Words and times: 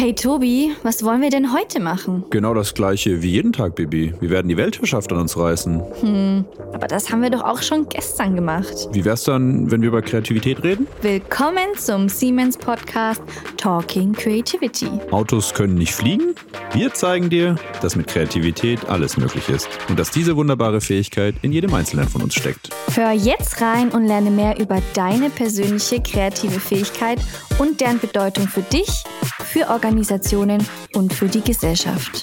Hey 0.00 0.14
Tobi, 0.14 0.74
was 0.82 1.04
wollen 1.04 1.20
wir 1.20 1.28
denn 1.28 1.52
heute 1.52 1.78
machen? 1.78 2.24
Genau 2.30 2.54
das 2.54 2.72
gleiche 2.72 3.20
wie 3.20 3.32
jeden 3.32 3.52
Tag, 3.52 3.74
Bibi. 3.74 4.14
Wir 4.18 4.30
werden 4.30 4.48
die 4.48 4.56
Weltherrschaft 4.56 5.12
an 5.12 5.18
uns 5.18 5.36
reißen. 5.36 5.82
Hm, 6.00 6.46
aber 6.72 6.86
das 6.86 7.12
haben 7.12 7.20
wir 7.20 7.28
doch 7.28 7.42
auch 7.42 7.60
schon 7.60 7.86
gestern 7.86 8.34
gemacht. 8.34 8.88
Wie 8.92 9.04
wär's 9.04 9.24
dann, 9.24 9.70
wenn 9.70 9.82
wir 9.82 9.88
über 9.88 10.00
Kreativität 10.00 10.62
reden? 10.62 10.86
Willkommen 11.02 11.76
zum 11.76 12.08
Siemens 12.08 12.56
Podcast 12.56 13.20
Talking 13.58 14.14
Creativity. 14.14 14.88
Autos 15.10 15.52
können 15.52 15.74
nicht 15.74 15.92
fliegen? 15.92 16.34
Wir 16.72 16.94
zeigen 16.94 17.28
dir, 17.28 17.56
dass 17.82 17.94
mit 17.94 18.06
Kreativität 18.06 18.88
alles 18.88 19.18
möglich 19.18 19.50
ist 19.50 19.68
und 19.90 19.98
dass 19.98 20.10
diese 20.10 20.34
wunderbare 20.34 20.80
Fähigkeit 20.80 21.34
in 21.42 21.52
jedem 21.52 21.74
Einzelnen 21.74 22.08
von 22.08 22.22
uns 22.22 22.34
steckt. 22.34 22.70
Hör 22.94 23.12
jetzt 23.12 23.60
rein 23.60 23.90
und 23.90 24.06
lerne 24.06 24.30
mehr 24.30 24.58
über 24.58 24.78
deine 24.94 25.28
persönliche 25.28 26.00
kreative 26.00 26.58
Fähigkeit 26.58 27.18
und 27.60 27.82
deren 27.82 28.00
Bedeutung 28.00 28.48
für 28.48 28.62
dich, 28.62 29.04
für 29.44 29.68
Organisationen 29.68 30.66
und 30.94 31.12
für 31.12 31.28
die 31.28 31.42
Gesellschaft. 31.42 32.22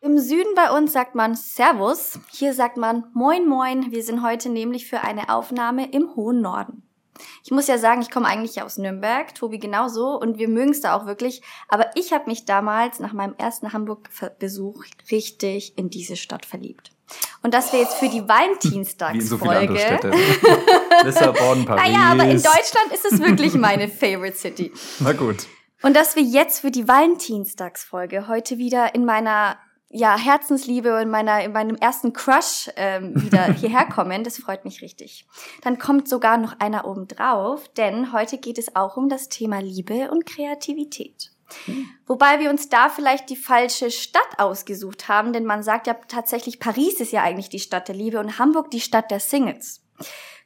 Im 0.00 0.16
Süden 0.16 0.54
bei 0.54 0.70
uns 0.70 0.92
sagt 0.92 1.16
man 1.16 1.34
Servus, 1.34 2.20
hier 2.30 2.54
sagt 2.54 2.76
man 2.76 3.04
Moin 3.14 3.48
Moin. 3.48 3.90
Wir 3.90 4.04
sind 4.04 4.22
heute 4.22 4.48
nämlich 4.48 4.86
für 4.86 5.00
eine 5.00 5.28
Aufnahme 5.28 5.90
im 5.90 6.14
hohen 6.14 6.40
Norden. 6.40 6.84
Ich 7.42 7.50
muss 7.50 7.66
ja 7.66 7.78
sagen, 7.78 8.00
ich 8.00 8.12
komme 8.12 8.28
eigentlich 8.28 8.62
aus 8.62 8.78
Nürnberg, 8.78 9.34
Tobi 9.34 9.58
genauso 9.58 10.16
und 10.16 10.38
wir 10.38 10.48
mögen 10.48 10.70
es 10.70 10.82
da 10.82 10.96
auch 10.96 11.06
wirklich. 11.06 11.42
Aber 11.66 11.90
ich 11.96 12.12
habe 12.12 12.26
mich 12.26 12.44
damals 12.44 13.00
nach 13.00 13.12
meinem 13.12 13.34
ersten 13.38 13.72
Hamburg-Besuch 13.72 14.84
richtig 15.10 15.76
in 15.76 15.90
diese 15.90 16.14
Stadt 16.14 16.46
verliebt. 16.46 16.92
Und 17.42 17.54
dass 17.54 17.72
wir 17.72 17.80
jetzt 17.80 17.94
für 17.94 18.08
die 18.08 18.28
Valentinstagsfolge. 18.28 19.74
Wie 19.74 21.00
so 21.00 21.04
Lissabon, 21.04 21.64
Paris. 21.64 21.82
Naja, 21.82 22.12
aber 22.12 22.24
in 22.24 22.42
Deutschland 22.42 22.92
ist 22.92 23.04
es 23.10 23.20
wirklich 23.20 23.54
meine 23.54 23.88
Favorite 23.88 24.36
City. 24.36 24.72
Na 25.00 25.12
gut. 25.12 25.46
Und 25.82 25.94
dass 25.94 26.16
wir 26.16 26.22
jetzt 26.22 26.60
für 26.60 26.70
die 26.70 26.88
Valentinstagsfolge 26.88 28.26
heute 28.26 28.58
wieder 28.58 28.94
in 28.94 29.04
meiner 29.04 29.58
ja, 29.90 30.18
Herzensliebe 30.18 31.00
und 31.00 31.10
meiner, 31.10 31.42
in 31.42 31.52
meinem 31.52 31.76
ersten 31.76 32.12
Crush 32.12 32.68
ähm, 32.76 33.14
wieder 33.22 33.44
hierher 33.54 33.86
kommen, 33.86 34.22
das 34.22 34.38
freut 34.38 34.64
mich 34.64 34.82
richtig. 34.82 35.26
Dann 35.62 35.78
kommt 35.78 36.08
sogar 36.08 36.36
noch 36.36 36.60
einer 36.60 36.86
oben 36.86 37.08
drauf, 37.08 37.68
denn 37.68 38.12
heute 38.12 38.38
geht 38.38 38.58
es 38.58 38.76
auch 38.76 38.96
um 38.96 39.08
das 39.08 39.28
Thema 39.28 39.60
Liebe 39.60 40.10
und 40.10 40.26
Kreativität. 40.26 41.30
Wobei 42.06 42.40
wir 42.40 42.50
uns 42.50 42.68
da 42.68 42.88
vielleicht 42.88 43.30
die 43.30 43.36
falsche 43.36 43.90
Stadt 43.90 44.38
ausgesucht 44.38 45.08
haben, 45.08 45.32
denn 45.32 45.44
man 45.44 45.62
sagt 45.62 45.86
ja 45.86 45.94
tatsächlich, 45.94 46.60
Paris 46.60 47.00
ist 47.00 47.12
ja 47.12 47.22
eigentlich 47.22 47.48
die 47.48 47.58
Stadt 47.58 47.88
der 47.88 47.94
Liebe 47.94 48.20
und 48.20 48.38
Hamburg 48.38 48.70
die 48.70 48.80
Stadt 48.80 49.10
der 49.10 49.20
Singles. 49.20 49.82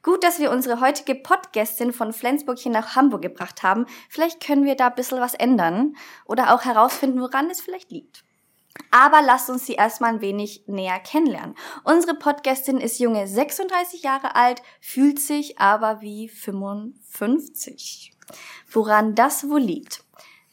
Gut, 0.02 0.24
dass 0.24 0.40
wir 0.40 0.50
unsere 0.50 0.80
heutige 0.80 1.14
Podgästin 1.14 1.92
von 1.92 2.12
Flensburg 2.12 2.58
hier 2.58 2.72
nach 2.72 2.96
Hamburg 2.96 3.22
gebracht 3.22 3.62
haben. 3.62 3.86
Vielleicht 4.08 4.44
können 4.44 4.64
wir 4.64 4.74
da 4.74 4.88
ein 4.88 4.96
bisschen 4.96 5.20
was 5.20 5.34
ändern 5.34 5.96
oder 6.24 6.54
auch 6.54 6.64
herausfinden, 6.64 7.20
woran 7.20 7.48
es 7.50 7.60
vielleicht 7.60 7.92
liegt. 7.92 8.24
Aber 8.90 9.22
lasst 9.22 9.48
uns 9.48 9.66
sie 9.66 9.74
erstmal 9.74 10.14
ein 10.14 10.20
wenig 10.20 10.64
näher 10.66 10.98
kennenlernen. 10.98 11.54
Unsere 11.84 12.14
Podcastin 12.14 12.78
ist 12.78 12.98
junge 12.98 13.28
36 13.28 14.02
Jahre 14.02 14.34
alt, 14.34 14.62
fühlt 14.80 15.20
sich 15.20 15.58
aber 15.58 16.00
wie 16.00 16.28
55. 16.28 18.12
Woran 18.70 19.14
das 19.14 19.48
wohl 19.48 19.60
liegt? 19.60 20.04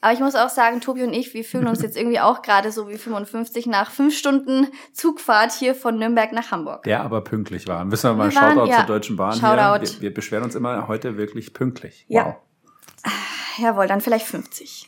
Aber 0.01 0.13
ich 0.13 0.19
muss 0.19 0.35
auch 0.35 0.49
sagen, 0.49 0.79
Tobi 0.79 1.03
und 1.03 1.13
ich, 1.13 1.33
wir 1.33 1.43
fühlen 1.43 1.67
uns 1.67 1.81
jetzt 1.81 1.97
irgendwie 1.97 2.21
auch 2.21 2.41
gerade 2.41 2.71
so 2.71 2.87
wie 2.87 2.97
55 2.97 3.65
nach 3.67 3.91
fünf 3.91 4.17
Stunden 4.17 4.67
Zugfahrt 4.93 5.51
hier 5.51 5.75
von 5.75 5.97
Nürnberg 5.97 6.31
nach 6.31 6.51
Hamburg. 6.51 6.83
Der 6.83 7.01
aber 7.01 7.21
pünktlich 7.21 7.67
war. 7.67 7.83
Müssen 7.83 8.11
wir 8.11 8.13
mal 8.13 8.31
wir 8.31 8.35
waren, 8.35 8.55
Shoutout 8.55 8.69
ja, 8.71 8.77
zur 8.77 8.85
Deutschen 8.85 9.17
Bahn 9.17 9.33
Shoutout. 9.33 9.85
hier. 9.85 9.95
Wir, 9.95 10.01
wir, 10.01 10.13
beschweren 10.13 10.43
uns 10.43 10.55
immer 10.55 10.87
heute 10.87 11.17
wirklich 11.17 11.53
pünktlich. 11.53 12.05
Wow. 12.07 12.15
Ja. 12.15 12.37
Jawohl, 13.61 13.87
dann 13.87 13.99
vielleicht 13.99 14.25
50. 14.25 14.87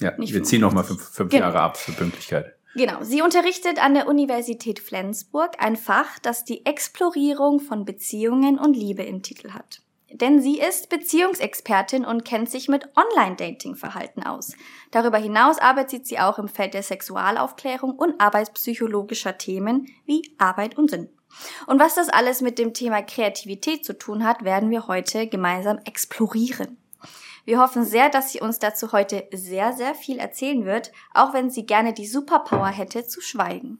Ja, 0.00 0.12
Nicht 0.16 0.32
wir 0.32 0.38
50. 0.38 0.44
ziehen 0.44 0.60
nochmal 0.62 0.84
fünf, 0.84 1.02
fünf 1.02 1.30
genau. 1.30 1.46
Jahre 1.46 1.60
ab 1.60 1.76
für 1.76 1.92
Pünktlichkeit. 1.92 2.54
Genau. 2.74 3.02
Sie 3.02 3.20
unterrichtet 3.20 3.82
an 3.82 3.94
der 3.94 4.08
Universität 4.08 4.78
Flensburg 4.78 5.56
ein 5.58 5.76
Fach, 5.76 6.18
das 6.20 6.44
die 6.44 6.64
Explorierung 6.64 7.60
von 7.60 7.84
Beziehungen 7.84 8.58
und 8.58 8.74
Liebe 8.74 9.02
im 9.02 9.22
Titel 9.22 9.50
hat. 9.50 9.80
Denn 10.10 10.40
sie 10.40 10.58
ist 10.58 10.88
Beziehungsexpertin 10.88 12.04
und 12.04 12.24
kennt 12.24 12.50
sich 12.50 12.68
mit 12.68 12.88
Online-Dating-Verhalten 12.96 14.22
aus. 14.22 14.54
Darüber 14.90 15.18
hinaus 15.18 15.58
arbeitet 15.58 16.06
sie 16.06 16.18
auch 16.18 16.38
im 16.38 16.48
Feld 16.48 16.74
der 16.74 16.82
Sexualaufklärung 16.82 17.92
und 17.92 18.20
arbeitspsychologischer 18.20 19.36
Themen 19.36 19.86
wie 20.06 20.34
Arbeit 20.38 20.78
und 20.78 20.90
Sinn. 20.90 21.10
Und 21.66 21.78
was 21.78 21.94
das 21.94 22.08
alles 22.08 22.40
mit 22.40 22.58
dem 22.58 22.72
Thema 22.72 23.02
Kreativität 23.02 23.84
zu 23.84 23.98
tun 23.98 24.24
hat, 24.24 24.44
werden 24.44 24.70
wir 24.70 24.86
heute 24.86 25.26
gemeinsam 25.26 25.78
explorieren. 25.84 26.78
Wir 27.44 27.60
hoffen 27.60 27.84
sehr, 27.84 28.10
dass 28.10 28.32
sie 28.32 28.40
uns 28.40 28.58
dazu 28.58 28.92
heute 28.92 29.26
sehr, 29.32 29.72
sehr 29.72 29.94
viel 29.94 30.18
erzählen 30.18 30.64
wird, 30.64 30.92
auch 31.14 31.32
wenn 31.32 31.50
sie 31.50 31.64
gerne 31.64 31.92
die 31.92 32.06
Superpower 32.06 32.68
hätte 32.68 33.06
zu 33.06 33.20
schweigen. 33.20 33.78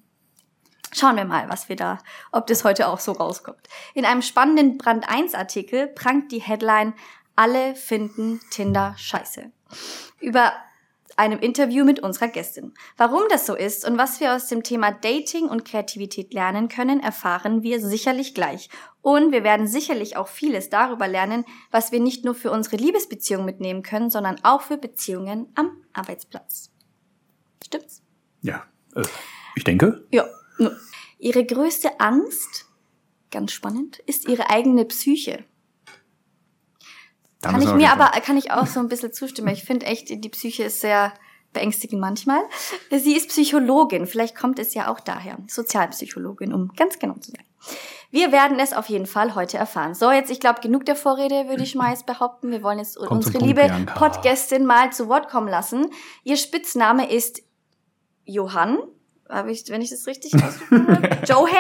Schauen 0.93 1.17
wir 1.17 1.25
mal, 1.25 1.49
was 1.49 1.69
wir 1.69 1.77
da, 1.77 1.99
ob 2.33 2.47
das 2.47 2.65
heute 2.65 2.89
auch 2.89 3.01
so 3.01 3.13
rauskommt. 3.13 3.69
In 3.95 4.05
einem 4.05 4.23
spannenden 4.23 4.79
Brand 4.79 5.09
1 5.09 5.35
Artikel 5.35 5.87
prangt 5.89 6.33
die 6.33 6.41
Headline 6.41 6.95
Alle 7.37 7.75
finden 7.75 8.41
Tinder 8.51 8.95
scheiße. 8.97 9.53
Über 10.21 10.53
einem 11.19 11.41
Interview 11.41 11.85
mit 11.85 11.99
unserer 12.01 12.29
Gästin. 12.29 12.75
Warum 12.97 13.23
das 13.29 13.45
so 13.45 13.57
ist 13.57 13.87
und 13.87 13.99
was 13.99 14.21
wir 14.21 14.35
aus 14.35 14.47
dem 14.47 14.63
Thema 14.63 14.93
Dating 14.93 15.49
und 15.49 15.65
Kreativität 15.65 16.33
lernen 16.33 16.69
können, 16.69 17.01
erfahren 17.01 17.65
wir 17.65 17.85
sicherlich 17.85 18.35
gleich. 18.35 18.71
Und 19.03 19.33
wir 19.33 19.43
werden 19.43 19.67
sicherlich 19.67 20.17
auch 20.17 20.29
vieles 20.29 20.71
darüber 20.71 21.09
lernen, 21.09 21.45
was 21.73 21.91
wir 21.91 21.99
nicht 21.99 22.25
nur 22.25 22.37
für 22.37 22.53
unsere 22.53 22.77
Liebesbeziehung 22.77 23.45
mitnehmen 23.45 23.83
können, 23.83 24.11
sondern 24.11 24.37
auch 24.45 24.63
für 24.63 24.79
Beziehungen 24.79 25.51
am 25.57 25.83
Arbeitsplatz. 25.93 26.71
Stimmt's? 27.65 28.03
Ja, 28.43 28.65
äh, 28.95 29.03
ich 29.57 29.65
denke. 29.65 30.07
Ja. 30.13 30.25
Ihre 31.19 31.45
größte 31.45 32.01
Angst, 32.01 32.67
ganz 33.31 33.53
spannend, 33.53 33.99
ist 34.07 34.29
ihre 34.29 34.51
eigene 34.51 34.85
Psyche. 34.85 35.45
Da 37.41 37.51
kann 37.51 37.63
ich 37.63 37.73
mir 37.73 37.93
aber, 37.93 38.07
kann 38.21 38.37
ich 38.37 38.51
auch 38.51 38.67
so 38.67 38.81
ein 38.81 38.89
bisschen 38.89 39.13
zustimmen. 39.13 39.49
Ich 39.49 39.65
finde 39.65 39.87
echt, 39.87 40.09
die 40.11 40.29
Psyche 40.29 40.65
ist 40.65 40.81
sehr 40.81 41.13
beängstigend 41.53 42.01
manchmal. 42.01 42.41
Sie 42.91 43.17
ist 43.17 43.29
Psychologin, 43.29 44.07
vielleicht 44.07 44.37
kommt 44.37 44.59
es 44.59 44.75
ja 44.75 44.93
auch 44.93 45.01
daher. 45.01 45.39
Sozialpsychologin, 45.47 46.53
um 46.53 46.73
ganz 46.77 46.99
genau 46.99 47.15
zu 47.15 47.31
sein. 47.31 47.45
Wir 48.11 48.33
werden 48.33 48.59
es 48.59 48.73
auf 48.73 48.89
jeden 48.89 49.07
Fall 49.07 49.35
heute 49.35 49.59
erfahren. 49.59 49.95
So, 49.95 50.11
jetzt, 50.11 50.31
ich 50.31 50.41
glaube, 50.41 50.61
genug 50.61 50.85
der 50.87 50.97
Vorrede, 50.97 51.49
würde 51.49 51.63
ich 51.63 51.75
mal 51.75 51.91
jetzt 51.91 52.07
behaupten. 52.07 52.51
Wir 52.51 52.63
wollen 52.63 52.79
jetzt 52.79 52.97
Kommt 52.97 53.11
unsere 53.11 53.45
liebe 53.45 53.71
Podgästin 53.95 54.65
mal 54.65 54.93
zu 54.93 55.09
Wort 55.09 55.29
kommen 55.29 55.49
lassen. 55.49 55.91
Ihr 56.25 56.37
Spitzname 56.37 57.11
ist 57.11 57.43
Johann 58.25 58.79
habe 59.29 59.51
ich, 59.51 59.69
wenn 59.69 59.83
ich 59.83 59.91
das 59.91 60.07
richtig 60.07 60.35
ausgesprochen 60.35 60.89
habe? 60.89 61.19
Johan? 61.27 61.59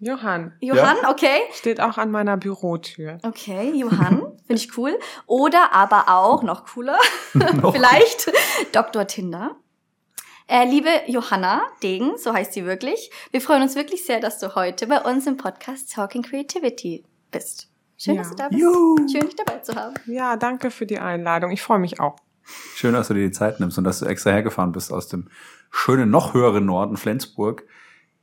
Johann. 0.00 0.52
Johann, 0.60 0.96
ja. 1.02 1.10
okay. 1.10 1.40
Steht 1.52 1.80
auch 1.80 1.96
an 1.96 2.10
meiner 2.10 2.36
Bürotür. 2.36 3.18
Okay, 3.22 3.72
Johann, 3.74 4.20
finde 4.46 4.62
ich 4.62 4.76
cool. 4.76 4.98
Oder 5.26 5.72
aber 5.72 6.08
auch, 6.08 6.42
noch 6.42 6.66
cooler, 6.66 6.98
vielleicht 7.72 8.30
Dr. 8.72 9.06
Tinder. 9.06 9.56
Äh, 10.46 10.68
liebe 10.68 10.90
Johanna 11.06 11.62
Degen, 11.82 12.18
so 12.18 12.34
heißt 12.34 12.52
sie 12.52 12.66
wirklich, 12.66 13.10
wir 13.30 13.40
freuen 13.40 13.62
uns 13.62 13.76
wirklich 13.76 14.04
sehr, 14.04 14.20
dass 14.20 14.38
du 14.38 14.54
heute 14.54 14.86
bei 14.86 15.00
uns 15.00 15.26
im 15.26 15.38
Podcast 15.38 15.90
Talking 15.94 16.22
Creativity 16.22 17.02
bist. 17.30 17.68
Schön, 17.96 18.16
ja. 18.16 18.22
dass 18.22 18.30
du 18.30 18.36
da 18.36 18.48
bist. 18.48 18.60
Juhu. 18.60 18.96
Schön, 19.10 19.22
dich 19.22 19.36
dabei 19.36 19.60
zu 19.60 19.74
haben. 19.74 19.94
Ja, 20.06 20.36
danke 20.36 20.70
für 20.70 20.84
die 20.84 20.98
Einladung. 20.98 21.50
Ich 21.50 21.62
freue 21.62 21.78
mich 21.78 21.98
auch. 21.98 22.16
Schön, 22.74 22.94
dass 22.94 23.08
du 23.08 23.14
dir 23.14 23.26
die 23.26 23.32
Zeit 23.32 23.60
nimmst 23.60 23.78
und 23.78 23.84
dass 23.84 24.00
du 24.00 24.06
extra 24.06 24.30
hergefahren 24.30 24.72
bist 24.72 24.92
aus 24.92 25.08
dem 25.08 25.28
schönen, 25.70 26.10
noch 26.10 26.34
höheren 26.34 26.66
Norden, 26.66 26.96
Flensburg. 26.96 27.64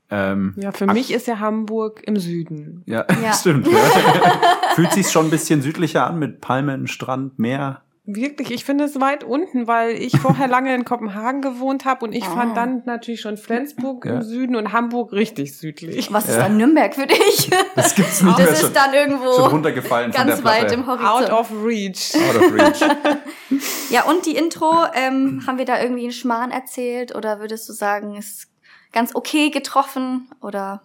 Ähm, 0.10 0.54
ja, 0.58 0.72
für 0.72 0.88
mich 0.88 1.12
ist 1.12 1.28
ja 1.28 1.40
Hamburg 1.40 2.02
im 2.04 2.18
Süden. 2.18 2.84
Ja, 2.86 3.06
ja. 3.24 3.34
stimmt. 3.40 3.68
Ja. 3.68 3.80
Fühlt 4.76 4.92
sich 4.92 5.10
schon 5.10 5.28
ein 5.28 5.32
bisschen 5.32 5.62
südlicher 5.62 6.06
an 6.06 6.20
mit 6.20 6.42
Palmen, 6.42 6.88
Strand, 6.88 7.40
Meer. 7.40 7.82
Wirklich, 8.16 8.52
ich 8.52 8.66
finde 8.66 8.86
es 8.86 9.00
weit 9.00 9.24
unten, 9.24 9.68
weil 9.68 9.92
ich 9.92 10.18
vorher 10.20 10.48
lange 10.50 10.74
in 10.74 10.86
Kopenhagen 10.86 11.42
gewohnt 11.42 11.86
habe 11.86 12.06
und 12.06 12.14
ich 12.14 12.24
oh. 12.28 12.34
fand 12.34 12.58
dann 12.58 12.84
natürlich 12.86 13.22
schon 13.22 13.38
Flensburg 13.38 14.06
ja. 14.06 14.16
im 14.16 14.22
Süden 14.22 14.56
und 14.56 14.74
Hamburg 14.74 15.12
richtig 15.12 15.58
südlich. 15.58 16.12
Was 16.12 16.28
ist 16.28 16.36
ja. 16.36 16.44
dann 16.44 16.58
Nürnberg 16.58 16.94
für 16.94 17.08
dich? 17.08 17.50
Das 17.76 17.96
gibt's 17.96 18.22
nicht 18.22 18.38
Das 18.38 18.46
mehr 18.46 18.54
ist 18.54 18.62
schon, 18.62 18.74
dann 18.74 18.94
irgendwo 18.94 19.34
schon 19.34 19.52
runtergefallen 19.52 20.12
ganz 20.12 20.44
weit 20.44 20.72
im 20.72 20.88
Horizont. 20.88 21.32
Out 21.32 21.32
of 21.32 21.52
reach. 21.64 22.14
Out 22.16 22.36
of 22.36 22.54
reach. 22.54 22.82
ja, 23.90 24.04
und 24.04 24.26
die 24.26 24.36
Intro, 24.36 24.86
ähm, 24.94 25.44
haben 25.48 25.58
wir 25.58 25.66
da 25.66 25.82
irgendwie 25.82 26.04
einen 26.04 26.12
Schmarrn 26.12 26.52
erzählt 26.52 27.16
oder 27.16 27.40
würdest 27.40 27.68
du 27.70 27.74
sagen, 27.74 28.16
ist 28.16 28.48
ganz 28.92 29.16
okay 29.16 29.50
getroffen 29.50 30.30
oder? 30.42 30.82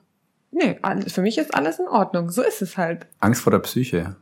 Nee, 0.50 0.78
für 1.08 1.22
mich 1.22 1.38
ist 1.38 1.54
alles 1.54 1.78
in 1.78 1.88
Ordnung. 1.88 2.30
So 2.30 2.42
ist 2.42 2.62
es 2.62 2.76
halt. 2.76 3.06
Angst 3.20 3.42
vor 3.42 3.50
der 3.50 3.58
Psyche. 3.58 4.16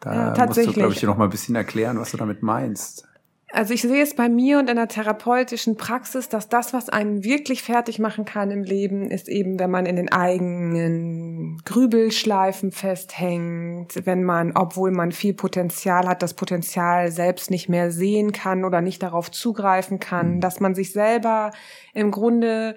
Da 0.00 0.34
ja, 0.34 0.46
musst 0.46 0.58
du, 0.58 0.72
glaube 0.72 0.92
ich, 0.92 1.02
noch 1.02 1.16
mal 1.16 1.24
ein 1.24 1.30
bisschen 1.30 1.54
erklären, 1.54 1.98
was 1.98 2.10
du 2.10 2.16
damit 2.16 2.42
meinst. 2.42 3.06
Also 3.52 3.72
ich 3.72 3.82
sehe 3.82 4.02
es 4.02 4.14
bei 4.14 4.28
mir 4.28 4.58
und 4.58 4.68
in 4.68 4.76
der 4.76 4.88
therapeutischen 4.88 5.76
Praxis, 5.76 6.28
dass 6.28 6.48
das, 6.48 6.74
was 6.74 6.88
einen 6.88 7.22
wirklich 7.22 7.62
fertig 7.62 8.00
machen 8.00 8.24
kann 8.24 8.50
im 8.50 8.64
Leben, 8.64 9.08
ist 9.08 9.28
eben, 9.28 9.58
wenn 9.60 9.70
man 9.70 9.86
in 9.86 9.94
den 9.94 10.10
eigenen 10.10 11.62
Grübelschleifen 11.64 12.72
festhängt, 12.72 14.04
wenn 14.04 14.24
man, 14.24 14.52
obwohl 14.56 14.90
man 14.90 15.12
viel 15.12 15.32
Potenzial 15.32 16.08
hat, 16.08 16.22
das 16.22 16.34
Potenzial 16.34 17.12
selbst 17.12 17.50
nicht 17.50 17.68
mehr 17.68 17.92
sehen 17.92 18.32
kann 18.32 18.64
oder 18.64 18.80
nicht 18.80 19.02
darauf 19.02 19.30
zugreifen 19.30 20.00
kann, 20.00 20.34
mhm. 20.34 20.40
dass 20.40 20.58
man 20.58 20.74
sich 20.74 20.92
selber 20.92 21.52
im 21.94 22.10
Grunde 22.10 22.74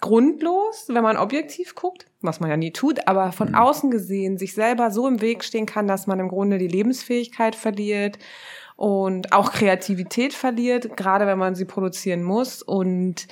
grundlos, 0.00 0.86
wenn 0.88 1.02
man 1.02 1.16
objektiv 1.16 1.74
guckt, 1.74 2.06
was 2.20 2.40
man 2.40 2.50
ja 2.50 2.56
nie 2.56 2.72
tut, 2.72 3.08
aber 3.08 3.32
von 3.32 3.48
mhm. 3.48 3.54
außen 3.56 3.90
gesehen 3.90 4.38
sich 4.38 4.54
selber 4.54 4.90
so 4.90 5.08
im 5.08 5.20
Weg 5.20 5.44
stehen 5.44 5.66
kann, 5.66 5.86
dass 5.86 6.06
man 6.06 6.20
im 6.20 6.28
Grunde 6.28 6.58
die 6.58 6.68
Lebensfähigkeit 6.68 7.56
verliert 7.56 8.18
und 8.76 9.32
auch 9.32 9.52
Kreativität 9.52 10.34
verliert, 10.34 10.96
gerade 10.96 11.26
wenn 11.26 11.38
man 11.38 11.56
sie 11.56 11.64
produzieren 11.64 12.22
muss. 12.22 12.62
Und 12.62 13.26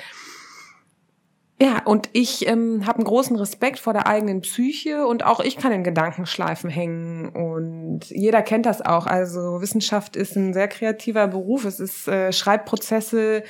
ja, 1.61 1.83
und 1.85 2.11
ich 2.13 2.49
ähm, 2.49 2.85
habe 2.85 2.99
einen 2.99 3.07
großen 3.07 3.37
Respekt 3.37 3.79
vor 3.79 3.93
der 3.93 4.09
eigenen 4.09 4.43
Psyche 4.43 5.07
und 5.07 5.25
auch 5.25 5.41
ich 5.41 5.57
kann 5.57 5.73
in 5.73 5.85
Gedankenschleifen 5.85 6.69
hängen 6.69 7.29
und 7.29 8.11
jeder 8.11 8.43
kennt 8.43 8.67
das 8.67 8.83
auch. 8.83 9.07
Also 9.07 9.61
Wissenschaft 9.63 10.17
ist 10.17 10.37
ein 10.37 10.53
sehr 10.53 10.69
kreativer 10.69 11.29
Beruf. 11.29 11.65
Es 11.65 11.81
ist 11.81 12.09
äh, 12.09 12.33
Schreibprozesse 12.33 13.45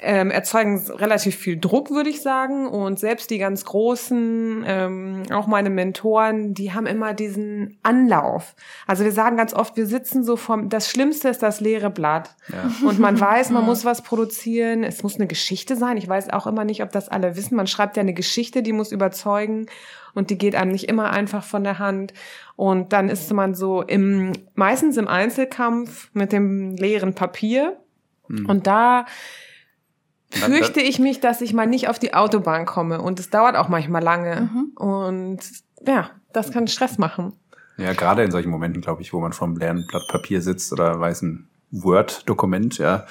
ähm, 0.00 0.30
erzeugen 0.30 0.78
relativ 0.90 1.34
viel 1.36 1.58
Druck, 1.58 1.90
würde 1.90 2.08
ich 2.08 2.22
sagen. 2.22 2.68
Und 2.68 3.00
selbst 3.00 3.30
die 3.30 3.38
ganz 3.38 3.64
Großen, 3.64 4.64
ähm, 4.66 5.22
auch 5.32 5.48
meine 5.48 5.70
Mentoren, 5.70 6.54
die 6.54 6.72
haben 6.72 6.86
immer 6.86 7.14
diesen 7.14 7.78
Anlauf. 7.82 8.54
Also 8.86 9.02
wir 9.02 9.10
sagen 9.10 9.36
ganz 9.36 9.52
oft, 9.54 9.76
wir 9.76 9.86
sitzen 9.86 10.22
so 10.22 10.36
vom, 10.36 10.68
das 10.68 10.88
Schlimmste 10.88 11.28
ist 11.28 11.42
das 11.42 11.60
leere 11.60 11.90
Blatt. 11.90 12.36
Ja. 12.48 12.70
Und 12.88 13.00
man 13.00 13.18
weiß, 13.18 13.50
man 13.50 13.64
muss 13.64 13.84
was 13.84 14.02
produzieren. 14.02 14.84
Es 14.84 15.02
muss 15.02 15.16
eine 15.16 15.26
Geschichte 15.26 15.74
sein. 15.74 15.96
Ich 15.96 16.08
weiß 16.08 16.30
auch 16.30 16.46
immer 16.46 16.64
nicht, 16.64 16.82
ob 16.84 16.92
das 16.92 17.08
alle 17.08 17.34
wissen. 17.34 17.56
Man 17.56 17.66
schreibt 17.66 17.96
ja 17.96 18.02
eine 18.02 18.14
Geschichte, 18.14 18.62
die 18.62 18.72
muss 18.72 18.92
überzeugen. 18.92 19.66
Und 20.14 20.30
die 20.30 20.38
geht 20.38 20.54
einem 20.54 20.70
nicht 20.70 20.88
immer 20.88 21.10
einfach 21.10 21.42
von 21.42 21.64
der 21.64 21.80
Hand. 21.80 22.14
Und 22.54 22.92
dann 22.92 23.08
ist 23.08 23.32
man 23.32 23.54
so 23.54 23.82
im, 23.82 24.32
meistens 24.54 24.96
im 24.96 25.08
Einzelkampf 25.08 26.10
mit 26.12 26.32
dem 26.32 26.76
leeren 26.76 27.14
Papier. 27.14 27.76
Mhm. 28.28 28.46
Und 28.46 28.66
da 28.68 29.04
fürchte 30.30 30.80
ich 30.80 30.98
mich, 30.98 31.20
dass 31.20 31.40
ich 31.40 31.54
mal 31.54 31.66
nicht 31.66 31.88
auf 31.88 31.98
die 31.98 32.14
Autobahn 32.14 32.66
komme. 32.66 33.00
Und 33.00 33.20
es 33.20 33.30
dauert 33.30 33.56
auch 33.56 33.68
manchmal 33.68 34.02
lange. 34.02 34.50
Mhm. 34.52 34.72
Und 34.76 35.38
ja, 35.86 36.10
das 36.32 36.52
kann 36.52 36.68
Stress 36.68 36.98
machen. 36.98 37.32
Ja, 37.76 37.92
gerade 37.92 38.24
in 38.24 38.30
solchen 38.30 38.50
Momenten, 38.50 38.82
glaube 38.82 39.02
ich, 39.02 39.12
wo 39.12 39.20
man 39.20 39.32
vom 39.32 39.56
leeren 39.56 39.86
Blatt 39.86 40.02
Papier 40.08 40.42
sitzt 40.42 40.72
oder 40.72 40.98
weiß 40.98 41.22
ein 41.22 41.48
Word-Dokument, 41.70 42.78
ja, 42.78 43.06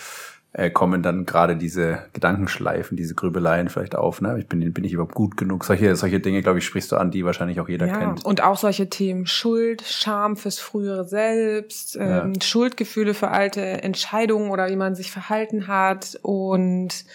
äh, 0.54 0.70
kommen 0.70 1.04
dann 1.04 1.26
gerade 1.26 1.56
diese 1.56 2.00
Gedankenschleifen, 2.14 2.98
diese 2.98 3.16
Grübeleien 3.16 3.70
vielleicht 3.70 3.96
auf. 3.96 4.22
Ne? 4.22 4.38
Ich 4.40 4.48
bin, 4.48 4.74
bin 4.74 4.84
ich 4.84 4.94
überhaupt 4.94 5.14
gut 5.14 5.38
genug? 5.38 5.64
Solche, 5.64 5.96
solche 5.96 6.20
Dinge, 6.20 6.42
glaube 6.42 6.60
ich, 6.60 6.66
sprichst 6.66 6.92
du 6.92 6.96
an, 6.96 7.12
die 7.12 7.26
wahrscheinlich 7.26 7.60
auch 7.60 7.70
jeder 7.70 7.88
ja, 7.88 7.98
kennt. 7.98 8.26
Und 8.26 8.42
auch 8.42 8.58
solche 8.58 8.90
Themen 8.90 9.28
Schuld, 9.28 9.84
Scham 9.84 10.36
fürs 10.36 10.60
frühere 10.60 11.08
Selbst, 11.08 11.96
ja. 11.96 12.24
ähm, 12.24 12.42
Schuldgefühle 12.42 13.14
für 13.14 13.30
alte 13.30 13.62
Entscheidungen 13.62 14.50
oder 14.50 14.70
wie 14.70 14.76
man 14.76 14.96
sich 14.96 15.12
verhalten 15.12 15.68
hat 15.68 16.18
und 16.22 17.06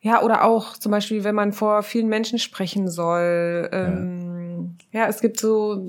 ja, 0.00 0.22
oder 0.22 0.44
auch 0.44 0.76
zum 0.76 0.92
Beispiel, 0.92 1.24
wenn 1.24 1.34
man 1.34 1.54
vor 1.54 1.82
vielen 1.82 2.08
Menschen 2.08 2.38
sprechen 2.38 2.90
soll. 2.90 3.70
Ähm, 3.72 4.76
ja. 4.92 5.00
ja, 5.00 5.08
es 5.08 5.22
gibt 5.22 5.40
so 5.40 5.86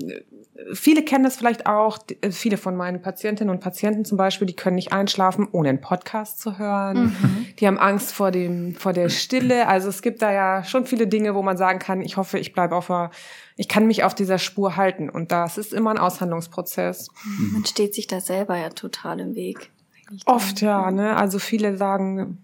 viele 0.72 1.02
kennen 1.02 1.24
das 1.24 1.36
vielleicht 1.36 1.66
auch, 1.66 1.98
äh, 2.20 2.30
viele 2.30 2.56
von 2.56 2.76
meinen 2.76 3.02
Patientinnen 3.02 3.54
und 3.54 3.60
Patienten 3.60 4.04
zum 4.04 4.16
Beispiel, 4.18 4.46
die 4.46 4.56
können 4.56 4.76
nicht 4.76 4.92
einschlafen, 4.92 5.48
ohne 5.52 5.68
einen 5.68 5.80
Podcast 5.80 6.40
zu 6.40 6.58
hören. 6.58 7.04
Mhm. 7.04 7.46
Die 7.58 7.66
haben 7.66 7.78
Angst 7.78 8.12
vor 8.12 8.30
dem, 8.30 8.74
vor 8.74 8.92
der 8.92 9.08
Stille. 9.08 9.68
Also 9.68 9.88
es 9.88 10.02
gibt 10.02 10.22
da 10.22 10.32
ja 10.32 10.64
schon 10.64 10.86
viele 10.86 11.06
Dinge, 11.06 11.34
wo 11.34 11.42
man 11.42 11.56
sagen 11.56 11.78
kann, 11.78 12.00
ich 12.00 12.16
hoffe, 12.16 12.38
ich 12.38 12.52
bleibe 12.52 12.74
auf 12.74 12.88
der, 12.88 13.10
ich 13.56 13.68
kann 13.68 13.86
mich 13.86 14.04
auf 14.04 14.14
dieser 14.14 14.38
Spur 14.38 14.76
halten. 14.76 15.08
Und 15.08 15.32
das 15.32 15.58
ist 15.58 15.72
immer 15.72 15.90
ein 15.90 15.98
Aushandlungsprozess. 15.98 17.10
Man 17.52 17.64
steht 17.64 17.94
sich 17.94 18.06
da 18.06 18.20
selber 18.20 18.56
ja 18.56 18.70
total 18.70 19.20
im 19.20 19.34
Weg. 19.34 19.70
Oft 20.24 20.60
ja, 20.60 20.90
ne? 20.90 21.16
Also 21.16 21.38
viele 21.38 21.76
sagen, 21.76 22.38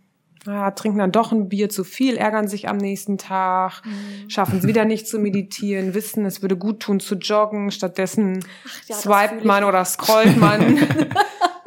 ja, 0.47 0.71
trinken 0.73 0.99
dann 0.99 1.13
doch 1.13 1.33
ein 1.33 1.49
Bier 1.49 1.69
zu 1.69 1.85
viel, 1.85 2.17
ärgern 2.17 2.49
sich 2.49 2.69
am 2.69 2.77
nächsten 2.77 3.19
Tag, 3.19 3.83
mhm. 3.85 4.29
schaffen 4.29 4.59
es 4.59 4.67
wieder 4.67 4.85
nicht 4.85 5.07
zu 5.07 5.19
meditieren, 5.19 5.95
wissen, 5.95 6.25
es 6.25 6.43
würde 6.43 6.57
gut 6.57 6.81
tun 6.81 7.01
zu 7.01 7.17
joggen, 7.17 7.71
stattdessen 7.71 8.45
ja, 8.87 8.97
swipet 8.97 9.45
man 9.45 9.65
oder 9.65 9.85
scrollt 9.85 10.37
man. 10.37 10.79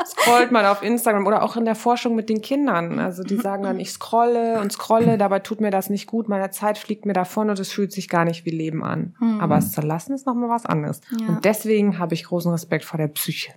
scrollt 0.05 0.51
man 0.51 0.65
auf 0.65 0.83
Instagram 0.83 1.25
oder 1.25 1.43
auch 1.43 1.55
in 1.55 1.65
der 1.65 1.75
Forschung 1.75 2.15
mit 2.15 2.29
den 2.29 2.41
Kindern. 2.41 2.99
Also 2.99 3.23
die 3.23 3.37
sagen 3.37 3.63
dann, 3.63 3.79
ich 3.79 3.91
scrolle 3.91 4.59
und 4.61 4.71
scrolle, 4.71 5.17
dabei 5.17 5.39
tut 5.39 5.61
mir 5.61 5.71
das 5.71 5.89
nicht 5.89 6.07
gut, 6.07 6.29
meine 6.29 6.51
Zeit 6.51 6.77
fliegt 6.77 7.05
mir 7.05 7.13
davon 7.13 7.49
und 7.49 7.59
es 7.59 7.71
fühlt 7.71 7.91
sich 7.91 8.07
gar 8.07 8.25
nicht 8.25 8.45
wie 8.45 8.51
Leben 8.51 8.83
an. 8.83 9.15
Mhm. 9.19 9.39
Aber 9.39 9.57
es 9.57 9.71
zu 9.71 9.81
lassen 9.81 10.13
ist 10.13 10.25
nochmal 10.25 10.49
was 10.49 10.65
anderes. 10.65 11.01
Ja. 11.19 11.27
Und 11.27 11.45
deswegen 11.45 11.97
habe 11.97 12.13
ich 12.13 12.25
großen 12.25 12.51
Respekt 12.51 12.85
vor 12.85 12.97
der 12.97 13.07
Psyche. 13.07 13.53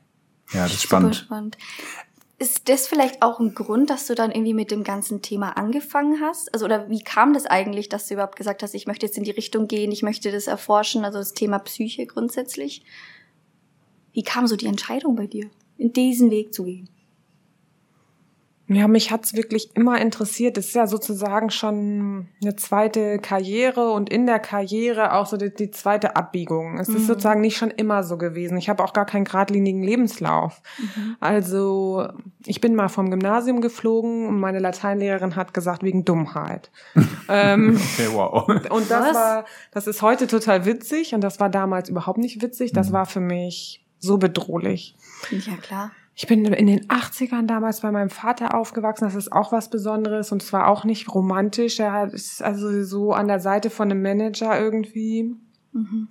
Ja, 0.52 0.62
das 0.62 0.74
ist 0.74 0.82
spannend. 0.82 1.16
spannend. 1.16 1.58
Ist 2.40 2.68
das 2.68 2.86
vielleicht 2.86 3.22
auch 3.22 3.40
ein 3.40 3.54
Grund, 3.54 3.90
dass 3.90 4.06
du 4.06 4.14
dann 4.14 4.30
irgendwie 4.30 4.54
mit 4.54 4.70
dem 4.70 4.84
ganzen 4.84 5.22
Thema 5.22 5.56
angefangen 5.56 6.20
hast? 6.20 6.54
Also, 6.54 6.66
oder 6.66 6.88
wie 6.88 7.02
kam 7.02 7.34
das 7.34 7.46
eigentlich, 7.46 7.88
dass 7.88 8.06
du 8.06 8.14
überhaupt 8.14 8.36
gesagt 8.36 8.62
hast, 8.62 8.74
ich 8.74 8.86
möchte 8.86 9.06
jetzt 9.06 9.18
in 9.18 9.24
die 9.24 9.32
Richtung 9.32 9.66
gehen, 9.66 9.90
ich 9.90 10.02
möchte 10.02 10.30
das 10.30 10.46
erforschen, 10.46 11.04
also 11.04 11.18
das 11.18 11.34
Thema 11.34 11.58
Psyche 11.58 12.06
grundsätzlich? 12.06 12.84
Wie 14.12 14.22
kam 14.22 14.46
so 14.46 14.54
die 14.54 14.66
Entscheidung 14.66 15.16
bei 15.16 15.26
dir, 15.26 15.50
in 15.78 15.92
diesen 15.92 16.30
Weg 16.30 16.54
zu 16.54 16.62
gehen? 16.64 16.88
Ja, 18.70 18.86
mich 18.86 19.10
hat's 19.10 19.34
wirklich 19.34 19.74
immer 19.74 19.98
interessiert. 19.98 20.58
Das 20.58 20.66
ist 20.66 20.74
ja 20.74 20.86
sozusagen 20.86 21.48
schon 21.48 22.28
eine 22.42 22.54
zweite 22.54 23.18
Karriere 23.18 23.92
und 23.92 24.10
in 24.10 24.26
der 24.26 24.38
Karriere 24.38 25.14
auch 25.14 25.26
so 25.26 25.38
die, 25.38 25.54
die 25.54 25.70
zweite 25.70 26.16
Abbiegung. 26.16 26.78
Es 26.78 26.88
mhm. 26.88 26.96
ist 26.96 27.06
sozusagen 27.06 27.40
nicht 27.40 27.56
schon 27.56 27.70
immer 27.70 28.04
so 28.04 28.18
gewesen. 28.18 28.58
Ich 28.58 28.68
habe 28.68 28.84
auch 28.84 28.92
gar 28.92 29.06
keinen 29.06 29.24
geradlinigen 29.24 29.82
Lebenslauf. 29.82 30.60
Mhm. 30.78 31.16
Also 31.18 32.08
ich 32.44 32.60
bin 32.60 32.74
mal 32.74 32.88
vom 32.88 33.10
Gymnasium 33.10 33.62
geflogen 33.62 34.26
und 34.26 34.38
meine 34.38 34.58
Lateinlehrerin 34.58 35.34
hat 35.34 35.54
gesagt, 35.54 35.82
wegen 35.82 36.04
Dummheit. 36.04 36.70
ähm, 37.30 37.80
okay, 37.94 38.08
wow. 38.12 38.46
Und 38.48 38.90
das 38.90 39.08
Was? 39.08 39.14
war, 39.14 39.44
das 39.72 39.86
ist 39.86 40.02
heute 40.02 40.26
total 40.26 40.66
witzig 40.66 41.14
und 41.14 41.22
das 41.22 41.40
war 41.40 41.48
damals 41.48 41.88
überhaupt 41.88 42.18
nicht 42.18 42.42
witzig. 42.42 42.74
Das 42.74 42.90
mhm. 42.90 42.92
war 42.92 43.06
für 43.06 43.20
mich 43.20 43.82
so 43.98 44.18
bedrohlich. 44.18 44.94
Ja, 45.30 45.56
klar. 45.56 45.90
Ich 46.20 46.26
bin 46.26 46.44
in 46.46 46.66
den 46.66 46.88
80ern 46.88 47.46
damals 47.46 47.82
bei 47.82 47.92
meinem 47.92 48.10
Vater 48.10 48.56
aufgewachsen. 48.56 49.04
Das 49.04 49.14
ist 49.14 49.30
auch 49.30 49.52
was 49.52 49.70
Besonderes 49.70 50.32
und 50.32 50.42
zwar 50.42 50.66
auch 50.66 50.82
nicht 50.82 51.14
romantisch. 51.14 51.78
Er 51.78 52.12
ist 52.12 52.42
also 52.42 52.82
so 52.82 53.12
an 53.12 53.28
der 53.28 53.38
Seite 53.38 53.70
von 53.70 53.88
einem 53.88 54.02
Manager 54.02 54.58
irgendwie. 54.58 55.36
Mhm. 55.70 56.08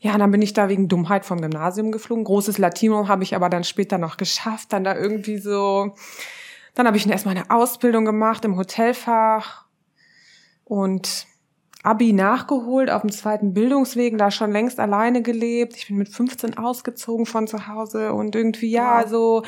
Ja, 0.00 0.18
dann 0.18 0.30
bin 0.32 0.42
ich 0.42 0.52
da 0.52 0.68
wegen 0.68 0.86
Dummheit 0.86 1.24
vom 1.24 1.40
Gymnasium 1.40 1.92
geflogen. 1.92 2.24
Großes 2.24 2.58
Latino 2.58 3.08
habe 3.08 3.22
ich 3.22 3.34
aber 3.34 3.48
dann 3.48 3.64
später 3.64 3.96
noch 3.96 4.18
geschafft. 4.18 4.74
Dann 4.74 4.84
da 4.84 4.94
irgendwie 4.94 5.38
so. 5.38 5.94
Dann 6.74 6.86
habe 6.86 6.98
ich 6.98 7.08
erstmal 7.08 7.34
eine 7.34 7.48
Ausbildung 7.48 8.04
gemacht 8.04 8.44
im 8.44 8.58
Hotelfach 8.58 9.64
und 10.66 11.26
Abi 11.82 12.12
nachgeholt 12.12 12.90
auf 12.90 13.02
dem 13.02 13.10
zweiten 13.10 13.54
Bildungsweg, 13.54 14.16
da 14.16 14.30
schon 14.30 14.52
längst 14.52 14.78
alleine 14.78 15.22
gelebt. 15.22 15.76
Ich 15.76 15.88
bin 15.88 15.96
mit 15.96 16.08
15 16.08 16.56
ausgezogen 16.56 17.26
von 17.26 17.46
zu 17.46 17.66
Hause 17.66 18.12
und 18.12 18.36
irgendwie 18.36 18.70
ja, 18.70 19.02
wow. 19.02 19.10
so 19.10 19.42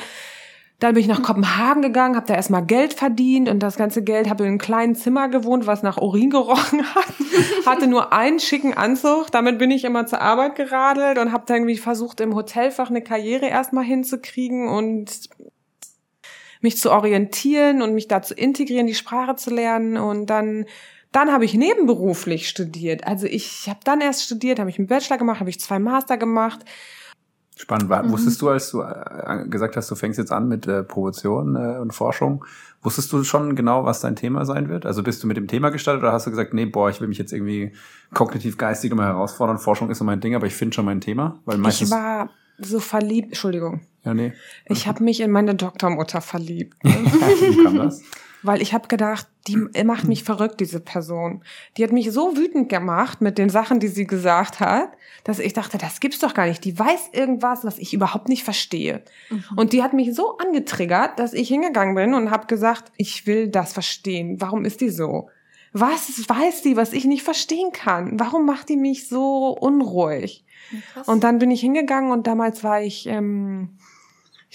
dann 0.79 0.93
bin 0.93 1.01
ich 1.01 1.07
nach 1.07 1.23
Kopenhagen 1.23 1.81
gegangen, 1.81 2.17
habe 2.17 2.27
da 2.27 2.33
erstmal 2.33 2.65
Geld 2.65 2.93
verdient 2.93 3.47
und 3.47 3.59
das 3.59 3.77
ganze 3.77 4.03
Geld 4.03 4.29
habe 4.29 4.43
in 4.43 4.49
einem 4.49 4.57
kleinen 4.57 4.93
Zimmer 4.93 5.29
gewohnt, 5.29 5.67
was 5.67 5.83
nach 5.83 5.97
Urin 5.97 6.29
gerochen 6.29 6.83
hat. 6.93 7.13
Hatte 7.65 7.87
nur 7.87 8.11
einen 8.11 8.39
schicken 8.39 8.73
Anzug, 8.73 9.31
damit 9.31 9.57
bin 9.57 9.71
ich 9.71 9.85
immer 9.85 10.05
zur 10.05 10.21
Arbeit 10.21 10.55
geradelt 10.55 11.17
und 11.17 11.31
habe 11.31 11.45
dann 11.47 11.57
irgendwie 11.57 11.77
versucht 11.77 12.19
im 12.19 12.35
Hotelfach 12.35 12.89
eine 12.89 13.01
Karriere 13.01 13.47
erstmal 13.47 13.85
hinzukriegen 13.85 14.67
und 14.67 15.29
mich 16.59 16.77
zu 16.77 16.91
orientieren 16.91 17.81
und 17.81 17.93
mich 17.93 18.09
da 18.09 18.21
zu 18.21 18.33
integrieren, 18.33 18.87
die 18.87 18.95
Sprache 18.95 19.35
zu 19.35 19.51
lernen 19.51 19.97
und 19.97 20.25
dann 20.25 20.65
dann 21.15 21.31
habe 21.31 21.45
ich 21.45 21.53
nebenberuflich 21.53 22.49
studiert. 22.49 23.07
Also 23.07 23.25
ich 23.25 23.69
habe 23.69 23.79
dann 23.85 24.01
erst 24.01 24.23
studiert, 24.23 24.59
habe 24.59 24.69
ich 24.69 24.77
einen 24.77 24.87
Bachelor 24.87 25.17
gemacht, 25.17 25.39
habe 25.39 25.49
ich 25.49 25.61
zwei 25.61 25.79
Master 25.79 26.17
gemacht. 26.17 26.59
Spannend. 27.55 27.87
War, 27.87 28.03
mhm. 28.03 28.11
Wusstest 28.11 28.41
du, 28.41 28.49
als 28.49 28.71
du 28.71 28.81
äh, 28.81 29.45
gesagt 29.47 29.77
hast, 29.77 29.89
du 29.89 29.95
fängst 29.95 30.19
jetzt 30.19 30.33
an 30.33 30.49
mit 30.49 30.67
äh, 30.67 30.83
Promotion 30.83 31.55
äh, 31.55 31.79
und 31.79 31.93
Forschung, 31.93 32.43
wusstest 32.81 33.13
du 33.13 33.23
schon 33.23 33.55
genau, 33.55 33.85
was 33.85 34.01
dein 34.01 34.17
Thema 34.17 34.43
sein 34.43 34.67
wird? 34.67 34.85
Also 34.85 35.03
bist 35.03 35.23
du 35.23 35.27
mit 35.27 35.37
dem 35.37 35.47
Thema 35.47 35.69
gestartet 35.69 36.03
oder 36.03 36.11
hast 36.11 36.27
du 36.27 36.31
gesagt, 36.31 36.53
nee, 36.53 36.65
boah, 36.65 36.89
ich 36.89 36.99
will 36.99 37.07
mich 37.07 37.17
jetzt 37.17 37.31
irgendwie 37.31 37.71
kognitiv 38.13 38.57
geistig 38.57 38.91
immer 38.91 39.05
herausfordern, 39.05 39.57
Forschung 39.57 39.89
ist 39.89 39.99
so 39.99 40.03
mein 40.03 40.19
Ding, 40.19 40.35
aber 40.35 40.47
ich 40.47 40.55
finde 40.55 40.75
schon 40.75 40.83
mein 40.83 40.99
Thema? 40.99 41.39
Weil 41.45 41.57
meistens 41.59 41.87
ich 41.87 41.95
war 41.95 42.29
so 42.57 42.81
verliebt, 42.81 43.29
Entschuldigung. 43.29 43.87
Ja, 44.03 44.13
nee. 44.13 44.33
Ich 44.65 44.85
habe 44.85 45.01
mich 45.01 45.21
in 45.21 45.31
meine 45.31 45.55
Doktormutter 45.55 46.19
verliebt. 46.19 46.75
Wie 46.83 47.63
kam 47.63 47.77
das? 47.77 48.01
Weil 48.45 48.61
ich 48.61 48.73
habe 48.73 48.87
gedacht, 48.87 49.27
die 49.47 49.57
macht 49.83 50.07
mich 50.07 50.23
verrückt, 50.23 50.59
diese 50.59 50.79
Person. 50.79 51.43
Die 51.77 51.83
hat 51.83 51.91
mich 51.91 52.11
so 52.11 52.35
wütend 52.35 52.69
gemacht 52.69 53.21
mit 53.21 53.37
den 53.37 53.49
Sachen, 53.49 53.79
die 53.79 53.87
sie 53.87 54.07
gesagt 54.07 54.59
hat, 54.59 54.89
dass 55.23 55.39
ich 55.39 55.53
dachte, 55.53 55.77
das 55.77 55.99
gibt's 55.99 56.19
doch 56.19 56.33
gar 56.33 56.47
nicht. 56.47 56.63
Die 56.63 56.77
weiß 56.77 57.09
irgendwas, 57.13 57.63
was 57.63 57.77
ich 57.77 57.93
überhaupt 57.93 58.29
nicht 58.29 58.43
verstehe. 58.43 59.03
Mhm. 59.29 59.43
Und 59.55 59.73
die 59.73 59.83
hat 59.83 59.93
mich 59.93 60.15
so 60.15 60.37
angetriggert, 60.37 61.19
dass 61.19 61.33
ich 61.33 61.47
hingegangen 61.47 61.95
bin 61.95 62.13
und 62.13 62.31
habe 62.31 62.47
gesagt, 62.47 62.91
ich 62.97 63.27
will 63.27 63.47
das 63.47 63.73
verstehen. 63.73 64.39
Warum 64.39 64.65
ist 64.65 64.81
die 64.81 64.89
so? 64.89 65.29
Was 65.73 66.27
weiß 66.27 66.61
die, 66.61 66.77
was 66.77 66.93
ich 66.93 67.05
nicht 67.05 67.23
verstehen 67.23 67.71
kann? 67.73 68.19
Warum 68.19 68.45
macht 68.45 68.69
die 68.69 68.77
mich 68.77 69.09
so 69.09 69.49
unruhig? 69.49 70.45
Krass. 70.93 71.07
Und 71.07 71.23
dann 71.23 71.37
bin 71.39 71.51
ich 71.51 71.61
hingegangen 71.61 72.11
und 72.11 72.27
damals 72.27 72.63
war 72.63 72.81
ich, 72.81 73.07
ähm, 73.07 73.77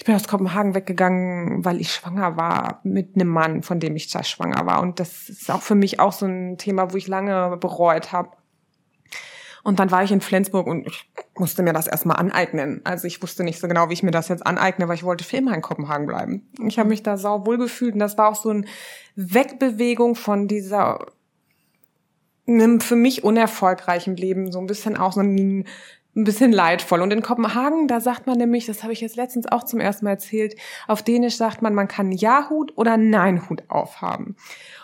ich 0.01 0.05
bin 0.05 0.15
aus 0.15 0.27
Kopenhagen 0.27 0.73
weggegangen, 0.73 1.63
weil 1.63 1.79
ich 1.79 1.93
schwanger 1.93 2.35
war 2.35 2.79
mit 2.81 3.13
einem 3.13 3.27
Mann, 3.27 3.61
von 3.61 3.79
dem 3.79 3.95
ich 3.95 4.09
da 4.09 4.23
schwanger 4.23 4.65
war. 4.65 4.81
Und 4.81 4.99
das 4.99 5.29
ist 5.29 5.51
auch 5.51 5.61
für 5.61 5.75
mich 5.75 5.99
auch 5.99 6.11
so 6.11 6.25
ein 6.25 6.57
Thema, 6.57 6.91
wo 6.91 6.97
ich 6.97 7.07
lange 7.07 7.55
bereut 7.57 8.11
habe. 8.11 8.31
Und 9.61 9.77
dann 9.77 9.91
war 9.91 10.03
ich 10.03 10.11
in 10.11 10.21
Flensburg 10.21 10.65
und 10.65 10.87
ich 10.87 11.07
musste 11.37 11.61
mir 11.61 11.71
das 11.71 11.85
erstmal 11.85 12.17
aneignen. 12.17 12.81
Also 12.83 13.05
ich 13.05 13.21
wusste 13.21 13.43
nicht 13.43 13.59
so 13.59 13.67
genau, 13.67 13.89
wie 13.89 13.93
ich 13.93 14.01
mir 14.01 14.09
das 14.09 14.27
jetzt 14.27 14.43
aneigne, 14.43 14.87
weil 14.87 14.95
ich 14.95 15.03
wollte 15.03 15.23
für 15.23 15.37
immer 15.37 15.53
in 15.53 15.61
Kopenhagen 15.61 16.07
bleiben. 16.07 16.49
Ich 16.65 16.79
habe 16.79 16.89
mich 16.89 17.03
da 17.03 17.15
sau 17.15 17.45
wohl 17.45 17.59
gefühlt 17.59 17.93
und 17.93 17.99
das 17.99 18.17
war 18.17 18.29
auch 18.29 18.35
so 18.35 18.49
eine 18.49 18.65
Wegbewegung 19.15 20.15
von 20.15 20.47
dieser 20.47 20.97
einem 22.47 22.81
für 22.81 22.95
mich 22.95 23.23
unerfolgreichen 23.23 24.15
Leben, 24.15 24.51
so 24.51 24.57
ein 24.57 24.65
bisschen 24.65 24.97
auch 24.97 25.13
so 25.13 25.19
ein 25.19 25.65
ein 26.15 26.23
bisschen 26.25 26.51
leidvoll. 26.51 27.01
Und 27.01 27.11
in 27.11 27.21
Kopenhagen, 27.21 27.87
da 27.87 28.01
sagt 28.01 28.27
man 28.27 28.37
nämlich, 28.37 28.65
das 28.65 28.83
habe 28.83 28.91
ich 28.91 29.01
jetzt 29.01 29.15
letztens 29.15 29.49
auch 29.49 29.63
zum 29.63 29.79
ersten 29.79 30.05
Mal 30.05 30.11
erzählt, 30.11 30.55
auf 30.87 31.03
Dänisch 31.03 31.37
sagt 31.37 31.61
man, 31.61 31.73
man 31.73 31.87
kann 31.87 32.11
Ja-Hut 32.11 32.73
oder 32.75 32.97
Nein-Hut 32.97 33.63
aufhaben. 33.69 34.35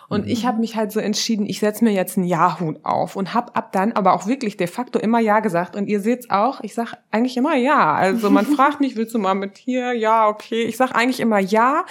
Und 0.10 0.26
mhm. 0.26 0.32
ich 0.32 0.46
habe 0.46 0.60
mich 0.60 0.78
halt 0.78 0.94
so 0.94 1.02
entschieden, 1.02 1.46
ich 1.46 1.60
setze 1.60 1.84
mir 1.84 1.92
jetzt 1.92 2.18
einen 2.18 2.28
Ja-Hut 2.28 2.80
auf 2.84 3.18
und 3.18 3.34
habe 3.34 3.56
ab 3.58 3.74
dann 3.74 3.92
aber 3.92 4.14
auch 4.14 4.26
wirklich 4.26 4.56
de 4.56 4.68
facto 4.68 5.00
immer 5.00 5.20
Ja 5.20 5.42
gesagt. 5.42 5.76
Und 5.76 5.88
ihr 5.88 6.00
seht's 6.00 6.30
auch, 6.30 6.62
ich 6.62 6.74
sag 6.74 6.94
eigentlich 7.12 7.36
immer 7.36 7.56
Ja. 7.56 7.94
Also 7.94 8.30
man 8.30 8.46
fragt 8.56 8.80
mich, 8.80 8.96
willst 8.96 9.14
du 9.14 9.20
mal 9.20 9.36
mit 9.36 9.58
hier? 9.58 9.92
Ja, 9.94 10.30
okay. 10.30 10.64
Ich 10.64 10.78
sag 10.78 10.92
eigentlich 10.94 11.20
immer 11.20 11.40
Ja, 11.40 11.86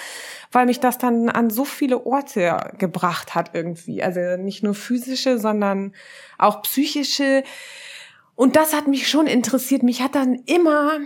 weil 0.51 0.65
mich 0.65 0.79
das 0.79 0.97
dann 0.97 1.29
an 1.29 1.51
so 1.51 1.63
viele 1.63 2.07
Orte 2.07 2.71
gebracht 2.79 3.35
hat 3.35 3.51
irgendwie. 3.53 4.01
Also 4.01 4.41
nicht 4.41 4.63
nur 4.63 4.73
physische, 4.73 5.37
sondern 5.37 5.93
auch 6.39 6.63
psychische 6.63 7.43
und 8.37 8.55
das 8.55 8.73
hat 8.75 8.87
mich 8.87 9.09
schon 9.09 9.25
interessiert. 9.25 9.81
Mich 9.81 10.03
hat 10.03 10.13
dann 10.13 10.35
immer, 10.45 10.99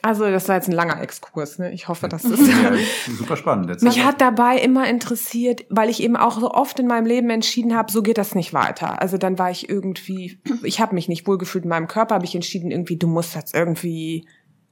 also 0.00 0.30
das 0.30 0.48
war 0.48 0.54
jetzt 0.54 0.68
ein 0.68 0.72
langer 0.72 1.02
Exkurs, 1.02 1.58
ne? 1.58 1.72
Ich 1.72 1.88
hoffe, 1.88 2.08
das 2.08 2.24
ist 2.24 2.38
ja, 2.62 2.72
super 3.18 3.36
spannend. 3.36 3.68
Jetzt 3.68 3.82
mich 3.82 4.04
hat 4.04 4.20
dabei 4.20 4.58
immer 4.58 4.88
interessiert, 4.88 5.66
weil 5.70 5.90
ich 5.90 6.00
eben 6.00 6.16
auch 6.16 6.38
so 6.38 6.52
oft 6.52 6.78
in 6.78 6.86
meinem 6.86 7.04
Leben 7.04 7.30
entschieden 7.30 7.74
habe, 7.74 7.90
so 7.90 8.00
geht 8.00 8.16
das 8.16 8.36
nicht 8.36 8.54
weiter. 8.54 9.02
Also 9.02 9.18
dann 9.18 9.40
war 9.40 9.50
ich 9.50 9.68
irgendwie, 9.68 10.38
ich 10.62 10.80
habe 10.80 10.94
mich 10.94 11.08
nicht 11.08 11.26
wohlgefühlt 11.26 11.64
in 11.64 11.70
meinem 11.70 11.88
Körper, 11.88 12.14
habe 12.14 12.26
ich 12.26 12.34
entschieden 12.36 12.70
irgendwie, 12.70 12.96
du 12.96 13.08
musst 13.08 13.34
jetzt 13.34 13.56
irgendwie, 13.56 14.28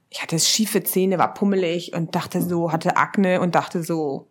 ich 0.09 0.21
hatte 0.21 0.39
schiefe 0.39 0.81
Zähne, 0.83 1.17
war 1.17 1.33
pummelig 1.33 1.93
und 1.93 2.15
dachte 2.15 2.41
so, 2.41 2.71
hatte 2.71 2.95
Akne 2.95 3.41
und 3.41 3.53
dachte 3.53 3.83
so, 3.83 4.30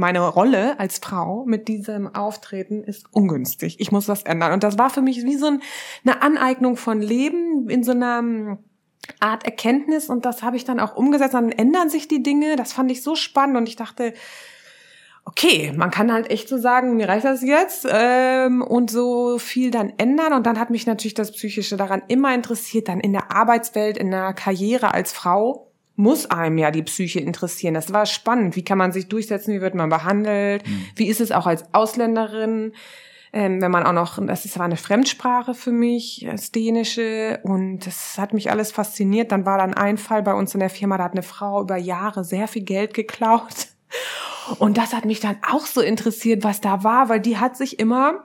meine 0.00 0.26
Rolle 0.26 0.80
als 0.80 0.98
Frau 0.98 1.44
mit 1.46 1.68
diesem 1.68 2.12
Auftreten 2.12 2.82
ist 2.82 3.06
ungünstig. 3.12 3.78
Ich 3.78 3.92
muss 3.92 4.06
das 4.06 4.24
ändern. 4.24 4.52
Und 4.52 4.64
das 4.64 4.78
war 4.78 4.90
für 4.90 5.02
mich 5.02 5.24
wie 5.24 5.36
so 5.36 5.46
eine 5.46 6.22
Aneignung 6.22 6.76
von 6.76 7.00
Leben 7.00 7.68
in 7.68 7.84
so 7.84 7.92
einer 7.92 8.18
hm, 8.18 8.58
Art 9.20 9.44
Erkenntnis. 9.44 10.08
Und 10.08 10.24
das 10.24 10.42
habe 10.42 10.56
ich 10.56 10.64
dann 10.64 10.80
auch 10.80 10.96
umgesetzt. 10.96 11.34
Dann 11.34 11.52
ändern 11.52 11.90
sich 11.90 12.08
die 12.08 12.22
Dinge. 12.22 12.56
Das 12.56 12.72
fand 12.72 12.90
ich 12.90 13.02
so 13.02 13.14
spannend. 13.14 13.58
Und 13.58 13.68
ich 13.68 13.76
dachte, 13.76 14.14
okay, 15.24 15.72
man 15.76 15.90
kann 15.90 16.12
halt 16.12 16.30
echt 16.30 16.48
so 16.48 16.58
sagen, 16.58 16.96
mir 16.96 17.08
reicht 17.08 17.26
das 17.26 17.42
jetzt 17.42 17.86
ähm, 17.88 18.62
und 18.62 18.90
so 18.90 19.38
viel 19.38 19.70
dann 19.70 19.92
ändern. 19.98 20.32
Und 20.32 20.46
dann 20.46 20.58
hat 20.58 20.70
mich 20.70 20.86
natürlich 20.86 21.14
das 21.14 21.30
Psychische 21.32 21.76
daran 21.76 22.02
immer 22.08 22.34
interessiert, 22.34 22.88
dann 22.88 23.00
in 23.00 23.12
der 23.12 23.30
Arbeitswelt, 23.30 23.98
in 23.98 24.10
der 24.10 24.32
Karriere 24.32 24.94
als 24.94 25.12
Frau 25.12 25.69
muss 26.00 26.26
einem 26.26 26.58
ja 26.58 26.70
die 26.70 26.82
Psyche 26.82 27.20
interessieren. 27.20 27.74
Das 27.74 27.92
war 27.92 28.06
spannend. 28.06 28.56
Wie 28.56 28.64
kann 28.64 28.78
man 28.78 28.92
sich 28.92 29.08
durchsetzen? 29.08 29.54
Wie 29.54 29.60
wird 29.60 29.74
man 29.74 29.90
behandelt? 29.90 30.66
Mhm. 30.66 30.86
Wie 30.96 31.08
ist 31.08 31.20
es 31.20 31.30
auch 31.30 31.46
als 31.46 31.72
Ausländerin? 31.72 32.72
Ähm, 33.32 33.62
wenn 33.62 33.70
man 33.70 33.84
auch 33.84 33.92
noch, 33.92 34.18
das 34.26 34.58
war 34.58 34.64
eine 34.64 34.76
Fremdsprache 34.76 35.54
für 35.54 35.70
mich, 35.70 36.26
das 36.28 36.50
Dänische, 36.50 37.38
und 37.44 37.86
das 37.86 38.18
hat 38.18 38.34
mich 38.34 38.50
alles 38.50 38.72
fasziniert. 38.72 39.30
Dann 39.30 39.46
war 39.46 39.58
dann 39.58 39.74
ein 39.74 39.98
Fall 39.98 40.22
bei 40.22 40.34
uns 40.34 40.54
in 40.54 40.60
der 40.60 40.70
Firma, 40.70 40.98
da 40.98 41.04
hat 41.04 41.12
eine 41.12 41.22
Frau 41.22 41.62
über 41.62 41.76
Jahre 41.76 42.24
sehr 42.24 42.48
viel 42.48 42.62
Geld 42.62 42.94
geklaut. 42.94 43.68
Und 44.58 44.78
das 44.78 44.92
hat 44.92 45.04
mich 45.04 45.20
dann 45.20 45.36
auch 45.48 45.66
so 45.66 45.80
interessiert, 45.80 46.42
was 46.42 46.60
da 46.60 46.82
war, 46.82 47.08
weil 47.08 47.20
die 47.20 47.38
hat 47.38 47.56
sich 47.56 47.78
immer 47.78 48.24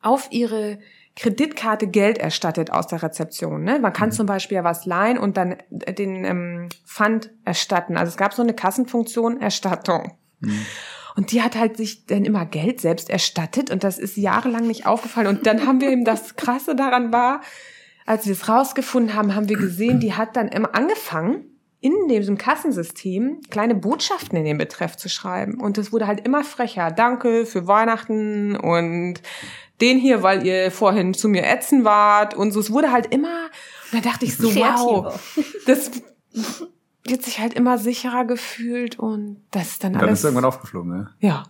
auf 0.00 0.28
ihre 0.30 0.78
Kreditkarte 1.16 1.86
Geld 1.86 2.18
erstattet 2.18 2.70
aus 2.70 2.86
der 2.86 3.02
Rezeption. 3.02 3.64
Ne? 3.64 3.78
Man 3.78 3.92
kann 3.92 4.10
mhm. 4.10 4.14
zum 4.14 4.26
Beispiel 4.26 4.56
ja 4.56 4.64
was 4.64 4.84
leihen 4.84 5.18
und 5.18 5.36
dann 5.36 5.56
den 5.70 6.24
ähm, 6.24 6.68
Pfand 6.84 7.30
erstatten. 7.44 7.96
Also 7.96 8.10
es 8.10 8.16
gab 8.16 8.34
so 8.34 8.42
eine 8.42 8.54
Kassenfunktion 8.54 9.40
Erstattung. 9.40 10.12
Mhm. 10.40 10.66
Und 11.16 11.32
die 11.32 11.42
hat 11.42 11.56
halt 11.56 11.78
sich 11.78 12.04
dann 12.04 12.26
immer 12.26 12.44
Geld 12.44 12.82
selbst 12.82 13.08
erstattet 13.08 13.70
und 13.70 13.82
das 13.82 13.98
ist 13.98 14.18
jahrelang 14.18 14.66
nicht 14.66 14.84
aufgefallen. 14.84 15.28
Und 15.28 15.46
dann 15.46 15.66
haben 15.66 15.80
wir 15.80 15.88
eben 15.88 16.04
das 16.04 16.36
Krasse 16.36 16.76
daran 16.76 17.10
war, 17.10 17.40
als 18.04 18.26
wir 18.26 18.32
es 18.32 18.48
rausgefunden 18.48 19.14
haben, 19.14 19.34
haben 19.34 19.48
wir 19.48 19.56
gesehen, 19.56 19.98
die 19.98 20.12
hat 20.12 20.36
dann 20.36 20.48
immer 20.48 20.74
angefangen, 20.74 21.56
in 21.80 22.08
diesem 22.08 22.38
Kassensystem 22.38 23.40
kleine 23.50 23.74
Botschaften 23.74 24.36
in 24.38 24.44
den 24.44 24.58
Betreff 24.58 24.96
zu 24.96 25.08
schreiben. 25.08 25.60
Und 25.60 25.78
es 25.78 25.92
wurde 25.92 26.06
halt 26.06 26.26
immer 26.26 26.42
frecher. 26.42 26.90
Danke 26.90 27.46
für 27.46 27.66
Weihnachten 27.66 28.56
und 28.56 29.20
den 29.80 29.98
hier, 29.98 30.22
weil 30.22 30.46
ihr 30.46 30.70
vorhin 30.70 31.14
zu 31.14 31.28
mir 31.28 31.44
ätzen 31.46 31.84
wart 31.84 32.34
und 32.34 32.52
so. 32.52 32.60
Es 32.60 32.70
wurde 32.70 32.92
halt 32.92 33.12
immer, 33.12 33.50
da 33.92 34.00
dachte 34.00 34.24
ich 34.24 34.36
so, 34.36 34.54
wow, 34.54 35.20
das 35.66 35.90
wird 37.04 37.22
sich 37.22 37.38
halt 37.38 37.54
immer 37.54 37.78
sicherer 37.78 38.24
gefühlt 38.24 38.98
und 38.98 39.42
das 39.50 39.68
ist 39.68 39.84
dann 39.84 39.94
alles. 39.94 40.04
Dann 40.04 40.14
ist 40.14 40.24
irgendwann 40.24 40.44
aufgeflogen, 40.44 40.90
ne? 40.90 41.10
Ja. 41.20 41.44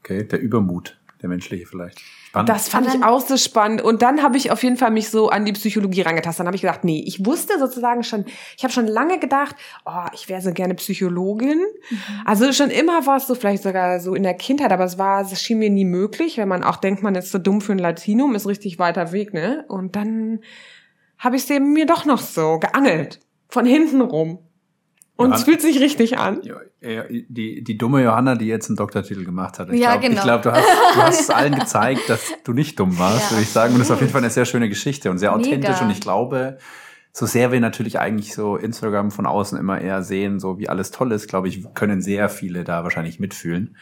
Okay, 0.00 0.24
der 0.24 0.40
Übermut, 0.40 0.98
der 1.22 1.28
menschliche 1.28 1.66
vielleicht. 1.66 2.00
Spannend. 2.28 2.48
Das 2.50 2.68
fand 2.68 2.94
ich 2.94 3.02
auch 3.02 3.20
so 3.20 3.38
spannend. 3.38 3.80
Und 3.80 4.02
dann 4.02 4.22
habe 4.22 4.36
ich 4.36 4.50
auf 4.50 4.62
jeden 4.62 4.76
Fall 4.76 4.90
mich 4.90 5.08
so 5.08 5.30
an 5.30 5.46
die 5.46 5.52
Psychologie 5.54 6.02
rangetastet. 6.02 6.40
Dann 6.40 6.46
habe 6.48 6.56
ich 6.56 6.60
gedacht, 6.62 6.84
nee, 6.84 7.02
ich 7.06 7.24
wusste 7.24 7.58
sozusagen 7.58 8.02
schon, 8.02 8.26
ich 8.56 8.64
habe 8.64 8.72
schon 8.72 8.86
lange 8.86 9.18
gedacht, 9.18 9.56
oh, 9.86 10.04
ich 10.12 10.28
wäre 10.28 10.42
so 10.42 10.52
gerne 10.52 10.74
Psychologin. 10.74 11.58
Mhm. 11.58 11.98
Also 12.26 12.52
schon 12.52 12.68
immer 12.68 13.06
war 13.06 13.16
es 13.16 13.28
so, 13.28 13.34
vielleicht 13.34 13.62
sogar 13.62 13.98
so 14.00 14.14
in 14.14 14.24
der 14.24 14.34
Kindheit, 14.34 14.72
aber 14.72 14.84
es 14.84 14.98
war, 14.98 15.22
es 15.22 15.40
schien 15.40 15.58
mir 15.58 15.70
nie 15.70 15.86
möglich, 15.86 16.36
wenn 16.36 16.48
man 16.48 16.64
auch 16.64 16.76
denkt, 16.76 17.02
man 17.02 17.14
ist 17.14 17.32
so 17.32 17.38
dumm 17.38 17.62
für 17.62 17.72
ein 17.72 17.78
Latinum, 17.78 18.34
ist 18.34 18.46
richtig 18.46 18.78
weiter 18.78 19.12
Weg, 19.12 19.32
ne? 19.32 19.64
Und 19.68 19.96
dann 19.96 20.40
habe 21.16 21.36
ich 21.36 21.48
es 21.48 21.60
mir 21.60 21.86
doch 21.86 22.04
noch 22.04 22.20
so 22.20 22.58
geangelt. 22.58 23.20
Von 23.48 23.64
hinten 23.64 24.02
rum. 24.02 24.38
Und 25.18 25.34
es 25.34 25.42
fühlt 25.42 25.60
sich 25.60 25.80
richtig 25.80 26.16
an. 26.16 26.40
Die, 26.80 27.64
die 27.64 27.76
dumme 27.76 28.04
Johanna, 28.04 28.36
die 28.36 28.46
jetzt 28.46 28.68
einen 28.68 28.76
Doktortitel 28.76 29.24
gemacht 29.24 29.58
hat. 29.58 29.68
Ich 29.68 29.80
ja, 29.80 29.96
glaub, 29.96 30.02
genau. 30.02 30.14
Ich 30.14 30.22
glaube, 30.22 30.42
du 30.44 30.52
hast, 30.52 30.66
du 30.94 31.02
hast 31.02 31.20
es 31.22 31.30
allen 31.34 31.58
gezeigt, 31.58 32.08
dass 32.08 32.20
du 32.44 32.52
nicht 32.52 32.78
dumm 32.78 33.00
warst, 33.00 33.24
ja. 33.24 33.30
würde 33.32 33.42
ich 33.42 33.50
sagen. 33.50 33.72
Und 33.72 33.80
das 33.80 33.88
ist 33.88 33.90
auf 33.90 34.00
jeden 34.00 34.12
Fall 34.12 34.22
eine 34.22 34.30
sehr 34.30 34.44
schöne 34.44 34.68
Geschichte 34.68 35.10
und 35.10 35.18
sehr 35.18 35.34
authentisch. 35.34 35.70
Mega. 35.70 35.84
Und 35.84 35.90
ich 35.90 36.00
glaube, 36.00 36.58
so 37.10 37.26
sehr 37.26 37.50
wir 37.50 37.60
natürlich 37.60 37.98
eigentlich 37.98 38.32
so 38.32 38.56
Instagram 38.56 39.10
von 39.10 39.26
außen 39.26 39.58
immer 39.58 39.80
eher 39.80 40.04
sehen, 40.04 40.38
so 40.38 40.60
wie 40.60 40.68
alles 40.68 40.92
toll 40.92 41.10
ist, 41.10 41.28
glaube 41.28 41.48
ich, 41.48 41.74
können 41.74 42.00
sehr 42.00 42.28
viele 42.28 42.62
da 42.62 42.84
wahrscheinlich 42.84 43.18
mitfühlen. 43.18 43.76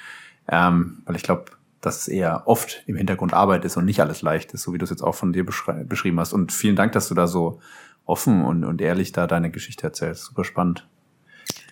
Ähm, 0.49 1.03
weil 1.05 1.17
ich 1.17 1.23
glaube, 1.23 1.45
dass 1.83 1.99
es 1.99 2.09
eher 2.09 2.45
oft 2.47 2.83
im 2.87 2.97
Hintergrund 2.97 3.35
Arbeit 3.35 3.67
ist 3.67 3.77
und 3.77 3.85
nicht 3.85 4.01
alles 4.01 4.23
leicht 4.23 4.55
ist, 4.55 4.63
so 4.63 4.73
wie 4.73 4.79
du 4.79 4.85
es 4.85 4.91
jetzt 4.91 5.03
auch 5.03 5.15
von 5.15 5.35
dir 5.35 5.45
beschrieben 5.45 6.19
hast. 6.19 6.33
Und 6.33 6.51
vielen 6.51 6.77
Dank, 6.77 6.93
dass 6.93 7.09
du 7.09 7.15
da 7.15 7.27
so 7.27 7.61
offen 8.07 8.43
und, 8.43 8.65
und 8.65 8.81
ehrlich 8.81 9.13
da 9.13 9.27
deine 9.27 9.51
Geschichte 9.51 9.87
erzählst. 9.87 10.25
Super 10.25 10.45
spannend. 10.45 10.89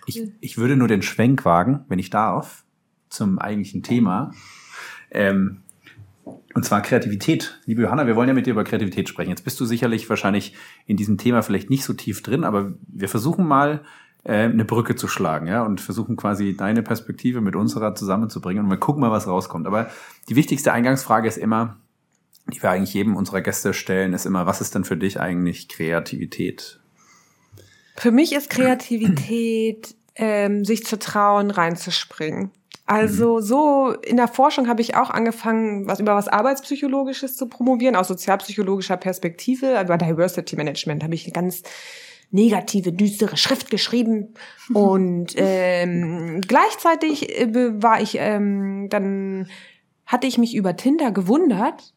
Ich, 0.06 0.22
ich 0.40 0.58
würde 0.58 0.76
nur 0.76 0.88
den 0.88 1.02
Schwenk 1.02 1.44
wagen, 1.44 1.84
wenn 1.88 1.98
ich 1.98 2.10
darf, 2.10 2.64
zum 3.08 3.38
eigentlichen 3.38 3.82
Thema. 3.82 4.32
Ähm, 5.10 5.62
und 6.54 6.64
zwar 6.64 6.82
Kreativität. 6.82 7.60
Liebe 7.66 7.82
Johanna, 7.82 8.06
wir 8.06 8.16
wollen 8.16 8.28
ja 8.28 8.34
mit 8.34 8.46
dir 8.46 8.52
über 8.52 8.64
Kreativität 8.64 9.08
sprechen. 9.08 9.30
Jetzt 9.30 9.44
bist 9.44 9.58
du 9.60 9.64
sicherlich 9.64 10.08
wahrscheinlich 10.08 10.54
in 10.86 10.96
diesem 10.96 11.18
Thema 11.18 11.42
vielleicht 11.42 11.70
nicht 11.70 11.84
so 11.84 11.92
tief 11.92 12.22
drin, 12.22 12.44
aber 12.44 12.74
wir 12.86 13.08
versuchen 13.08 13.46
mal 13.46 13.84
äh, 14.24 14.44
eine 14.44 14.64
Brücke 14.64 14.96
zu 14.96 15.08
schlagen, 15.08 15.46
ja, 15.46 15.64
und 15.64 15.80
versuchen 15.80 16.16
quasi 16.16 16.56
deine 16.56 16.82
Perspektive 16.82 17.40
mit 17.40 17.56
unserer 17.56 17.94
zusammenzubringen 17.94 18.64
und 18.64 18.70
wir 18.70 18.78
gucken 18.78 19.00
mal, 19.00 19.10
was 19.10 19.26
rauskommt. 19.26 19.66
Aber 19.66 19.90
die 20.28 20.36
wichtigste 20.36 20.72
Eingangsfrage 20.72 21.28
ist 21.28 21.38
immer, 21.38 21.76
die 22.52 22.62
wir 22.62 22.70
eigentlich 22.70 22.94
jedem 22.94 23.16
unserer 23.16 23.40
Gäste 23.40 23.74
stellen, 23.74 24.12
ist 24.12 24.26
immer, 24.26 24.46
was 24.46 24.60
ist 24.60 24.74
denn 24.74 24.84
für 24.84 24.96
dich 24.96 25.20
eigentlich 25.20 25.68
Kreativität? 25.68 26.80
Für 27.96 28.10
mich 28.10 28.32
ist 28.32 28.50
Kreativität, 28.50 29.94
ähm, 30.16 30.64
sich 30.64 30.84
zu 30.84 30.98
trauen, 30.98 31.50
reinzuspringen. 31.50 32.50
Also 32.86 33.36
mhm. 33.36 33.42
so 33.42 33.94
in 34.04 34.16
der 34.16 34.28
Forschung 34.28 34.68
habe 34.68 34.82
ich 34.82 34.94
auch 34.94 35.10
angefangen, 35.10 35.86
was 35.86 36.00
über 36.00 36.14
was 36.14 36.28
Arbeitspsychologisches 36.28 37.36
zu 37.36 37.48
promovieren, 37.48 37.96
aus 37.96 38.08
sozialpsychologischer 38.08 38.96
Perspektive, 38.96 39.80
über 39.80 39.96
Diversity 39.96 40.56
Management 40.56 41.02
habe 41.02 41.14
ich 41.14 41.32
ganz 41.32 41.62
negative, 42.30 42.92
düstere 42.92 43.36
Schrift 43.36 43.70
geschrieben. 43.70 44.34
Und 44.74 45.34
ähm, 45.36 46.42
gleichzeitig 46.46 47.38
äh, 47.40 47.82
war 47.82 48.02
ich 48.02 48.16
ähm, 48.18 48.88
dann 48.90 49.48
hatte 50.06 50.26
ich 50.26 50.36
mich 50.36 50.54
über 50.54 50.76
Tinder 50.76 51.12
gewundert, 51.12 51.93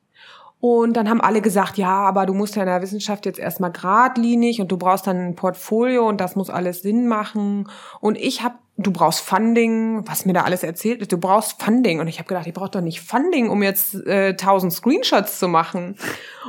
und 0.59 0.93
dann 0.93 1.07
haben 1.07 1.21
alle 1.21 1.41
gesagt, 1.41 1.77
ja, 1.77 1.99
aber 1.99 2.25
du 2.25 2.33
musst 2.33 2.55
ja 2.55 2.63
in 2.63 2.67
der 2.67 2.81
Wissenschaft 2.81 3.27
jetzt 3.27 3.37
erstmal 3.37 3.71
geradlinig 3.71 4.59
und 4.59 4.71
du 4.71 4.77
brauchst 4.77 5.05
dann 5.05 5.17
ein 5.17 5.35
Portfolio 5.35 6.07
und 6.07 6.19
das 6.19 6.35
muss 6.35 6.49
alles 6.49 6.81
Sinn 6.81 7.07
machen. 7.07 7.69
Und 8.01 8.17
ich 8.17 8.41
habe, 8.41 8.55
du 8.75 8.91
brauchst 8.91 9.19
Funding, 9.19 10.07
was 10.07 10.25
mir 10.25 10.33
da 10.33 10.41
alles 10.41 10.63
erzählt 10.63 11.01
ist, 11.01 11.11
du 11.11 11.19
brauchst 11.19 11.61
Funding. 11.61 11.99
Und 11.99 12.07
ich 12.07 12.17
habe 12.17 12.27
gedacht, 12.27 12.47
ich 12.47 12.55
brauche 12.55 12.71
doch 12.71 12.81
nicht 12.81 13.01
Funding, 13.01 13.49
um 13.49 13.61
jetzt 13.61 13.93
äh, 14.07 14.29
1000 14.29 14.73
Screenshots 14.73 15.37
zu 15.37 15.47
machen. 15.47 15.95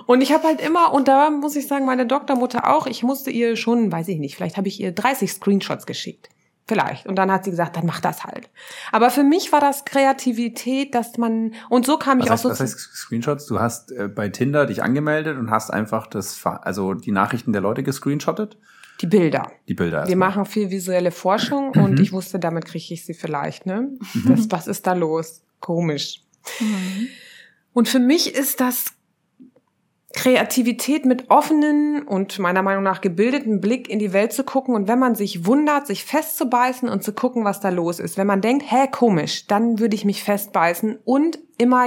Und 0.06 0.22
ich 0.22 0.32
habe 0.32 0.44
halt 0.44 0.62
immer, 0.62 0.94
und 0.94 1.06
da 1.06 1.28
muss 1.28 1.54
ich 1.54 1.66
sagen, 1.66 1.84
meine 1.84 2.06
Doktormutter 2.06 2.74
auch, 2.74 2.86
ich 2.86 3.02
musste 3.02 3.30
ihr 3.30 3.56
schon, 3.56 3.92
weiß 3.92 4.08
ich 4.08 4.18
nicht, 4.18 4.36
vielleicht 4.36 4.56
habe 4.56 4.68
ich 4.68 4.80
ihr 4.80 4.92
30 4.92 5.30
Screenshots 5.30 5.84
geschickt. 5.84 6.30
Vielleicht. 6.68 7.06
Und 7.06 7.16
dann 7.16 7.32
hat 7.32 7.44
sie 7.44 7.50
gesagt, 7.50 7.76
dann 7.78 7.87
mach 7.87 8.00
das 8.00 8.25
halt. 8.25 8.50
Aber 8.92 9.08
für 9.10 9.25
mich 9.25 9.52
war 9.52 9.60
das 9.60 9.87
Kreativität, 9.87 10.94
dass 10.94 11.16
man, 11.16 11.54
und 11.70 11.87
so 11.87 11.96
kam 11.98 12.18
was 12.18 12.26
ich 12.26 12.30
heißt, 12.30 12.40
auch 12.44 12.50
so. 12.50 12.50
Was 12.50 12.60
heißt 12.60 12.78
Screenshots? 12.78 13.46
Du 13.46 13.58
hast 13.58 13.90
äh, 13.92 14.06
bei 14.06 14.28
Tinder 14.28 14.66
dich 14.66 14.82
angemeldet 14.82 15.38
und 15.38 15.50
hast 15.50 15.70
einfach 15.70 16.06
das, 16.06 16.44
also 16.44 16.92
die 16.92 17.10
Nachrichten 17.10 17.52
der 17.52 17.62
Leute 17.62 17.82
gescreenshottet? 17.82 18.58
Die 19.00 19.06
Bilder. 19.06 19.50
Die 19.66 19.75
Bilder. 19.75 20.06
Wir 20.08 20.16
machen 20.16 20.44
viel 20.44 20.70
visuelle 20.70 21.10
Forschung 21.10 21.70
und 21.76 21.92
Mhm. 21.92 22.00
ich 22.02 22.12
wusste, 22.12 22.38
damit 22.38 22.66
kriege 22.66 22.92
ich 22.92 23.04
sie 23.06 23.14
vielleicht, 23.14 23.64
ne? 23.64 23.88
Das, 24.26 24.50
was 24.50 24.66
ist 24.68 24.87
da 24.87 24.92
los? 24.92 25.42
Komisch. 25.60 26.22
Und 27.72 27.88
für 27.88 27.98
mich 28.00 28.34
ist 28.34 28.60
das 28.60 28.87
Kreativität 30.18 31.04
mit 31.04 31.30
offenen 31.30 32.02
und 32.02 32.40
meiner 32.40 32.62
Meinung 32.62 32.82
nach 32.82 33.00
gebildeten 33.00 33.60
Blick 33.60 33.88
in 33.88 34.00
die 34.00 34.12
Welt 34.12 34.32
zu 34.32 34.42
gucken 34.42 34.75
und 34.75 34.88
wenn 34.88 34.98
man 34.98 35.14
sich 35.14 35.46
wundert, 35.46 35.87
sich 35.87 36.04
festzubeißen 36.04 36.88
und 36.88 37.04
zu 37.04 37.12
gucken, 37.12 37.44
was 37.44 37.60
da 37.60 37.68
los 37.68 38.00
ist. 38.00 38.18
Wenn 38.18 38.26
man 38.26 38.40
denkt, 38.40 38.64
hä, 38.68 38.88
komisch, 38.90 39.46
dann 39.46 39.78
würde 39.78 39.94
ich 39.94 40.04
mich 40.04 40.25
festbeißen 40.25 40.98
und 41.04 41.38
immer 41.56 41.87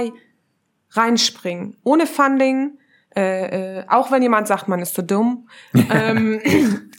reinspringen. 0.92 1.76
Ohne 1.84 2.06
Funding, 2.06 2.78
äh, 3.14 3.80
äh, 3.80 3.84
auch 3.88 4.10
wenn 4.10 4.22
jemand 4.22 4.48
sagt, 4.48 4.66
man 4.66 4.80
ist 4.80 4.94
zu 4.94 5.02
dumm. 5.02 5.50
ähm, 5.92 6.40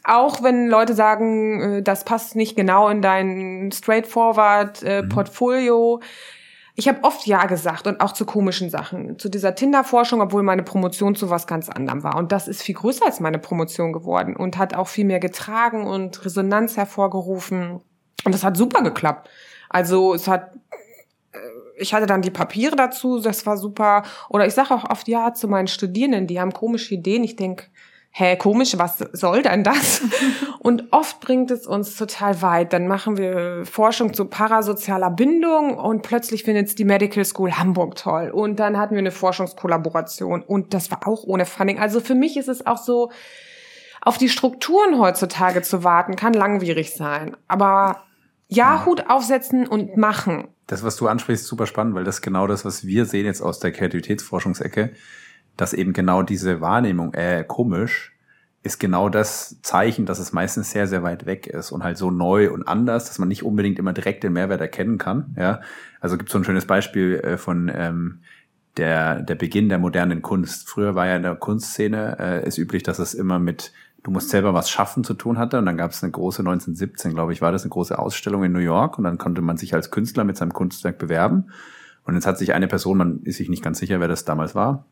auch 0.04 0.44
wenn 0.44 0.68
Leute 0.68 0.94
sagen, 0.94 1.62
äh, 1.62 1.82
das 1.82 2.06
passt 2.06 2.36
nicht 2.36 2.56
genau 2.56 2.90
in 2.90 3.02
dein 3.02 3.72
straightforward 3.74 4.84
äh, 4.84 5.02
Portfolio. 5.02 6.00
Ich 6.75 6.88
habe 6.88 7.03
oft 7.03 7.27
Ja 7.27 7.46
gesagt 7.46 7.86
und 7.86 8.01
auch 8.01 8.13
zu 8.13 8.25
komischen 8.25 8.70
Sachen. 8.70 9.20
Zu 9.20 9.30
dieser 9.30 9.53
Tinder-Forschung, 9.53 10.22
obwohl 10.22 10.42
meine 10.42 10.63
Promotion 10.63 11.15
zu 11.15 11.30
was 11.30 11.46
ganz 11.46 11.70
anderem 11.70 12.03
war. 12.03 12.18
Und 12.18 12.32
das 12.32 12.48
ist 12.48 12.63
viel 12.63 12.75
größer 12.75 13.06
als 13.06 13.20
meine 13.20 13.38
Promotion 13.38 13.94
geworden 13.94 14.36
und 14.36 14.58
hat 14.58 14.74
auch 14.74 14.88
viel 14.88 15.06
mehr 15.06 15.20
getragen 15.20 15.86
und 15.86 16.25
Resonanz 16.25 16.75
hervorgerufen. 16.75 17.82
Und 18.25 18.34
das 18.34 18.44
hat 18.44 18.58
super 18.58 18.82
geklappt. 18.82 19.30
Also 19.70 20.15
es 20.15 20.27
hat 20.27 20.56
äh, 21.34 21.38
ich 21.77 21.94
hatte 21.94 22.06
dann 22.06 22.22
die 22.22 22.32
Papiere 22.32 22.75
dazu, 22.75 23.20
das 23.20 23.46
war 23.46 23.58
super. 23.58 24.03
Oder 24.30 24.48
ich 24.48 24.53
sage 24.53 24.74
auch 24.74 24.89
oft 24.89 25.08
ja 25.08 25.34
zu 25.34 25.48
meinen 25.48 25.68
Studierenden, 25.68 26.27
die 26.27 26.39
haben 26.39 26.53
komische 26.53 26.96
Ideen. 26.96 27.24
Ich 27.24 27.36
denk, 27.36 27.70
hä, 28.15 28.36
komisch, 28.38 28.77
was 28.77 29.00
soll 29.12 29.41
denn 29.41 29.63
das? 29.63 30.01
Und 30.60 30.86
oft 30.91 31.20
bringt 31.20 31.51
es 31.51 31.67
uns 31.67 31.96
total 31.96 32.41
weit. 32.41 32.72
Dann 32.72 32.88
machen 32.88 33.17
wir 33.17 33.65
Forschung 33.65 34.13
zu 34.13 34.25
parasozialer 34.25 35.10
Bindung 35.10 35.77
und 35.77 36.03
plötzlich 36.03 36.43
findet 36.43 36.67
es 36.67 36.75
die 36.75 36.86
Medical 36.86 37.25
School 37.25 37.51
Hamburg 37.51 37.96
toll. 37.96 38.29
Und 38.29 38.62
dann 38.62 38.77
hatten 38.77 38.96
wir 38.96 39.00
eine 39.00 39.12
Forschungskollaboration 39.12 40.41
und 40.41 40.74
das 40.74 40.89
war 40.89 41.05
auch 41.05 41.24
ohne 41.24 41.46
Funding. 41.46 41.79
Also 41.79 42.00
für 42.00 42.15
mich 42.15 42.38
ist 42.38 42.48
es 42.48 42.65
auch 42.65 42.77
so, 42.77 43.12
auf 44.01 44.17
die 44.17 44.29
Strukturen 44.29 45.00
heutzutage 45.00 45.62
zu 45.62 45.84
warten, 45.84 46.15
kann 46.15 46.34
langwierig 46.34 46.93
sein. 46.93 47.36
Aber 47.48 48.03
ja, 48.48 48.86
Hut 48.86 49.10
aufsetzen 49.10 49.67
und 49.67 49.98
machen. 49.98 50.48
Das, 50.67 50.84
was 50.84 50.96
du 50.96 51.08
ansprichst, 51.08 51.43
ist 51.43 51.50
super 51.50 51.67
spannend, 51.67 51.96
weil 51.96 52.03
das 52.03 52.15
ist 52.15 52.22
genau 52.22 52.48
das, 52.48 52.63
was 52.63 52.86
wir 52.86 53.05
sehen 53.05 53.25
jetzt 53.25 53.41
aus 53.41 53.60
der 53.60 53.72
Kreativitätsforschungsecke, 53.72 54.93
dass 55.58 55.74
eben 55.74 55.94
genau 55.94 56.24
diese 56.24 56.62
Wahrnehmung, 56.62 57.14
äh, 57.14 57.44
komisch, 57.48 58.14
ist 58.64 58.80
genau 58.80 59.10
das 59.10 59.62
Zeichen, 59.62 60.06
dass 60.06 60.20
es 60.20 60.32
meistens 60.32 60.72
sehr, 60.72 60.88
sehr 60.88 61.04
weit 61.04 61.26
weg 61.26 61.48
ist 61.48 61.72
und 61.72 61.84
halt 61.84 61.98
so 61.98 62.12
neu 62.12 62.50
und 62.52 62.66
anders, 62.66 63.06
dass 63.06 63.20
man 63.20 63.28
nicht 63.28 63.44
unbedingt 63.44 63.78
immer 63.78 63.92
direkt 63.92 64.24
den 64.24 64.34
Mehrwert 64.34 64.62
erkennen 64.62 64.98
kann. 64.98 65.36
Ja, 65.38 65.60
also 66.00 66.18
gibt 66.18 66.30
so 66.30 66.38
ein 66.38 66.46
schönes 66.46 66.66
Beispiel 66.66 67.16
äh, 67.16 67.38
von 67.38 67.70
ähm, 67.74 68.22
der 68.78 69.22
der 69.22 69.36
Beginn 69.36 69.68
der 69.68 69.80
modernen 69.80 70.22
Kunst. 70.22 70.70
Früher 70.70 70.96
war 70.96 71.08
ja 71.08 71.18
in 71.18 71.24
der 71.24 71.36
Kunstszene 71.36 72.18
äh, 72.20 72.48
ist 72.48 72.58
üblich, 72.58 72.84
dass 72.84 73.00
es 73.00 73.14
immer 73.14 73.38
mit 73.38 73.74
du 74.02 74.12
musst 74.12 74.30
selber 74.30 74.54
was 74.54 74.70
schaffen 74.70 75.04
zu 75.04 75.14
tun 75.14 75.38
hatte 75.38 75.58
und 75.58 75.66
dann 75.66 75.78
gab 75.78 75.92
es 75.92 76.02
eine 76.02 76.12
große 76.12 76.40
1917, 76.40 77.14
glaube 77.14 77.34
ich, 77.34 77.42
war 77.42 77.52
das 77.52 77.64
eine 77.64 77.70
große 77.70 77.98
Ausstellung 78.00 78.44
in 78.46 78.52
New 78.54 78.60
York 78.60 78.98
und 78.98 79.04
dann 79.04 79.18
konnte 79.18 79.42
man 79.42 79.58
sich 79.58 79.74
als 79.74 79.92
Künstler 79.92 80.24
mit 80.24 80.38
seinem 80.38 80.54
Kunstwerk 80.54 80.98
bewerben 80.98 81.52
und 82.06 82.16
jetzt 82.16 82.28
hat 82.28 82.38
sich 82.38 82.54
eine 82.54 82.68
Person, 82.68 82.98
man 82.98 83.22
ist 83.24 83.38
sich 83.38 83.50
nicht 83.50 83.64
ganz 83.64 83.80
sicher, 83.80 84.00
wer 84.00 84.10
das 84.10 84.26
damals 84.26 84.56
war, 84.56 84.86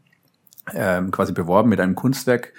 ähm, 0.74 1.12
quasi 1.12 1.34
beworben 1.34 1.70
mit 1.70 1.80
einem 1.80 1.96
Kunstwerk. 1.96 2.54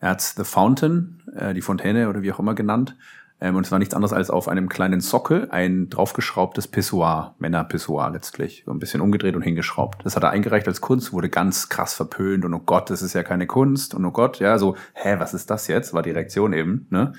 Er 0.00 0.10
hat 0.10 0.22
The 0.22 0.44
Fountain, 0.44 1.22
äh, 1.34 1.54
die 1.54 1.62
Fontäne 1.62 2.08
oder 2.08 2.22
wie 2.22 2.32
auch 2.32 2.38
immer 2.38 2.54
genannt. 2.54 2.96
Ähm, 3.40 3.56
und 3.56 3.64
es 3.64 3.72
war 3.72 3.78
nichts 3.78 3.94
anderes 3.94 4.12
als 4.12 4.30
auf 4.30 4.48
einem 4.48 4.68
kleinen 4.68 5.00
Sockel 5.00 5.48
ein 5.50 5.90
draufgeschraubtes 5.90 6.68
Pissoir, 6.68 7.34
Männerpissoir 7.38 8.10
letztlich. 8.10 8.62
So 8.66 8.72
ein 8.72 8.78
bisschen 8.78 9.00
umgedreht 9.00 9.36
und 9.36 9.42
hingeschraubt. 9.42 10.04
Das 10.04 10.16
hat 10.16 10.24
er 10.24 10.30
eingereicht 10.30 10.66
als 10.66 10.80
Kunst, 10.80 11.12
wurde 11.12 11.28
ganz 11.28 11.68
krass 11.68 11.94
verpönt 11.94 12.44
und 12.44 12.54
oh 12.54 12.62
Gott, 12.64 12.90
das 12.90 13.02
ist 13.02 13.14
ja 13.14 13.22
keine 13.22 13.46
Kunst 13.46 13.94
und 13.94 14.04
oh 14.04 14.10
Gott, 14.10 14.40
ja, 14.40 14.58
so, 14.58 14.76
hä, 14.94 15.16
was 15.18 15.34
ist 15.34 15.50
das 15.50 15.68
jetzt? 15.68 15.94
War 15.94 16.02
die 16.02 16.10
Reaktion 16.10 16.52
eben, 16.52 16.86
ne? 16.90 17.12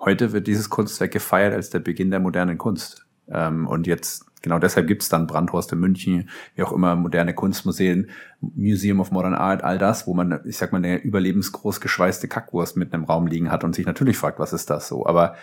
Heute 0.00 0.32
wird 0.32 0.46
dieses 0.46 0.70
Kunstwerk 0.70 1.10
gefeiert 1.10 1.52
als 1.52 1.68
der 1.68 1.80
Beginn 1.80 2.10
der 2.10 2.20
modernen 2.20 2.56
Kunst. 2.56 3.06
Ähm, 3.32 3.66
und 3.66 3.86
jetzt, 3.86 4.26
genau 4.42 4.58
deshalb 4.58 4.86
gibt's 4.86 5.08
dann 5.08 5.26
Brandhorst 5.26 5.72
in 5.72 5.80
München, 5.80 6.28
wie 6.54 6.62
auch 6.62 6.72
immer, 6.72 6.96
moderne 6.96 7.34
Kunstmuseen, 7.34 8.10
Museum 8.40 9.00
of 9.00 9.10
Modern 9.10 9.34
Art, 9.34 9.62
all 9.62 9.78
das, 9.78 10.06
wo 10.06 10.14
man, 10.14 10.40
ich 10.44 10.56
sag 10.56 10.72
mal, 10.72 10.78
eine 10.78 10.98
überlebensgroß 10.98 11.80
geschweißte 11.80 12.28
Kackwurst 12.28 12.76
mitten 12.76 12.94
im 12.94 13.04
Raum 13.04 13.26
liegen 13.26 13.50
hat 13.50 13.64
und 13.64 13.74
sich 13.74 13.86
natürlich 13.86 14.18
fragt, 14.18 14.38
was 14.38 14.52
ist 14.52 14.70
das 14.70 14.88
so? 14.88 15.06
Aber 15.06 15.34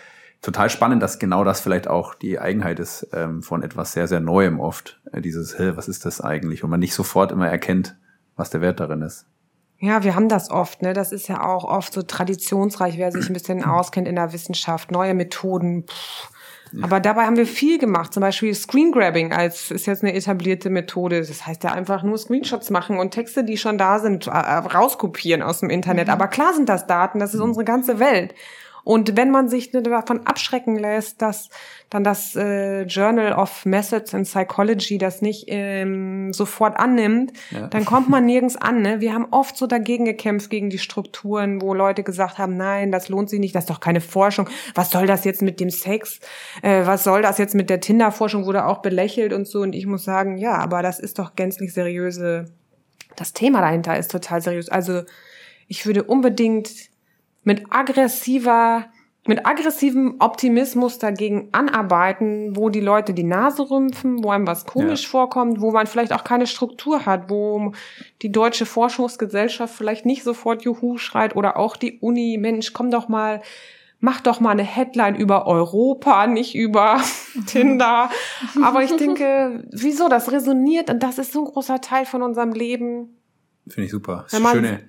total 0.42 0.70
spannend, 0.70 1.02
dass 1.02 1.18
genau 1.18 1.44
das 1.44 1.60
vielleicht 1.60 1.88
auch 1.88 2.14
die 2.14 2.38
Eigenheit 2.38 2.78
ist 2.78 3.08
ähm, 3.12 3.42
von 3.42 3.62
etwas 3.62 3.92
sehr, 3.92 4.06
sehr 4.06 4.20
Neuem 4.20 4.60
oft. 4.60 5.00
Äh, 5.12 5.20
dieses, 5.20 5.58
hä, 5.58 5.72
was 5.74 5.88
ist 5.88 6.04
das 6.04 6.20
eigentlich? 6.20 6.64
Und 6.64 6.70
man 6.70 6.80
nicht 6.80 6.94
sofort 6.94 7.32
immer 7.32 7.48
erkennt, 7.48 7.96
was 8.36 8.50
der 8.50 8.60
Wert 8.60 8.80
darin 8.80 9.02
ist. 9.02 9.26
Ja, 9.80 10.02
wir 10.02 10.16
haben 10.16 10.28
das 10.28 10.50
oft, 10.50 10.82
ne? 10.82 10.92
Das 10.92 11.12
ist 11.12 11.28
ja 11.28 11.40
auch 11.44 11.62
oft 11.62 11.92
so 11.92 12.02
traditionsreich, 12.02 12.98
wer 12.98 13.12
sich 13.12 13.30
ein 13.30 13.32
bisschen 13.32 13.64
auskennt 13.64 14.08
in 14.08 14.16
der 14.16 14.32
Wissenschaft, 14.32 14.90
neue 14.90 15.14
Methoden. 15.14 15.84
Pff. 15.86 16.30
Aber 16.82 17.00
dabei 17.00 17.24
haben 17.24 17.36
wir 17.36 17.46
viel 17.46 17.78
gemacht. 17.78 18.12
Zum 18.12 18.20
Beispiel 18.20 18.54
Screen 18.54 18.92
Grabbing 18.92 19.32
als 19.32 19.70
ist 19.70 19.86
jetzt 19.86 20.02
eine 20.02 20.14
etablierte 20.14 20.70
Methode. 20.70 21.20
Das 21.20 21.46
heißt 21.46 21.64
ja 21.64 21.72
einfach 21.72 22.02
nur 22.02 22.18
Screenshots 22.18 22.70
machen 22.70 22.98
und 22.98 23.12
Texte, 23.12 23.44
die 23.44 23.56
schon 23.56 23.78
da 23.78 23.98
sind, 23.98 24.26
äh, 24.26 24.30
rauskopieren 24.30 25.42
aus 25.42 25.60
dem 25.60 25.70
Internet. 25.70 26.08
Aber 26.08 26.28
klar 26.28 26.54
sind 26.54 26.68
das 26.68 26.86
Daten, 26.86 27.18
das 27.18 27.34
ist 27.34 27.40
unsere 27.40 27.64
ganze 27.64 27.98
Welt. 27.98 28.34
Und 28.88 29.18
wenn 29.18 29.30
man 29.30 29.50
sich 29.50 29.70
davon 29.70 30.26
abschrecken 30.26 30.78
lässt, 30.78 31.20
dass 31.20 31.50
dann 31.90 32.04
das 32.04 32.34
äh, 32.36 32.84
Journal 32.84 33.34
of 33.34 33.66
Methods 33.66 34.14
in 34.14 34.22
Psychology 34.22 34.96
das 34.96 35.20
nicht 35.20 35.44
ähm, 35.48 36.32
sofort 36.32 36.78
annimmt, 36.78 37.34
Ja. 37.50 37.66
dann 37.66 37.84
kommt 37.84 38.08
man 38.08 38.24
nirgends 38.24 38.56
an. 38.56 38.80
Ne? 38.80 39.02
Wir 39.02 39.12
haben 39.12 39.26
oft 39.30 39.58
so 39.58 39.66
dagegen 39.66 40.06
gekämpft 40.06 40.48
gegen 40.48 40.70
die 40.70 40.78
Strukturen, 40.78 41.60
wo 41.60 41.74
Leute 41.74 42.02
gesagt 42.02 42.38
haben, 42.38 42.56
nein, 42.56 42.90
das 42.90 43.10
lohnt 43.10 43.28
sich 43.28 43.40
nicht, 43.40 43.54
das 43.54 43.64
ist 43.64 43.70
doch 43.70 43.80
keine 43.80 44.00
Forschung. 44.00 44.48
Was 44.74 44.90
soll 44.90 45.06
das 45.06 45.26
jetzt 45.26 45.42
mit 45.42 45.60
dem 45.60 45.68
Sex? 45.68 46.20
Äh, 46.62 46.86
was 46.86 47.04
soll 47.04 47.20
das 47.20 47.36
jetzt 47.36 47.54
mit 47.54 47.68
der 47.68 47.80
Tinder-Forschung? 47.80 48.46
Wurde 48.46 48.64
auch 48.64 48.78
belächelt 48.78 49.34
und 49.34 49.46
so. 49.46 49.60
Und 49.60 49.74
ich 49.74 49.84
muss 49.84 50.02
sagen, 50.04 50.38
ja, 50.38 50.54
aber 50.54 50.80
das 50.80 50.98
ist 50.98 51.18
doch 51.18 51.36
gänzlich 51.36 51.74
seriöse. 51.74 52.46
Das 53.16 53.34
Thema 53.34 53.60
dahinter 53.60 53.98
ist 53.98 54.10
total 54.10 54.40
seriös. 54.40 54.70
Also 54.70 55.02
ich 55.66 55.84
würde 55.84 56.04
unbedingt 56.04 56.70
mit 57.44 57.64
aggressiver, 57.70 58.86
mit 59.26 59.46
aggressivem 59.46 60.16
Optimismus 60.20 60.98
dagegen 60.98 61.48
anarbeiten, 61.52 62.56
wo 62.56 62.68
die 62.70 62.80
Leute 62.80 63.12
die 63.14 63.24
Nase 63.24 63.70
rümpfen, 63.70 64.24
wo 64.24 64.30
einem 64.30 64.46
was 64.46 64.64
komisch 64.64 65.02
Ja. 65.04 65.08
vorkommt, 65.10 65.60
wo 65.60 65.70
man 65.70 65.86
vielleicht 65.86 66.12
auch 66.12 66.24
keine 66.24 66.46
Struktur 66.46 67.04
hat, 67.06 67.28
wo 67.28 67.72
die 68.22 68.32
deutsche 68.32 68.64
Forschungsgesellschaft 68.66 69.74
vielleicht 69.74 70.06
nicht 70.06 70.24
sofort 70.24 70.62
Juhu 70.62 70.96
schreit 70.98 71.36
oder 71.36 71.56
auch 71.58 71.76
die 71.76 71.98
Uni, 72.00 72.38
Mensch, 72.40 72.72
komm 72.72 72.90
doch 72.90 73.08
mal, 73.08 73.42
mach 74.00 74.20
doch 74.20 74.40
mal 74.40 74.50
eine 74.52 74.62
Headline 74.62 75.16
über 75.16 75.46
Europa, 75.46 76.26
nicht 76.26 76.54
über 76.54 77.00
Tinder. 77.46 78.10
Aber 78.62 78.82
ich 78.82 78.94
denke, 78.96 79.64
wieso, 79.72 80.08
das 80.08 80.32
resoniert 80.32 80.88
und 80.90 81.02
das 81.02 81.18
ist 81.18 81.32
so 81.32 81.44
ein 81.44 81.52
großer 81.52 81.80
Teil 81.80 82.06
von 82.06 82.22
unserem 82.22 82.52
Leben. 82.52 83.18
Finde 83.68 83.86
ich 83.86 83.90
super. 83.90 84.24
Schöne 84.28 84.80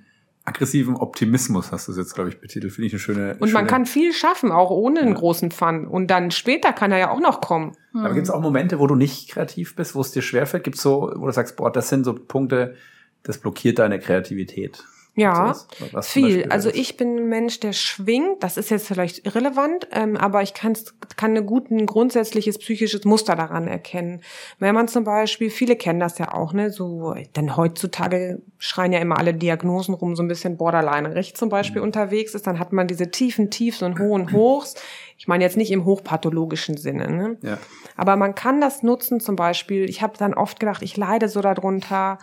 aggressiven 0.50 0.96
Optimismus 0.96 1.72
hast 1.72 1.88
du 1.88 1.94
es 1.94 1.98
jetzt, 1.98 2.14
glaube 2.16 2.30
ich, 2.30 2.40
betitelt. 2.42 2.74
Finde 2.74 2.88
ich 2.88 2.94
eine 2.94 3.00
schöne. 3.00 3.32
Und 3.34 3.40
man 3.40 3.50
schöne, 3.50 3.68
kann 3.68 3.86
viel 3.86 4.12
schaffen, 4.14 4.52
auch 4.52 4.70
ohne 4.72 5.00
einen 5.00 5.14
Ja. 5.14 5.16
großen 5.20 5.52
Fun. 5.52 5.88
Und 5.88 6.08
dann 6.08 6.32
später 6.32 6.74
kann 6.74 6.92
er 6.92 6.98
ja 6.98 7.10
auch 7.12 7.20
noch 7.22 7.40
kommen. 7.42 7.72
Aber 7.94 8.14
gibt 8.14 8.26
es 8.26 8.30
auch 8.30 8.42
Momente, 8.42 8.80
wo 8.80 8.88
du 8.88 8.96
nicht 8.96 9.30
kreativ 9.30 9.76
bist, 9.76 9.96
wo 9.96 10.02
es 10.02 10.12
dir 10.12 10.22
schwerfällt? 10.22 10.64
Gibt 10.64 10.76
es 10.76 10.82
so, 10.82 11.12
wo 11.16 11.26
du 11.26 11.32
sagst, 11.32 11.56
boah, 11.56 11.72
das 11.72 11.90
sind 11.90 12.04
so 12.04 12.14
Punkte, 12.14 12.76
das 13.24 13.38
blockiert 13.38 13.80
deine 13.80 14.00
Kreativität? 14.00 14.84
Ja, 15.20 15.54
zum 15.54 16.02
viel. 16.04 16.46
Also 16.50 16.70
ich 16.70 16.98
bin 16.98 17.18
ein 17.18 17.30
Mensch, 17.30 17.60
der 17.60 17.74
schwingt. 17.74 18.42
Das 18.44 18.58
ist 18.58 18.70
jetzt 18.70 18.88
vielleicht 18.88 19.26
irrelevant, 19.26 19.88
ähm, 19.92 20.18
aber 20.18 20.42
ich 20.42 20.54
kann's, 20.54 20.94
kann 21.18 21.36
ein 21.36 21.46
guten 21.46 21.86
grundsätzliches 21.86 22.58
psychisches 22.58 23.06
Muster 23.06 23.36
daran 23.36 23.68
erkennen. 23.68 24.22
Wenn 24.60 24.76
man 24.76 24.88
zum 24.88 25.04
Beispiel, 25.04 25.50
viele 25.50 25.76
kennen 25.76 26.00
das 26.00 26.18
ja 26.18 26.34
auch, 26.34 26.54
ne, 26.54 26.72
so, 26.72 27.16
denn 27.36 27.56
heutzutage 27.58 28.42
schreien 28.58 28.94
ja 28.94 29.00
immer 29.00 29.18
alle 29.18 29.34
Diagnosen 29.34 29.94
rum, 29.94 30.16
so 30.16 30.24
ein 30.24 30.28
bisschen 30.28 30.58
borderline 30.58 31.16
recht 31.16 31.38
zum 31.38 31.50
Mhm. 31.50 31.52
Beispiel 31.52 31.82
unterwegs 31.82 32.36
ist, 32.36 32.48
dann 32.48 32.60
hat 32.60 32.74
man 32.74 32.88
diese 32.88 33.12
tiefen 33.12 33.50
Tiefs 33.50 33.82
und 33.82 34.00
hohen 34.00 34.32
Hochs. 34.34 34.76
Ich 35.18 35.28
meine 35.28 35.44
jetzt 35.44 35.58
nicht 35.58 35.72
im 35.72 35.84
hochpathologischen 35.86 36.78
Sinne, 36.78 37.10
ne? 37.12 37.38
Ja. 37.42 37.58
Aber 37.98 38.16
man 38.16 38.36
kann 38.36 38.62
das 38.62 38.84
nutzen, 38.84 39.20
zum 39.20 39.36
Beispiel, 39.36 39.90
ich 39.90 40.02
habe 40.02 40.14
dann 40.18 40.34
oft 40.34 40.60
gedacht, 40.60 40.82
ich 40.82 40.96
leide 40.96 41.28
so 41.28 41.42
darunter, 41.42 42.20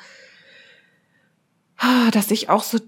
dass 2.13 2.31
ich 2.31 2.49
auch 2.49 2.63
so 2.63 2.79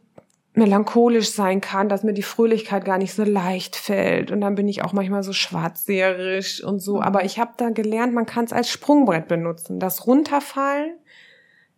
melancholisch 0.54 1.30
sein 1.30 1.60
kann, 1.60 1.88
dass 1.88 2.02
mir 2.02 2.14
die 2.14 2.22
Fröhlichkeit 2.22 2.84
gar 2.84 2.98
nicht 2.98 3.14
so 3.14 3.22
leicht 3.22 3.76
fällt. 3.76 4.30
Und 4.32 4.40
dann 4.40 4.54
bin 4.56 4.66
ich 4.66 4.82
auch 4.82 4.92
manchmal 4.92 5.22
so 5.22 5.32
schwarzseherisch 5.32 6.64
und 6.64 6.80
so. 6.80 7.00
Aber 7.00 7.24
ich 7.24 7.38
habe 7.38 7.52
da 7.56 7.70
gelernt, 7.70 8.12
man 8.14 8.26
kann 8.26 8.44
es 8.44 8.52
als 8.52 8.68
Sprungbrett 8.70 9.28
benutzen. 9.28 9.78
Das 9.78 10.06
Runterfallen 10.06 10.94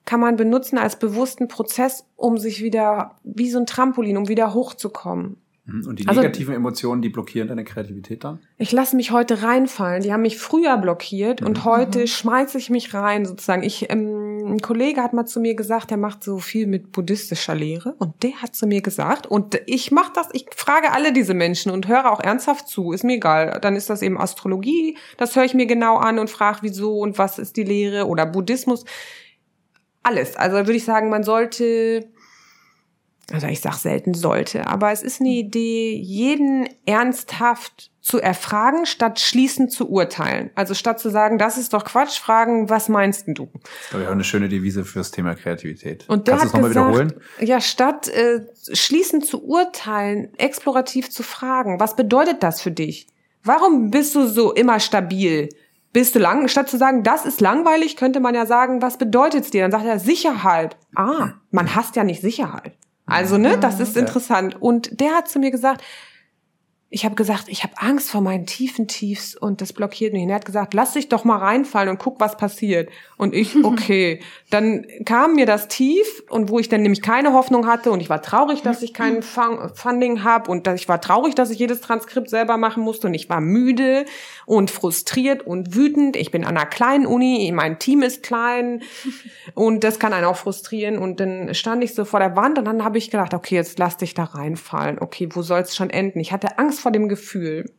kann 0.06 0.20
man 0.20 0.36
benutzen 0.36 0.78
als 0.78 0.98
bewussten 0.98 1.46
Prozess, 1.46 2.06
um 2.16 2.38
sich 2.38 2.62
wieder, 2.62 3.16
wie 3.22 3.50
so 3.50 3.58
ein 3.58 3.66
Trampolin, 3.66 4.16
um 4.16 4.28
wieder 4.28 4.54
hochzukommen. 4.54 5.36
Mhm. 5.66 5.86
Und 5.86 5.98
die 6.00 6.08
Also- 6.08 6.22
negativen 6.22 6.54
Emotionen, 6.54 7.02
die 7.02 7.10
blockieren 7.10 7.48
deine 7.48 7.64
Kreativität 7.64 8.24
dann? 8.24 8.38
Ich 8.56 8.72
lasse 8.72 8.96
mich 8.96 9.10
heute 9.10 9.42
reinfallen. 9.42 10.02
Die 10.02 10.12
haben 10.12 10.22
mich 10.22 10.38
früher 10.38 10.78
blockiert 10.78 11.42
und 11.42 11.58
Mhm. 11.58 11.64
heute 11.64 12.06
schmeiße 12.06 12.56
ich 12.56 12.70
mich 12.70 12.94
rein 12.94 13.26
sozusagen. 13.26 13.62
Ich, 13.62 13.90
ähm, 13.90 14.29
ein 14.50 14.60
Kollege 14.60 15.02
hat 15.02 15.12
mal 15.12 15.26
zu 15.26 15.40
mir 15.40 15.54
gesagt, 15.54 15.90
der 15.90 15.96
macht 15.96 16.24
so 16.24 16.38
viel 16.38 16.66
mit 16.66 16.92
buddhistischer 16.92 17.54
Lehre 17.54 17.94
und 17.98 18.22
der 18.22 18.42
hat 18.42 18.54
zu 18.54 18.66
mir 18.66 18.82
gesagt 18.82 19.26
und 19.26 19.60
ich 19.66 19.90
mache 19.90 20.12
das. 20.14 20.28
Ich 20.32 20.46
frage 20.54 20.92
alle 20.92 21.12
diese 21.12 21.34
Menschen 21.34 21.72
und 21.72 21.88
höre 21.88 22.10
auch 22.10 22.20
ernsthaft 22.20 22.68
zu. 22.68 22.92
Ist 22.92 23.04
mir 23.04 23.16
egal. 23.16 23.58
Dann 23.60 23.76
ist 23.76 23.90
das 23.90 24.02
eben 24.02 24.18
Astrologie. 24.18 24.96
Das 25.16 25.36
höre 25.36 25.44
ich 25.44 25.54
mir 25.54 25.66
genau 25.66 25.96
an 25.96 26.18
und 26.18 26.30
frage, 26.30 26.58
wieso 26.62 26.98
und 26.98 27.18
was 27.18 27.38
ist 27.38 27.56
die 27.56 27.64
Lehre 27.64 28.06
oder 28.06 28.26
Buddhismus. 28.26 28.84
Alles. 30.02 30.36
Also 30.36 30.56
würde 30.56 30.72
ich 30.72 30.84
sagen, 30.84 31.10
man 31.10 31.24
sollte 31.24 32.08
also 33.32 33.46
ich 33.46 33.60
sag 33.60 33.74
selten 33.74 34.14
sollte, 34.14 34.66
aber 34.66 34.90
es 34.92 35.02
ist 35.02 35.20
eine 35.20 35.30
Idee, 35.30 35.94
jeden 35.94 36.68
ernsthaft 36.86 37.90
zu 38.00 38.18
erfragen, 38.18 38.86
statt 38.86 39.20
schließend 39.20 39.72
zu 39.72 39.88
urteilen. 39.90 40.50
Also 40.54 40.74
statt 40.74 40.98
zu 40.98 41.10
sagen, 41.10 41.38
das 41.38 41.58
ist 41.58 41.72
doch 41.72 41.84
Quatsch, 41.84 42.18
fragen, 42.18 42.70
was 42.70 42.88
meinst 42.88 43.26
denn 43.26 43.34
du? 43.34 43.48
Das 43.52 43.62
ist, 43.82 43.90
glaube 43.90 44.02
ich, 44.02 44.08
auch 44.08 44.12
eine 44.12 44.24
schöne 44.24 44.48
Devise 44.48 44.84
fürs 44.84 45.10
Thema 45.10 45.34
Kreativität. 45.34 46.08
Und 46.08 46.26
der 46.26 46.38
Kannst 46.38 46.54
du 46.54 46.58
nochmal 46.58 46.70
wiederholen? 46.70 47.12
ja, 47.40 47.60
statt 47.60 48.08
äh, 48.08 48.46
schließend 48.72 49.26
zu 49.26 49.44
urteilen, 49.44 50.32
explorativ 50.38 51.10
zu 51.10 51.22
fragen, 51.22 51.78
was 51.78 51.94
bedeutet 51.94 52.42
das 52.42 52.60
für 52.62 52.70
dich? 52.70 53.06
Warum 53.44 53.90
bist 53.90 54.14
du 54.14 54.26
so 54.26 54.52
immer 54.52 54.80
stabil? 54.80 55.48
Bist 55.92 56.14
du 56.14 56.20
lang, 56.20 56.46
statt 56.48 56.68
zu 56.68 56.78
sagen, 56.78 57.02
das 57.02 57.26
ist 57.26 57.40
langweilig, 57.40 57.96
könnte 57.96 58.20
man 58.20 58.34
ja 58.34 58.46
sagen, 58.46 58.80
was 58.80 58.96
bedeutet's 58.96 59.50
dir? 59.50 59.62
Dann 59.62 59.72
sagt 59.72 59.84
er 59.84 59.98
Sicherheit. 59.98 60.76
Ah, 60.94 61.32
man 61.50 61.74
hasst 61.74 61.96
ja 61.96 62.04
nicht 62.04 62.20
Sicherheit. 62.20 62.76
Also, 63.10 63.38
ne, 63.38 63.58
das 63.58 63.80
ist 63.80 63.96
interessant. 63.96 64.56
Und 64.60 65.00
der 65.00 65.12
hat 65.12 65.28
zu 65.28 65.38
mir 65.38 65.50
gesagt, 65.50 65.82
ich 66.92 67.04
habe 67.04 67.14
gesagt, 67.14 67.44
ich 67.46 67.62
habe 67.62 67.74
Angst 67.76 68.10
vor 68.10 68.20
meinen 68.20 68.46
tiefen 68.46 68.88
Tiefs 68.88 69.36
und 69.36 69.60
das 69.60 69.72
blockiert 69.72 70.12
mich. 70.12 70.24
Und 70.24 70.30
er 70.30 70.34
hat 70.34 70.44
gesagt, 70.44 70.74
lass 70.74 70.94
dich 70.94 71.08
doch 71.08 71.22
mal 71.22 71.36
reinfallen 71.36 71.88
und 71.88 71.98
guck, 72.00 72.18
was 72.18 72.36
passiert. 72.36 72.90
Und 73.16 73.32
ich, 73.32 73.54
okay. 73.64 74.20
Dann 74.50 74.84
kam 75.04 75.36
mir 75.36 75.46
das 75.46 75.68
tief 75.68 76.24
und 76.28 76.48
wo 76.48 76.58
ich 76.58 76.68
dann 76.68 76.82
nämlich 76.82 77.00
keine 77.00 77.32
Hoffnung 77.32 77.68
hatte 77.68 77.92
und 77.92 78.00
ich 78.00 78.10
war 78.10 78.22
traurig, 78.22 78.62
dass 78.62 78.82
ich 78.82 78.92
kein 78.92 79.22
Fun- 79.22 79.70
Funding 79.72 80.24
habe 80.24 80.50
und 80.50 80.66
ich 80.66 80.88
war 80.88 81.00
traurig, 81.00 81.36
dass 81.36 81.50
ich 81.50 81.60
jedes 81.60 81.80
Transkript 81.80 82.28
selber 82.28 82.56
machen 82.56 82.82
musste 82.82 83.06
und 83.06 83.14
ich 83.14 83.28
war 83.28 83.40
müde 83.40 84.04
und 84.44 84.72
frustriert 84.72 85.46
und 85.46 85.76
wütend. 85.76 86.16
Ich 86.16 86.32
bin 86.32 86.44
an 86.44 86.56
einer 86.56 86.66
kleinen 86.66 87.06
Uni, 87.06 87.52
mein 87.54 87.78
Team 87.78 88.02
ist 88.02 88.24
klein 88.24 88.82
und 89.54 89.84
das 89.84 90.00
kann 90.00 90.12
einen 90.12 90.24
auch 90.24 90.36
frustrieren. 90.36 90.98
Und 90.98 91.20
dann 91.20 91.54
stand 91.54 91.84
ich 91.84 91.94
so 91.94 92.04
vor 92.04 92.18
der 92.18 92.34
Wand 92.34 92.58
und 92.58 92.64
dann 92.64 92.82
habe 92.82 92.98
ich 92.98 93.12
gedacht, 93.12 93.32
okay, 93.32 93.54
jetzt 93.54 93.78
lass 93.78 93.96
dich 93.96 94.14
da 94.14 94.24
reinfallen. 94.24 94.98
Okay, 94.98 95.28
wo 95.30 95.42
soll 95.42 95.60
es 95.60 95.76
schon 95.76 95.90
enden? 95.90 96.18
Ich 96.18 96.32
hatte 96.32 96.58
Angst 96.58 96.79
vor 96.80 96.92
dem 96.92 97.08
Gefühl. 97.08 97.72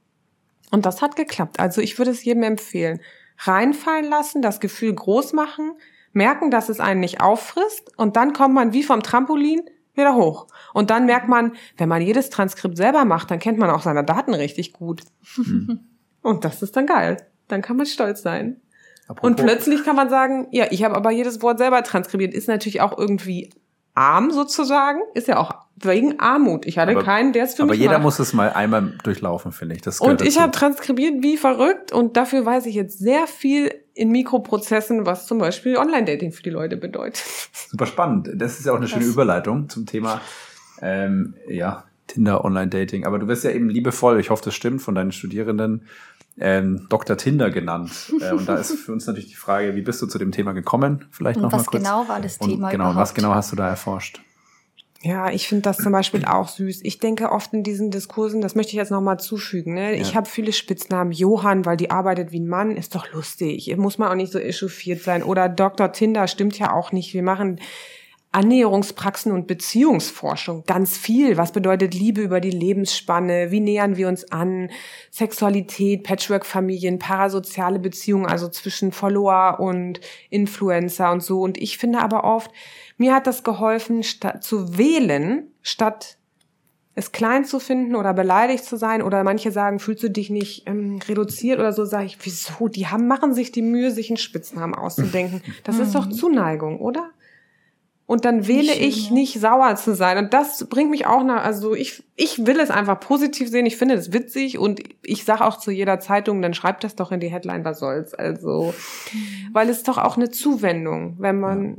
Und 0.72 0.86
das 0.86 1.02
hat 1.02 1.16
geklappt. 1.16 1.60
Also 1.60 1.82
ich 1.82 1.98
würde 1.98 2.12
es 2.12 2.24
jedem 2.24 2.44
empfehlen. 2.44 3.02
Reinfallen 3.40 4.10
lassen, 4.10 4.42
das 4.42 4.60
Gefühl 4.60 4.94
groß 4.94 5.34
machen, 5.34 5.74
merken, 6.14 6.52
dass 6.52 6.70
es 6.70 6.80
einen 6.80 7.00
nicht 7.00 7.22
auffrisst 7.22 7.98
und 7.98 8.16
dann 8.16 8.34
kommt 8.34 8.54
man 8.54 8.74
wie 8.74 8.84
vom 8.84 9.02
Trampolin 9.04 9.62
wieder 9.96 10.16
hoch. 10.16 10.48
Und 10.74 10.90
dann 10.90 11.06
merkt 11.06 11.28
man, 11.28 11.54
wenn 11.78 11.90
man 11.90 12.02
jedes 12.02 12.30
Transkript 12.30 12.78
selber 12.78 13.04
macht, 13.04 13.32
dann 13.32 13.40
kennt 13.40 13.58
man 13.58 13.70
auch 13.70 13.82
seine 13.82 14.04
Daten 14.04 14.34
richtig 14.34 14.74
gut. 14.74 15.02
Und 16.22 16.46
das 16.46 16.62
ist 16.62 16.76
dann 16.78 16.86
geil. 16.86 17.18
Dann 17.48 17.62
kann 17.62 17.78
man 17.78 17.86
stolz 17.86 18.22
sein. 18.22 18.62
Apropos- 19.08 19.28
Und 19.28 19.36
plötzlich 19.38 19.84
kann 19.84 19.96
man 19.96 20.10
sagen, 20.10 20.48
ja, 20.52 20.68
ich 20.70 20.84
habe 20.84 20.96
aber 20.96 21.12
jedes 21.12 21.42
Wort 21.42 21.58
selber 21.58 21.84
transkribiert. 21.84 22.34
Ist 22.34 22.48
natürlich 22.48 22.80
auch 22.80 22.98
irgendwie 22.98 23.50
arm 23.94 24.32
sozusagen. 24.32 25.00
Ist 25.14 25.28
ja 25.28 25.38
auch 25.38 25.54
wegen 25.76 26.20
Armut. 26.20 26.66
Ich 26.66 26.78
hatte 26.78 26.92
Aber- 26.92 27.04
keinen, 27.04 27.34
der 27.34 27.46
es 27.46 27.56
für 27.56 27.64
Aber 27.64 27.72
mich 27.72 27.80
jeder 27.80 27.94
macht. 27.94 28.04
muss 28.04 28.20
es 28.20 28.34
mal 28.34 28.50
einmal 28.52 28.94
durchlaufen, 29.04 29.52
finde 29.52 29.76
ich. 29.76 29.82
Das 29.82 30.00
Und 30.00 30.22
ich 30.22 30.40
habe 30.40 30.52
transkribiert 30.52 31.24
wie 31.24 31.38
verrückt 31.38 31.92
und 31.92 32.18
dafür 32.18 32.46
weiß 32.46 32.66
ich 32.68 32.76
jetzt 32.76 33.00
sehr 33.00 33.26
viel 33.28 33.74
in 33.94 34.10
Mikroprozessen, 34.12 35.06
was 35.06 35.26
zum 35.28 35.40
Beispiel 35.40 35.78
Online-Dating 35.78 36.32
für 36.32 36.44
die 36.44 36.50
Leute 36.52 36.78
bedeutet. 36.78 37.24
Super 37.70 37.86
spannend. 37.88 38.30
Das 38.36 38.60
ist 38.60 38.66
ja 38.66 38.72
auch 38.74 38.78
eine 38.78 38.88
schöne 38.88 39.06
Überleitung 39.06 39.70
zum 39.70 39.86
Thema, 39.86 40.22
ähm, 40.82 41.36
ja, 41.48 41.84
Tinder, 42.08 42.46
Online-Dating. 42.46 43.06
Aber 43.06 43.20
du 43.20 43.28
wirst 43.28 43.44
ja 43.44 43.52
eben 43.52 43.70
liebevoll, 43.70 44.20
ich 44.20 44.30
hoffe, 44.30 44.44
das 44.46 44.54
stimmt, 44.54 44.82
von 44.82 44.96
deinen 44.96 45.12
Studierenden, 45.12 45.86
ähm, 46.42 46.88
Dr. 46.90 47.18
Tinder 47.18 47.50
genannt. 47.52 48.12
Äh, 48.22 48.34
und 48.34 48.48
da 48.50 48.56
ist 48.56 48.74
für 48.74 48.92
uns 48.92 49.08
natürlich 49.08 49.30
die 49.30 49.36
Frage, 49.36 49.76
wie 49.76 49.82
bist 49.82 50.02
du 50.02 50.08
zu 50.08 50.18
dem 50.18 50.32
Thema 50.32 50.52
gekommen? 50.54 51.06
Vielleicht 51.12 51.38
Und 51.38 51.44
noch 51.44 51.52
mal 51.52 51.60
was 51.60 51.68
kurz. 51.68 51.84
genau 51.84 52.08
war 52.08 52.20
das 52.20 52.38
und 52.38 52.50
Thema 52.50 52.70
Genau, 52.70 52.86
was 52.88 52.92
überhaupt? 52.94 53.16
genau 53.16 53.36
hast 53.36 53.52
du 53.52 53.56
da 53.56 53.70
erforscht? 53.70 54.22
Ja, 55.04 55.32
ich 55.32 55.48
finde 55.48 55.64
das 55.64 55.78
zum 55.78 55.92
Beispiel 55.94 56.26
auch 56.26 56.48
süß. 56.48 56.82
Ich 56.84 57.00
denke 57.00 57.32
oft 57.32 57.54
in 57.54 57.64
diesen 57.64 57.90
Diskursen, 57.90 58.40
das 58.40 58.54
möchte 58.54 58.70
ich 58.74 58.76
jetzt 58.78 58.92
nochmal 58.92 59.20
zufügen, 59.20 59.74
ne? 59.74 59.96
Ich 59.96 60.10
Ja. 60.12 60.18
habe 60.18 60.30
viele 60.30 60.54
Spitznamen. 60.54 61.12
Johann, 61.12 61.66
weil 61.66 61.76
die 61.76 61.90
arbeitet 61.90 62.32
wie 62.32 62.40
ein 62.40 62.48
Mann, 62.48 62.78
ist 62.78 62.94
doch 62.94 63.12
lustig. 63.12 63.76
Muss 63.78 63.98
man 63.98 64.10
auch 64.10 64.16
nicht 64.16 64.32
so 64.32 64.38
echauffiert 64.38 65.02
sein. 65.02 65.24
Oder 65.24 65.50
Dr. 65.50 65.92
Tinder 65.92 66.28
stimmt 66.28 66.60
ja 66.60 66.72
auch 66.74 66.92
nicht. 66.92 67.16
Wir 67.16 67.24
machen 67.24 67.60
Annäherungspraxen 68.34 69.32
und 69.34 69.46
Beziehungsforschung. 69.46 70.64
Ganz 70.66 70.98
viel. 70.98 71.36
Was 71.36 71.52
bedeutet 71.52 71.94
Liebe 71.94 72.22
über 72.22 72.40
die 72.40 72.52
Lebensspanne? 72.52 73.52
Wie 73.52 73.60
nähern 73.60 73.98
wir 73.98 74.08
uns 74.08 74.32
an? 74.32 74.70
Sexualität, 75.10 76.04
Patchwork-Familien, 76.04 76.98
parasoziale 76.98 77.80
Beziehungen, 77.80 78.26
also 78.26 78.48
zwischen 78.48 78.94
Follower 78.94 79.60
und 79.60 80.00
Influencer 80.30 81.12
und 81.12 81.22
so. 81.22 81.42
Und 81.42 81.58
ich 81.58 81.78
finde 81.78 82.00
aber 82.00 82.24
oft, 82.24 82.52
mir 82.98 83.14
hat 83.14 83.28
das 83.28 83.44
geholfen, 83.44 84.02
statt 84.04 84.44
zu 84.44 84.78
wählen, 84.78 85.52
statt 85.62 86.18
es 86.94 87.12
klein 87.12 87.46
zu 87.46 87.60
finden 87.60 87.96
oder 87.96 88.14
beleidigt 88.14 88.64
zu 88.64 88.78
sein 88.78 89.02
oder 89.02 89.24
manche 89.24 89.52
sagen, 89.52 89.80
fühlst 89.80 90.04
du 90.04 90.10
dich 90.10 90.30
nicht 90.30 90.68
ähm, 90.68 91.00
reduziert 91.08 91.60
oder 91.60 91.74
so, 91.74 91.86
sage 91.86 92.06
ich, 92.06 92.18
wieso? 92.22 92.68
Die 92.68 92.88
haben, 92.88 93.08
machen 93.08 93.34
sich 93.34 93.52
die 93.52 93.62
Mühe, 93.62 93.92
sich 93.92 94.10
einen 94.10 94.18
Spitznamen 94.18 94.76
auszudenken. 94.76 95.42
Das 95.64 95.80
ist 95.80 95.96
doch 95.96 96.10
Zuneigung, 96.10 96.80
oder? 96.80 97.12
Und 98.12 98.26
dann 98.26 98.46
wähle 98.46 98.74
schön, 98.74 98.84
ich 98.84 99.08
ja. 99.08 99.14
nicht 99.14 99.40
sauer 99.40 99.74
zu 99.78 99.96
sein. 99.96 100.18
Und 100.18 100.34
das 100.34 100.68
bringt 100.68 100.92
mich 100.92 101.06
auch 101.06 101.24
nach, 101.24 101.46
also 101.46 101.74
ich, 101.74 102.04
ich 102.18 102.46
will 102.46 102.60
es 102.60 102.70
einfach 102.70 103.00
positiv 103.00 103.50
sehen. 103.50 103.66
Ich 103.66 103.78
finde 103.78 103.96
das 103.96 104.12
witzig 104.12 104.58
und 104.58 104.82
ich 105.02 105.24
sage 105.24 105.46
auch 105.46 105.58
zu 105.58 105.72
jeder 105.72 106.02
Zeitung, 106.02 106.42
dann 106.42 106.54
schreibt 106.54 106.84
das 106.84 106.98
doch 106.98 107.14
in 107.14 107.22
die 107.22 107.30
Headline, 107.30 107.64
was 107.64 107.80
soll's. 107.80 108.14
Also, 108.14 108.74
weil 109.54 109.70
es 109.70 109.84
doch 109.84 109.98
auch 109.98 110.18
eine 110.18 110.30
Zuwendung, 110.30 111.16
wenn 111.20 111.40
man, 111.40 111.78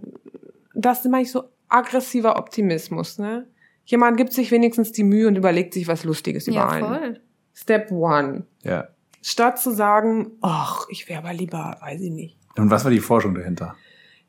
das 0.74 1.04
meine 1.04 1.24
ich 1.24 1.30
so 1.30 1.44
aggressiver 1.68 2.38
Optimismus, 2.38 3.18
ne? 3.18 3.46
Jemand 3.84 4.16
gibt 4.16 4.32
sich 4.32 4.50
wenigstens 4.50 4.90
die 4.90 5.04
Mühe 5.04 5.28
und 5.28 5.36
überlegt 5.36 5.74
sich 5.74 5.86
was 5.86 6.02
Lustiges 6.02 6.46
über 6.46 6.56
Ja, 6.56 6.68
einen. 6.70 6.86
voll. 6.86 7.20
Step 7.52 7.90
one. 7.90 8.46
Ja. 8.62 8.88
Statt 9.20 9.60
zu 9.60 9.70
sagen, 9.70 10.30
ach, 10.40 10.86
ich 10.88 11.10
wäre 11.10 11.18
aber 11.18 11.34
lieber, 11.34 11.76
weiß 11.82 12.00
ich 12.00 12.10
nicht. 12.10 12.38
Und 12.56 12.70
was 12.70 12.84
war 12.84 12.90
die 12.90 13.00
Forschung 13.00 13.34
dahinter? 13.34 13.76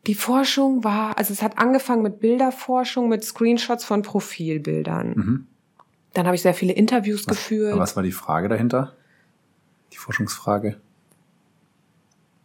Die 0.05 0.15
Forschung 0.15 0.83
war, 0.83 1.17
also 1.17 1.31
es 1.31 1.41
hat 1.41 1.57
angefangen 1.57 2.01
mit 2.01 2.19
Bilderforschung, 2.19 3.07
mit 3.07 3.23
Screenshots 3.23 3.85
von 3.85 4.01
Profilbildern. 4.01 5.13
Mhm. 5.15 5.47
Dann 6.13 6.25
habe 6.25 6.35
ich 6.35 6.41
sehr 6.41 6.53
viele 6.53 6.73
Interviews 6.73 7.21
Was, 7.27 7.37
geführt. 7.37 7.77
was 7.77 7.95
war 7.95 8.03
die 8.03 8.11
Frage 8.11 8.49
dahinter? 8.49 8.95
Die 9.93 9.97
Forschungsfrage? 9.97 10.79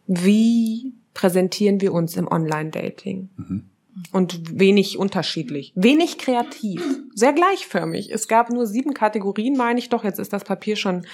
Wie 0.07 0.95
präsentieren 1.15 1.81
wir 1.81 1.93
uns 1.93 2.17
im 2.17 2.29
Online-Dating? 2.29 3.29
Mhm. 3.37 3.65
Und 4.13 4.59
wenig 4.59 4.97
unterschiedlich. 4.97 5.73
Wenig 5.75 6.19
kreativ. 6.19 6.83
Sehr 7.15 7.33
gleichförmig. 7.33 8.13
Es 8.13 8.29
gab 8.29 8.51
nur 8.51 8.67
sieben 8.67 8.95
Kategorien, 8.95 9.57
meine 9.57 9.81
ich 9.81 9.89
doch. 9.89 10.05
Jetzt 10.05 10.21
ist 10.21 10.33
das 10.33 10.45
Papier 10.45 10.77
schon 10.77 11.05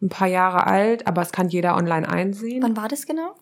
ein 0.00 0.08
paar 0.08 0.28
Jahre 0.28 0.68
alt, 0.68 1.08
aber 1.08 1.22
es 1.22 1.32
kann 1.32 1.48
jeder 1.48 1.76
online 1.76 2.08
einsehen. 2.08 2.62
Wann 2.62 2.76
war 2.76 2.86
das 2.86 3.04
genau? 3.04 3.34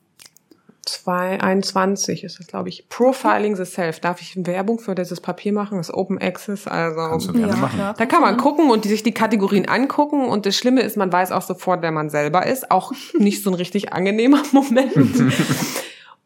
2021 0.86 2.24
ist 2.24 2.38
das, 2.38 2.46
glaube 2.46 2.68
ich. 2.68 2.88
Profiling 2.88 3.56
the 3.56 3.64
Self. 3.64 4.00
Darf 4.00 4.20
ich 4.20 4.34
Werbung 4.46 4.78
für 4.78 4.94
dieses 4.94 5.20
Papier 5.20 5.52
machen? 5.52 5.78
Das 5.78 5.88
ist 5.88 5.94
Open 5.94 6.18
Access. 6.20 6.66
Also 6.66 6.96
Kannst 7.00 7.28
du 7.28 7.32
gerne 7.32 7.52
Ja, 7.52 7.58
machen. 7.58 7.80
da 7.96 8.06
kann 8.06 8.22
man 8.22 8.36
gucken 8.36 8.70
und 8.70 8.84
die, 8.84 8.88
sich 8.88 9.02
die 9.02 9.12
Kategorien 9.12 9.68
angucken. 9.68 10.24
Und 10.26 10.46
das 10.46 10.56
Schlimme 10.56 10.80
ist, 10.82 10.96
man 10.96 11.12
weiß 11.12 11.32
auch 11.32 11.42
sofort, 11.42 11.82
wer 11.82 11.92
man 11.92 12.10
selber 12.10 12.46
ist. 12.46 12.70
Auch 12.70 12.92
nicht 13.18 13.42
so 13.42 13.50
ein 13.50 13.54
richtig 13.54 13.92
angenehmer 13.92 14.42
Moment. 14.52 14.92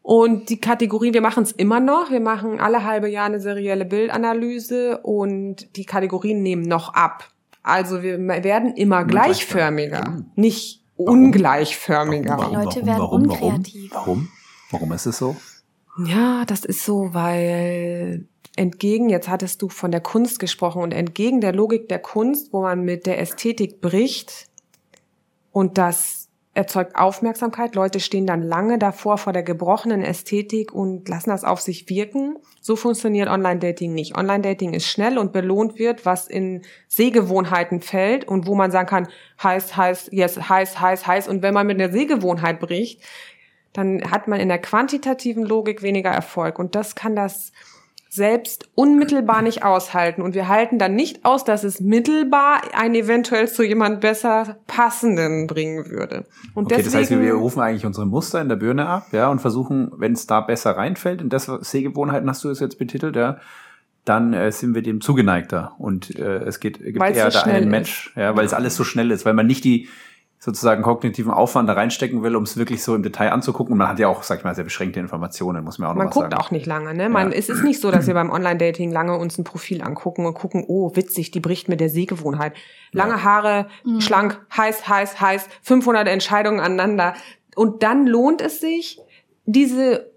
Und 0.03 0.49
die 0.49 0.59
Kategorien, 0.59 1.13
wir 1.13 1.21
machen 1.21 1.43
es 1.43 1.51
immer 1.51 1.79
noch. 1.79 2.09
Wir 2.11 2.19
machen 2.21 2.59
alle 2.59 2.83
halbe 2.83 3.07
Jahr 3.09 3.25
eine 3.25 3.39
serielle 3.39 3.85
Bildanalyse 3.85 4.97
und 5.03 5.75
die 5.75 5.85
Kategorien 5.85 6.41
nehmen 6.41 6.63
noch 6.63 6.93
ab. 6.93 7.25
Also 7.63 8.01
wir 8.01 8.17
werden 8.19 8.73
immer 8.75 9.03
gleichförmiger, 9.05 10.01
gleichförmiger. 10.01 10.25
nicht 10.35 10.81
Warum? 10.97 11.25
ungleichförmiger. 11.25 12.37
Die 12.49 12.55
Leute 12.55 12.85
werden 12.87 13.01
unkreativ. 13.01 13.91
Warum? 13.93 14.29
Warum 14.71 14.91
ist 14.93 15.05
es 15.05 15.17
so? 15.17 15.35
Ja, 16.05 16.45
das 16.45 16.65
ist 16.65 16.85
so, 16.85 17.13
weil 17.13 18.25
entgegen, 18.55 19.09
jetzt 19.09 19.29
hattest 19.29 19.61
du 19.61 19.69
von 19.69 19.91
der 19.91 20.01
Kunst 20.01 20.39
gesprochen 20.39 20.81
und 20.81 20.93
entgegen 20.93 21.41
der 21.41 21.53
Logik 21.53 21.89
der 21.89 21.99
Kunst, 21.99 22.53
wo 22.53 22.61
man 22.61 22.81
mit 22.81 23.05
der 23.05 23.19
Ästhetik 23.19 23.81
bricht 23.81 24.47
und 25.51 25.77
das 25.77 26.21
erzeugt 26.53 26.97
Aufmerksamkeit. 26.97 27.75
Leute 27.75 28.01
stehen 28.01 28.27
dann 28.27 28.41
lange 28.41 28.77
davor 28.77 29.17
vor 29.17 29.31
der 29.31 29.43
gebrochenen 29.43 30.03
Ästhetik 30.03 30.73
und 30.73 31.07
lassen 31.07 31.29
das 31.29 31.45
auf 31.45 31.61
sich 31.61 31.87
wirken. 31.87 32.35
So 32.59 32.75
funktioniert 32.75 33.29
Online-Dating 33.29 33.93
nicht. 33.93 34.17
Online-Dating 34.17 34.73
ist 34.73 34.85
schnell 34.85 35.17
und 35.17 35.31
belohnt 35.31 35.79
wird, 35.79 36.05
was 36.05 36.27
in 36.27 36.63
Sehgewohnheiten 36.89 37.79
fällt 37.79 38.27
und 38.27 38.47
wo 38.47 38.55
man 38.55 38.69
sagen 38.69 38.87
kann, 38.87 39.07
heiß, 39.41 39.77
heiß, 39.77 40.09
yes, 40.11 40.49
heiß, 40.49 40.81
heiß, 40.81 41.07
heiß. 41.07 41.27
Und 41.29 41.41
wenn 41.41 41.53
man 41.53 41.67
mit 41.67 41.79
der 41.79 41.91
Sehgewohnheit 41.91 42.59
bricht, 42.59 43.01
dann 43.73 44.11
hat 44.11 44.27
man 44.27 44.39
in 44.39 44.49
der 44.49 44.59
quantitativen 44.59 45.45
Logik 45.45 45.81
weniger 45.81 46.09
Erfolg. 46.09 46.59
Und 46.59 46.75
das 46.75 46.95
kann 46.95 47.15
das 47.15 47.51
selbst 48.09 48.67
unmittelbar 48.75 49.41
nicht 49.41 49.63
aushalten. 49.63 50.21
Und 50.21 50.35
wir 50.35 50.49
halten 50.49 50.77
dann 50.77 50.95
nicht 50.95 51.23
aus, 51.23 51.45
dass 51.45 51.63
es 51.63 51.79
mittelbar 51.79 52.61
einen 52.73 52.93
eventuell 52.95 53.47
zu 53.47 53.63
jemand 53.63 54.01
besser 54.01 54.57
passenden 54.67 55.47
bringen 55.47 55.89
würde. 55.89 56.25
Und 56.53 56.65
Okay, 56.65 56.83
das 56.83 56.93
heißt, 56.93 57.09
wir, 57.09 57.19
deswegen, 57.19 57.39
rufen 57.39 57.61
eigentlich 57.61 57.85
unsere 57.85 58.05
Muster 58.05 58.41
in 58.41 58.49
der 58.49 58.57
Birne 58.57 58.85
ab, 58.85 59.07
ja, 59.13 59.29
und 59.29 59.39
versuchen, 59.39 59.93
wenn 59.95 60.11
es 60.11 60.27
da 60.27 60.41
besser 60.41 60.71
reinfällt, 60.71 61.21
in 61.21 61.29
das 61.29 61.45
Sehgewohnheiten 61.45 62.29
hast 62.29 62.43
du 62.43 62.49
es 62.49 62.59
jetzt 62.59 62.77
betitelt, 62.77 63.15
ja, 63.15 63.39
dann 64.03 64.33
äh, 64.33 64.51
sind 64.51 64.75
wir 64.75 64.81
dem 64.81 64.99
zugeneigter 64.99 65.75
und 65.77 66.13
äh, 66.19 66.39
es 66.39 66.59
geht 66.59 66.79
gibt 66.79 66.99
Weil's 66.99 67.17
eher 67.17 67.31
so 67.31 67.39
da 67.39 67.45
einen 67.45 67.69
Match, 67.69 68.11
ja, 68.17 68.35
weil 68.35 68.45
es 68.45 68.53
alles 68.53 68.75
so 68.75 68.83
schnell 68.83 69.09
ist, 69.11 69.25
weil 69.25 69.35
man 69.35 69.47
nicht 69.47 69.63
die 69.63 69.87
sozusagen 70.43 70.81
kognitiven 70.81 71.31
Aufwand 71.31 71.69
da 71.69 71.73
reinstecken 71.73 72.23
will, 72.23 72.35
um 72.35 72.41
es 72.43 72.57
wirklich 72.57 72.83
so 72.83 72.95
im 72.95 73.03
Detail 73.03 73.31
anzugucken. 73.31 73.73
Und 73.73 73.77
man 73.77 73.89
hat 73.89 73.99
ja 73.99 74.07
auch, 74.07 74.23
sag 74.23 74.39
ich 74.39 74.43
mal, 74.43 74.55
sehr 74.55 74.63
beschränkte 74.63 74.99
Informationen, 74.99 75.63
muss 75.63 75.77
man 75.77 75.89
auch 75.89 75.93
noch 75.93 75.99
man 75.99 76.07
was 76.07 76.15
guckt 76.15 76.31
sagen. 76.31 76.41
auch 76.41 76.49
nicht 76.49 76.65
lange. 76.65 76.95
Ne? 76.95 77.09
Man, 77.09 77.31
Ja. 77.31 77.37
Es 77.37 77.47
ist 77.47 77.63
nicht 77.63 77.79
so, 77.79 77.91
dass 77.91 78.07
wir 78.07 78.15
beim 78.15 78.31
Online-Dating 78.31 78.91
lange 78.91 79.15
uns 79.15 79.37
ein 79.37 79.43
Profil 79.43 79.83
angucken 79.83 80.25
und 80.25 80.33
gucken, 80.33 80.65
oh, 80.67 80.95
witzig, 80.95 81.29
die 81.29 81.39
bricht 81.39 81.69
mit 81.69 81.79
der 81.79 81.89
Sehgewohnheit. 81.89 82.53
Lange 82.91 83.13
Ja. 83.13 83.23
Haare, 83.23 83.67
schlank, 83.99 84.43
heiß, 84.57 84.87
heiß, 84.87 85.21
heiß, 85.21 85.47
500 85.61 86.07
Entscheidungen 86.07 86.59
aneinander. 86.59 87.13
Und 87.55 87.83
dann 87.83 88.07
lohnt 88.07 88.41
es 88.41 88.59
sich, 88.59 88.99
diese 89.45 90.11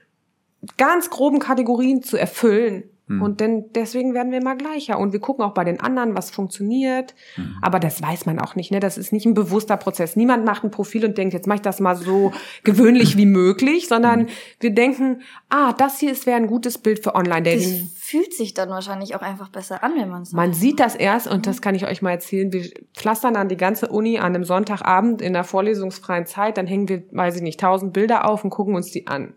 ganz 0.79 1.11
groben 1.11 1.39
Kategorien 1.39 2.03
zu 2.03 2.17
erfüllen. 2.17 2.85
Hm. 3.07 3.21
Und 3.21 3.41
denn 3.41 3.67
deswegen 3.75 4.15
werden 4.15 4.33
wir 4.33 4.39
immer 4.39 4.57
gleicher. 4.57 4.99
Und 4.99 5.13
wir 5.13 5.21
gucken 5.21 5.45
auch 5.45 5.53
bei 5.53 5.65
den 5.65 5.81
anderen, 5.81 6.17
was 6.17 6.31
funktioniert. 6.31 7.15
Hm. 7.35 7.57
Aber 7.61 7.79
das 7.79 8.01
weiß 8.01 8.25
man 8.27 8.39
auch 8.39 8.55
nicht. 8.55 8.71
Ne? 8.71 8.81
Das 8.81 8.97
ist 8.97 9.13
nicht 9.13 9.27
ein 9.27 9.35
bewusster 9.35 9.77
Prozess. 9.77 10.17
Niemand 10.17 10.45
macht 10.45 10.65
ein 10.65 10.71
Profil 10.71 11.05
und 11.05 11.19
denkt, 11.19 11.35
jetzt 11.35 11.47
mache 11.47 11.57
ich 11.57 11.63
das 11.63 11.81
mal 11.81 11.97
so 11.97 12.33
gewöhnlich 12.63 13.17
wie 13.17 13.27
möglich, 13.27 13.89
sondern 13.89 14.21
Hm. 14.21 14.29
wir 14.61 14.71
denken, 14.71 15.21
ah, 15.51 15.73
das 15.75 15.99
hier 16.01 16.13
ist 16.13 16.25
wäre 16.27 16.37
ein 16.39 16.47
gutes 16.47 16.79
Bild 16.79 16.99
für 16.99 17.11
Das 17.11 17.15
Online-Dating. 17.17 17.91
fühlt 17.95 18.33
sich 18.33 18.55
dann 18.55 18.71
wahrscheinlich 18.71 19.15
auch 19.15 19.23
einfach 19.23 19.51
besser 19.51 19.85
an, 19.85 19.93
wenn 19.99 20.09
man 20.09 20.23
es 20.23 20.33
Man 20.33 20.53
sieht 20.55 20.81
das 20.81 20.95
erst, 20.95 21.27
und 21.27 21.47
das 21.47 21.61
kann 21.61 21.75
ich 21.75 21.87
euch 21.87 22.01
mal 22.03 22.11
erzählen, 22.13 22.53
wir 22.53 22.71
pflastern 22.95 23.35
dann 23.35 23.49
die 23.49 23.57
ganze 23.57 23.89
Uni 23.89 24.19
an 24.19 24.35
einem 24.35 24.45
Sonntagabend 24.45 25.21
in 25.21 25.33
der 25.35 25.45
vorlesungsfreien 25.45 26.27
Zeit, 26.27 26.57
dann 26.57 26.67
hängen 26.67 26.89
wir, 26.89 27.03
weiß 27.13 27.37
ich 27.37 27.43
nicht, 27.43 27.61
tausend 27.61 27.93
Bilder 27.93 28.29
auf 28.29 28.45
und 28.45 28.51
gucken 28.51 28.75
uns 28.75 28.91
die 28.91 29.07
an. 29.07 29.35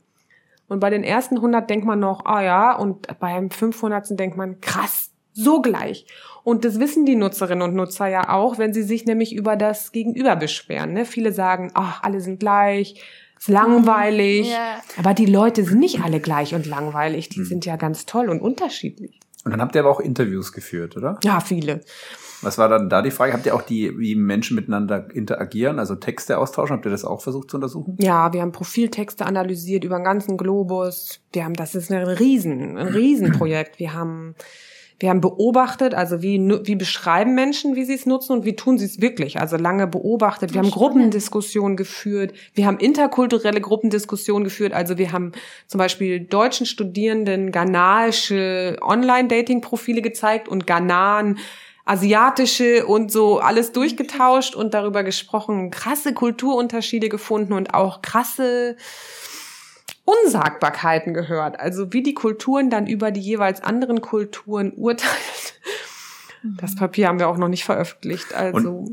Und 0.68 0.80
bei 0.80 0.90
den 0.90 1.04
ersten 1.04 1.38
100 1.38 1.70
denkt 1.70 1.86
man 1.86 2.00
noch, 2.00 2.26
ah 2.26 2.42
ja, 2.42 2.76
und 2.76 3.08
beim 3.20 3.50
500. 3.50 4.20
denkt 4.20 4.38
man, 4.38 4.60
krass, 4.62 5.12
so 5.34 5.62
gleich. 5.62 6.06
Und 6.44 6.66
das 6.66 6.80
wissen 6.80 7.06
die 7.06 7.16
Nutzerinnen 7.16 7.62
und 7.62 7.76
Nutzer 7.76 8.08
ja 8.08 8.30
auch, 8.30 8.58
wenn 8.58 8.74
sie 8.74 8.84
sich 8.84 9.06
nämlich 9.06 9.36
über 9.36 9.56
das 9.56 9.92
Gegenüber 9.92 10.36
beschweren. 10.36 10.94
Ne? 10.94 11.06
Viele 11.06 11.32
sagen, 11.32 11.72
ach, 11.74 12.04
alle 12.04 12.22
sind 12.22 12.40
gleich, 12.40 13.02
ist 13.38 13.50
langweilig. 13.50 14.50
Ja. 14.50 14.82
Aber 14.98 15.14
die 15.14 15.26
Leute 15.26 15.64
sind 15.64 15.80
nicht 15.80 16.02
alle 16.02 16.20
gleich 16.20 16.56
und 16.56 16.66
langweilig, 16.66 17.30
die 17.30 17.44
sind 17.44 17.66
ja 17.66 17.76
ganz 17.76 18.06
toll 18.06 18.30
und 18.30 18.42
unterschiedlich. 18.42 19.20
Und 19.48 19.52
dann 19.52 19.62
habt 19.62 19.76
ihr 19.76 19.82
aber 19.82 19.92
auch 19.92 20.02
Interviews 20.02 20.52
geführt, 20.52 20.98
oder? 20.98 21.18
Ja, 21.24 21.40
viele. 21.40 21.80
Was 22.42 22.58
war 22.58 22.68
dann 22.68 22.90
da 22.90 23.02
die 23.02 23.12
Frage? 23.12 23.32
Habt 23.32 23.46
ihr 23.46 23.56
auch 23.56 23.62
die, 23.62 23.98
wie 23.98 24.14
Menschen 24.14 24.56
miteinander 24.56 25.08
interagieren, 25.14 25.80
also 25.80 25.96
Texte 25.96 26.38
austauschen? 26.38 26.76
Habt 26.76 26.86
ihr 26.86 26.92
das 26.92 27.06
auch 27.06 27.22
versucht 27.22 27.50
zu 27.50 27.56
untersuchen? 27.56 27.96
Ja, 27.98 28.34
wir 28.34 28.42
haben 28.42 28.52
Profiltexte 28.52 29.26
analysiert 29.26 29.86
über 29.86 29.96
den 29.96 30.04
ganzen 30.04 30.36
Globus. 30.36 31.22
Wir 31.32 31.46
haben, 31.46 31.54
das 31.54 31.76
ist 31.76 31.90
ein 31.94 32.04
Riesen, 32.04 32.78
ein 32.78 32.90
Riesenprojekt. 32.90 33.80
Wir 33.80 33.94
haben, 33.94 34.36
wir 35.00 35.10
haben 35.10 35.22
beobachtet, 35.22 35.94
also 35.94 36.24
wie, 36.24 36.40
wie 36.64 36.76
beschreiben 36.76 37.36
Menschen, 37.36 37.76
wie 37.76 37.86
sie 37.86 37.94
es 37.94 38.08
nutzen 38.08 38.32
und 38.34 38.46
wie 38.46 38.56
tun 38.56 38.80
sie 38.80 38.86
es 38.86 39.00
wirklich. 39.00 39.40
Also 39.40 39.56
lange 39.56 39.86
beobachtet. 39.86 40.54
Wir 40.54 40.62
haben. 40.62 40.72
Gruppendiskussionen 40.72 41.78
geführt. 41.78 42.34
Wir 42.56 42.66
haben 42.66 42.80
interkulturelle 42.80 43.62
Gruppendiskussionen 43.62 44.44
geführt. 44.44 44.74
Also 44.74 44.98
wir 44.98 45.12
haben 45.12 45.34
zum 45.68 45.78
Beispiel 45.78 46.22
deutschen 46.22 46.66
Studierenden 46.66 47.52
ghanaische 47.52 48.78
Online-Dating-Profile 48.82 50.02
gezeigt 50.02 50.48
und 50.48 50.66
Ghanaren 50.66 51.38
asiatische 51.86 52.86
und 52.86 53.12
so 53.12 53.40
alles 53.40 53.72
durchgetauscht 53.72 54.56
und 54.56 54.74
darüber 54.74 55.04
gesprochen, 55.04 55.72
krasse 55.72 56.14
Kulturunterschiede 56.14 57.08
gefunden 57.08 57.54
und 57.54 57.74
auch 57.74 58.02
krasse 58.02 58.76
Unsagbarkeiten 60.08 61.14
gehört. 61.14 61.60
Also 61.60 61.92
wie 61.92 62.02
die 62.02 62.14
Kulturen 62.14 62.70
dann 62.70 62.88
über 62.88 63.12
die 63.12 63.20
jeweils 63.20 63.62
anderen 63.62 64.02
Kulturen 64.02 64.72
urteilen. 64.72 65.14
Das 66.44 66.76
Papier 66.76 67.10
haben 67.10 67.20
wir 67.20 67.28
auch 67.28 67.38
noch 67.38 67.50
nicht 67.50 67.66
veröffentlicht. 67.66 68.34
Also 68.34 68.88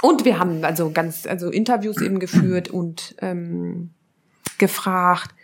und, 0.00 0.24
wir 0.24 0.38
haben 0.38 0.64
also 0.64 0.90
ganz 0.90 1.26
also 1.26 1.50
Interviews 1.50 2.00
eben 2.00 2.18
geführt 2.18 2.68
und 2.68 3.14
ähm, 3.20 3.90
gefragt. 4.56 5.34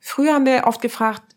Früher 0.00 0.32
haben 0.32 0.46
wir 0.46 0.66
oft 0.66 0.80
gefragt, 0.80 1.35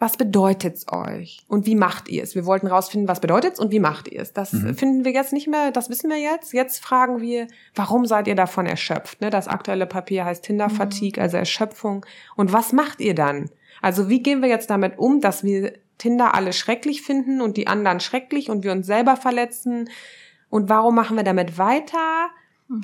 was 0.00 0.16
bedeutet's 0.16 0.86
euch 0.90 1.44
und 1.46 1.66
wie 1.66 1.74
macht 1.76 2.08
ihr 2.08 2.22
es? 2.22 2.34
Wir 2.34 2.46
wollten 2.46 2.66
rausfinden, 2.66 3.06
was 3.06 3.20
bedeutet's 3.20 3.60
und 3.60 3.70
wie 3.70 3.78
macht 3.80 4.08
ihr 4.08 4.20
es? 4.22 4.32
Das 4.32 4.52
Mhm. 4.52 4.74
finden 4.74 5.04
wir 5.04 5.12
jetzt 5.12 5.32
nicht 5.32 5.46
mehr, 5.46 5.70
das 5.70 5.90
wissen 5.90 6.10
wir 6.10 6.16
jetzt. 6.18 6.52
Jetzt 6.52 6.82
fragen 6.82 7.20
wir, 7.20 7.46
warum 7.74 8.06
seid 8.06 8.26
ihr 8.26 8.34
davon 8.34 8.66
erschöpft? 8.66 9.20
Ne, 9.20 9.30
das 9.30 9.46
aktuelle 9.46 9.86
Papier 9.86 10.24
heißt 10.24 10.42
Tinder-Fatigue, 10.44 11.22
also 11.22 11.36
Erschöpfung. 11.36 12.04
Und 12.34 12.52
was 12.52 12.72
macht 12.72 13.00
ihr 13.00 13.14
dann? 13.14 13.50
Also 13.82 14.08
wie 14.08 14.22
gehen 14.22 14.40
wir 14.42 14.48
jetzt 14.48 14.70
damit 14.70 14.98
um, 14.98 15.20
dass 15.20 15.44
wir 15.44 15.74
Tinder 15.98 16.34
alle 16.34 16.52
schrecklich 16.54 17.02
finden 17.02 17.40
und 17.42 17.56
die 17.58 17.66
anderen 17.66 18.00
schrecklich 18.00 18.48
und 18.50 18.64
wir 18.64 18.72
uns 18.72 18.86
selber 18.86 19.16
verletzen? 19.16 19.90
Und 20.48 20.68
warum 20.68 20.94
machen 20.94 21.16
wir 21.16 21.24
damit 21.24 21.58
weiter? 21.58 22.30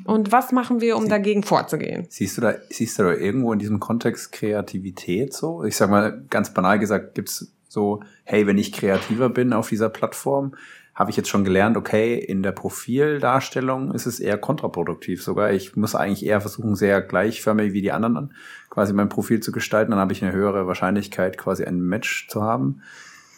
Und 0.05 0.31
was 0.31 0.51
machen 0.51 0.81
wir, 0.81 0.97
um 0.97 1.07
dagegen 1.07 1.43
vorzugehen? 1.43 2.07
Siehst 2.09 2.37
du 2.37 2.41
da, 2.41 2.55
siehst 2.69 2.99
du 2.99 3.03
da 3.03 3.13
irgendwo 3.13 3.53
in 3.53 3.59
diesem 3.59 3.79
Kontext 3.79 4.31
Kreativität 4.33 5.33
so? 5.33 5.63
Ich 5.63 5.77
sag 5.77 5.89
mal, 5.89 6.23
ganz 6.29 6.53
banal 6.53 6.77
gesagt, 6.77 7.15
gibt's 7.15 7.53
so, 7.69 8.01
hey, 8.23 8.47
wenn 8.47 8.57
ich 8.57 8.73
kreativer 8.73 9.29
bin 9.29 9.53
auf 9.53 9.69
dieser 9.69 9.89
Plattform, 9.89 10.55
habe 10.97 11.11
ich 11.11 11.17
jetzt 11.17 11.29
schon 11.29 11.43
gelernt, 11.43 11.77
okay, 11.77 12.15
in 12.15 12.41
der 12.41 12.53
Profildarstellung 12.53 13.93
ist 13.93 14.07
es 14.07 14.19
eher 14.19 14.37
kontraproduktiv 14.39 15.23
sogar. 15.23 15.51
Ich 15.51 15.75
muss 15.75 15.93
eigentlich 15.93 16.25
eher 16.25 16.41
versuchen, 16.41 16.75
sehr 16.75 17.01
gleichförmig 17.01 17.71
wie 17.71 17.83
die 17.83 17.91
anderen 17.91 18.33
quasi 18.71 18.93
mein 18.93 19.07
Profil 19.07 19.39
zu 19.39 19.51
gestalten. 19.51 19.91
Dann 19.91 19.99
habe 19.99 20.13
ich 20.13 20.23
eine 20.23 20.33
höhere 20.33 20.65
Wahrscheinlichkeit, 20.65 21.37
quasi 21.37 21.65
ein 21.65 21.79
Match 21.79 22.27
zu 22.29 22.41
haben. 22.41 22.81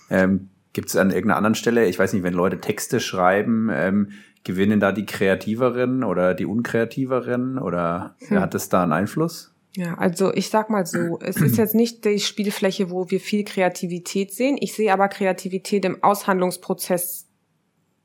Ähm, 0.09 0.49
Gibt 0.71 0.87
es 0.87 0.95
an 0.95 1.09
irgendeiner 1.09 1.37
anderen 1.37 1.55
Stelle, 1.55 1.85
ich 1.87 1.99
weiß 1.99 2.13
nicht, 2.13 2.23
wenn 2.23 2.33
Leute 2.33 2.61
Texte 2.61 2.99
schreiben, 3.01 3.69
ähm, 3.73 4.09
gewinnen 4.43 4.79
da 4.79 4.91
die 4.91 5.05
Kreativeren 5.05 6.03
oder 6.03 6.33
die 6.33 6.45
Unkreativeren 6.45 7.57
oder 7.57 8.15
Hm. 8.27 8.39
hat 8.39 8.55
es 8.55 8.69
da 8.69 8.83
einen 8.83 8.93
Einfluss? 8.93 9.53
Ja, 9.75 9.93
also 9.95 10.33
ich 10.33 10.49
sag 10.49 10.69
mal 10.69 10.85
so, 10.85 11.19
es 11.21 11.37
ist 11.37 11.57
jetzt 11.57 11.75
nicht 11.75 12.03
die 12.03 12.19
Spielfläche, 12.19 12.89
wo 12.89 13.09
wir 13.11 13.19
viel 13.19 13.43
Kreativität 13.43 14.33
sehen. 14.33 14.57
Ich 14.59 14.73
sehe 14.73 14.91
aber 14.91 15.07
Kreativität 15.09 15.85
im 15.85 16.03
Aushandlungsprozess 16.03 17.27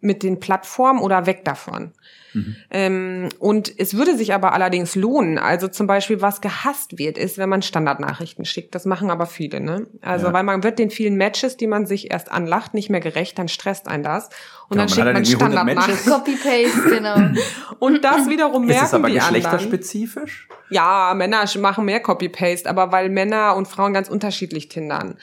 mit 0.04 0.22
den 0.22 0.40
Plattformen 0.40 1.00
oder 1.00 1.26
weg 1.26 1.44
davon. 1.44 1.92
Mhm. 2.34 2.56
Ähm, 2.70 3.28
und 3.38 3.72
es 3.78 3.96
würde 3.96 4.16
sich 4.16 4.34
aber 4.34 4.52
allerdings 4.52 4.96
lohnen. 4.96 5.38
Also 5.38 5.68
zum 5.68 5.86
Beispiel, 5.86 6.20
was 6.20 6.40
gehasst 6.40 6.98
wird, 6.98 7.16
ist, 7.16 7.38
wenn 7.38 7.48
man 7.48 7.62
Standardnachrichten 7.62 8.44
schickt. 8.44 8.74
Das 8.74 8.84
machen 8.84 9.10
aber 9.10 9.26
viele, 9.26 9.60
ne? 9.60 9.86
Also, 10.02 10.26
ja. 10.26 10.32
weil 10.32 10.42
man 10.42 10.62
wird 10.62 10.78
den 10.78 10.90
vielen 10.90 11.16
Matches, 11.16 11.56
die 11.56 11.66
man 11.66 11.86
sich 11.86 12.10
erst 12.10 12.30
anlacht, 12.30 12.74
nicht 12.74 12.90
mehr 12.90 13.00
gerecht, 13.00 13.38
dann 13.38 13.48
stresst 13.48 13.88
ein 13.88 14.02
das. 14.02 14.28
Und 14.68 14.78
genau, 14.78 14.86
dann 14.86 14.88
schickt 15.24 15.40
man 15.40 15.52
Standardnachrichten. 15.52 16.12
Copy-Paste, 16.12 16.90
genau. 16.90 17.16
und 17.78 18.04
das 18.04 18.28
wiederum 18.28 18.66
merken 18.66 18.82
Ist 18.82 18.88
es 18.88 18.94
aber 18.94 19.08
die 19.08 19.14
geschlechterspezifisch? 19.14 20.48
Anderen. 20.50 20.74
Ja, 20.74 21.14
Männer 21.14 21.44
machen 21.58 21.84
mehr 21.84 22.00
Copy-Paste, 22.00 22.68
aber 22.68 22.90
weil 22.90 23.10
Männer 23.10 23.54
und 23.56 23.68
Frauen 23.68 23.92
ganz 23.92 24.08
unterschiedlich 24.08 24.68
tindern. 24.68 25.16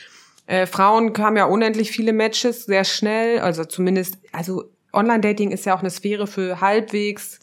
Äh, 0.51 0.67
Frauen 0.67 1.13
haben 1.17 1.37
ja 1.37 1.45
unendlich 1.45 1.91
viele 1.91 2.11
Matches 2.11 2.65
sehr 2.65 2.83
schnell, 2.83 3.39
also 3.39 3.63
zumindest, 3.63 4.17
also 4.33 4.65
Online-Dating 4.91 5.51
ist 5.51 5.65
ja 5.65 5.73
auch 5.73 5.79
eine 5.79 5.89
Sphäre 5.89 6.27
für 6.27 6.59
halbwegs 6.59 7.39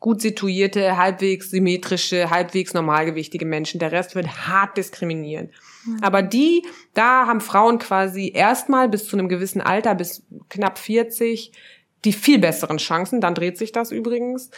gut 0.00 0.22
situierte, 0.22 0.96
halbwegs 0.96 1.50
symmetrische, 1.50 2.30
halbwegs 2.30 2.72
normalgewichtige 2.72 3.44
Menschen. 3.44 3.78
Der 3.78 3.92
Rest 3.92 4.14
wird 4.14 4.48
hart 4.48 4.78
diskriminiert. 4.78 5.50
Mhm. 5.84 5.98
Aber 6.00 6.22
die, 6.22 6.66
da 6.94 7.26
haben 7.26 7.42
Frauen 7.42 7.78
quasi 7.78 8.32
erstmal 8.34 8.88
bis 8.88 9.06
zu 9.06 9.18
einem 9.18 9.28
gewissen 9.28 9.60
Alter, 9.60 9.94
bis 9.94 10.22
knapp 10.48 10.78
40, 10.78 11.52
die 12.06 12.12
viel 12.14 12.38
besseren 12.38 12.78
Chancen. 12.78 13.20
Dann 13.20 13.34
dreht 13.34 13.58
sich 13.58 13.70
das 13.70 13.92
übrigens. 13.92 14.50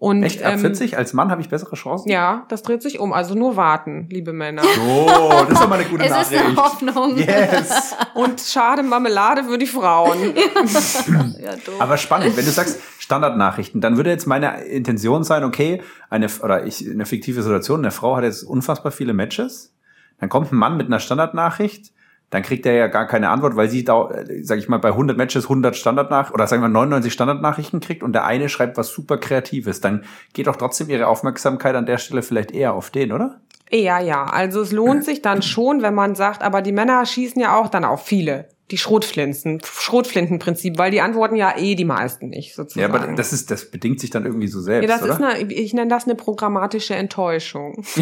Und, 0.00 0.22
Echt? 0.22 0.42
Ab 0.42 0.54
ähm, 0.54 0.60
40 0.60 0.96
als 0.96 1.12
Mann 1.12 1.30
habe 1.30 1.42
ich 1.42 1.50
bessere 1.50 1.76
Chancen? 1.76 2.08
Ja, 2.08 2.46
das 2.48 2.62
dreht 2.62 2.80
sich 2.80 3.00
um. 3.00 3.12
Also 3.12 3.34
nur 3.34 3.56
warten, 3.56 4.06
liebe 4.08 4.32
Männer. 4.32 4.62
Oh, 4.88 5.30
das 5.42 5.50
ist 5.50 5.62
doch 5.62 5.68
mal 5.68 5.78
eine 5.78 5.90
gute 5.90 6.04
es 6.04 6.10
Nachricht. 6.10 6.32
Es 6.32 6.38
ist 6.38 6.46
eine 6.46 6.56
Hoffnung. 6.56 7.18
Yes. 7.18 7.94
Und 8.14 8.40
schade 8.40 8.82
Marmelade 8.82 9.44
für 9.44 9.58
die 9.58 9.66
Frauen. 9.66 10.34
ja, 11.38 11.50
Aber 11.78 11.98
spannend, 11.98 12.34
wenn 12.34 12.46
du 12.46 12.50
sagst 12.50 12.80
Standardnachrichten, 12.98 13.82
dann 13.82 13.98
würde 13.98 14.08
jetzt 14.08 14.26
meine 14.26 14.64
Intention 14.64 15.22
sein, 15.22 15.44
okay, 15.44 15.82
eine 16.08 16.28
oder 16.42 16.64
ich 16.64 16.88
eine 16.88 17.04
fiktive 17.04 17.42
Situation, 17.42 17.80
eine 17.80 17.90
Frau 17.90 18.16
hat 18.16 18.24
jetzt 18.24 18.42
unfassbar 18.42 18.92
viele 18.92 19.12
Matches, 19.12 19.74
dann 20.18 20.30
kommt 20.30 20.50
ein 20.50 20.56
Mann 20.56 20.78
mit 20.78 20.86
einer 20.86 21.00
Standardnachricht 21.00 21.92
dann 22.30 22.42
kriegt 22.42 22.64
er 22.64 22.74
ja 22.74 22.86
gar 22.86 23.06
keine 23.06 23.28
Antwort, 23.30 23.56
weil 23.56 23.68
sie 23.68 23.84
da, 23.84 24.08
sag 24.42 24.58
ich 24.58 24.68
mal, 24.68 24.78
bei 24.78 24.90
100 24.90 25.16
Matches 25.16 25.44
100 25.44 25.76
Standardnach 25.76 26.32
oder 26.32 26.46
sagen 26.46 26.62
wir 26.62 26.68
99 26.68 27.12
Standardnachrichten 27.12 27.80
kriegt 27.80 28.02
und 28.02 28.12
der 28.12 28.24
eine 28.24 28.48
schreibt 28.48 28.76
was 28.76 28.88
super 28.92 29.18
Kreatives. 29.18 29.80
Dann 29.80 30.04
geht 30.32 30.46
doch 30.46 30.56
trotzdem 30.56 30.88
ihre 30.88 31.08
Aufmerksamkeit 31.08 31.74
an 31.74 31.86
der 31.86 31.98
Stelle 31.98 32.22
vielleicht 32.22 32.52
eher 32.52 32.74
auf 32.74 32.90
den, 32.90 33.12
oder? 33.12 33.40
Ja, 33.70 34.00
ja. 34.00 34.24
Also 34.24 34.62
es 34.62 34.72
lohnt 34.72 35.04
sich 35.04 35.22
dann 35.22 35.42
schon, 35.42 35.82
wenn 35.82 35.94
man 35.94 36.14
sagt, 36.14 36.42
aber 36.42 36.62
die 36.62 36.72
Männer 36.72 37.04
schießen 37.04 37.40
ja 37.40 37.56
auch 37.56 37.68
dann 37.68 37.84
auf 37.84 38.04
viele 38.04 38.48
die 38.70 38.78
Schrotflinten, 38.78 39.60
Schrotflintenprinzip, 39.64 40.78
weil 40.78 40.90
die 40.90 41.00
antworten 41.00 41.36
ja 41.36 41.56
eh 41.56 41.74
die 41.74 41.84
meisten 41.84 42.28
nicht, 42.28 42.54
sozusagen. 42.54 42.92
Ja, 42.92 42.94
aber 42.94 43.12
das 43.14 43.32
ist, 43.32 43.50
das 43.50 43.70
bedingt 43.70 44.00
sich 44.00 44.10
dann 44.10 44.24
irgendwie 44.24 44.48
so 44.48 44.60
selbst, 44.60 44.88
Ja, 44.88 44.96
das 44.96 45.02
oder? 45.02 45.12
ist 45.14 45.22
eine, 45.22 45.52
ich 45.52 45.74
nenne 45.74 45.88
das 45.88 46.04
eine 46.04 46.14
programmatische 46.14 46.94
Enttäuschung. 46.94 47.82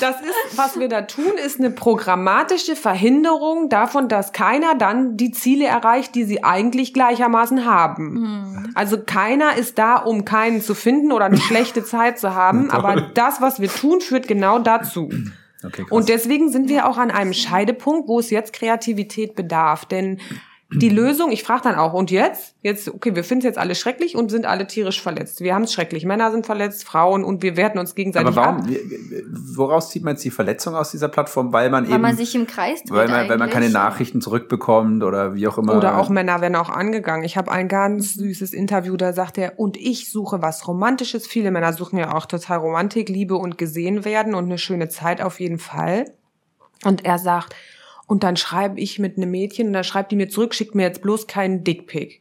das 0.00 0.16
ist, 0.20 0.56
was 0.56 0.78
wir 0.78 0.88
da 0.88 1.02
tun, 1.02 1.32
ist 1.44 1.58
eine 1.58 1.70
programmatische 1.70 2.76
Verhinderung 2.76 3.68
davon, 3.68 4.08
dass 4.08 4.32
keiner 4.32 4.74
dann 4.74 5.16
die 5.16 5.32
Ziele 5.32 5.66
erreicht, 5.66 6.14
die 6.14 6.24
sie 6.24 6.44
eigentlich 6.44 6.94
gleichermaßen 6.94 7.64
haben. 7.64 8.12
Mhm. 8.12 8.70
Also 8.74 8.98
keiner 9.04 9.56
ist 9.56 9.78
da, 9.78 9.96
um 9.96 10.24
keinen 10.24 10.60
zu 10.60 10.74
finden 10.74 11.12
oder 11.12 11.24
eine 11.24 11.36
schlechte 11.40 11.84
Zeit 11.84 12.18
zu 12.18 12.34
haben, 12.34 12.70
aber 12.70 13.00
das, 13.14 13.40
was 13.40 13.60
wir 13.60 13.68
tun, 13.68 14.00
führt 14.00 14.28
genau 14.28 14.58
dazu. 14.58 15.10
Okay, 15.64 15.84
und 15.88 16.08
deswegen 16.08 16.50
sind 16.50 16.68
wir 16.68 16.88
auch 16.88 16.98
an 16.98 17.10
einem 17.10 17.32
Scheidepunkt, 17.32 18.08
wo 18.08 18.18
es 18.18 18.30
jetzt 18.30 18.52
Kreativität 18.52 19.34
bedarf. 19.34 19.84
Denn 19.84 20.20
die 20.74 20.88
Lösung, 20.88 21.32
ich 21.32 21.42
frage 21.42 21.62
dann 21.64 21.74
auch, 21.76 21.92
und 21.92 22.10
jetzt? 22.10 22.54
Jetzt, 22.62 22.88
okay, 22.88 23.14
wir 23.14 23.24
finden 23.24 23.40
es 23.40 23.44
jetzt 23.44 23.58
alle 23.58 23.74
schrecklich 23.74 24.16
und 24.16 24.30
sind 24.30 24.46
alle 24.46 24.66
tierisch 24.66 25.00
verletzt. 25.00 25.40
Wir 25.40 25.54
haben 25.54 25.64
es 25.64 25.72
schrecklich. 25.72 26.04
Männer 26.04 26.30
sind 26.30 26.46
verletzt, 26.46 26.84
Frauen 26.84 27.24
und 27.24 27.42
wir 27.42 27.56
werten 27.56 27.78
uns 27.78 27.94
gegenseitig 27.94 28.28
Aber 28.28 28.36
warum, 28.36 28.60
ab. 28.60 28.68
Woraus 29.54 29.90
zieht 29.90 30.04
man 30.04 30.14
jetzt 30.14 30.24
die 30.24 30.30
Verletzung 30.30 30.74
aus 30.74 30.90
dieser 30.90 31.08
Plattform? 31.08 31.52
Weil 31.52 31.70
man 31.70 31.84
weil 31.84 31.90
eben. 31.90 32.02
Weil 32.02 32.10
man 32.10 32.16
sich 32.16 32.34
im 32.34 32.46
Kreis 32.46 32.82
dreht 32.82 32.92
weil 32.92 33.08
man, 33.08 33.28
weil 33.28 33.38
man 33.38 33.50
keine 33.50 33.70
Nachrichten 33.70 34.20
zurückbekommt 34.20 35.02
oder 35.02 35.34
wie 35.34 35.46
auch 35.48 35.58
immer. 35.58 35.76
Oder 35.76 35.98
auch 35.98 36.08
Männer 36.08 36.40
werden 36.40 36.56
auch 36.56 36.70
angegangen. 36.70 37.24
Ich 37.24 37.36
habe 37.36 37.50
ein 37.50 37.68
ganz 37.68 38.14
süßes 38.14 38.52
Interview, 38.52 38.96
da 38.96 39.12
sagt 39.12 39.38
er, 39.38 39.58
und 39.58 39.76
ich 39.76 40.10
suche 40.10 40.42
was 40.42 40.66
Romantisches. 40.68 41.26
Viele 41.26 41.50
Männer 41.50 41.72
suchen 41.72 41.98
ja 41.98 42.14
auch 42.14 42.26
total 42.26 42.58
Romantik, 42.58 43.08
Liebe 43.08 43.36
und 43.36 43.58
gesehen 43.58 44.04
werden 44.04 44.34
und 44.34 44.44
eine 44.44 44.58
schöne 44.58 44.88
Zeit 44.88 45.20
auf 45.20 45.40
jeden 45.40 45.58
Fall. 45.58 46.04
Und 46.84 47.04
er 47.04 47.18
sagt, 47.18 47.54
und 48.12 48.24
dann 48.24 48.36
schreibe 48.36 48.78
ich 48.78 48.98
mit 48.98 49.16
einem 49.16 49.30
Mädchen 49.30 49.68
und 49.68 49.72
dann 49.72 49.84
schreibt 49.84 50.12
die 50.12 50.16
mir 50.16 50.28
zurück, 50.28 50.54
schickt 50.54 50.74
mir 50.74 50.82
jetzt 50.82 51.00
bloß 51.00 51.26
keinen 51.26 51.64
Dickpick. 51.64 52.20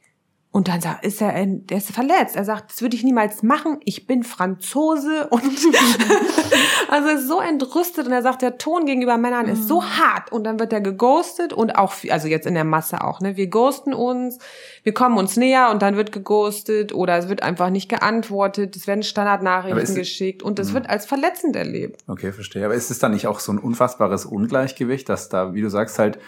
Und 0.54 0.68
dann 0.68 0.82
sagt, 0.82 1.06
ist 1.06 1.22
er, 1.22 1.34
der 1.46 1.78
ist 1.78 1.92
verletzt. 1.92 2.36
Er 2.36 2.44
sagt, 2.44 2.72
das 2.72 2.82
würde 2.82 2.98
ich 2.98 3.06
niemals 3.06 3.42
machen. 3.42 3.78
Ich 3.86 4.06
bin 4.06 4.24
Franzose 4.24 5.28
und 5.30 5.44
also 6.90 7.08
ist 7.08 7.28
so 7.30 7.40
entrüstet 7.40 8.06
und 8.06 8.12
er 8.12 8.22
sagt, 8.22 8.42
der 8.42 8.58
Ton 8.58 8.86
gegenüber 8.86 9.18
Männern 9.18 9.48
ist 9.48 9.70
so 9.70 9.80
mhm. 9.80 9.98
hart 9.98 10.32
und 10.34 10.44
dann 10.44 10.60
wird 10.60 10.74
er 10.74 10.82
geghostet 10.82 11.54
und 11.54 11.78
auch, 11.78 11.94
also 12.10 12.28
jetzt 12.28 12.46
in 12.46 12.54
der 12.54 12.66
Masse 12.66 13.02
auch, 13.02 13.22
ne? 13.22 13.38
Wir 13.38 13.48
ghosten 13.48 13.94
uns, 13.94 14.40
wir 14.84 14.94
kommen 14.94 15.18
uns 15.18 15.38
näher 15.38 15.70
und 15.72 15.82
dann 15.82 15.96
wird 15.96 16.12
geghostet 16.12 16.94
oder 16.94 17.18
es 17.18 17.30
wird 17.30 17.44
einfach 17.44 17.70
nicht 17.70 17.88
geantwortet, 17.88 18.76
es 18.76 18.88
werden 18.88 19.04
Standardnachrichten 19.04 19.96
geschickt 19.96 20.44
und 20.44 20.60
es 20.60 20.72
mhm. 20.72 20.74
wird 20.74 20.90
als 20.90 21.06
verletzend 21.06 21.56
erlebt. 21.56 22.02
Okay, 22.08 22.34
verstehe. 22.34 22.66
Aber 22.66 22.74
ist 22.74 22.92
es 22.92 23.00
dann 23.00 23.14
nicht 23.14 23.26
auch 23.26 23.40
so 23.40 23.54
ein 23.54 23.58
unfassbares 23.58 24.26
Ungleichgewicht, 24.26 25.08
dass 25.08 25.30
da, 25.30 25.54
wie 25.54 25.62
du 25.62 25.70
sagst, 25.70 25.98
halt, 25.98 26.20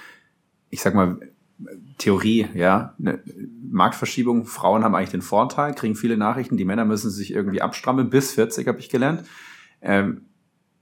ich 0.69 0.81
sag 0.81 0.95
mal, 0.95 1.19
Theorie, 1.97 2.47
ja, 2.53 2.95
eine 2.99 3.19
Marktverschiebung. 3.73 4.45
Frauen 4.45 4.83
haben 4.83 4.95
eigentlich 4.95 5.09
den 5.09 5.21
Vorteil, 5.21 5.73
kriegen 5.73 5.95
viele 5.95 6.17
Nachrichten. 6.17 6.57
Die 6.57 6.65
Männer 6.65 6.85
müssen 6.85 7.09
sich 7.09 7.33
irgendwie 7.33 7.61
abstrammeln. 7.61 8.09
Bis 8.09 8.31
40 8.33 8.67
habe 8.67 8.79
ich 8.79 8.89
gelernt. 8.89 9.23
Ähm, 9.81 10.25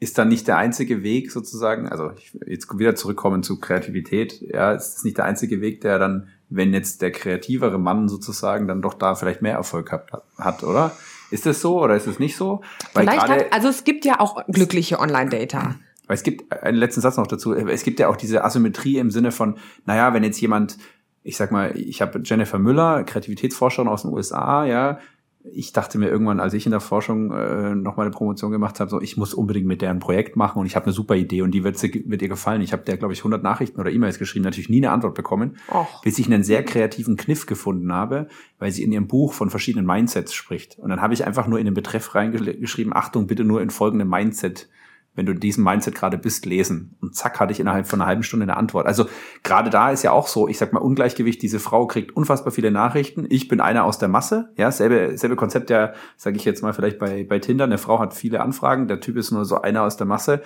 ist 0.01 0.17
dann 0.17 0.29
nicht 0.29 0.47
der 0.47 0.57
einzige 0.57 1.03
Weg 1.03 1.31
sozusagen, 1.31 1.87
also 1.87 2.11
ich, 2.17 2.35
jetzt 2.47 2.67
wieder 2.77 2.95
zurückkommen 2.95 3.43
zu 3.43 3.59
Kreativität, 3.59 4.41
ja, 4.41 4.71
ist 4.71 4.95
das 4.95 5.03
nicht 5.03 5.17
der 5.19 5.25
einzige 5.25 5.61
Weg, 5.61 5.81
der 5.81 5.99
dann, 5.99 6.29
wenn 6.49 6.73
jetzt 6.73 7.03
der 7.03 7.11
kreativere 7.11 7.77
Mann 7.77 8.09
sozusagen 8.09 8.67
dann 8.67 8.81
doch 8.81 8.95
da 8.95 9.13
vielleicht 9.13 9.43
mehr 9.43 9.53
Erfolg 9.53 9.91
hat, 9.91 10.09
hat 10.39 10.63
oder? 10.63 10.91
Ist 11.29 11.45
das 11.45 11.61
so 11.61 11.79
oder 11.79 11.95
ist 11.95 12.07
es 12.07 12.17
nicht 12.17 12.35
so? 12.35 12.61
Weil 12.95 13.05
vielleicht 13.05 13.29
hat, 13.29 13.53
also 13.53 13.67
es 13.67 13.83
gibt 13.83 14.03
ja 14.03 14.19
auch 14.19 14.43
glückliche 14.47 14.99
Online-Data. 14.99 15.75
Weil 16.07 16.15
es 16.15 16.23
gibt 16.23 16.51
einen 16.51 16.77
letzten 16.77 17.01
Satz 17.01 17.17
noch 17.17 17.27
dazu. 17.27 17.53
Es 17.53 17.83
gibt 17.83 17.99
ja 17.99 18.09
auch 18.09 18.17
diese 18.17 18.43
Asymmetrie 18.43 18.97
im 18.97 19.11
Sinne 19.11 19.31
von, 19.31 19.57
naja, 19.85 20.13
wenn 20.15 20.23
jetzt 20.23 20.41
jemand, 20.41 20.77
ich 21.23 21.37
sag 21.37 21.51
mal, 21.51 21.77
ich 21.77 22.01
habe 22.01 22.21
Jennifer 22.23 22.59
Müller, 22.59 23.03
Kreativitätsforscherin 23.03 23.87
aus 23.87 24.03
den 24.03 24.11
USA, 24.11 24.65
ja, 24.65 24.99
ich 25.43 25.73
dachte 25.73 25.97
mir 25.97 26.09
irgendwann, 26.09 26.39
als 26.39 26.53
ich 26.53 26.65
in 26.65 26.71
der 26.71 26.79
Forschung 26.79 27.31
äh, 27.31 27.73
noch 27.75 27.97
mal 27.97 28.03
eine 28.03 28.11
Promotion 28.11 28.51
gemacht 28.51 28.79
habe, 28.79 28.89
so 28.89 29.01
ich 29.01 29.17
muss 29.17 29.33
unbedingt 29.33 29.65
mit 29.65 29.81
der 29.81 29.89
ein 29.89 29.99
Projekt 29.99 30.35
machen 30.35 30.59
und 30.59 30.65
ich 30.65 30.75
habe 30.75 30.85
eine 30.85 30.93
super 30.93 31.15
Idee 31.15 31.41
und 31.41 31.51
die 31.51 31.63
wird, 31.63 31.81
wird 31.81 32.21
ihr 32.21 32.27
gefallen. 32.27 32.61
Ich 32.61 32.73
habe 32.73 32.83
der, 32.83 32.97
glaube 32.97 33.13
ich, 33.13 33.21
100 33.21 33.41
Nachrichten 33.41 33.79
oder 33.79 33.91
E-Mails 33.91 34.19
geschrieben, 34.19 34.45
natürlich 34.45 34.69
nie 34.69 34.77
eine 34.77 34.91
Antwort 34.91 35.15
bekommen, 35.15 35.57
Och. 35.69 36.01
bis 36.03 36.19
ich 36.19 36.27
einen 36.27 36.43
sehr 36.43 36.63
kreativen 36.63 37.17
Kniff 37.17 37.45
gefunden 37.45 37.91
habe, 37.91 38.27
weil 38.59 38.71
sie 38.71 38.83
in 38.83 38.91
ihrem 38.91 39.07
Buch 39.07 39.33
von 39.33 39.49
verschiedenen 39.49 39.85
Mindsets 39.85 40.33
spricht. 40.33 40.77
Und 40.77 40.89
dann 40.89 41.01
habe 41.01 41.13
ich 41.13 41.25
einfach 41.25 41.47
nur 41.47 41.59
in 41.59 41.65
den 41.65 41.73
Betreff 41.73 42.13
reingeschrieben, 42.13 42.95
Achtung, 42.95 43.27
bitte 43.27 43.43
nur 43.43 43.61
in 43.61 43.69
folgende 43.69 44.05
Mindset 44.05 44.69
wenn 45.13 45.25
du 45.25 45.33
in 45.33 45.39
diesem 45.39 45.63
Mindset 45.63 45.95
gerade 45.95 46.17
bist, 46.17 46.45
lesen. 46.45 46.95
Und 47.01 47.15
zack, 47.15 47.39
hatte 47.39 47.51
ich 47.51 47.59
innerhalb 47.59 47.85
von 47.85 47.99
einer 47.99 48.07
halben 48.07 48.23
Stunde 48.23 48.43
eine 48.43 48.55
Antwort. 48.55 48.85
Also 48.85 49.05
gerade 49.43 49.69
da 49.69 49.91
ist 49.91 50.03
ja 50.03 50.11
auch 50.11 50.27
so, 50.27 50.47
ich 50.47 50.57
sag 50.57 50.71
mal, 50.71 50.79
Ungleichgewicht, 50.79 51.41
diese 51.41 51.59
Frau 51.59 51.85
kriegt 51.85 52.15
unfassbar 52.15 52.51
viele 52.51 52.71
Nachrichten. 52.71 53.25
Ich 53.29 53.49
bin 53.49 53.59
einer 53.59 53.83
aus 53.83 53.97
der 53.97 54.07
Masse. 54.07 54.49
Ja, 54.55 54.71
selbe, 54.71 55.17
selbe 55.17 55.35
Konzept 55.35 55.69
ja, 55.69 55.93
sage 56.15 56.37
ich 56.37 56.45
jetzt 56.45 56.61
mal 56.61 56.73
vielleicht 56.73 56.97
bei, 56.97 57.25
bei 57.25 57.39
Tinder. 57.39 57.65
Eine 57.65 57.77
Frau 57.77 57.99
hat 57.99 58.13
viele 58.13 58.41
Anfragen, 58.41 58.87
der 58.87 59.01
Typ 59.01 59.17
ist 59.17 59.31
nur 59.31 59.43
so 59.43 59.61
einer 59.61 59.83
aus 59.83 59.97
der 59.97 60.07
Masse. 60.07 60.41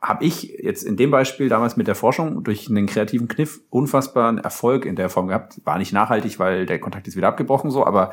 Habe 0.00 0.24
ich 0.24 0.58
jetzt 0.62 0.84
in 0.84 0.96
dem 0.96 1.10
Beispiel 1.10 1.48
damals 1.48 1.76
mit 1.76 1.88
der 1.88 1.94
Forschung 1.94 2.44
durch 2.44 2.68
einen 2.68 2.86
kreativen 2.86 3.26
Kniff 3.26 3.62
unfassbaren 3.70 4.38
Erfolg 4.38 4.84
in 4.84 4.96
der 4.96 5.08
Form 5.08 5.28
gehabt. 5.28 5.60
War 5.64 5.78
nicht 5.78 5.92
nachhaltig, 5.92 6.38
weil 6.38 6.66
der 6.66 6.78
Kontakt 6.78 7.08
ist 7.08 7.16
wieder 7.16 7.28
abgebrochen 7.28 7.70
so, 7.70 7.84
aber 7.84 8.12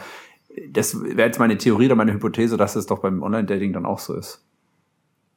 das 0.69 1.01
wäre 1.01 1.27
jetzt 1.27 1.39
meine 1.39 1.57
Theorie 1.57 1.85
oder 1.85 1.95
meine 1.95 2.13
Hypothese, 2.13 2.57
dass 2.57 2.75
es 2.75 2.85
doch 2.85 2.99
beim 2.99 3.21
Online-Dating 3.21 3.73
dann 3.73 3.85
auch 3.85 3.99
so 3.99 4.15
ist. 4.15 4.43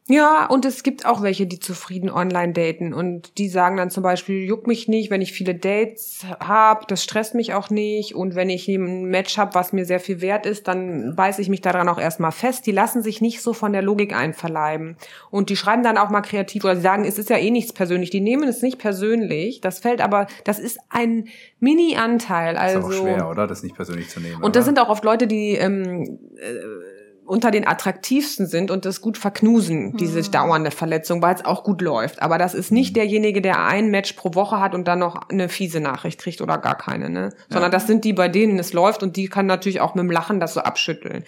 Ja, 0.07 0.45
und 0.45 0.67
es 0.67 0.83
gibt 0.83 1.07
auch 1.07 1.23
welche, 1.23 1.47
die 1.47 1.59
zufrieden 1.59 2.11
online 2.11 2.53
daten 2.53 2.93
und 2.93 3.39
die 3.39 3.49
sagen 3.49 3.79
dann 3.79 3.89
zum 3.89 4.03
Beispiel, 4.03 4.45
juckt 4.45 4.67
mich 4.67 4.87
nicht, 4.87 5.11
wenn 5.11 5.23
ich 5.23 5.33
viele 5.33 5.55
Dates 5.55 6.27
habe, 6.41 6.85
das 6.89 7.03
stresst 7.03 7.35
mich 7.35 7.55
auch 7.55 7.71
nicht 7.71 8.15
und 8.15 8.35
wenn 8.35 8.51
ich 8.51 8.69
ein 8.69 9.07
Match 9.07 9.39
habe, 9.39 9.55
was 9.55 9.73
mir 9.73 9.87
sehr 9.87 10.01
viel 10.01 10.21
wert 10.21 10.45
ist, 10.45 10.69
dann 10.69 11.17
beiße 11.17 11.41
ich 11.41 11.49
mich 11.49 11.63
daran 11.63 11.89
auch 11.89 11.99
erstmal 11.99 12.33
fest. 12.33 12.67
Die 12.67 12.73
lassen 12.73 13.03
sich 13.03 13.23
nicht 13.23 13.41
so 13.41 13.55
von 13.55 13.73
der 13.73 13.81
Logik 13.81 14.15
einverleiben 14.15 14.99
und 15.31 15.49
die 15.49 15.57
schreiben 15.57 15.83
dann 15.83 15.97
auch 15.97 16.11
mal 16.11 16.21
kreativ 16.21 16.65
oder 16.65 16.77
sie 16.77 16.83
sagen, 16.83 17.07
es 17.07 17.19
ist 17.19 17.31
ja 17.31 17.39
eh 17.39 17.51
nichts 17.51 17.73
persönlich. 17.73 18.11
Die 18.11 18.21
nehmen 18.21 18.47
es 18.47 18.61
nicht 18.61 18.79
persönlich. 18.79 19.63
Das 19.63 19.79
fällt 19.79 20.03
aber, 20.03 20.27
das 20.45 20.59
ist 20.59 20.81
ein 20.91 21.29
Mini-Anteil. 21.61 22.59
Also, 22.59 22.81
ist 22.81 22.85
auch 22.85 22.91
also 22.91 23.03
schwer, 23.05 23.31
oder? 23.31 23.47
Das 23.47 23.63
nicht 23.63 23.75
persönlich 23.75 24.11
zu 24.11 24.21
nehmen. 24.21 24.43
Und 24.43 24.55
das 24.55 24.67
sind 24.67 24.79
auch 24.79 24.91
oft 24.91 25.03
Leute, 25.03 25.27
die 25.27 25.53
ähm, 25.53 26.19
äh, 26.37 26.94
unter 27.27 27.51
den 27.51 27.67
attraktivsten 27.67 28.47
sind 28.47 28.71
und 28.71 28.85
das 28.85 29.01
gut 29.01 29.17
verknusen, 29.19 29.97
diese 29.97 30.21
Mhm. 30.21 30.31
dauernde 30.31 30.71
Verletzung, 30.71 31.23
weil 31.23 31.35
es 31.35 31.45
auch 31.45 31.65
gut 31.65 31.81
läuft. 31.81 32.21
Aber 32.23 32.37
das 32.39 32.55
ist 32.55 32.71
nicht 32.71 32.97
derjenige, 32.97 33.41
der 33.41 33.65
ein 33.65 33.91
Match 33.91 34.13
pro 34.13 34.35
Woche 34.35 34.61
hat 34.61 34.75
und 34.75 34.87
dann 34.87 34.99
noch 34.99 35.29
eine 35.31 35.49
fiese 35.49 35.81
Nachricht 35.81 36.21
kriegt 36.21 36.41
oder 36.41 36.59
gar 36.59 36.77
keine, 36.77 37.09
ne? 37.11 37.33
Sondern 37.49 37.71
das 37.71 37.87
sind 37.87 38.05
die, 38.05 38.13
bei 38.13 38.29
denen 38.29 38.59
es 38.59 38.73
läuft 38.73 39.03
und 39.03 39.17
die 39.17 39.29
kann 39.29 39.47
natürlich 39.47 39.81
auch 39.81 39.95
mit 39.95 40.03
dem 40.03 40.11
Lachen 40.11 40.39
das 40.41 40.55
so 40.55 40.61
abschütteln. 40.61 41.25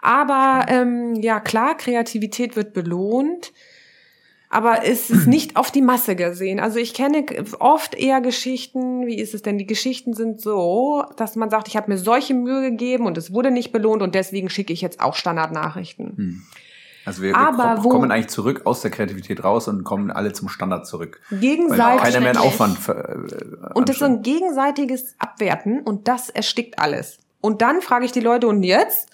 Aber 0.00 0.66
ähm, 0.68 1.14
ja, 1.16 1.40
klar, 1.40 1.76
Kreativität 1.76 2.56
wird 2.56 2.72
belohnt. 2.72 3.52
Aber 4.50 4.84
es 4.86 5.10
ist 5.10 5.26
nicht 5.28 5.56
auf 5.56 5.70
die 5.70 5.82
Masse 5.82 6.16
gesehen. 6.16 6.58
Also 6.60 6.78
ich 6.78 6.94
kenne 6.94 7.24
oft 7.58 7.94
eher 7.94 8.20
Geschichten, 8.20 9.06
wie 9.06 9.18
ist 9.18 9.34
es 9.34 9.42
denn? 9.42 9.58
Die 9.58 9.66
Geschichten 9.66 10.14
sind 10.14 10.40
so, 10.40 11.04
dass 11.16 11.36
man 11.36 11.50
sagt, 11.50 11.68
ich 11.68 11.76
habe 11.76 11.90
mir 11.90 11.98
solche 11.98 12.34
Mühe 12.34 12.62
gegeben 12.70 13.06
und 13.06 13.18
es 13.18 13.32
wurde 13.32 13.50
nicht 13.50 13.72
belohnt 13.72 14.02
und 14.02 14.14
deswegen 14.14 14.48
schicke 14.48 14.72
ich 14.72 14.80
jetzt 14.80 15.00
auch 15.00 15.14
Standardnachrichten. 15.14 16.44
Also 17.04 17.22
wir, 17.22 17.32
wir 17.32 17.84
wo- 17.84 17.88
kommen 17.88 18.10
eigentlich 18.10 18.28
zurück 18.28 18.62
aus 18.64 18.82
der 18.82 18.90
Kreativität 18.90 19.42
raus 19.42 19.66
und 19.68 19.82
kommen 19.84 20.10
alle 20.10 20.32
zum 20.34 20.48
Standard 20.48 20.86
zurück. 20.86 21.20
Gegenseitig. 21.30 22.02
keiner 22.02 22.20
mehr 22.20 22.30
einen. 22.30 22.38
Aufwand 22.38 22.78
ver- 22.78 23.08
äh, 23.08 23.72
Und 23.74 23.88
das 23.88 23.96
ist 23.96 24.02
ein 24.02 24.20
gegenseitiges 24.22 25.14
Abwerten 25.18 25.80
und 25.80 26.06
das 26.08 26.28
erstickt 26.28 26.78
alles. 26.78 27.18
Und 27.40 27.62
dann 27.62 27.80
frage 27.80 28.04
ich 28.04 28.12
die 28.12 28.20
Leute, 28.20 28.46
und 28.48 28.62
jetzt? 28.62 29.08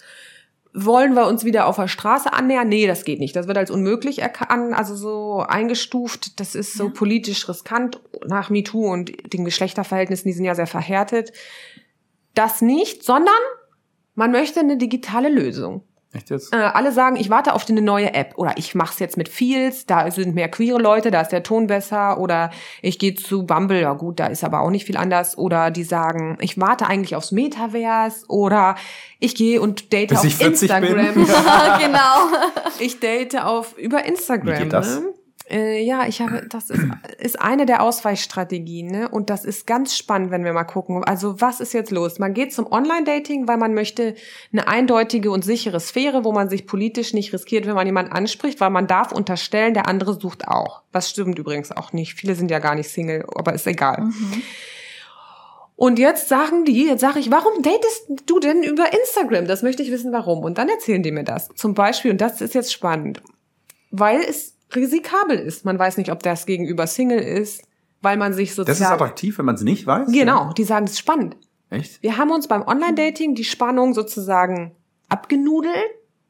Wollen 0.77 1.13
wir 1.13 1.25
uns 1.27 1.45
wieder 1.45 1.67
auf 1.67 1.77
der 1.77 1.87
Straße 1.87 2.33
annähern? 2.33 2.67
Nee, 2.67 2.85
das 2.85 3.05
geht 3.05 3.19
nicht. 3.19 3.33
Das 3.33 3.47
wird 3.47 3.57
als 3.57 3.71
unmöglich 3.71 4.19
erkannt, 4.19 4.73
also 4.75 4.93
so 4.93 5.39
eingestuft. 5.39 6.37
Das 6.41 6.53
ist 6.53 6.73
so 6.73 6.89
politisch 6.89 7.47
riskant 7.47 8.01
nach 8.27 8.49
MeToo 8.49 8.91
und 8.91 9.33
den 9.33 9.45
Geschlechterverhältnissen, 9.45 10.27
die 10.27 10.33
sind 10.33 10.43
ja 10.43 10.53
sehr 10.53 10.67
verhärtet. 10.67 11.31
Das 12.33 12.61
nicht, 12.61 13.03
sondern 13.03 13.33
man 14.15 14.31
möchte 14.31 14.59
eine 14.59 14.75
digitale 14.75 15.29
Lösung. 15.29 15.83
Echt 16.15 16.29
jetzt? 16.29 16.53
Äh, 16.53 16.57
alle 16.57 16.91
sagen, 16.91 17.17
ich 17.17 17.29
warte 17.29 17.53
auf 17.53 17.69
eine 17.69 17.81
neue 17.81 18.13
App 18.13 18.33
oder 18.37 18.53
ich 18.55 18.73
mach's 18.73 18.99
jetzt 18.99 19.17
mit 19.17 19.27
Feels, 19.27 19.85
da 19.85 20.09
sind 20.09 20.33
mehr 20.33 20.47
queere 20.47 20.79
Leute, 20.79 21.11
da 21.11 21.21
ist 21.21 21.31
der 21.31 21.43
Ton 21.43 21.67
besser 21.67 22.19
oder 22.19 22.51
ich 22.81 22.99
gehe 22.99 23.15
zu 23.15 23.45
Bumble, 23.45 23.81
ja 23.81 23.93
gut, 23.93 24.19
da 24.19 24.27
ist 24.27 24.43
aber 24.43 24.61
auch 24.61 24.69
nicht 24.69 24.85
viel 24.85 24.97
anders 24.97 25.37
oder 25.37 25.71
die 25.71 25.83
sagen, 25.83 26.37
ich 26.39 26.59
warte 26.59 26.87
eigentlich 26.87 27.15
aufs 27.15 27.31
Metaverse 27.31 28.25
oder 28.29 28.75
ich 29.19 29.35
gehe 29.35 29.61
und 29.61 29.91
date 29.91 30.09
Bis 30.09 30.19
auf 30.19 30.25
ich 30.25 30.35
40 30.35 30.71
bin. 30.71 30.83
Instagram. 30.83 31.15
genau. 31.79 32.37
ich 32.79 32.99
date 32.99 33.43
auf 33.43 33.77
über 33.77 34.05
Instagram. 34.05 34.55
Wie 34.55 34.63
geht 34.63 34.73
das? 34.73 34.99
Ne? 35.01 35.13
Äh, 35.49 35.83
ja, 35.83 36.07
ich 36.07 36.21
habe, 36.21 36.47
das 36.49 36.71
ist, 36.71 36.81
ist 37.19 37.39
eine 37.39 37.65
der 37.65 37.83
Ausweichstrategien, 37.83 38.87
ne? 38.87 39.09
Und 39.09 39.29
das 39.29 39.45
ist 39.45 39.67
ganz 39.67 39.95
spannend, 39.95 40.31
wenn 40.31 40.43
wir 40.43 40.53
mal 40.53 40.63
gucken. 40.63 41.03
Also, 41.03 41.39
was 41.39 41.59
ist 41.59 41.73
jetzt 41.73 41.91
los? 41.91 42.17
Man 42.17 42.33
geht 42.33 42.51
zum 42.51 42.71
Online-Dating, 42.71 43.47
weil 43.47 43.57
man 43.57 43.75
möchte 43.75 44.15
eine 44.51 44.67
eindeutige 44.67 45.29
und 45.29 45.43
sichere 45.43 45.79
Sphäre, 45.79 46.23
wo 46.23 46.31
man 46.31 46.49
sich 46.49 46.65
politisch 46.65 47.13
nicht 47.13 47.31
riskiert, 47.31 47.67
wenn 47.67 47.75
man 47.75 47.85
jemanden 47.85 48.11
anspricht, 48.11 48.59
weil 48.59 48.71
man 48.71 48.87
darf 48.87 49.11
unterstellen, 49.11 49.75
der 49.75 49.87
andere 49.87 50.19
sucht 50.19 50.47
auch. 50.47 50.81
Was 50.91 51.11
stimmt 51.11 51.37
übrigens 51.37 51.71
auch 51.71 51.93
nicht. 51.93 52.15
Viele 52.15 52.33
sind 52.33 52.49
ja 52.49 52.59
gar 52.59 52.73
nicht 52.73 52.89
Single, 52.89 53.25
aber 53.35 53.53
ist 53.53 53.67
egal. 53.67 54.09
Und 55.75 55.99
jetzt 55.99 56.29
sagen 56.29 56.65
die, 56.65 56.85
jetzt 56.85 57.01
sage 57.01 57.19
ich, 57.19 57.29
warum 57.29 57.61
datest 57.61 58.07
du 58.25 58.39
denn 58.39 58.63
über 58.63 58.85
Instagram? 58.93 59.45
Das 59.45 59.61
möchte 59.61 59.83
ich 59.83 59.91
wissen, 59.91 60.11
warum. 60.11 60.43
Und 60.43 60.57
dann 60.57 60.69
erzählen 60.69 61.03
die 61.03 61.11
mir 61.11 61.25
das. 61.25 61.49
Zum 61.55 61.73
Beispiel, 61.73 62.11
und 62.11 62.21
das 62.21 62.41
ist 62.41 62.55
jetzt 62.55 62.71
spannend, 62.71 63.21
weil 63.91 64.21
es 64.21 64.54
risikabel 64.73 65.37
ist. 65.37 65.65
Man 65.65 65.77
weiß 65.77 65.97
nicht, 65.97 66.11
ob 66.11 66.23
das 66.23 66.45
Gegenüber 66.45 66.87
Single 66.87 67.19
ist, 67.19 67.63
weil 68.01 68.17
man 68.17 68.33
sich 68.33 68.55
sozial... 68.55 68.75
Das 68.75 68.79
ist 68.79 68.87
attraktiv, 68.87 69.37
wenn 69.37 69.45
man 69.45 69.55
es 69.55 69.61
nicht 69.61 69.85
weiß? 69.85 70.11
Genau, 70.11 70.53
die 70.53 70.63
sagen, 70.63 70.85
das 70.85 70.93
ist 70.93 70.99
spannend. 70.99 71.37
Echt? 71.69 72.01
Wir 72.01 72.17
haben 72.17 72.31
uns 72.31 72.47
beim 72.47 72.61
Online-Dating 72.61 73.35
die 73.35 73.43
Spannung 73.43 73.93
sozusagen 73.93 74.75
abgenudelt, 75.09 75.75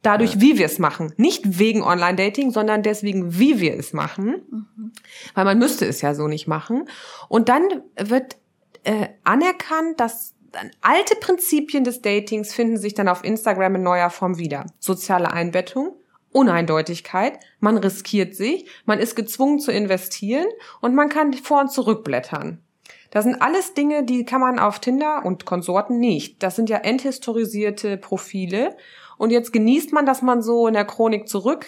dadurch, 0.01 0.39
wie 0.39 0.57
wir 0.57 0.65
es 0.65 0.79
machen. 0.79 1.13
Nicht 1.17 1.59
wegen 1.59 1.81
Online-Dating, 1.81 2.51
sondern 2.51 2.83
deswegen, 2.83 3.39
wie 3.39 3.59
wir 3.59 3.75
es 3.77 3.93
machen. 3.93 4.91
Weil 5.33 5.45
man 5.45 5.57
müsste 5.57 5.86
es 5.86 6.01
ja 6.01 6.13
so 6.13 6.27
nicht 6.27 6.47
machen. 6.47 6.88
Und 7.27 7.49
dann 7.49 7.63
wird 7.97 8.38
äh, 8.83 9.07
anerkannt, 9.23 9.99
dass 9.99 10.36
dann 10.51 10.71
alte 10.81 11.15
Prinzipien 11.15 11.83
des 11.83 12.01
Datings 12.01 12.53
finden 12.53 12.77
sich 12.77 12.93
dann 12.93 13.07
auf 13.07 13.23
Instagram 13.23 13.75
in 13.75 13.83
neuer 13.83 14.09
Form 14.09 14.38
wieder. 14.38 14.65
Soziale 14.79 15.33
Einbettung, 15.33 15.95
Uneindeutigkeit, 16.36 17.39
man 17.59 17.77
riskiert 17.77 18.36
sich, 18.36 18.67
man 18.86 18.99
ist 18.99 19.15
gezwungen 19.15 19.59
zu 19.59 19.71
investieren 19.71 20.47
und 20.81 20.93
man 20.93 21.09
kann 21.09 21.33
vor 21.33 21.61
und 21.61 21.71
zurückblättern. 21.71 22.61
Das 23.09 23.23
sind 23.23 23.41
alles 23.41 23.73
Dinge, 23.73 24.03
die 24.03 24.25
kann 24.25 24.41
man 24.41 24.59
auf 24.59 24.79
Tinder 24.79 25.23
und 25.23 25.45
Konsorten 25.45 25.99
nicht. 25.99 26.43
Das 26.43 26.57
sind 26.57 26.69
ja 26.69 26.77
enthistorisierte 26.79 27.95
Profile. 27.95 28.75
Und 29.17 29.31
jetzt 29.31 29.53
genießt 29.53 29.93
man, 29.93 30.05
dass 30.05 30.21
man 30.21 30.41
so 30.41 30.67
in 30.67 30.73
der 30.73 30.83
Chronik 30.83 31.29
zurück 31.29 31.65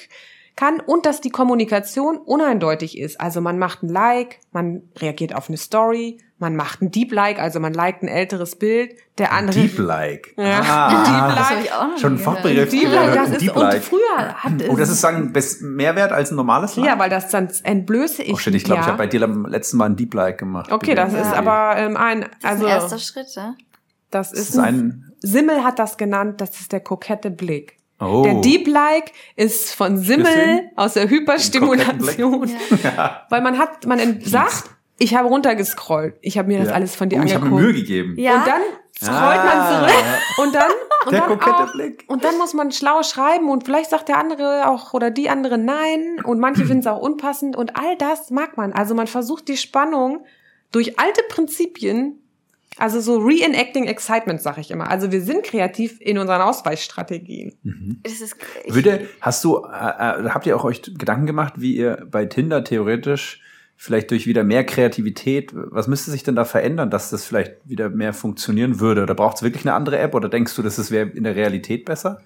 kann 0.58 0.82
und 0.82 1.05
dass 1.05 1.22
die 1.22 1.30
Kommunikation 1.30 2.18
uneindeutig 2.18 2.97
ist. 2.97 3.22
Also 3.22 3.39
man 3.39 3.58
macht 3.58 3.84
ein 3.84 3.89
Like, 3.89 4.39
man 4.51 4.82
reagiert 4.99 5.34
auf 5.34 5.47
eine 5.47 5.58
Story, 5.58 6.18
man 6.39 6.55
macht 6.55 6.82
ein 6.82 6.91
Deep 6.91 7.14
Like, 7.14 7.39
also 7.39 7.60
man 7.60 7.74
liked 7.74 8.03
ein 8.03 8.08
älteres 8.10 8.58
Bild, 8.58 8.91
der 9.18 9.32
andere 9.32 9.60
Deep 9.60 9.78
Like. 9.80 10.34
Ja. 10.38 10.62
Ah, 10.62 10.89
Deep 10.89 11.05
Das 11.05 11.36
Like. 11.36 11.49
habe 11.49 11.62
ich 11.64 11.72
auch 11.74 11.88
noch 11.88 11.97
Schon 11.97 12.14
ein 12.14 12.18
gehört. 12.18 12.36
Fachbegriff. 12.38 12.70
Deep 12.70 12.91
Like, 12.91 13.14
das 13.14 13.30
ist, 13.30 13.41
Deep 13.41 13.55
und 13.55 13.62
Like. 13.62 13.84
früher 13.84 14.34
hat 14.36 14.51
Oh, 14.68 14.76
das 14.76 14.89
ist 14.89 15.01
sagen, 15.01 15.34
mehr 15.62 15.95
wert 15.95 16.12
als 16.12 16.32
ein 16.32 16.36
normales 16.36 16.76
Like? 16.76 16.86
ja, 16.88 16.99
weil 16.99 17.10
das 17.10 17.30
dann 17.30 17.49
entblöße 17.64 18.24
ich. 18.24 18.34
Oh 18.34 18.38
shit, 18.38 18.53
ich 18.53 18.64
glaube, 18.66 18.82
ich 18.82 18.86
ja. 18.88 18.91
habe 18.93 18.97
bei 18.97 19.08
dir 19.08 19.24
am 19.24 19.45
letzten 19.45 19.78
Mal 19.78 19.86
ein 19.86 19.95
Deep 19.95 20.14
Like 20.14 20.38
gemacht. 20.38 20.72
Okay, 20.72 20.93
das 20.95 21.14
Ja. 21.14 21.22
ist 21.22 21.34
aber 21.34 21.76
ähm, 21.78 21.95
ein, 21.97 22.22
Das 22.22 22.28
ist 22.30 22.43
ein 22.43 22.49
also 22.51 22.68
erster 22.68 22.99
Schritt, 22.99 23.28
ja? 23.36 23.55
das 24.12 24.32
Das 24.32 24.39
ist 24.39 24.49
ist 24.49 24.58
ein, 24.60 25.12
Simmel 25.20 25.64
hat 25.64 25.80
das 25.80 25.97
genannt, 25.97 26.41
das 26.41 26.60
ist 26.60 26.72
der 26.72 26.80
kokette 26.80 27.32
Blick. 27.32 27.76
Oh. 28.00 28.24
Der 28.24 28.36
Deep 28.41 28.68
Like 28.68 29.12
ist 29.36 29.74
von 29.76 29.98
Simmel 29.98 30.70
aus 30.76 30.93
der 30.93 31.10
Hyperstimulation. 31.10 32.50
Weil 33.30 33.41
man 33.41 33.58
hat, 33.58 33.86
man 33.86 34.22
sagt, 34.22 34.66
ich 35.00 35.16
habe 35.16 35.28
runtergescrollt. 35.28 36.16
Ich 36.22 36.38
habe 36.38 36.48
mir 36.48 36.60
das 36.60 36.70
Ja. 36.70 36.74
alles 36.74 36.95
von 36.95 37.10
dir 37.10 37.20
oh, 37.20 37.24
ich 37.24 37.34
habe 37.36 37.45
angeguckt. 37.45 37.62
mir 37.62 37.68
Mühe 37.72 37.80
gegeben. 37.82 38.16
Ja. 38.18 38.36
Und 38.36 38.48
dann 38.48 38.62
scrollt 39.00 39.39
Ah. 39.39 39.45
man 39.45 39.89
zurück 39.89 40.04
und 40.39 40.56
dann 40.56 40.72
und 41.06 41.12
Der 41.14 41.22
dann 41.22 41.39
auch, 41.39 41.72
Blick. 41.72 42.04
und 42.08 42.24
dann 42.24 42.38
muss 42.39 42.54
man 42.56 42.72
schlau 42.72 43.02
schreiben 43.04 43.50
und 43.50 43.64
vielleicht 43.64 43.91
sagt 43.91 44.10
der 44.10 44.18
andere 44.18 44.68
auch 44.68 44.93
oder 44.93 45.12
die 45.12 45.30
andere 45.30 45.58
nein 45.60 46.20
und 46.24 46.39
manche 46.39 46.66
finden 46.66 46.80
es 46.80 46.88
auch 46.88 47.00
unpassend 47.00 47.56
und 47.56 47.78
all 47.78 47.95
das 47.98 48.32
mag 48.32 48.58
man. 48.58 48.74
Also 48.74 48.95
man 48.95 49.06
versucht 49.08 49.48
die 49.48 49.56
Spannung 49.58 50.26
durch 50.72 51.00
alte 51.00 51.22
Prinzipien, 51.30 52.20
also 52.78 52.99
so 52.99 53.17
reenacting 53.17 53.86
excitement, 53.86 54.41
sag 54.41 54.57
ich 54.57 54.71
immer. 54.71 54.89
Also 54.89 55.11
wir 55.11 55.21
sind 55.21 55.43
kreativ 55.43 55.99
in 55.99 56.17
unseren 56.17 56.41
Ausweichstrategien. 56.41 57.53
Das 58.03 58.21
ist, 58.21 58.36
Würde, 58.67 59.07
hast 59.21 59.43
du, 59.43 59.57
äh, 59.57 59.67
äh, 59.67 60.30
habt 60.30 60.45
ihr 60.45 60.55
auch 60.55 60.63
euch 60.63 60.82
Gedanken 60.82 61.25
gemacht, 61.25 61.53
wie 61.57 61.75
ihr 61.75 62.07
bei 62.09 62.25
Tinder 62.25 62.63
theoretisch 62.63 63.41
vielleicht 63.78 64.09
durch 64.09 64.25
wieder 64.25 64.43
mehr 64.43 64.65
Kreativität, 64.65 65.51
was 65.53 65.88
müsste 65.88 66.09
sich 66.09 66.23
denn 66.23 66.36
da 66.36 66.45
verändern, 66.45 66.89
dass 66.89 67.11
das 67.11 67.23
vielleicht 67.23 67.57
wieder 67.65 67.89
mehr 67.89 68.11
funktionieren 68.11 68.80
würde? 68.80 69.03
Oder 69.03 69.13
braucht 69.13 69.38
es 69.38 69.43
wirklich 69.43 69.65
eine 69.65 69.75
andere 69.75 69.99
App 69.99 70.15
oder 70.15 70.30
denkst 70.30 70.55
du, 70.55 70.63
dass 70.63 70.80
es 70.80 70.89
wäre 70.89 71.09
in 71.09 71.23
der 71.23 71.36
Realität 71.36 71.86
besser? 71.86 72.19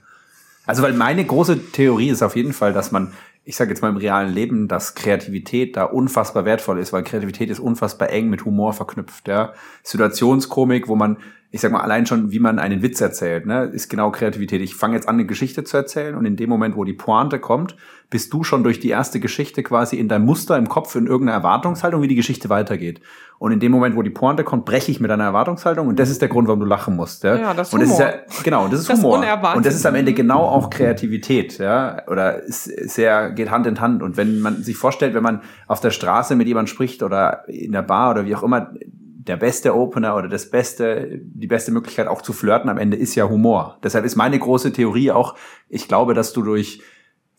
Also, 0.66 0.82
weil 0.84 0.94
meine 0.94 1.26
große 1.26 1.72
Theorie 1.72 2.10
ist 2.10 2.22
auf 2.22 2.36
jeden 2.36 2.54
Fall, 2.54 2.72
dass 2.72 2.92
man, 2.92 3.14
ich 3.44 3.56
sage 3.56 3.72
jetzt 3.72 3.82
mal 3.82 3.90
im 3.90 3.98
realen 3.98 4.34
Leben, 4.34 4.68
dass 4.68 4.94
Kreativität 4.94 5.76
da 5.76 5.86
unfassbar 5.86 6.46
wertvoll 6.46 6.80
ist, 6.80 6.94
weil 6.94 7.04
Kreativität 7.04 7.50
ist 7.50 7.60
unfassbar 7.60 8.12
eng 8.12 8.30
mit 8.30 8.46
Humor 8.46 8.74
verknüpft. 8.74 9.28
Ja? 9.28 9.54
Situationskomik, 9.82 10.88
wo 10.88 10.96
man, 10.96 11.18
ich 11.50 11.60
sag 11.60 11.72
mal, 11.72 11.82
allein 11.82 12.06
schon, 12.06 12.32
wie 12.32 12.40
man 12.40 12.60
einen 12.60 12.84
Witz 12.84 13.02
erzählt, 13.02 13.48
ne, 13.48 13.64
ist 13.64 13.90
genau 13.90 14.12
Kreativität. 14.12 14.62
Ich 14.62 14.76
fange 14.76 14.96
jetzt 14.96 15.10
an, 15.10 15.16
eine 15.16 15.26
Geschichte 15.26 15.64
zu 15.64 15.76
erzählen 15.76 16.16
und 16.16 16.26
in 16.26 16.36
dem 16.36 16.50
Moment, 16.50 16.76
wo 16.76 16.84
die 16.84 16.94
Pointe 16.94 17.40
kommt, 17.40 17.76
bist 18.12 18.32
du 18.32 18.44
schon 18.44 18.64
durch 18.64 18.80
die 18.80 18.90
erste 18.90 19.20
Geschichte 19.20 19.64
quasi 19.64 19.98
in 19.98 20.08
deinem 20.08 20.26
Muster 20.26 20.56
im 20.56 20.70
Kopf 20.70 20.94
in 20.96 21.08
irgendeiner 21.08 21.38
Erwartungshaltung, 21.38 22.04
wie 22.04 22.08
die 22.08 22.16
Geschichte 22.16 22.50
weitergeht. 22.50 23.02
Und 23.42 23.52
in 23.52 23.60
dem 23.60 23.72
Moment, 23.72 23.96
wo 23.96 24.04
die 24.04 24.12
Pointe 24.12 24.44
kommt, 24.44 24.66
breche 24.66 24.92
ich 24.92 25.00
mit 25.00 25.10
deiner 25.10 25.24
Erwartungshaltung 25.24 25.88
und 25.88 25.98
das 25.98 26.12
ist 26.12 26.22
der 26.22 26.30
Grund, 26.30 26.48
warum 26.48 26.60
du 26.60 26.66
lachen 26.68 26.96
musst. 26.96 27.24
Ja, 27.24 27.36
Ja, 27.36 27.54
das 27.56 27.70
ist 27.70 27.74
und 27.74 27.80
das 27.80 27.90
ist 27.90 27.98
Humor. 27.98 28.12
ja, 28.12 28.44
genau, 28.44 28.68
das 28.68 28.80
ist 28.82 28.90
Das 28.92 29.00
Humor. 29.00 29.18
Unerwartete. 29.18 29.58
Und 29.58 29.66
das 29.66 29.74
ist 29.74 29.86
am 29.88 29.96
Ende 29.96 30.14
genau 30.14 30.42
auch 30.42 30.70
Kreativität, 30.70 31.58
ja, 31.58 32.04
oder 32.06 32.44
ist 32.44 32.66
sehr, 32.66 33.32
geht 33.32 33.50
Hand 33.50 33.66
in 33.66 33.82
Hand. 33.82 34.04
Und 34.04 34.16
wenn 34.16 34.42
man 34.42 34.62
sich 34.62 34.78
vorstellt, 34.78 35.16
wenn 35.16 35.24
man 35.24 35.42
auf 35.66 35.80
der 35.80 35.90
Straße 35.90 36.36
mit 36.36 36.48
jemandem 36.48 36.68
spricht 36.68 37.02
oder 37.02 37.50
in 37.50 37.72
der 37.72 37.82
Bar 37.82 38.12
oder 38.12 38.28
wie 38.28 38.36
auch 38.36 38.44
immer, 38.44 38.70
der 38.76 39.38
beste 39.38 39.76
Opener 39.76 40.16
oder 40.16 40.28
das 40.30 40.52
beste, 40.52 41.20
die 41.24 41.48
beste 41.48 41.72
Möglichkeit 41.72 42.06
auch 42.06 42.22
zu 42.22 42.34
flirten 42.34 42.70
am 42.70 42.78
Ende 42.78 42.96
ist 42.96 43.16
ja 43.16 43.28
Humor. 43.28 43.80
Deshalb 43.84 44.06
ist 44.06 44.16
meine 44.16 44.38
große 44.38 44.72
Theorie 44.72 45.10
auch, 45.10 45.36
ich 45.68 45.88
glaube, 45.88 46.14
dass 46.14 46.32
du 46.32 46.44
durch 46.44 46.84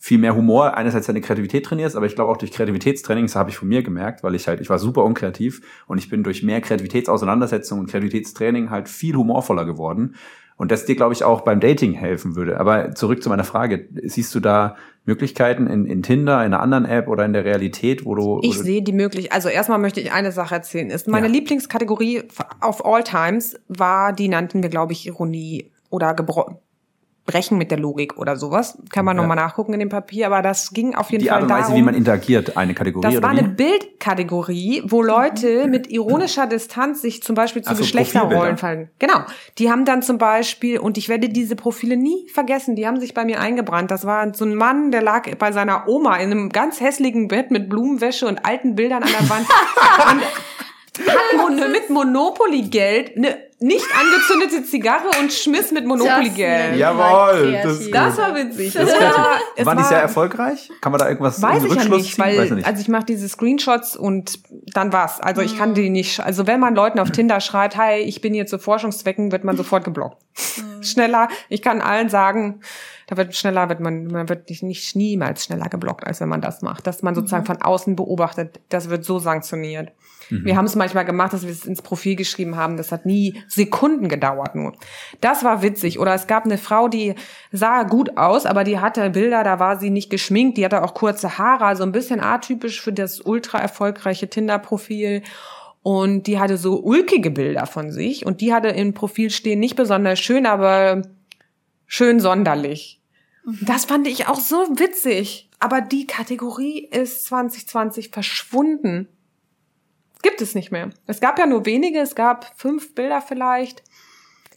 viel 0.04 0.18
mehr 0.18 0.34
Humor 0.34 0.76
einerseits 0.76 1.06
deine 1.06 1.20
Kreativität 1.20 1.64
trainierst, 1.64 1.94
aber 1.94 2.06
ich 2.06 2.16
glaube 2.16 2.32
auch 2.32 2.36
durch 2.36 2.50
Kreativitätstrainings 2.50 3.36
habe 3.36 3.50
ich 3.50 3.56
von 3.56 3.68
mir 3.68 3.84
gemerkt, 3.84 4.24
weil 4.24 4.34
ich 4.34 4.48
halt, 4.48 4.60
ich 4.60 4.68
war 4.68 4.80
super 4.80 5.04
unkreativ 5.04 5.60
und 5.86 5.98
ich 5.98 6.10
bin 6.10 6.24
durch 6.24 6.42
mehr 6.42 6.60
Kreativitätsauseinandersetzung 6.60 7.78
und 7.78 7.88
Kreativitätstraining 7.88 8.70
halt 8.70 8.88
viel 8.88 9.14
humorvoller 9.14 9.64
geworden. 9.64 10.16
Und 10.56 10.72
das 10.72 10.86
dir, 10.86 10.96
glaube 10.96 11.12
ich, 11.12 11.22
auch 11.22 11.42
beim 11.42 11.60
Dating 11.60 11.92
helfen 11.92 12.34
würde. 12.34 12.58
Aber 12.58 12.96
zurück 12.96 13.22
zu 13.22 13.28
meiner 13.28 13.44
Frage. 13.44 13.88
Siehst 14.02 14.34
du 14.34 14.40
da 14.40 14.74
Möglichkeiten 15.04 15.68
in, 15.68 15.86
in 15.86 16.02
Tinder, 16.02 16.44
in 16.44 16.52
einer 16.52 16.60
anderen 16.60 16.84
App 16.84 17.06
oder 17.06 17.24
in 17.24 17.32
der 17.32 17.44
Realität, 17.44 18.04
wo 18.04 18.16
du. 18.16 18.40
Ich 18.42 18.58
sehe 18.58 18.82
die 18.82 18.92
möglich. 18.92 19.32
Also 19.32 19.48
erstmal 19.48 19.78
möchte 19.78 20.00
ich 20.00 20.10
eine 20.12 20.32
Sache 20.32 20.56
erzählen. 20.56 20.90
Ist 20.90 21.06
meine 21.06 21.28
Ja. 21.28 21.32
Lieblingskategorie 21.32 22.24
auf 22.60 22.84
all 22.84 23.04
times 23.04 23.56
war, 23.68 24.12
die 24.12 24.28
nannten 24.28 24.64
wir, 24.64 24.68
glaube 24.68 24.92
ich, 24.94 25.06
Ironie 25.06 25.70
oder 25.90 26.12
gebro 26.14 26.60
brechen 27.24 27.56
mit 27.56 27.70
der 27.70 27.78
Logik 27.78 28.18
oder 28.18 28.36
sowas. 28.36 28.78
Kann 28.90 29.04
man 29.04 29.16
ja. 29.16 29.22
nochmal 29.22 29.36
nachgucken 29.36 29.74
in 29.74 29.80
dem 29.80 29.88
Papier, 29.88 30.26
aber 30.26 30.42
das 30.42 30.72
ging 30.72 30.94
auf 30.94 31.10
jeden 31.10 31.22
die 31.22 31.28
Fall 31.28 31.40
darum. 31.40 31.48
Die 31.48 31.52
Art 31.52 31.60
und 31.60 31.68
Weise, 31.68 31.78
wie 31.78 31.82
man 31.82 31.94
interagiert, 31.94 32.56
eine 32.56 32.74
Kategorie 32.74 33.12
Das 33.12 33.22
war 33.22 33.30
eine 33.30 33.44
Bildkategorie, 33.44 34.82
wo 34.86 35.02
Leute 35.02 35.68
mit 35.68 35.90
ironischer 35.90 36.46
Distanz 36.46 37.00
sich 37.02 37.22
zum 37.22 37.36
Beispiel 37.36 37.62
zu 37.62 37.74
so, 37.74 37.82
Geschlechterrollen 37.82 38.56
fallen. 38.56 38.90
Genau. 38.98 39.20
Die 39.58 39.70
haben 39.70 39.84
dann 39.84 40.02
zum 40.02 40.18
Beispiel, 40.18 40.78
und 40.78 40.98
ich 40.98 41.08
werde 41.08 41.28
diese 41.28 41.54
Profile 41.54 41.96
nie 41.96 42.28
vergessen, 42.28 42.74
die 42.74 42.86
haben 42.86 42.98
sich 42.98 43.14
bei 43.14 43.24
mir 43.24 43.40
eingebrannt. 43.40 43.90
Das 43.90 44.04
war 44.04 44.34
so 44.34 44.44
ein 44.44 44.54
Mann, 44.54 44.90
der 44.90 45.02
lag 45.02 45.32
bei 45.36 45.52
seiner 45.52 45.88
Oma 45.88 46.16
in 46.16 46.30
einem 46.30 46.48
ganz 46.48 46.80
hässlichen 46.80 47.28
Bett 47.28 47.50
mit 47.50 47.68
Blumenwäsche 47.68 48.26
und 48.26 48.44
alten 48.44 48.74
Bildern 48.74 49.04
an 49.04 49.10
der 49.10 49.30
Wand. 49.30 49.46
und 51.46 51.60
hat 51.60 51.70
mit 51.70 51.90
Monopoly-Geld 51.90 53.16
eine 53.16 53.38
nicht 53.62 53.86
angezündete 53.98 54.64
Zigarre 54.68 55.08
und 55.20 55.32
schmiss 55.32 55.70
mit 55.70 55.86
Monopoly-Geld. 55.86 56.76
Jawohl, 56.76 57.60
das, 57.62 57.90
das 57.90 58.18
war 58.18 58.34
witzig. 58.34 58.72
Das 58.72 58.88
war, 59.00 59.66
Waren 59.66 59.78
die 59.78 59.84
sehr 59.84 60.00
erfolgreich? 60.00 60.70
Kann 60.80 60.92
man 60.92 60.98
da 60.98 61.08
irgendwas 61.08 61.40
weiß 61.40 61.64
ich 61.64 61.74
ja 61.74 61.84
nicht, 61.84 62.18
weil 62.18 62.38
weiß 62.38 62.50
nicht. 62.50 62.66
also 62.66 62.80
ich 62.80 62.88
mache 62.88 63.04
diese 63.04 63.28
Screenshots 63.28 63.96
und 63.96 64.40
dann 64.74 64.92
war's. 64.92 65.20
Also 65.20 65.42
ich 65.42 65.56
kann 65.56 65.70
mhm. 65.70 65.74
die 65.74 65.90
nicht. 65.90 66.20
Also 66.20 66.46
wenn 66.46 66.60
man 66.60 66.74
Leuten 66.74 66.98
auf 66.98 67.10
Tinder 67.10 67.40
schreibt, 67.40 67.76
hi, 67.76 68.00
ich 68.00 68.20
bin 68.20 68.34
hier 68.34 68.46
zu 68.46 68.58
Forschungszwecken, 68.58 69.32
wird 69.32 69.44
man 69.44 69.56
sofort 69.56 69.84
geblockt. 69.84 70.18
Mhm. 70.56 70.82
Schneller. 70.82 71.28
Ich 71.48 71.62
kann 71.62 71.80
allen 71.80 72.08
sagen, 72.08 72.60
da 73.06 73.16
wird 73.16 73.34
schneller, 73.34 73.68
wird 73.68 73.80
man, 73.80 74.06
man 74.06 74.28
wird 74.28 74.48
nicht, 74.48 74.62
nicht 74.62 74.96
niemals 74.96 75.44
schneller 75.44 75.68
geblockt, 75.68 76.06
als 76.06 76.20
wenn 76.20 76.28
man 76.28 76.40
das 76.40 76.62
macht. 76.62 76.86
Dass 76.86 77.02
man 77.02 77.14
sozusagen 77.14 77.42
mhm. 77.42 77.46
von 77.46 77.62
außen 77.62 77.96
beobachtet, 77.96 78.60
das 78.68 78.88
wird 78.88 79.04
so 79.04 79.18
sanktioniert. 79.18 79.92
Mhm. 80.30 80.44
Wir 80.44 80.56
haben 80.56 80.64
es 80.64 80.74
manchmal 80.74 81.04
gemacht, 81.04 81.32
dass 81.32 81.42
wir 81.42 81.50
es 81.50 81.64
ins 81.64 81.82
Profil 81.82 82.16
geschrieben 82.16 82.56
haben. 82.56 82.76
Das 82.76 82.92
hat 82.92 83.06
nie 83.06 83.40
Sekunden 83.48 84.08
gedauert 84.08 84.54
nur. 84.54 84.72
Das 85.20 85.44
war 85.44 85.62
witzig. 85.62 85.98
Oder 85.98 86.14
es 86.14 86.26
gab 86.26 86.44
eine 86.44 86.58
Frau, 86.58 86.88
die 86.88 87.14
sah 87.50 87.82
gut 87.84 88.16
aus, 88.16 88.46
aber 88.46 88.64
die 88.64 88.78
hatte 88.78 89.10
Bilder, 89.10 89.44
da 89.44 89.58
war 89.58 89.78
sie 89.78 89.90
nicht 89.90 90.10
geschminkt. 90.10 90.58
Die 90.58 90.64
hatte 90.64 90.82
auch 90.82 90.94
kurze 90.94 91.38
Haare, 91.38 91.64
also 91.66 91.82
ein 91.82 91.92
bisschen 91.92 92.20
atypisch 92.20 92.80
für 92.80 92.92
das 92.92 93.20
ultra 93.20 93.58
erfolgreiche 93.58 94.28
Tinder-Profil. 94.28 95.22
Und 95.82 96.28
die 96.28 96.38
hatte 96.38 96.56
so 96.56 96.80
ulkige 96.80 97.30
Bilder 97.30 97.66
von 97.66 97.90
sich. 97.90 98.24
Und 98.24 98.40
die 98.40 98.52
hatte 98.52 98.68
im 98.68 98.94
Profil 98.94 99.30
stehen, 99.30 99.58
nicht 99.58 99.76
besonders 99.76 100.20
schön, 100.20 100.46
aber 100.46 101.02
schön 101.92 102.20
sonderlich. 102.20 103.02
Mhm. 103.44 103.58
Das 103.62 103.84
fand 103.84 104.06
ich 104.08 104.28
auch 104.28 104.40
so 104.40 104.56
witzig. 104.78 105.50
Aber 105.58 105.80
die 105.80 106.06
Kategorie 106.06 106.86
ist 106.86 107.26
2020 107.26 108.10
verschwunden 108.10 109.08
gibt 110.22 110.40
es 110.40 110.54
nicht 110.54 110.70
mehr. 110.70 110.90
Es 111.06 111.20
gab 111.20 111.38
ja 111.38 111.46
nur 111.46 111.66
wenige, 111.66 111.98
es 111.98 112.14
gab 112.14 112.58
fünf 112.58 112.94
Bilder 112.94 113.20
vielleicht, 113.20 113.82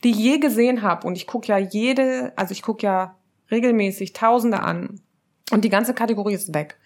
die 0.04 0.12
ich 0.12 0.18
je 0.18 0.38
gesehen 0.38 0.84
habe. 0.84 1.06
Und 1.06 1.16
ich 1.16 1.28
gucke 1.28 1.48
ja 1.48 1.58
jede, 1.58 2.32
also 2.36 2.52
ich 2.52 2.62
gucke 2.62 2.86
ja 2.86 3.18
regelmäßig 3.52 4.14
Tausende 4.14 4.62
an. 4.62 5.02
Und 5.52 5.66
die 5.66 5.70
ganze 5.70 5.94
Kategorie 5.94 6.36
ist 6.36 6.54
weg. 6.54 6.78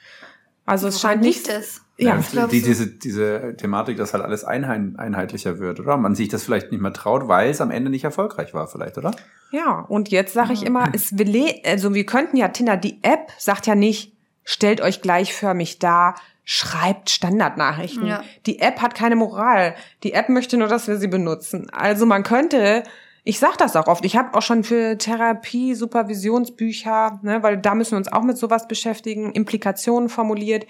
Also 0.66 0.88
es 0.88 1.00
scheint 1.00 1.22
nicht. 1.22 1.47
Es? 1.47 1.82
Ja, 2.02 2.18
ja 2.32 2.47
die, 2.47 2.62
diese, 2.62 2.88
diese 2.88 3.56
Thematik, 3.58 3.97
dass 3.97 4.14
halt 4.14 4.24
alles 4.24 4.45
einheitlicher 4.45 5.60
wird, 5.60 5.82
oder? 5.82 5.97
Man 5.97 6.16
sich 6.16 6.30
das 6.30 6.43
vielleicht 6.43 6.72
nicht 6.72 6.82
mehr 6.82 6.93
traut, 6.93 7.28
weil 7.28 7.50
es 7.50 7.60
am 7.60 7.72
Ende 7.72 7.91
nicht 7.91 8.06
erfolgreich 8.06 8.54
war, 8.54 8.68
vielleicht, 8.68 8.97
oder? 8.97 9.12
Ja, 9.52 9.82
und 9.82 10.10
jetzt 10.10 10.34
sage 10.34 10.54
ich 10.54 10.66
immer, 10.66 10.89
es 10.93 11.18
will, 11.18 11.54
also 11.66 11.93
wir 11.93 12.06
könnten 12.06 12.38
ja 12.38 12.47
Tinder, 12.47 12.78
die 12.78 13.00
App 13.02 13.32
sagt 13.38 13.68
ja 13.68 13.76
nicht, 13.76 14.14
stellt 14.45 14.80
euch 14.80 15.02
gleichförmig 15.02 15.80
dar, 15.80 16.16
schreibt 16.45 17.10
Standardnachrichten. 17.10 18.08
Ja. 18.08 18.24
Die 18.45 18.60
App 18.60 18.82
hat 18.82 18.95
keine 18.95 19.16
Moral. 19.16 19.76
Die 20.04 20.14
App 20.14 20.30
möchte 20.30 20.58
nur, 20.58 20.68
dass 20.68 20.88
wir 20.88 20.97
sie 20.97 21.08
benutzen. 21.08 21.70
Also 21.72 22.08
man 22.08 22.24
könnte, 22.24 22.84
ich 23.24 23.38
sag 23.38 23.58
das 23.58 23.76
auch 23.76 23.88
oft, 23.88 24.04
ich 24.06 24.16
habe 24.16 24.36
auch 24.36 24.41
schon 24.41 24.64
für 24.64 24.97
Therapie, 24.97 25.76
Supervisionsbücher, 25.76 27.20
ne, 27.22 27.43
weil 27.43 27.58
da 27.58 27.76
müssen 27.76 27.91
wir 27.91 27.97
uns 27.97 28.12
auch 28.12 28.24
mit 28.24 28.38
sowas 28.38 28.68
beschäftigen, 28.68 29.32
Implikationen 29.34 30.10
formuliert. 30.10 30.66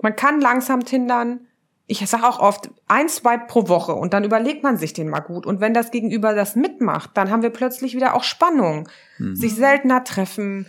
Man 0.00 0.16
kann 0.16 0.40
langsam 0.40 0.84
tindern. 0.84 1.40
Ich 1.86 2.06
sag 2.06 2.22
auch 2.22 2.38
oft, 2.38 2.70
ein 2.86 3.08
Swipe 3.08 3.46
pro 3.48 3.68
Woche 3.68 3.94
und 3.94 4.12
dann 4.12 4.22
überlegt 4.22 4.62
man 4.62 4.76
sich 4.76 4.92
den 4.92 5.08
mal 5.08 5.20
gut. 5.20 5.46
Und 5.46 5.60
wenn 5.60 5.72
das 5.72 5.90
Gegenüber 5.90 6.34
das 6.34 6.54
mitmacht, 6.54 7.10
dann 7.14 7.30
haben 7.30 7.42
wir 7.42 7.50
plötzlich 7.50 7.94
wieder 7.94 8.14
auch 8.14 8.24
Spannung. 8.24 8.88
Mhm. 9.18 9.36
Sich 9.36 9.54
seltener 9.54 10.04
treffen, 10.04 10.66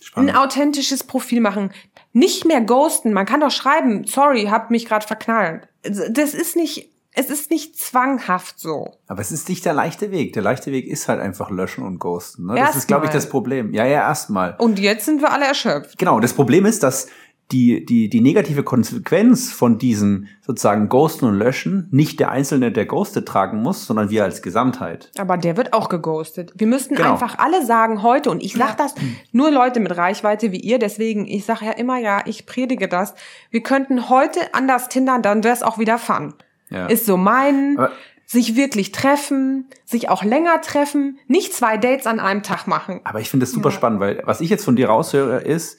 Spannend. 0.00 0.30
ein 0.30 0.36
authentisches 0.36 1.04
Profil 1.04 1.40
machen. 1.40 1.70
Nicht 2.12 2.46
mehr 2.46 2.62
ghosten. 2.62 3.12
Man 3.12 3.26
kann 3.26 3.40
doch 3.40 3.50
schreiben, 3.50 4.04
sorry, 4.06 4.46
hab 4.46 4.70
mich 4.70 4.86
gerade 4.86 5.06
verknallt. 5.06 5.68
Das 5.82 6.32
ist 6.32 6.56
nicht, 6.56 6.90
es 7.14 7.28
ist 7.28 7.50
nicht 7.50 7.78
zwanghaft 7.78 8.58
so. 8.58 8.96
Aber 9.06 9.20
es 9.20 9.32
ist 9.32 9.48
nicht 9.48 9.64
der 9.64 9.74
leichte 9.74 10.10
Weg. 10.10 10.32
Der 10.32 10.42
leichte 10.42 10.72
Weg 10.72 10.86
ist 10.86 11.08
halt 11.08 11.20
einfach 11.20 11.50
löschen 11.50 11.84
und 11.84 11.98
ghosten. 11.98 12.46
Ne? 12.46 12.54
Das 12.54 12.74
ist, 12.74 12.88
glaube 12.88 13.04
ich, 13.04 13.12
das 13.12 13.28
Problem. 13.28 13.74
Ja, 13.74 13.84
ja, 13.84 14.00
erstmal. 14.00 14.56
Und 14.58 14.78
jetzt 14.78 15.04
sind 15.04 15.20
wir 15.20 15.30
alle 15.30 15.44
erschöpft. 15.44 15.98
Genau. 15.98 16.20
Das 16.20 16.32
Problem 16.32 16.64
ist, 16.64 16.82
dass 16.82 17.08
die, 17.50 17.84
die, 17.84 18.08
die 18.08 18.20
negative 18.20 18.62
Konsequenz 18.62 19.52
von 19.52 19.78
diesem 19.78 20.28
sozusagen 20.40 20.88
Ghosten 20.88 21.26
und 21.26 21.38
Löschen 21.38 21.88
nicht 21.90 22.18
der 22.18 22.30
Einzelne, 22.30 22.72
der 22.72 22.86
ghostet, 22.86 23.28
tragen 23.28 23.60
muss, 23.62 23.86
sondern 23.86 24.10
wir 24.10 24.24
als 24.24 24.40
Gesamtheit. 24.42 25.10
Aber 25.18 25.36
der 25.36 25.56
wird 25.56 25.74
auch 25.74 25.88
geghostet. 25.88 26.52
Wir 26.56 26.66
müssten 26.66 26.94
genau. 26.94 27.12
einfach 27.12 27.38
alle 27.38 27.64
sagen 27.64 28.02
heute, 28.02 28.30
und 28.30 28.42
ich 28.42 28.54
sage 28.54 28.74
das 28.78 28.94
nur 29.32 29.50
Leute 29.50 29.80
mit 29.80 29.94
Reichweite 29.96 30.52
wie 30.52 30.60
ihr, 30.60 30.78
deswegen, 30.78 31.26
ich 31.26 31.44
sage 31.44 31.66
ja 31.66 31.72
immer, 31.72 31.98
ja, 31.98 32.22
ich 32.24 32.46
predige 32.46 32.88
das, 32.88 33.14
wir 33.50 33.62
könnten 33.62 34.08
heute 34.08 34.40
anders 34.54 34.88
tindern, 34.88 35.22
dann 35.22 35.44
wäre 35.44 35.54
es 35.54 35.62
auch 35.62 35.78
wieder 35.78 35.98
fun. 35.98 36.34
Ja. 36.70 36.86
Ist 36.86 37.06
so 37.06 37.16
mein... 37.16 37.76
Aber 37.78 37.90
sich 38.24 38.56
wirklich 38.56 38.92
treffen, 38.92 39.66
sich 39.84 40.08
auch 40.08 40.24
länger 40.24 40.62
treffen, 40.62 41.18
nicht 41.26 41.52
zwei 41.52 41.76
Dates 41.76 42.06
an 42.06 42.18
einem 42.18 42.42
Tag 42.42 42.66
machen. 42.66 43.02
Aber 43.04 43.20
ich 43.20 43.28
finde 43.28 43.44
das 43.44 43.52
super 43.52 43.68
ja. 43.68 43.74
spannend, 43.74 44.00
weil 44.00 44.22
was 44.24 44.40
ich 44.40 44.48
jetzt 44.48 44.64
von 44.64 44.74
dir 44.74 44.88
raushöre 44.88 45.42
ist, 45.42 45.78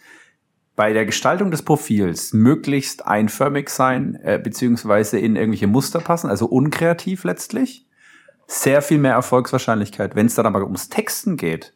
bei 0.76 0.94
der 0.94 1.06
Gestaltung 1.06 1.52
des 1.52 1.62
Profils 1.62 2.34
möglichst 2.34 3.06
einförmig 3.06 3.70
sein, 3.70 4.16
äh, 4.24 4.40
beziehungsweise 4.44 5.20
in 5.20 5.36
irgendwelche 5.36 5.68
Muster 5.68 6.00
passen, 6.00 6.30
also 6.30 6.48
unkreativ 6.48 7.24
letztlich. 7.24 7.86
Sehr 8.48 8.82
viel 8.82 8.98
mehr 8.98 9.14
Erfolgswahrscheinlichkeit. 9.14 10.16
Wenn 10.16 10.26
es 10.26 10.36
dann 10.36 10.46
aber 10.46 10.64
ums 10.64 10.90
Texten 10.90 11.38
geht, 11.38 11.74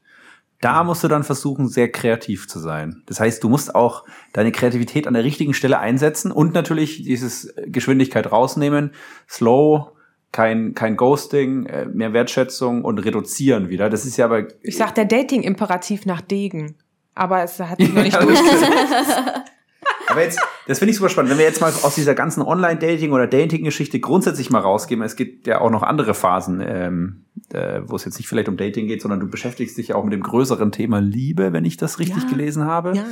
da 0.62 0.84
musst 0.84 1.04
du 1.04 1.08
dann 1.08 1.24
versuchen, 1.24 1.68
sehr 1.68 1.92
kreativ 1.92 2.48
zu 2.48 2.60
sein. 2.60 3.04
Das 3.06 3.20
heißt, 3.20 3.44
du 3.44 3.50
musst 3.50 3.76
auch 3.76 4.04
deine 4.34 4.52
Kreativität 4.52 5.08
an 5.08 5.14
der 5.14 5.24
richtigen 5.24 5.54
Stelle 5.54 5.80
einsetzen 5.80 6.32
und 6.32 6.56
natürlich 6.56 7.04
dieses 7.04 7.54
Geschwindigkeit 7.68 8.32
rausnehmen, 8.32 8.92
slow, 9.30 9.92
kein, 10.32 10.74
kein 10.74 10.98
Ghosting, 10.98 11.68
äh, 11.68 11.86
mehr 11.86 12.14
Wertschätzung 12.14 12.84
und 12.84 12.98
reduzieren 13.00 13.70
wieder. 13.70 13.90
Das 13.90 14.06
ist 14.06 14.18
ja 14.18 14.26
aber. 14.26 14.48
Ich 14.62 14.78
sag 14.78 14.96
der 14.96 15.06
Dating-Imperativ 15.06 16.06
nach 16.06 16.22
Degen 16.22 16.76
aber 17.18 17.44
es 17.44 17.60
hat 17.60 17.80
sich 17.80 17.94
noch 17.94 18.04
nicht 18.04 18.22
durchgesetzt. 18.22 18.72
Aber 20.08 20.24
jetzt, 20.24 20.40
das 20.68 20.80
finde 20.80 20.92
ich 20.92 20.98
super 20.98 21.10
spannend. 21.10 21.32
Wenn 21.32 21.38
wir 21.38 21.46
jetzt 21.46 21.62
mal 21.62 21.72
aus 21.72 21.96
dieser 21.96 22.16
ganzen 22.16 22.42
Online-Dating- 22.42 23.12
oder 23.12 23.28
Dating-Geschichte 23.28 24.00
grundsätzlich 24.00 24.50
mal 24.50 24.60
rausgehen, 24.60 25.02
es 25.02 25.16
gibt 25.16 25.48
ja 25.48 25.60
auch 25.60 25.70
noch 25.70 25.84
andere 25.84 26.14
Phasen, 26.14 26.62
ähm, 26.66 27.26
äh, 27.54 27.82
wo 27.84 27.96
es 27.98 28.06
jetzt 28.06 28.18
nicht 28.18 28.28
vielleicht 28.28 28.48
um 28.48 28.58
Dating 28.58 28.88
geht, 28.88 29.02
sondern 29.02 29.20
du 29.20 29.28
beschäftigst 29.30 29.78
dich 29.78 29.90
ja 29.90 29.96
auch 29.96 30.04
mit 30.04 30.14
dem 30.14 30.24
größeren 30.24 30.72
Thema 30.72 31.00
Liebe, 31.00 31.52
wenn 31.54 31.66
ich 31.66 31.78
das 31.78 32.00
richtig 32.00 32.24
ja. 32.24 32.30
gelesen 32.30 32.66
habe. 32.66 32.94
Ja. 32.96 33.06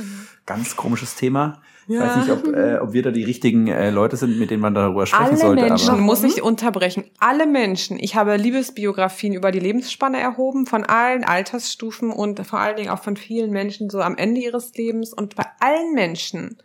Ganz 0.46 0.76
komisches 0.76 1.16
Thema. 1.16 1.60
Ja. 1.88 2.00
Ich 2.00 2.10
weiß 2.10 2.16
nicht, 2.16 2.30
ob, 2.30 2.54
äh, 2.54 2.78
ob 2.78 2.92
wir 2.92 3.02
da 3.02 3.10
die 3.10 3.22
richtigen 3.22 3.68
äh, 3.68 3.90
Leute 3.90 4.16
sind, 4.16 4.38
mit 4.38 4.50
denen 4.50 4.60
man 4.60 4.74
darüber 4.74 5.06
sprechen 5.06 5.24
Alle 5.24 5.36
sollte. 5.36 5.62
Alle 5.62 5.70
Menschen, 5.70 5.90
aber. 5.90 6.00
muss 6.00 6.24
ich 6.24 6.42
unterbrechen, 6.42 7.04
alle 7.20 7.46
Menschen. 7.46 7.98
Ich 8.00 8.16
habe 8.16 8.36
Liebesbiografien 8.36 9.34
über 9.34 9.52
die 9.52 9.60
Lebensspanne 9.60 10.18
erhoben, 10.18 10.66
von 10.66 10.84
allen 10.84 11.24
Altersstufen 11.24 12.10
und 12.10 12.44
vor 12.44 12.58
allen 12.58 12.76
Dingen 12.76 12.90
auch 12.90 13.02
von 13.02 13.16
vielen 13.16 13.50
Menschen 13.50 13.88
so 13.88 14.00
am 14.00 14.16
Ende 14.16 14.40
ihres 14.40 14.74
Lebens. 14.74 15.12
Und 15.12 15.36
bei 15.36 15.44
allen 15.60 15.94
Menschen 15.94 16.56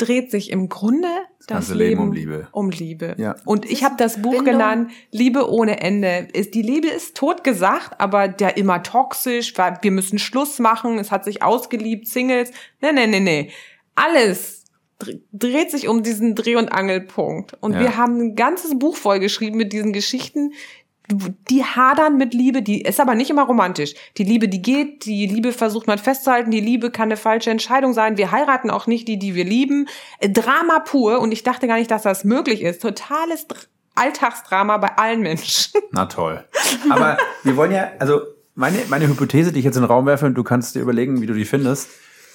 dreht 0.00 0.30
sich 0.30 0.50
im 0.50 0.68
Grunde 0.68 1.08
das, 1.46 1.68
das 1.68 1.68
Leben, 1.70 1.78
Leben, 1.78 2.00
um 2.00 2.12
Liebe. 2.12 2.48
Um 2.52 2.70
Liebe. 2.70 3.14
Ja. 3.18 3.36
Und 3.44 3.64
ich 3.70 3.84
habe 3.84 3.96
das 3.98 4.22
Buch 4.22 4.30
Bindung. 4.32 4.52
genannt 4.52 4.90
Liebe 5.10 5.50
ohne 5.50 5.80
Ende. 5.80 6.28
Die 6.34 6.62
Liebe 6.62 6.88
ist 6.88 7.16
tot 7.16 7.44
gesagt, 7.44 8.00
aber 8.00 8.28
der 8.28 8.56
immer 8.56 8.82
toxisch, 8.82 9.54
wir 9.56 9.90
müssen 9.90 10.18
Schluss 10.18 10.58
machen, 10.58 10.98
es 10.98 11.10
hat 11.10 11.24
sich 11.24 11.42
ausgeliebt, 11.42 12.08
Singles. 12.08 12.50
Nee, 12.80 12.92
nee, 12.92 13.06
nee, 13.06 13.20
nee. 13.20 13.50
Alles 13.94 14.60
dreht 15.32 15.70
sich 15.70 15.88
um 15.88 16.02
diesen 16.02 16.34
Dreh- 16.34 16.56
und 16.56 16.68
Angelpunkt. 16.68 17.56
Und 17.60 17.74
ja. 17.74 17.80
wir 17.80 17.96
haben 17.96 18.20
ein 18.20 18.36
ganzes 18.36 18.78
Buch 18.78 18.96
vollgeschrieben 18.96 19.56
mit 19.56 19.72
diesen 19.72 19.92
Geschichten, 19.92 20.52
die 21.10 21.64
hadern 21.64 22.16
mit 22.16 22.34
Liebe, 22.34 22.62
die 22.62 22.82
ist 22.82 23.00
aber 23.00 23.14
nicht 23.14 23.30
immer 23.30 23.44
romantisch. 23.44 23.94
Die 24.16 24.24
Liebe, 24.24 24.48
die 24.48 24.62
geht, 24.62 25.04
die 25.04 25.26
Liebe 25.26 25.52
versucht 25.52 25.86
man 25.86 25.98
festzuhalten, 25.98 26.50
die 26.50 26.60
Liebe 26.60 26.90
kann 26.90 27.08
eine 27.08 27.16
falsche 27.16 27.50
Entscheidung 27.50 27.92
sein. 27.92 28.16
Wir 28.16 28.30
heiraten 28.30 28.70
auch 28.70 28.86
nicht 28.86 29.08
die, 29.08 29.18
die 29.18 29.34
wir 29.34 29.44
lieben. 29.44 29.86
Drama 30.20 30.80
pur 30.80 31.20
und 31.20 31.32
ich 31.32 31.42
dachte 31.42 31.66
gar 31.66 31.78
nicht, 31.78 31.90
dass 31.90 32.02
das 32.02 32.24
möglich 32.24 32.62
ist. 32.62 32.82
Totales 32.82 33.46
Alltagsdrama 33.94 34.78
bei 34.78 34.96
allen 34.96 35.20
Menschen. 35.20 35.80
Na 35.90 36.06
toll. 36.06 36.44
Aber 36.90 37.18
wir 37.42 37.56
wollen 37.56 37.72
ja, 37.72 37.90
also 37.98 38.22
meine, 38.54 38.78
meine 38.88 39.08
Hypothese, 39.08 39.52
die 39.52 39.58
ich 39.58 39.64
jetzt 39.64 39.76
in 39.76 39.82
den 39.82 39.90
Raum 39.90 40.06
werfe 40.06 40.26
und 40.26 40.34
du 40.34 40.44
kannst 40.44 40.74
dir 40.74 40.80
überlegen, 40.80 41.20
wie 41.20 41.26
du 41.26 41.34
die 41.34 41.44
findest. 41.44 41.88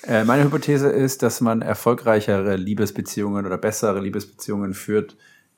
Äh, 0.07 0.23
meine 0.23 0.43
Hypothese 0.43 0.89
ist, 0.89 1.23
dass 1.23 1.41
man 1.41 1.61
erfolgreichere 1.61 2.55
Liebesbeziehungen 2.57 3.45
oder 3.45 3.57
bessere 3.57 3.99
Liebesbeziehungen 4.01 4.73
führt, 4.73 5.15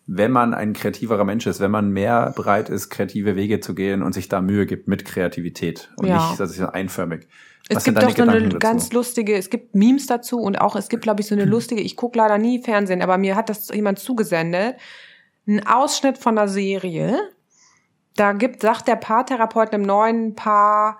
wenn 0.08 0.32
man 0.32 0.54
ein 0.54 0.72
kreativerer 0.72 1.26
Mensch 1.26 1.46
ist, 1.48 1.60
wenn 1.60 1.70
man 1.72 1.92
mehr 1.92 2.34
bereit 2.36 2.70
ist, 2.70 2.90
kreative 2.90 3.36
Wege 3.36 3.60
zu 3.60 3.76
gehen 3.76 4.02
und 4.02 4.14
sich 4.14 4.30
da 4.30 4.42
Mühe 4.42 4.66
gibt 4.66 4.88
mit 4.88 5.04
Kreativität 5.04 5.92
und 5.98 6.08
Ja. 6.08 6.16
nicht, 6.16 6.40
dass 6.40 6.56
ich 6.58 6.64
einförmig. 6.64 7.28
Es 7.70 7.76
Was 7.76 7.84
sind 7.84 8.00
gibt 8.00 8.10
doch 8.10 8.16
so 8.16 8.24
eine 8.24 8.42
dazu? 8.48 8.60
ganz 8.60 8.94
lustige, 8.94 9.36
es 9.36 9.50
gibt 9.50 9.76
Memes 9.76 10.06
dazu 10.08 10.38
und 10.40 10.56
auch, 10.62 10.78
es 10.78 10.88
gibt, 10.88 11.04
glaube 11.04 11.20
ich, 11.20 11.28
so 11.28 11.36
eine 11.36 11.44
lustige, 11.44 11.82
ich 11.82 11.98
gucke 11.98 12.18
leider 12.18 12.38
nie 12.38 12.64
Fernsehen, 12.64 13.02
aber 13.02 13.18
mir 13.18 13.36
hat 13.36 13.50
das 13.50 13.68
jemand 13.68 14.00
zugesendet. 14.00 14.78
Ein 15.46 15.68
Ausschnitt 15.68 16.18
von 16.18 16.38
einer 16.38 16.48
Serie. 16.48 17.20
Da 18.16 18.32
gibt, 18.32 18.62
sagt 18.62 18.88
der 18.88 18.96
Paartherapeut 18.96 19.74
einem 19.74 19.84
neuen 19.84 20.36
Paar, 20.36 21.00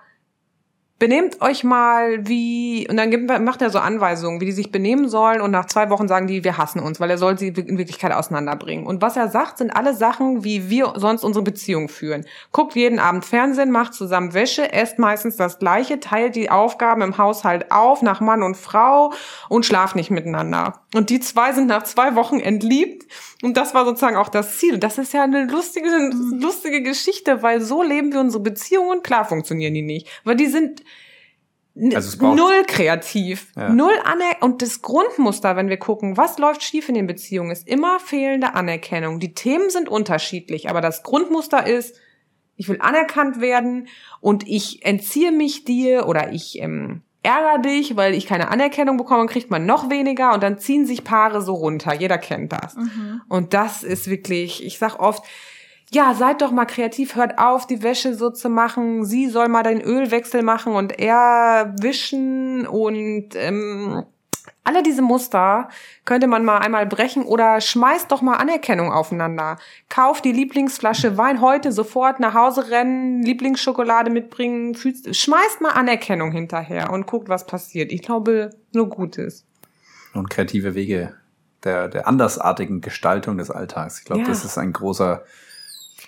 benehmt 0.98 1.40
euch 1.40 1.62
mal 1.62 2.26
wie, 2.26 2.86
und 2.90 2.96
dann 2.96 3.10
gibt, 3.10 3.28
macht 3.40 3.62
er 3.62 3.70
so 3.70 3.78
Anweisungen, 3.78 4.40
wie 4.40 4.46
die 4.46 4.52
sich 4.52 4.72
benehmen 4.72 5.08
sollen 5.08 5.40
und 5.40 5.50
nach 5.50 5.66
zwei 5.66 5.90
Wochen 5.90 6.08
sagen 6.08 6.26
die, 6.26 6.42
wir 6.42 6.58
hassen 6.58 6.80
uns, 6.80 6.98
weil 6.98 7.10
er 7.10 7.18
soll 7.18 7.38
sie 7.38 7.48
in 7.48 7.78
Wirklichkeit 7.78 8.12
auseinanderbringen. 8.12 8.86
Und 8.86 9.00
was 9.00 9.16
er 9.16 9.28
sagt, 9.28 9.58
sind 9.58 9.70
alle 9.70 9.94
Sachen, 9.94 10.42
wie 10.42 10.68
wir 10.70 10.94
sonst 10.96 11.22
unsere 11.22 11.44
Beziehung 11.44 11.88
führen. 11.88 12.26
Guckt 12.52 12.74
jeden 12.74 12.98
Abend 12.98 13.24
Fernsehen, 13.24 13.70
macht 13.70 13.94
zusammen 13.94 14.34
Wäsche, 14.34 14.72
esst 14.72 14.98
meistens 14.98 15.36
das 15.36 15.58
Gleiche, 15.58 16.00
teilt 16.00 16.34
die 16.34 16.50
Aufgaben 16.50 17.02
im 17.02 17.16
Haushalt 17.16 17.70
auf 17.70 18.02
nach 18.02 18.20
Mann 18.20 18.42
und 18.42 18.56
Frau 18.56 19.12
und 19.48 19.64
schlaft 19.64 19.94
nicht 19.94 20.10
miteinander. 20.10 20.80
Und 20.94 21.10
die 21.10 21.20
zwei 21.20 21.52
sind 21.52 21.68
nach 21.68 21.84
zwei 21.84 22.16
Wochen 22.16 22.40
entliebt 22.40 23.06
und 23.42 23.56
das 23.56 23.72
war 23.72 23.84
sozusagen 23.84 24.16
auch 24.16 24.30
das 24.30 24.58
Ziel. 24.58 24.78
Das 24.78 24.98
ist 24.98 25.12
ja 25.12 25.22
eine 25.22 25.44
lustige, 25.44 25.88
lustige 26.40 26.82
Geschichte, 26.82 27.42
weil 27.42 27.60
so 27.60 27.82
leben 27.82 28.12
wir 28.12 28.20
unsere 28.20 28.42
Beziehungen. 28.42 29.02
Klar 29.02 29.24
funktionieren 29.24 29.74
die 29.74 29.82
nicht, 29.82 30.08
weil 30.24 30.34
die 30.34 30.46
sind 30.46 30.82
Also 31.94 32.34
null 32.34 32.64
kreativ, 32.66 33.52
Ja. 33.56 33.68
null 33.68 33.92
Aner 34.04 34.36
und 34.40 34.62
das 34.62 34.82
Grundmuster, 34.82 35.56
wenn 35.56 35.68
wir 35.68 35.76
gucken, 35.76 36.16
was 36.16 36.38
läuft 36.38 36.62
schief 36.62 36.88
in 36.88 36.94
den 36.94 37.06
Beziehungen, 37.06 37.50
ist 37.50 37.68
immer 37.68 38.00
fehlende 38.00 38.54
Anerkennung. 38.54 39.20
Die 39.20 39.34
Themen 39.34 39.70
sind 39.70 39.88
unterschiedlich, 39.88 40.68
aber 40.68 40.80
das 40.80 41.02
Grundmuster 41.02 41.66
ist, 41.66 41.96
ich 42.56 42.68
will 42.68 42.78
anerkannt 42.80 43.40
werden 43.40 43.88
und 44.20 44.48
ich 44.48 44.84
entziehe 44.84 45.30
mich 45.30 45.64
dir 45.64 46.08
oder 46.08 46.32
ich 46.32 46.60
ähm, 46.60 47.02
ärgere 47.22 47.62
dich, 47.62 47.96
weil 47.96 48.14
ich 48.14 48.26
keine 48.26 48.48
Anerkennung 48.48 48.96
bekomme, 48.96 49.26
kriegt 49.26 49.50
man 49.50 49.66
noch 49.66 49.90
weniger 49.90 50.34
und 50.34 50.42
dann 50.42 50.58
ziehen 50.58 50.86
sich 50.86 51.04
Paare 51.04 51.42
so 51.42 51.54
runter. 51.54 51.94
Jeder 51.94 52.18
kennt 52.18 52.52
das. 52.52 52.74
Und 53.28 53.54
das 53.54 53.82
ist 53.82 54.08
wirklich, 54.08 54.64
ich 54.64 54.78
sag 54.78 54.98
oft, 54.98 55.22
ja, 55.92 56.14
seid 56.14 56.42
doch 56.42 56.50
mal 56.50 56.66
kreativ, 56.66 57.16
hört 57.16 57.38
auf, 57.38 57.66
die 57.66 57.82
Wäsche 57.82 58.14
so 58.14 58.30
zu 58.30 58.48
machen. 58.48 59.04
Sie 59.04 59.28
soll 59.28 59.48
mal 59.48 59.62
den 59.62 59.80
Ölwechsel 59.80 60.42
machen 60.42 60.74
und 60.74 60.98
er 60.98 61.74
wischen 61.80 62.66
und 62.66 63.34
ähm, 63.34 64.04
alle 64.64 64.82
diese 64.82 65.00
Muster 65.00 65.70
könnte 66.04 66.26
man 66.26 66.44
mal 66.44 66.58
einmal 66.58 66.84
brechen 66.84 67.22
oder 67.24 67.58
schmeißt 67.60 68.12
doch 68.12 68.20
mal 68.20 68.34
Anerkennung 68.34 68.92
aufeinander. 68.92 69.56
Kauft 69.88 70.26
die 70.26 70.32
Lieblingsflasche 70.32 71.16
Wein 71.16 71.40
heute 71.40 71.72
sofort 71.72 72.20
nach 72.20 72.34
Hause 72.34 72.70
rennen, 72.70 73.22
Lieblingsschokolade 73.22 74.10
mitbringen, 74.10 74.74
fühlst, 74.74 75.16
schmeißt 75.16 75.62
mal 75.62 75.70
Anerkennung 75.70 76.32
hinterher 76.32 76.92
und 76.92 77.06
guckt, 77.06 77.30
was 77.30 77.46
passiert. 77.46 77.92
Ich 77.92 78.02
glaube, 78.02 78.50
nur 78.74 78.90
Gutes. 78.90 79.46
Und 80.12 80.28
kreative 80.28 80.74
Wege 80.74 81.14
der, 81.64 81.88
der 81.88 82.06
andersartigen 82.06 82.82
Gestaltung 82.82 83.38
des 83.38 83.50
Alltags. 83.50 84.00
Ich 84.00 84.04
glaube, 84.04 84.22
Ja. 84.22 84.28
das 84.28 84.44
ist 84.44 84.58
ein 84.58 84.74
großer 84.74 85.22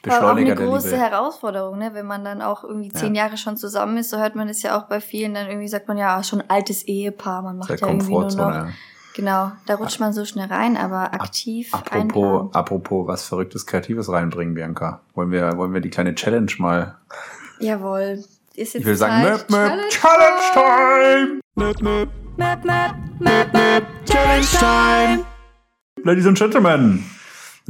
Aber 0.05 0.15
auch 0.15 0.21
Beschleuniger 0.21 0.57
eine 0.57 0.67
große 0.67 0.91
Liebe. 0.91 1.01
Herausforderung, 1.01 1.79
ne? 1.79 1.91
wenn 1.93 2.07
man 2.07 2.25
dann 2.25 2.41
auch 2.41 2.65
irgendwie 2.65 2.91
zehn 2.91 3.15
Jahre 3.15 3.37
schon 3.37 3.57
zusammen 3.57 3.99
ist, 3.99 4.11
so 4.11 4.19
hört 4.19 4.35
man 4.35 4.49
es 4.49 4.63
ja 4.63 4.79
auch 4.79 4.85
bei 4.85 5.01
vielen, 5.01 5.35
dann 5.35 5.47
irgendwie 5.47 5.69
sagt 5.69 5.89
man 5.89 5.99
ja, 5.99 6.23
schon 6.23 6.43
altes 6.49 6.83
Ehepaar, 6.85 7.43
man 7.43 7.59
macht 7.59 7.71
Der 7.71 7.79
ja 7.79 7.89
irgendwie 7.89 8.11
nur 8.13 8.25
noch. 8.25 8.55
Ja. 8.55 8.69
Genau, 9.15 9.53
da 9.67 9.75
rutscht 9.75 10.01
man 10.01 10.13
so 10.13 10.25
schnell 10.25 10.47
rein, 10.47 10.77
aber 10.77 11.13
aktiv 11.13 11.69
Apropos, 11.75 12.01
einplanen. 12.01 12.55
apropos 12.55 13.07
was 13.09 13.25
Verrücktes 13.25 13.67
Kreatives 13.67 14.09
reinbringen, 14.09 14.55
Bianca. 14.55 15.01
Wollen 15.15 15.33
wir, 15.33 15.57
wollen 15.57 15.75
wir 15.75 15.81
die 15.81 15.91
kleine 15.91 16.15
Challenge 16.15 16.53
mal? 16.59 16.97
Jawohl. 17.59 18.23
Ist 18.55 18.75
jetzt 18.75 18.77
Ich 18.77 18.85
will 18.87 18.97
sagen, 18.97 19.23
möp, 19.23 19.51
möp, 19.51 19.89
Challenge 19.91 20.41
Time! 20.55 21.41
Möp, 21.57 21.83
möp, 21.83 22.09
Möp, 22.37 22.65
möp, 22.65 22.95
möp, 23.19 23.53
möp, 23.53 23.85
Challenge 24.07 24.47
Time! 24.59 25.25
Ladies 26.05 26.27
and 26.27 26.39
Gentlemen, 26.39 27.05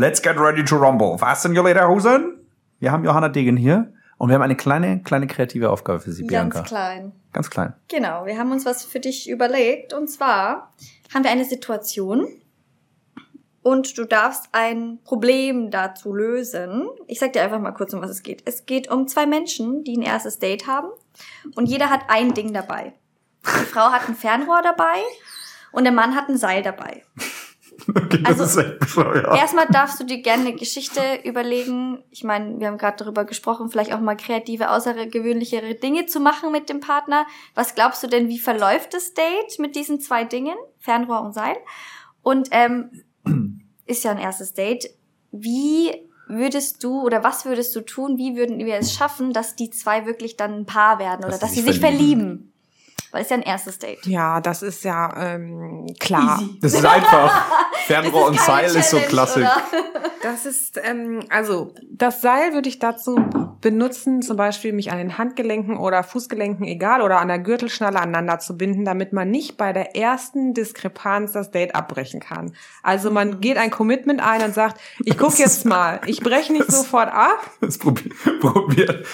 let's 0.01 0.23
get 0.23 0.39
ready 0.39 0.65
to 0.65 0.77
rumble. 0.77 1.19
Fasten 1.19 1.55
your 1.57 1.65
Lederhosen. 1.65 2.39
Wir 2.79 2.91
haben 2.91 3.05
Johanna 3.05 3.29
Degen 3.29 3.59
hier 3.59 3.93
und 4.17 4.31
wir 4.31 4.35
haben 4.35 4.43
eine 4.43 4.57
kleine, 4.57 5.03
kleine 5.03 5.27
kreative 5.27 5.69
Aufgabe 5.69 6.01
für 6.01 6.13
Sie, 6.13 6.25
Bianca. 6.25 6.61
Ganz 6.61 6.69
klein. 6.69 7.13
Ganz 7.35 7.51
klein. 7.51 7.75
Genau, 7.89 8.25
wir 8.25 8.39
haben 8.39 8.51
uns 8.51 8.65
was 8.65 8.83
für 8.85 9.01
dich 9.01 9.29
überlegt. 9.29 9.93
Und 9.93 10.09
zwar 10.09 10.73
haben 11.13 11.25
wir 11.25 11.31
eine 11.31 11.45
Situation 11.45 12.27
und 13.63 13.99
du 13.99 14.07
darfst 14.07 14.49
ein 14.53 15.01
Problem 15.05 15.71
dazu 15.71 16.15
lösen. 16.15 16.89
Ich 17.07 17.19
sag 17.19 17.35
dir 17.35 17.43
einfach 17.43 17.61
mal 17.61 17.73
kurz, 17.73 17.93
um 17.93 18.01
was 18.01 18.11
es 18.11 18.23
geht. 18.23 18.43
Es 18.47 18.65
geht 18.65 18.91
um 18.91 19.07
zwei 19.07 19.27
Menschen, 19.27 19.85
die 19.85 19.99
ein 19.99 20.03
erstes 20.03 20.39
Date 20.39 20.67
haben 20.67 20.89
und 21.57 21.67
jeder 21.67 21.91
hat 21.91 22.05
ein 22.09 22.33
Ding 22.33 22.55
dabei. 22.55 22.95
Die 23.45 23.67
Frau 23.67 23.91
hat 23.91 24.09
ein 24.09 24.15
Fernrohr 24.15 24.63
dabei 24.63 25.03
und 25.73 25.85
der 25.85 25.93
Mann 25.93 26.17
hat 26.17 26.31
ein 26.31 26.39
Seil 26.39 26.63
dabei. 26.63 27.03
Okay, 27.95 28.22
Also. 28.24 28.61
Erstmal 29.36 29.66
darfst 29.66 30.01
du 30.01 30.05
dir 30.05 30.22
gerne 30.22 30.49
eine 30.49 30.55
Geschichte 30.57 31.01
überlegen. 31.24 32.03
Ich 32.11 32.24
meine, 32.24 32.59
wir 32.61 32.66
haben 32.68 32.78
gerade 32.78 33.03
darüber 33.05 33.24
gesprochen, 33.24 33.68
vielleicht 33.70 33.93
auch 33.93 34.01
mal 34.01 34.16
kreative, 34.16 34.70
außergewöhnlichere 34.70 35.74
Dinge 35.74 36.07
zu 36.07 36.20
machen 36.20 36.53
mit 36.53 36.68
dem 36.68 36.80
Partner. 36.80 37.26
Was 37.55 37.74
glaubst 37.74 38.03
du 38.03 38.07
denn, 38.07 38.28
wie 38.28 38.38
verläuft 38.38 38.95
das 38.95 39.14
Date 39.14 39.59
mit 39.59 39.76
diesen 39.76 40.01
zwei 40.01 40.24
Dingen, 40.24 40.57
Fernrohr 40.78 41.22
und 41.22 41.32
Seil? 41.34 41.57
Und 42.22 42.49
ähm, 42.53 42.91
ist 43.86 44.05
ja 44.05 44.11
ein 44.11 44.18
erstes 44.18 44.55
Date. 44.55 44.91
Wie 45.32 45.93
würdest 46.28 46.84
du 46.84 47.03
oder 47.03 47.24
was 47.24 47.45
würdest 47.45 47.74
du 47.74 47.80
tun? 47.80 48.16
Wie 48.16 48.36
würden 48.36 48.59
wir 48.59 48.76
es 48.76 48.95
schaffen, 48.95 49.32
dass 49.32 49.57
die 49.57 49.70
zwei 49.70 50.07
wirklich 50.07 50.36
dann 50.36 50.61
ein 50.61 50.66
Paar 50.66 50.99
werden 50.99 51.20
oder 51.20 51.30
Dass 51.30 51.41
dass, 51.41 51.55
sie 51.55 51.62
sich 51.62 51.80
verlieben. 51.80 51.99
verlieben? 51.99 52.50
Weil 53.11 53.23
es 53.23 53.31
ja 53.31 53.37
ein 53.37 53.43
erstes 53.43 53.79
Date. 53.79 54.07
Ja, 54.07 54.41
das 54.41 54.63
ist 54.63 54.85
ja 54.85 55.13
ähm, 55.17 55.87
klar. 55.99 56.43
Das 56.61 56.75
ist 56.75 56.85
einfach. 56.85 57.47
Das 57.81 57.87
Fernrohr 57.87 58.29
und 58.29 58.39
Seil 58.39 58.67
ist 58.67 58.91
so 58.91 58.99
klassisch. 58.99 59.49
Das 60.23 60.47
ist, 60.47 60.79
ähm, 60.85 61.25
also 61.29 61.73
das 61.91 62.21
Seil 62.21 62.53
würde 62.53 62.69
ich 62.69 62.79
dazu 62.79 63.19
benutzen, 63.61 64.23
zum 64.23 64.37
Beispiel 64.37 64.73
mich 64.73 64.93
an 64.93 64.99
den 64.99 65.19
Handgelenken 65.19 65.77
oder 65.77 66.03
Fußgelenken, 66.03 66.67
egal, 66.67 67.03
oder 67.03 67.21
an 67.21 67.29
der 67.29 67.39
Gürtelschnalle 67.39 67.99
aneinander 67.99 68.39
zu 68.39 68.57
binden, 68.57 68.85
damit 68.85 69.13
man 69.13 69.31
nicht 69.31 69.57
bei 69.57 69.73
der 69.73 69.97
ersten 69.97 70.55
Diskrepanz 70.55 71.33
das 71.33 71.51
Date 71.51 71.75
abbrechen 71.75 72.21
kann. 72.21 72.55
Also 72.83 73.11
man 73.11 73.41
geht 73.41 73.57
ein 73.57 73.71
Commitment 73.71 74.21
ein 74.21 74.43
und 74.43 74.55
sagt, 74.55 74.81
ich 75.05 75.17
guck 75.17 75.39
jetzt 75.39 75.65
mal, 75.65 76.01
ich 76.07 76.21
breche 76.21 76.53
nicht 76.53 76.71
sofort 76.71 77.13
ab. 77.13 77.51
Das 77.61 77.79
probiert, 77.79 78.15
probiert, 78.41 79.07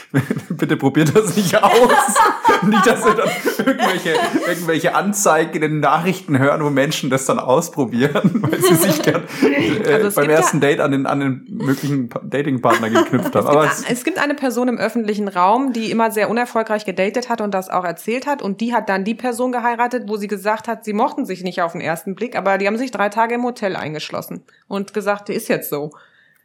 bitte 0.50 0.76
probiert 0.76 1.16
das 1.16 1.36
nicht 1.36 1.62
aus. 1.62 1.90
nicht, 2.62 2.86
dass 2.86 3.04
wir 3.04 3.14
dann 3.14 3.75
irgendwelche, 3.78 4.14
irgendwelche 4.46 4.94
Anzeigen 4.94 5.54
in 5.54 5.60
den 5.60 5.80
Nachrichten 5.80 6.38
hören, 6.38 6.62
wo 6.64 6.70
Menschen 6.70 7.10
das 7.10 7.26
dann 7.26 7.38
ausprobieren, 7.38 8.30
weil 8.42 8.60
sie 8.60 8.74
sich 8.74 9.02
gern 9.02 9.22
äh, 9.42 9.92
Also 9.94 10.08
es 10.08 10.14
beim 10.14 10.26
gibt 10.26 10.38
ersten 10.38 10.60
Date 10.60 10.80
an 10.80 10.90
den, 10.92 11.06
an 11.06 11.20
den 11.20 11.46
möglichen 11.48 12.08
Pa- 12.08 12.20
Datingpartner 12.24 12.90
geknüpft 12.90 13.34
haben. 13.34 13.46
Aber 13.46 13.64
es, 13.66 13.84
Es 13.88 14.04
gibt 14.04 14.18
eine 14.18 14.34
Person 14.34 14.68
im 14.68 14.78
öffentlichen 14.78 15.28
Raum, 15.28 15.72
die 15.72 15.90
immer 15.90 16.10
sehr 16.10 16.30
unerfolgreich 16.30 16.84
gedatet 16.84 17.28
hat 17.28 17.40
und 17.40 17.52
das 17.52 17.68
auch 17.70 17.84
erzählt 17.84 18.26
hat. 18.26 18.42
Und 18.42 18.60
die 18.60 18.74
hat 18.74 18.88
dann 18.88 19.04
die 19.04 19.14
Person 19.14 19.52
geheiratet, 19.52 20.04
wo 20.06 20.16
sie 20.16 20.28
gesagt 20.28 20.68
hat, 20.68 20.84
sie 20.84 20.92
mochten 20.92 21.26
sich 21.26 21.42
nicht 21.42 21.62
auf 21.62 21.72
den 21.72 21.80
ersten 21.80 22.14
Blick, 22.14 22.36
aber 22.36 22.58
die 22.58 22.66
haben 22.66 22.78
sich 22.78 22.90
drei 22.90 23.08
Tage 23.08 23.34
im 23.34 23.44
Hotel 23.44 23.76
eingeschlossen 23.76 24.42
und 24.68 24.94
gesagt, 24.94 25.28
ist 25.28 25.48
jetzt 25.48 25.70
so. 25.70 25.90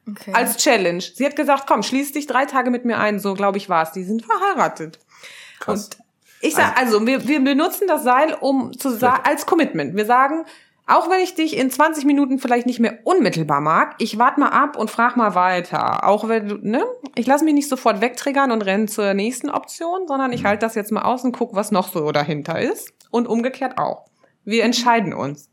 Okay. 0.10 0.32
Als 0.34 0.58
Challenge. 0.58 1.00
Sie 1.02 1.24
hat 1.26 1.36
gesagt, 1.36 1.66
komm, 1.68 1.84
schließ 1.84 2.12
dich 2.14 2.26
drei 2.26 2.46
Tage 2.46 2.72
mit 2.72 2.86
mir 2.86 2.98
ein. 2.98 3.20
So, 3.20 3.36
glaube 3.36 3.60
ich, 3.60 3.70
war 3.70 3.84
es. 3.84 3.92
Die 3.92 4.04
sind 4.04 4.26
verheiratet. 4.26 4.98
krass. 5.60 5.86
Und 5.86 5.98
ich 6.42 6.56
sag, 6.56 6.78
also 6.80 7.06
wir, 7.06 7.28
wir 7.28 7.44
benutzen 7.44 7.88
das 7.88 8.04
Seil, 8.04 8.36
um 8.40 8.78
zu 8.78 8.90
sagen, 8.90 9.22
als 9.24 9.46
Commitment. 9.46 9.96
Wir 9.96 10.06
sagen, 10.06 10.46
auch 10.88 11.10
wenn 11.10 11.22
ich 11.22 11.36
dich 11.36 11.56
in 11.56 11.72
20 11.72 12.06
Minuten 12.06 12.40
vielleicht 12.40 12.66
nicht 12.66 12.80
mehr 12.80 13.00
unmittelbar 13.04 13.62
mag, 13.62 13.96
ich 14.00 14.18
warte 14.18 14.40
mal 14.40 14.50
ab 14.50 14.76
und 14.76 14.92
frag 14.92 15.16
mal 15.16 15.36
weiter. 15.36 16.06
Auch 16.06 16.28
wenn 16.28 16.48
du, 16.48 16.56
ne? 16.58 16.84
Ich 17.16 17.28
lasse 17.28 17.46
mich 17.46 17.54
nicht 17.54 17.70
sofort 17.70 18.02
wegtriggern 18.02 18.52
und 18.52 18.64
renne 18.64 18.88
zur 18.88 19.14
nächsten 19.14 19.50
Option, 19.50 20.08
sondern 20.08 20.34
ich 20.34 20.44
halte 20.44 20.66
das 20.66 20.76
jetzt 20.76 20.92
mal 20.92 21.04
aus 21.04 21.24
und 21.24 21.32
guck, 21.32 21.56
was 21.56 21.72
noch 21.72 21.94
so 21.94 22.12
dahinter 22.12 22.60
ist. 22.60 22.92
Und 23.10 23.28
umgekehrt 23.28 23.78
auch. 23.78 24.06
Wir 24.44 24.64
entscheiden 24.64 25.14
uns. 25.14 25.50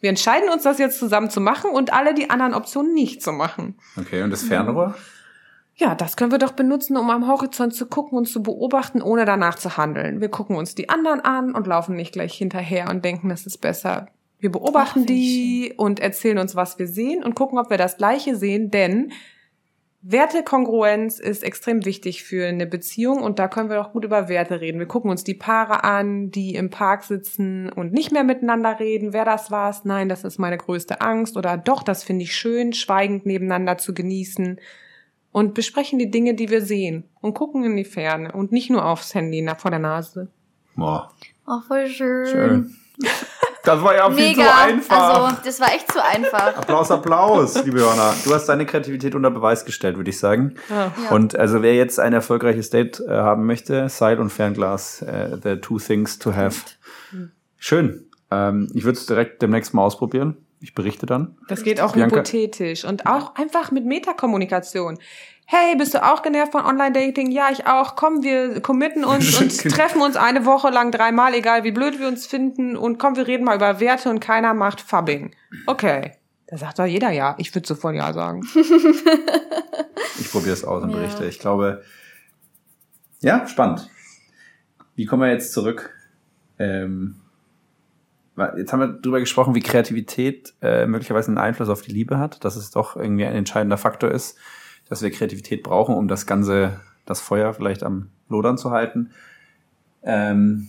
Wir 0.00 0.10
entscheiden 0.10 0.50
uns, 0.50 0.62
das 0.62 0.78
jetzt 0.78 0.98
zusammen 0.98 1.30
zu 1.30 1.40
machen 1.40 1.70
und 1.70 1.92
alle 1.92 2.14
die 2.14 2.30
anderen 2.30 2.54
Optionen 2.54 2.92
nicht 2.92 3.22
zu 3.22 3.32
machen. 3.32 3.78
Okay, 3.98 4.22
und 4.22 4.30
das 4.30 4.42
Fernrohr? 4.42 4.94
Ja, 5.78 5.94
das 5.94 6.16
können 6.16 6.32
wir 6.32 6.38
doch 6.38 6.52
benutzen, 6.52 6.96
um 6.96 7.10
am 7.10 7.28
Horizont 7.28 7.74
zu 7.74 7.86
gucken 7.86 8.16
und 8.16 8.26
zu 8.26 8.42
beobachten, 8.42 9.02
ohne 9.02 9.26
danach 9.26 9.56
zu 9.56 9.76
handeln. 9.76 10.22
Wir 10.22 10.30
gucken 10.30 10.56
uns 10.56 10.74
die 10.74 10.88
anderen 10.88 11.20
an 11.20 11.54
und 11.54 11.66
laufen 11.66 11.96
nicht 11.96 12.12
gleich 12.12 12.32
hinterher 12.32 12.88
und 12.88 13.04
denken, 13.04 13.28
das 13.28 13.44
ist 13.44 13.58
besser. 13.58 14.08
Wir 14.38 14.50
beobachten 14.50 15.00
Ach, 15.02 15.06
die 15.06 15.74
und 15.76 16.00
erzählen 16.00 16.38
uns, 16.38 16.56
was 16.56 16.78
wir 16.78 16.88
sehen 16.88 17.22
und 17.22 17.34
gucken, 17.34 17.58
ob 17.58 17.68
wir 17.68 17.76
das 17.76 17.98
Gleiche 17.98 18.36
sehen, 18.36 18.70
denn 18.70 19.12
Wertekongruenz 20.00 21.18
ist 21.18 21.42
extrem 21.42 21.84
wichtig 21.84 22.24
für 22.24 22.46
eine 22.46 22.66
Beziehung 22.66 23.22
und 23.22 23.38
da 23.38 23.48
können 23.48 23.68
wir 23.68 23.80
auch 23.80 23.92
gut 23.92 24.04
über 24.04 24.28
Werte 24.30 24.62
reden. 24.62 24.78
Wir 24.78 24.86
gucken 24.86 25.10
uns 25.10 25.24
die 25.24 25.34
Paare 25.34 25.84
an, 25.84 26.30
die 26.30 26.54
im 26.54 26.70
Park 26.70 27.04
sitzen 27.04 27.70
und 27.70 27.92
nicht 27.92 28.12
mehr 28.12 28.24
miteinander 28.24 28.78
reden. 28.78 29.12
Wer 29.12 29.24
das 29.26 29.50
war's? 29.50 29.84
Nein, 29.84 30.08
das 30.08 30.24
ist 30.24 30.38
meine 30.38 30.56
größte 30.56 31.02
Angst 31.02 31.36
oder 31.36 31.58
doch, 31.58 31.82
das 31.82 32.02
finde 32.02 32.22
ich 32.22 32.34
schön, 32.34 32.72
schweigend 32.72 33.26
nebeneinander 33.26 33.76
zu 33.76 33.92
genießen 33.92 34.58
und 35.36 35.52
besprechen 35.52 35.98
die 35.98 36.10
Dinge, 36.10 36.32
die 36.32 36.48
wir 36.48 36.62
sehen 36.62 37.04
und 37.20 37.34
gucken 37.34 37.62
in 37.62 37.76
die 37.76 37.84
Ferne 37.84 38.32
und 38.32 38.52
nicht 38.52 38.70
nur 38.70 38.86
aufs 38.86 39.14
Handy 39.14 39.42
nach 39.42 39.60
vor 39.60 39.70
der 39.70 39.80
Nase. 39.80 40.28
Boah. 40.76 41.12
Oh, 41.46 41.60
voll 41.68 41.88
schön. 41.88 42.26
Schön. 42.26 42.76
Das 43.62 43.82
war 43.82 43.94
ja 43.94 44.10
viel 44.10 44.28
Mega. 44.28 44.44
zu 44.44 44.54
einfach. 44.54 45.24
Also, 45.26 45.36
das 45.44 45.60
war 45.60 45.74
echt 45.74 45.92
zu 45.92 46.02
einfach. 46.02 46.56
Applaus, 46.56 46.90
Applaus, 46.90 47.62
liebe 47.66 47.80
Johanna. 47.80 48.14
Du 48.24 48.32
hast 48.32 48.46
deine 48.46 48.64
Kreativität 48.64 49.14
unter 49.14 49.30
Beweis 49.30 49.66
gestellt, 49.66 49.98
würde 49.98 50.08
ich 50.08 50.18
sagen. 50.18 50.54
Ja. 50.70 50.90
Und 51.10 51.38
also 51.38 51.60
wer 51.60 51.74
jetzt 51.74 52.00
ein 52.00 52.14
erfolgreiches 52.14 52.70
Date 52.70 53.00
äh, 53.00 53.10
haben 53.10 53.44
möchte, 53.44 53.90
Seil 53.90 54.18
und 54.20 54.30
Fernglas, 54.30 55.02
äh, 55.02 55.36
the 55.42 55.56
two 55.56 55.78
things 55.78 56.18
to 56.18 56.34
have. 56.34 56.62
Schön. 57.58 58.06
Ähm, 58.30 58.70
ich 58.72 58.84
würde 58.84 58.98
es 58.98 59.04
direkt 59.04 59.42
demnächst 59.42 59.74
mal 59.74 59.82
ausprobieren. 59.82 60.38
Ich 60.60 60.74
berichte 60.74 61.06
dann. 61.06 61.36
Das 61.48 61.62
geht 61.62 61.80
auch 61.80 61.92
Bianca? 61.92 62.16
hypothetisch 62.16 62.84
und 62.84 63.06
auch 63.06 63.34
einfach 63.36 63.70
mit 63.70 63.84
Metakommunikation. 63.84 64.98
Hey, 65.48 65.76
bist 65.76 65.94
du 65.94 66.02
auch 66.02 66.22
genervt 66.22 66.52
von 66.52 66.64
Online-Dating? 66.64 67.30
Ja, 67.30 67.50
ich 67.52 67.66
auch. 67.66 67.94
Komm, 67.94 68.22
wir 68.24 68.60
committen 68.62 69.04
uns 69.04 69.36
und 69.40 69.56
treffen 69.70 70.00
uns 70.02 70.16
eine 70.16 70.44
Woche 70.44 70.70
lang 70.70 70.90
dreimal, 70.90 71.34
egal 71.34 71.62
wie 71.62 71.70
blöd 71.72 72.00
wir 72.00 72.08
uns 72.08 72.26
finden. 72.26 72.76
Und 72.76 72.98
komm, 72.98 73.16
wir 73.16 73.26
reden 73.28 73.44
mal 73.44 73.54
über 73.56 73.78
Werte 73.78 74.10
und 74.10 74.18
keiner 74.20 74.54
macht 74.54 74.80
Fubbing. 74.80 75.34
Okay. 75.66 76.12
Da 76.48 76.56
sagt 76.56 76.78
doch 76.78 76.84
jeder 76.86 77.10
ja. 77.10 77.34
Ich 77.38 77.54
würde 77.54 77.66
sofort 77.66 77.94
ja 77.94 78.12
sagen. 78.12 78.42
Ich 80.18 80.30
probiere 80.30 80.54
es 80.54 80.64
aus 80.64 80.82
und 80.82 80.90
Ja. 80.90 80.96
berichte. 80.96 81.26
Ich 81.26 81.38
glaube, 81.38 81.82
ja, 83.20 83.46
spannend. 83.46 83.90
Wie 84.94 85.04
kommen 85.04 85.22
wir 85.22 85.30
jetzt 85.30 85.52
zurück? 85.52 85.94
Ähm, 86.58 87.16
jetzt 88.56 88.72
haben 88.72 88.80
wir 88.80 88.88
drüber 88.88 89.20
gesprochen, 89.20 89.54
wie 89.54 89.60
Kreativität 89.60 90.54
äh, 90.62 90.86
möglicherweise 90.86 91.28
einen 91.28 91.38
Einfluss 91.38 91.68
auf 91.68 91.82
die 91.82 91.92
Liebe 91.92 92.18
hat, 92.18 92.44
dass 92.44 92.56
es 92.56 92.70
doch 92.70 92.96
irgendwie 92.96 93.24
ein 93.24 93.34
entscheidender 93.34 93.78
Faktor 93.78 94.10
ist, 94.10 94.38
dass 94.88 95.02
wir 95.02 95.10
Kreativität 95.10 95.62
brauchen, 95.62 95.94
um 95.94 96.08
das 96.08 96.26
Ganze, 96.26 96.80
das 97.06 97.20
Feuer 97.20 97.54
vielleicht 97.54 97.82
am 97.82 98.10
Lodern 98.28 98.58
zu 98.58 98.70
halten. 98.70 99.10
Ähm, 100.02 100.68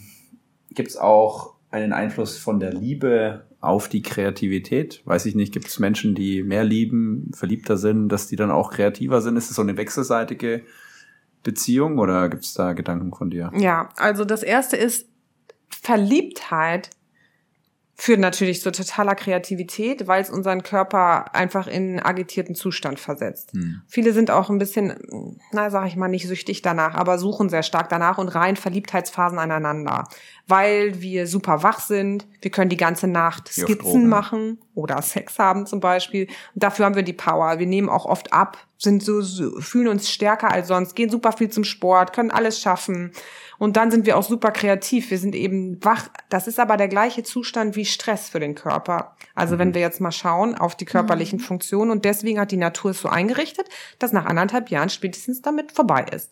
Gibt 0.71 0.89
es 0.89 0.97
auch 0.97 1.55
einen 1.71 1.93
Einfluss 1.93 2.37
von 2.37 2.59
der 2.59 2.73
Liebe 2.73 3.45
auf 3.59 3.89
die 3.89 4.01
Kreativität? 4.01 5.01
Weiß 5.05 5.25
ich 5.25 5.35
nicht, 5.35 5.53
gibt 5.53 5.67
es 5.67 5.79
Menschen, 5.79 6.15
die 6.15 6.43
mehr 6.43 6.63
lieben, 6.63 7.31
verliebter 7.33 7.77
sind, 7.77 8.09
dass 8.09 8.27
die 8.27 8.35
dann 8.35 8.51
auch 8.51 8.71
kreativer 8.71 9.21
sind? 9.21 9.37
Ist 9.37 9.49
es 9.49 9.55
so 9.55 9.61
eine 9.61 9.77
wechselseitige 9.77 10.63
Beziehung 11.43 11.97
oder 11.99 12.29
gibt 12.29 12.43
es 12.43 12.53
da 12.53 12.73
Gedanken 12.73 13.13
von 13.13 13.29
dir? 13.29 13.51
Ja, 13.57 13.89
also 13.97 14.25
das 14.25 14.43
erste 14.43 14.77
ist 14.77 15.07
Verliebtheit 15.69 16.89
führt 17.99 18.19
natürlich 18.19 18.61
zu 18.61 18.71
totaler 18.71 19.15
Kreativität, 19.15 20.07
weil 20.07 20.21
es 20.21 20.29
unseren 20.29 20.61
Körper 20.61 21.33
einfach 21.33 21.65
in 21.65 21.99
agitierten 21.99 22.53
Zustand 22.53 22.99
versetzt. 22.99 23.53
Hm. 23.53 23.81
Viele 23.87 24.13
sind 24.13 24.29
auch 24.29 24.51
ein 24.51 24.59
bisschen, 24.59 25.39
na, 25.51 25.71
sag 25.71 25.87
ich 25.87 25.95
mal, 25.95 26.07
nicht 26.07 26.27
süchtig 26.27 26.61
danach, 26.61 26.93
aber 26.93 27.17
suchen 27.17 27.49
sehr 27.49 27.63
stark 27.63 27.89
danach 27.89 28.19
und 28.19 28.27
reihen 28.27 28.55
Verliebtheitsphasen 28.55 29.39
aneinander. 29.39 30.07
Weil 30.47 31.01
wir 31.01 31.27
super 31.27 31.61
wach 31.61 31.81
sind, 31.81 32.25
wir 32.41 32.51
können 32.51 32.69
die 32.69 32.77
ganze 32.77 33.07
Nacht 33.07 33.49
Skizzen 33.49 34.07
machen 34.07 34.59
oder 34.73 35.01
Sex 35.01 35.39
haben 35.39 35.65
zum 35.65 35.81
Beispiel. 35.81 36.27
Und 36.53 36.63
dafür 36.63 36.85
haben 36.85 36.95
wir 36.95 37.03
die 37.03 37.13
Power. 37.13 37.59
Wir 37.59 37.67
nehmen 37.67 37.89
auch 37.89 38.05
oft 38.05 38.31
ab, 38.31 38.57
sind 38.77 39.03
so, 39.03 39.21
so 39.21 39.59
fühlen 39.59 39.89
uns 39.89 40.09
stärker 40.09 40.51
als 40.51 40.69
sonst, 40.69 40.95
gehen 40.95 41.09
super 41.09 41.33
viel 41.33 41.49
zum 41.49 41.65
Sport, 41.65 42.13
können 42.13 42.31
alles 42.31 42.61
schaffen. 42.61 43.11
Und 43.57 43.75
dann 43.75 43.91
sind 43.91 44.05
wir 44.05 44.17
auch 44.17 44.23
super 44.23 44.51
kreativ. 44.51 45.09
Wir 45.09 45.17
sind 45.17 45.35
eben 45.35 45.83
wach. 45.83 46.07
Das 46.29 46.47
ist 46.47 46.59
aber 46.59 46.77
der 46.77 46.87
gleiche 46.87 47.23
Zustand 47.23 47.75
wie 47.75 47.85
Stress 47.85 48.29
für 48.29 48.39
den 48.39 48.55
Körper. 48.55 49.15
Also 49.35 49.57
wenn 49.57 49.73
wir 49.73 49.81
jetzt 49.81 49.99
mal 49.99 50.11
schauen 50.11 50.55
auf 50.55 50.75
die 50.75 50.85
körperlichen 50.85 51.39
Funktionen 51.39 51.91
und 51.91 52.05
deswegen 52.05 52.39
hat 52.39 52.51
die 52.51 52.57
Natur 52.57 52.91
es 52.91 53.01
so 53.01 53.09
eingerichtet, 53.09 53.67
dass 53.99 54.13
nach 54.13 54.25
anderthalb 54.25 54.69
Jahren 54.69 54.89
spätestens 54.89 55.41
damit 55.41 55.71
vorbei 55.71 56.05
ist. 56.11 56.31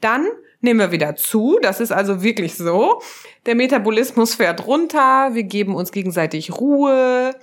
Dann 0.00 0.26
nehmen 0.60 0.80
wir 0.80 0.92
wieder 0.92 1.16
zu. 1.16 1.58
Das 1.62 1.80
ist 1.80 1.92
also 1.92 2.22
wirklich 2.22 2.54
so. 2.54 3.00
Der 3.46 3.54
Metabolismus 3.54 4.34
fährt 4.34 4.66
runter. 4.66 5.30
Wir 5.32 5.44
geben 5.44 5.74
uns 5.74 5.92
gegenseitig 5.92 6.52
Ruhe 6.52 7.34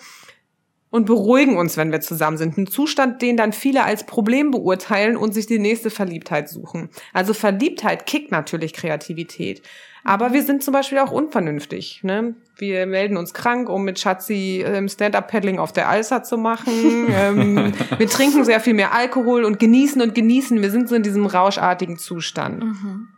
und 0.90 1.06
beruhigen 1.06 1.58
uns, 1.58 1.78
wenn 1.78 1.92
wir 1.92 2.02
zusammen 2.02 2.38
sind. 2.38 2.58
Ein 2.58 2.68
Zustand, 2.68 3.22
den 3.22 3.38
dann 3.38 3.54
viele 3.54 3.84
als 3.84 4.06
Problem 4.06 4.52
beurteilen 4.52 5.18
und 5.18 5.34
sich 5.34 5.48
die 5.48 5.60
nächste 5.60 5.90
Verliebtheit 5.90 6.50
suchen. 6.50 6.90
Also 7.14 7.34
Verliebtheit 7.34 8.06
kickt 8.06 8.32
natürlich 8.32 8.74
Kreativität. 8.74 9.62
Aber 10.08 10.32
wir 10.32 10.42
sind 10.42 10.64
zum 10.64 10.72
Beispiel 10.72 11.00
auch 11.00 11.12
unvernünftig. 11.12 12.00
Ne? 12.02 12.34
Wir 12.56 12.86
melden 12.86 13.18
uns 13.18 13.34
krank, 13.34 13.68
um 13.68 13.84
mit 13.84 14.00
Schatzi 14.00 14.64
ähm, 14.66 14.88
Stand-Up-Paddling 14.88 15.60
auf 15.60 15.74
der 15.74 15.90
Alster 15.90 16.24
zu 16.24 16.38
machen. 16.38 17.08
ähm, 17.10 17.74
wir 17.98 18.08
trinken 18.08 18.46
sehr 18.46 18.62
viel 18.62 18.74
mehr 18.74 18.94
Alkohol 18.94 19.44
und 19.44 19.60
genießen 19.60 20.02
und 20.02 20.16
genießen. 20.16 20.62
Wir 20.62 20.72
sind 20.72 20.88
so 20.88 20.96
in 20.96 21.04
diesem 21.04 21.26
rauschartigen 21.26 21.98
Zustand. 21.98 22.64
Mhm. 22.64 23.10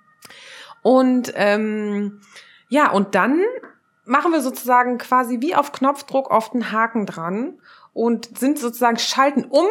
Und 0.81 1.31
ähm, 1.35 2.21
ja, 2.69 2.89
und 2.89 3.13
dann 3.13 3.39
machen 4.05 4.31
wir 4.31 4.41
sozusagen 4.41 4.97
quasi 4.97 5.41
wie 5.41 5.53
auf 5.53 5.71
Knopfdruck 5.71 6.31
oft 6.31 6.53
einen 6.53 6.71
Haken 6.71 7.05
dran 7.05 7.59
und 7.93 8.35
sind 8.35 8.57
sozusagen 8.57 8.97
schalten 8.97 9.43
um 9.43 9.67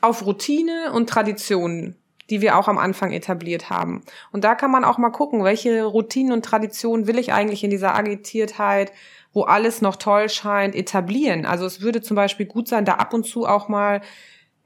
auf 0.00 0.24
Routine 0.24 0.92
und 0.94 1.10
Traditionen, 1.10 1.96
die 2.30 2.40
wir 2.40 2.58
auch 2.58 2.68
am 2.68 2.78
Anfang 2.78 3.12
etabliert 3.12 3.70
haben. 3.70 4.02
Und 4.32 4.44
da 4.44 4.54
kann 4.54 4.70
man 4.70 4.84
auch 4.84 4.98
mal 4.98 5.10
gucken, 5.10 5.44
welche 5.44 5.84
Routinen 5.84 6.32
und 6.32 6.44
Traditionen 6.44 7.06
will 7.06 7.18
ich 7.18 7.32
eigentlich 7.32 7.64
in 7.64 7.70
dieser 7.70 7.94
Agitiertheit, 7.94 8.92
wo 9.32 9.42
alles 9.42 9.82
noch 9.82 9.96
toll 9.96 10.28
scheint, 10.28 10.74
etablieren. 10.74 11.46
Also 11.46 11.66
es 11.66 11.80
würde 11.80 12.00
zum 12.02 12.16
Beispiel 12.16 12.46
gut 12.46 12.68
sein, 12.68 12.84
da 12.84 12.94
ab 12.94 13.14
und 13.14 13.24
zu 13.24 13.46
auch 13.46 13.68
mal 13.68 14.00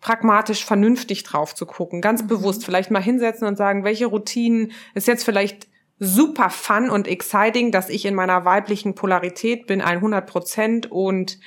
pragmatisch 0.00 0.64
vernünftig 0.64 1.22
drauf 1.22 1.54
zu 1.54 1.64
gucken, 1.64 2.00
ganz 2.00 2.26
bewusst 2.26 2.64
vielleicht 2.64 2.90
mal 2.90 3.02
hinsetzen 3.02 3.46
und 3.46 3.56
sagen, 3.56 3.84
welche 3.84 4.06
Routinen 4.06 4.72
ist 4.94 5.06
jetzt 5.06 5.24
vielleicht 5.24 5.68
super 6.00 6.50
fun 6.50 6.90
und 6.90 7.06
exciting, 7.06 7.70
dass 7.70 7.88
ich 7.88 8.04
in 8.04 8.14
meiner 8.14 8.44
weiblichen 8.44 8.96
Polarität 8.96 9.68
bin, 9.68 9.80
100 9.80 10.26
Prozent 10.26 10.90
und 10.90 11.38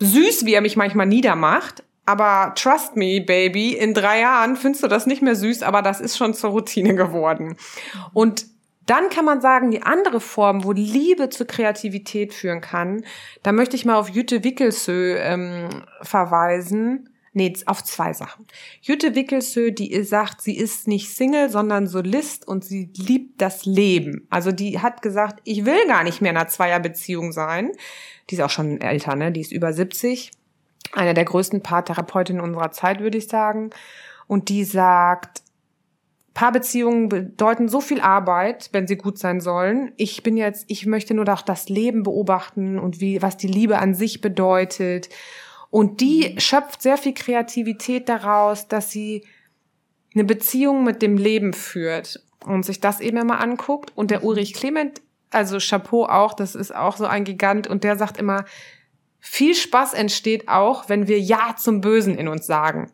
süß, 0.00 0.46
wie 0.46 0.54
er 0.54 0.62
mich 0.62 0.76
manchmal 0.76 1.06
niedermacht. 1.06 1.84
Aber 2.06 2.54
trust 2.54 2.96
me, 2.96 3.20
Baby, 3.20 3.72
in 3.72 3.92
drei 3.92 4.20
Jahren 4.20 4.56
findest 4.56 4.84
du 4.84 4.88
das 4.88 5.06
nicht 5.06 5.22
mehr 5.22 5.34
süß, 5.34 5.62
aber 5.64 5.82
das 5.82 6.00
ist 6.00 6.16
schon 6.16 6.34
zur 6.34 6.50
Routine 6.50 6.94
geworden. 6.94 7.56
Und 8.14 8.46
dann 8.86 9.10
kann 9.10 9.24
man 9.24 9.40
sagen, 9.40 9.72
die 9.72 9.82
andere 9.82 10.20
Form, 10.20 10.62
wo 10.62 10.70
Liebe 10.70 11.28
zur 11.28 11.46
Kreativität 11.46 12.32
führen 12.32 12.60
kann, 12.60 13.04
da 13.42 13.50
möchte 13.50 13.74
ich 13.74 13.84
mal 13.84 13.96
auf 13.96 14.08
Jütte 14.08 14.44
Wickelsö 14.44 15.16
ähm, 15.18 15.68
verweisen. 16.02 17.10
Nee, 17.32 17.52
auf 17.66 17.84
zwei 17.84 18.14
Sachen. 18.14 18.46
Jütte 18.80 19.14
Wickelsö, 19.14 19.70
die 19.70 20.02
sagt, 20.04 20.40
sie 20.40 20.56
ist 20.56 20.88
nicht 20.88 21.14
Single, 21.14 21.50
sondern 21.50 21.86
Solist 21.86 22.48
und 22.48 22.64
sie 22.64 22.88
liebt 22.96 23.42
das 23.42 23.66
Leben. 23.66 24.26
Also 24.30 24.52
die 24.52 24.80
hat 24.80 25.02
gesagt, 25.02 25.40
ich 25.44 25.66
will 25.66 25.86
gar 25.86 26.02
nicht 26.02 26.22
mehr 26.22 26.30
in 26.30 26.36
einer 26.38 26.48
Zweierbeziehung 26.48 27.32
sein. 27.32 27.72
Die 28.30 28.36
ist 28.36 28.40
auch 28.40 28.48
schon 28.48 28.80
älter, 28.80 29.16
ne? 29.16 29.32
Die 29.32 29.42
ist 29.42 29.52
über 29.52 29.72
70. 29.72 30.30
Eine 30.92 31.14
der 31.14 31.24
größten 31.24 31.62
Paartherapeutinnen 31.62 32.42
unserer 32.42 32.70
Zeit, 32.70 33.00
würde 33.00 33.18
ich 33.18 33.28
sagen. 33.28 33.70
Und 34.26 34.48
die 34.48 34.64
sagt, 34.64 35.42
Paarbeziehungen 36.36 37.08
bedeuten 37.08 37.68
so 37.68 37.80
viel 37.80 38.00
Arbeit, 38.00 38.68
wenn 38.72 38.86
sie 38.86 38.96
gut 38.96 39.18
sein 39.18 39.40
sollen. 39.40 39.92
Ich 39.96 40.22
bin 40.22 40.36
jetzt, 40.36 40.66
ich 40.68 40.84
möchte 40.84 41.14
nur 41.14 41.24
doch 41.24 41.40
das 41.40 41.70
Leben 41.70 42.02
beobachten 42.02 42.78
und 42.78 43.00
wie, 43.00 43.22
was 43.22 43.38
die 43.38 43.46
Liebe 43.46 43.78
an 43.78 43.94
sich 43.94 44.20
bedeutet. 44.20 45.08
Und 45.70 46.02
die 46.02 46.34
schöpft 46.38 46.82
sehr 46.82 46.98
viel 46.98 47.14
Kreativität 47.14 48.10
daraus, 48.10 48.68
dass 48.68 48.90
sie 48.90 49.24
eine 50.14 50.24
Beziehung 50.24 50.84
mit 50.84 51.00
dem 51.00 51.16
Leben 51.16 51.54
führt 51.54 52.22
und 52.44 52.64
sich 52.64 52.80
das 52.80 53.00
eben 53.00 53.16
immer 53.16 53.40
anguckt. 53.40 53.92
Und 53.94 54.10
der 54.10 54.22
Ulrich 54.22 54.52
Clement, 54.52 55.00
also 55.30 55.56
Chapeau 55.58 56.04
auch, 56.04 56.34
das 56.34 56.54
ist 56.54 56.74
auch 56.74 56.98
so 56.98 57.06
ein 57.06 57.24
Gigant 57.24 57.66
und 57.66 57.82
der 57.82 57.96
sagt 57.96 58.18
immer, 58.18 58.44
viel 59.28 59.54
Spaß 59.54 59.92
entsteht 59.94 60.48
auch, 60.48 60.88
wenn 60.88 61.08
wir 61.08 61.18
Ja 61.20 61.56
zum 61.56 61.80
Bösen 61.80 62.16
in 62.16 62.28
uns 62.28 62.46
sagen. 62.46 62.92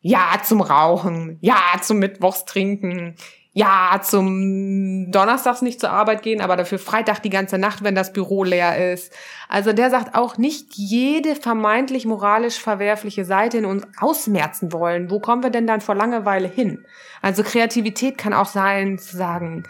Ja 0.00 0.40
zum 0.42 0.60
Rauchen, 0.60 1.38
ja 1.40 1.58
zum 1.80 1.98
Mittwochs 1.98 2.44
trinken, 2.44 3.14
ja 3.52 4.00
zum 4.02 5.10
Donnerstags 5.12 5.62
nicht 5.62 5.80
zur 5.80 5.90
Arbeit 5.90 6.22
gehen, 6.22 6.40
aber 6.40 6.56
dafür 6.56 6.78
Freitag 6.78 7.20
die 7.20 7.30
ganze 7.30 7.56
Nacht, 7.58 7.84
wenn 7.84 7.94
das 7.94 8.12
Büro 8.12 8.42
leer 8.42 8.92
ist. 8.92 9.12
Also 9.48 9.72
der 9.72 9.90
sagt 9.90 10.14
auch 10.14 10.38
nicht 10.38 10.74
jede 10.74 11.36
vermeintlich 11.36 12.04
moralisch 12.04 12.58
verwerfliche 12.58 13.24
Seite 13.24 13.58
in 13.58 13.64
uns 13.64 13.86
ausmerzen 14.00 14.72
wollen. 14.72 15.10
Wo 15.10 15.20
kommen 15.20 15.42
wir 15.42 15.50
denn 15.50 15.66
dann 15.66 15.80
vor 15.80 15.94
Langeweile 15.94 16.48
hin? 16.48 16.84
Also 17.22 17.42
Kreativität 17.42 18.18
kann 18.18 18.32
auch 18.32 18.48
sein 18.48 18.98
zu 18.98 19.16
sagen, 19.16 19.64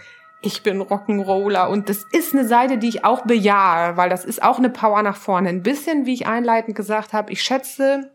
ich 0.45 0.63
bin 0.63 0.83
Rock'n'Roller 0.83 1.69
und 1.69 1.89
das 1.89 2.05
ist 2.13 2.35
eine 2.35 2.47
Seite, 2.47 2.79
die 2.79 2.89
ich 2.89 3.05
auch 3.05 3.25
bejahe, 3.25 3.97
weil 3.97 4.11
das 4.11 4.25
ist 4.25 4.43
auch 4.43 4.59
eine 4.59 4.71
Power 4.71 5.03
nach 5.03 5.17
vorne. 5.17 5.49
Ein 5.49 5.63
bisschen, 5.63 6.07
wie 6.07 6.15
ich 6.15 6.27
einleitend 6.27 6.77
gesagt 6.77 7.13
habe, 7.13 7.33
ich 7.33 7.43
schätze 7.43 8.11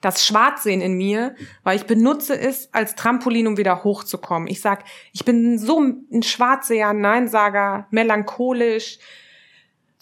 das 0.00 0.26
Schwarzsehen 0.26 0.80
in 0.80 0.94
mir, 0.94 1.34
weil 1.62 1.76
ich 1.76 1.86
benutze 1.86 2.38
es 2.38 2.72
als 2.72 2.96
Trampolin, 2.96 3.46
um 3.46 3.56
wieder 3.56 3.84
hochzukommen. 3.84 4.48
Ich 4.48 4.60
sag, 4.60 4.84
ich 5.12 5.24
bin 5.24 5.58
so 5.58 5.80
ein 5.80 6.22
Schwarzseher, 6.22 6.92
Neinsager, 6.92 7.86
melancholisch, 7.90 8.98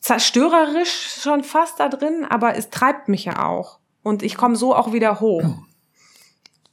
zerstörerisch 0.00 1.20
schon 1.22 1.44
fast 1.44 1.78
da 1.78 1.88
drin, 1.88 2.26
aber 2.28 2.56
es 2.56 2.70
treibt 2.70 3.08
mich 3.08 3.24
ja 3.26 3.46
auch. 3.46 3.78
Und 4.02 4.22
ich 4.22 4.36
komme 4.36 4.56
so 4.56 4.74
auch 4.74 4.92
wieder 4.92 5.20
hoch. 5.20 5.44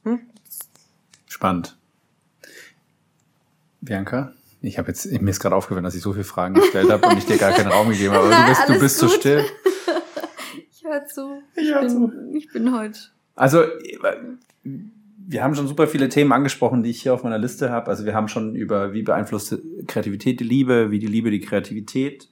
Hm? 0.04 0.20
Spannend. 1.26 1.78
Bianca? 3.80 4.32
Ich 4.62 4.78
habe 4.78 4.88
jetzt, 4.88 5.10
mir 5.10 5.30
ist 5.30 5.40
gerade 5.40 5.56
aufgefallen, 5.56 5.84
dass 5.84 5.96
ich 5.96 6.02
so 6.02 6.12
viele 6.12 6.24
Fragen 6.24 6.54
gestellt 6.54 6.90
habe 6.90 7.06
und 7.08 7.18
ich 7.18 7.26
dir 7.26 7.36
gar 7.36 7.50
keinen 7.50 7.72
Raum 7.72 7.90
gegeben 7.90 8.14
habe. 8.14 8.26
Aber 8.26 8.36
du 8.36 8.48
bist, 8.48 8.68
du 8.68 8.78
bist 8.78 8.98
so 8.98 9.08
still. 9.08 9.44
ich 10.70 10.84
höre 10.84 11.04
zu. 11.06 11.42
Ich, 11.56 11.74
hör 11.74 11.88
zu. 11.88 12.12
ich 12.32 12.48
bin 12.52 12.72
heute. 12.72 12.98
Also, 13.34 13.64
wir 14.62 15.42
haben 15.42 15.54
schon 15.54 15.66
super 15.66 15.88
viele 15.88 16.08
Themen 16.08 16.32
angesprochen, 16.32 16.82
die 16.82 16.90
ich 16.90 17.02
hier 17.02 17.12
auf 17.12 17.24
meiner 17.24 17.38
Liste 17.38 17.70
habe. 17.70 17.88
Also 17.88 18.04
wir 18.04 18.14
haben 18.14 18.28
schon 18.28 18.54
über, 18.54 18.92
wie 18.92 19.02
beeinflusst 19.02 19.58
Kreativität 19.86 20.40
die 20.40 20.44
Liebe, 20.44 20.90
wie 20.90 20.98
die 20.98 21.06
Liebe 21.06 21.30
die 21.30 21.40
Kreativität. 21.40 22.28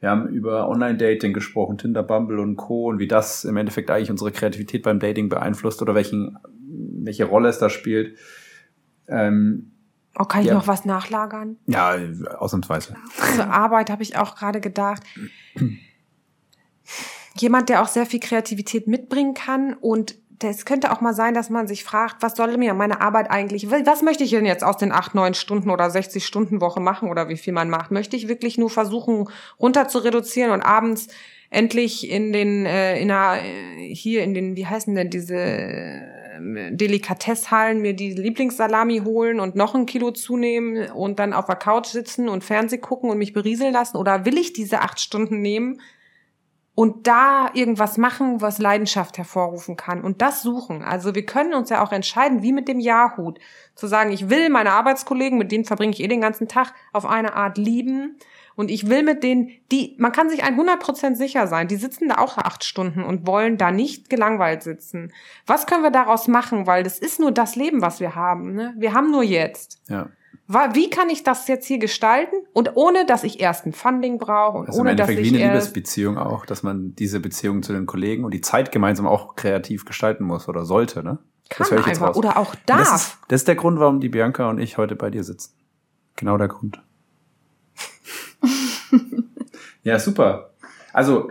Wir 0.00 0.10
haben 0.10 0.28
über 0.28 0.68
Online-Dating 0.68 1.32
gesprochen, 1.32 1.78
Tinder, 1.78 2.02
Bumble 2.02 2.38
und 2.38 2.56
Co. 2.56 2.88
und 2.88 3.00
wie 3.00 3.08
das 3.08 3.44
im 3.44 3.56
Endeffekt 3.56 3.90
eigentlich 3.90 4.10
unsere 4.10 4.30
Kreativität 4.30 4.82
beim 4.82 5.00
Dating 5.00 5.28
beeinflusst 5.28 5.82
oder 5.82 5.94
welchen, 5.94 6.38
welche 6.58 7.24
Rolle 7.24 7.48
es 7.48 7.58
da 7.58 7.68
spielt. 7.68 8.16
Ähm, 9.08 9.72
Oh, 10.18 10.24
kann 10.24 10.40
ich 10.40 10.48
ja. 10.48 10.54
noch 10.54 10.66
was 10.66 10.84
nachlagern? 10.84 11.56
Ja, 11.66 11.96
ausnahmsweise. 12.38 12.96
Zur 13.36 13.46
Arbeit 13.46 13.88
habe 13.88 14.02
ich 14.02 14.16
auch 14.16 14.34
gerade 14.34 14.60
gedacht. 14.60 15.02
Jemand, 17.36 17.68
der 17.68 17.82
auch 17.82 17.88
sehr 17.88 18.04
viel 18.04 18.18
Kreativität 18.18 18.88
mitbringen 18.88 19.34
kann 19.34 19.74
und 19.74 20.16
es 20.42 20.64
könnte 20.64 20.92
auch 20.92 21.00
mal 21.00 21.14
sein, 21.14 21.34
dass 21.34 21.50
man 21.50 21.66
sich 21.66 21.84
fragt, 21.84 22.16
was 22.20 22.36
soll 22.36 22.56
mir 22.56 22.74
meine 22.74 23.00
Arbeit 23.00 23.30
eigentlich, 23.30 23.70
was 23.70 24.02
möchte 24.02 24.24
ich 24.24 24.30
denn 24.30 24.46
jetzt 24.46 24.64
aus 24.64 24.76
den 24.76 24.92
acht, 24.92 25.14
neun 25.14 25.34
Stunden 25.34 25.70
oder 25.70 25.90
60 25.90 26.24
Stunden 26.24 26.60
Woche 26.60 26.80
machen 26.80 27.10
oder 27.10 27.28
wie 27.28 27.36
viel 27.36 27.52
man 27.52 27.70
macht? 27.70 27.90
Möchte 27.90 28.16
ich 28.16 28.28
wirklich 28.28 28.58
nur 28.58 28.70
versuchen, 28.70 29.28
runter 29.58 29.88
zu 29.88 29.98
reduzieren 29.98 30.52
und 30.52 30.62
abends 30.62 31.08
endlich 31.50 32.08
in 32.08 32.32
den, 32.32 32.66
äh, 32.66 33.00
in 33.00 33.10
einer, 33.10 33.42
äh, 33.42 33.94
hier 33.94 34.22
in 34.22 34.34
den, 34.34 34.56
wie 34.56 34.66
heißen 34.66 34.94
denn 34.94 35.10
diese 35.10 36.17
Delikatesshallen 36.40 37.80
mir 37.80 37.94
die 37.94 38.12
Lieblingssalami 38.12 39.02
holen 39.04 39.40
und 39.40 39.56
noch 39.56 39.74
ein 39.74 39.86
Kilo 39.86 40.10
zunehmen 40.10 40.90
und 40.90 41.18
dann 41.18 41.32
auf 41.32 41.46
der 41.46 41.56
Couch 41.56 41.86
sitzen 41.86 42.28
und 42.28 42.44
Fernseh 42.44 42.78
gucken 42.78 43.10
und 43.10 43.18
mich 43.18 43.32
berieseln 43.32 43.72
lassen? 43.72 43.96
Oder 43.96 44.24
will 44.24 44.38
ich 44.38 44.52
diese 44.52 44.80
acht 44.80 45.00
Stunden 45.00 45.40
nehmen 45.40 45.80
und 46.74 47.06
da 47.06 47.50
irgendwas 47.54 47.98
machen, 47.98 48.40
was 48.40 48.58
Leidenschaft 48.58 49.18
hervorrufen 49.18 49.76
kann 49.76 50.02
und 50.02 50.22
das 50.22 50.42
suchen? 50.42 50.82
Also 50.82 51.14
wir 51.14 51.26
können 51.26 51.54
uns 51.54 51.70
ja 51.70 51.82
auch 51.82 51.92
entscheiden, 51.92 52.42
wie 52.42 52.52
mit 52.52 52.68
dem 52.68 52.80
Jahrhut, 52.80 53.38
zu 53.74 53.86
sagen, 53.86 54.10
ich 54.12 54.30
will 54.30 54.48
meine 54.48 54.72
Arbeitskollegen, 54.72 55.38
mit 55.38 55.52
denen 55.52 55.64
verbringe 55.64 55.92
ich 55.92 56.00
eh 56.00 56.08
den 56.08 56.20
ganzen 56.20 56.48
Tag, 56.48 56.74
auf 56.92 57.06
eine 57.06 57.34
Art 57.34 57.58
lieben 57.58 58.18
und 58.58 58.72
ich 58.72 58.88
will 58.88 59.04
mit 59.04 59.22
denen, 59.22 59.50
die, 59.70 59.94
man 59.98 60.10
kann 60.10 60.28
sich 60.28 60.42
100% 60.42 61.14
sicher 61.14 61.46
sein, 61.46 61.68
die 61.68 61.76
sitzen 61.76 62.08
da 62.08 62.18
auch 62.18 62.38
acht 62.38 62.64
Stunden 62.64 63.04
und 63.04 63.24
wollen 63.24 63.56
da 63.56 63.70
nicht 63.70 64.10
gelangweilt 64.10 64.64
sitzen. 64.64 65.12
Was 65.46 65.68
können 65.68 65.84
wir 65.84 65.92
daraus 65.92 66.26
machen? 66.26 66.66
Weil 66.66 66.82
das 66.82 66.98
ist 66.98 67.20
nur 67.20 67.30
das 67.30 67.54
Leben, 67.54 67.82
was 67.82 68.00
wir 68.00 68.16
haben. 68.16 68.54
Ne? 68.54 68.74
Wir 68.76 68.94
haben 68.94 69.12
nur 69.12 69.22
jetzt. 69.22 69.80
Ja. 69.88 70.08
Wie 70.72 70.90
kann 70.90 71.08
ich 71.08 71.22
das 71.22 71.46
jetzt 71.46 71.66
hier 71.66 71.78
gestalten? 71.78 72.34
Und 72.52 72.72
ohne, 72.74 73.06
dass 73.06 73.22
ich 73.22 73.38
erst 73.38 73.64
ein 73.64 73.72
Funding 73.72 74.18
brauche. 74.18 74.58
Und 74.58 74.66
also 74.66 74.80
ohne, 74.80 74.90
im 74.90 74.92
Endeffekt 74.94 75.20
dass 75.20 75.26
ich 75.26 75.32
wie 75.34 75.40
eine 75.40 75.52
Liebesbeziehung 75.52 76.18
auch, 76.18 76.44
dass 76.44 76.64
man 76.64 76.96
diese 76.96 77.20
Beziehung 77.20 77.62
zu 77.62 77.72
den 77.72 77.86
Kollegen 77.86 78.24
und 78.24 78.34
die 78.34 78.40
Zeit 78.40 78.72
gemeinsam 78.72 79.06
auch 79.06 79.36
kreativ 79.36 79.84
gestalten 79.84 80.24
muss 80.24 80.48
oder 80.48 80.64
sollte, 80.64 81.04
ne? 81.04 81.18
Kann 81.48 81.58
das 81.58 81.70
höre 81.70 81.78
ich 81.78 81.86
jetzt 81.86 81.98
einfach, 81.98 82.08
raus. 82.08 82.16
Oder 82.16 82.36
auch 82.36 82.56
darf. 82.66 82.78
Das 82.80 83.02
ist, 83.02 83.18
das 83.28 83.40
ist 83.42 83.48
der 83.48 83.54
Grund, 83.54 83.78
warum 83.78 84.00
die 84.00 84.08
Bianca 84.08 84.50
und 84.50 84.58
ich 84.58 84.78
heute 84.78 84.96
bei 84.96 85.10
dir 85.10 85.22
sitzen. 85.22 85.54
Genau 86.16 86.36
der 86.36 86.48
Grund. 86.48 86.82
Ja, 89.88 89.98
super. 89.98 90.50
Also, 90.92 91.30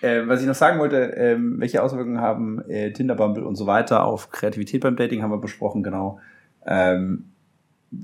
äh, 0.00 0.26
was 0.26 0.40
ich 0.40 0.48
noch 0.48 0.56
sagen 0.56 0.80
wollte, 0.80 1.16
äh, 1.16 1.36
welche 1.38 1.80
Auswirkungen 1.80 2.20
haben 2.20 2.60
äh, 2.68 2.92
Tinder, 2.92 3.14
Bumble 3.14 3.44
und 3.44 3.54
so 3.54 3.68
weiter 3.68 4.04
auf 4.04 4.30
Kreativität 4.30 4.80
beim 4.80 4.96
Dating, 4.96 5.22
haben 5.22 5.30
wir 5.30 5.38
besprochen, 5.38 5.84
genau. 5.84 6.18
Ähm, 6.66 7.30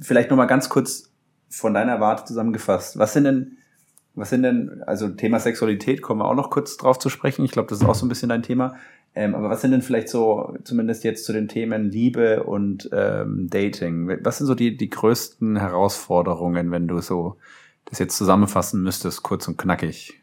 vielleicht 0.00 0.30
nochmal 0.30 0.46
ganz 0.46 0.68
kurz 0.68 1.12
von 1.48 1.74
deiner 1.74 1.98
Warte 1.98 2.24
zusammengefasst. 2.24 3.00
Was 3.00 3.14
sind 3.14 3.24
denn, 3.24 3.58
was 4.14 4.30
sind 4.30 4.44
denn, 4.44 4.84
also 4.86 5.08
Thema 5.08 5.40
Sexualität 5.40 6.02
kommen 6.02 6.20
wir 6.20 6.26
auch 6.26 6.36
noch 6.36 6.50
kurz 6.50 6.76
drauf 6.76 7.00
zu 7.00 7.08
sprechen. 7.08 7.44
Ich 7.44 7.50
glaube, 7.50 7.68
das 7.68 7.80
ist 7.80 7.88
auch 7.88 7.96
so 7.96 8.06
ein 8.06 8.08
bisschen 8.08 8.28
dein 8.28 8.44
Thema. 8.44 8.76
Ähm, 9.16 9.34
aber 9.34 9.50
was 9.50 9.60
sind 9.60 9.72
denn 9.72 9.82
vielleicht 9.82 10.08
so, 10.08 10.56
zumindest 10.62 11.02
jetzt 11.02 11.24
zu 11.24 11.32
den 11.32 11.48
Themen 11.48 11.90
Liebe 11.90 12.44
und 12.44 12.88
ähm, 12.92 13.48
Dating? 13.50 14.08
Was 14.22 14.38
sind 14.38 14.46
so 14.46 14.54
die, 14.54 14.76
die 14.76 14.88
größten 14.88 15.56
Herausforderungen, 15.56 16.70
wenn 16.70 16.86
du 16.86 17.00
so 17.00 17.38
das 17.84 17.98
jetzt 17.98 18.16
zusammenfassen 18.16 18.82
müsstest, 18.82 19.22
kurz 19.22 19.48
und 19.48 19.56
knackig? 19.58 20.22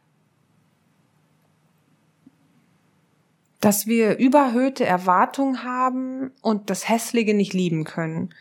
Dass 3.60 3.88
wir 3.88 4.18
überhöhte 4.18 4.86
Erwartungen 4.86 5.64
haben 5.64 6.32
und 6.42 6.70
das 6.70 6.88
Hässliche 6.88 7.34
nicht 7.34 7.54
lieben 7.54 7.84
können. 7.84 8.34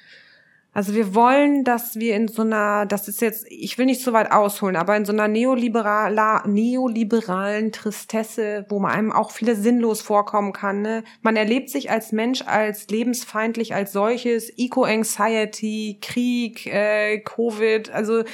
Also 0.76 0.94
wir 0.94 1.14
wollen, 1.14 1.64
dass 1.64 1.96
wir 1.96 2.14
in 2.14 2.28
so 2.28 2.42
einer, 2.42 2.84
das 2.84 3.08
ist 3.08 3.22
jetzt, 3.22 3.46
ich 3.48 3.78
will 3.78 3.86
nicht 3.86 4.02
so 4.02 4.12
weit 4.12 4.30
ausholen, 4.30 4.76
aber 4.76 4.94
in 4.94 5.06
so 5.06 5.12
einer 5.12 5.26
neoliberaler, 5.26 6.46
neoliberalen 6.46 7.72
Tristesse, 7.72 8.66
wo 8.68 8.78
man 8.78 8.90
einem 8.90 9.10
auch 9.10 9.30
viele 9.30 9.56
sinnlos 9.56 10.02
vorkommen 10.02 10.52
kann. 10.52 10.82
Ne? 10.82 11.02
Man 11.22 11.34
erlebt 11.34 11.70
sich 11.70 11.90
als 11.90 12.12
Mensch 12.12 12.42
als 12.42 12.88
lebensfeindlich 12.88 13.74
als 13.74 13.92
solches, 13.92 14.52
Eco-Anxiety, 14.54 15.96
Krieg, 16.02 16.66
äh, 16.66 17.20
Covid, 17.20 17.90
also 17.90 18.24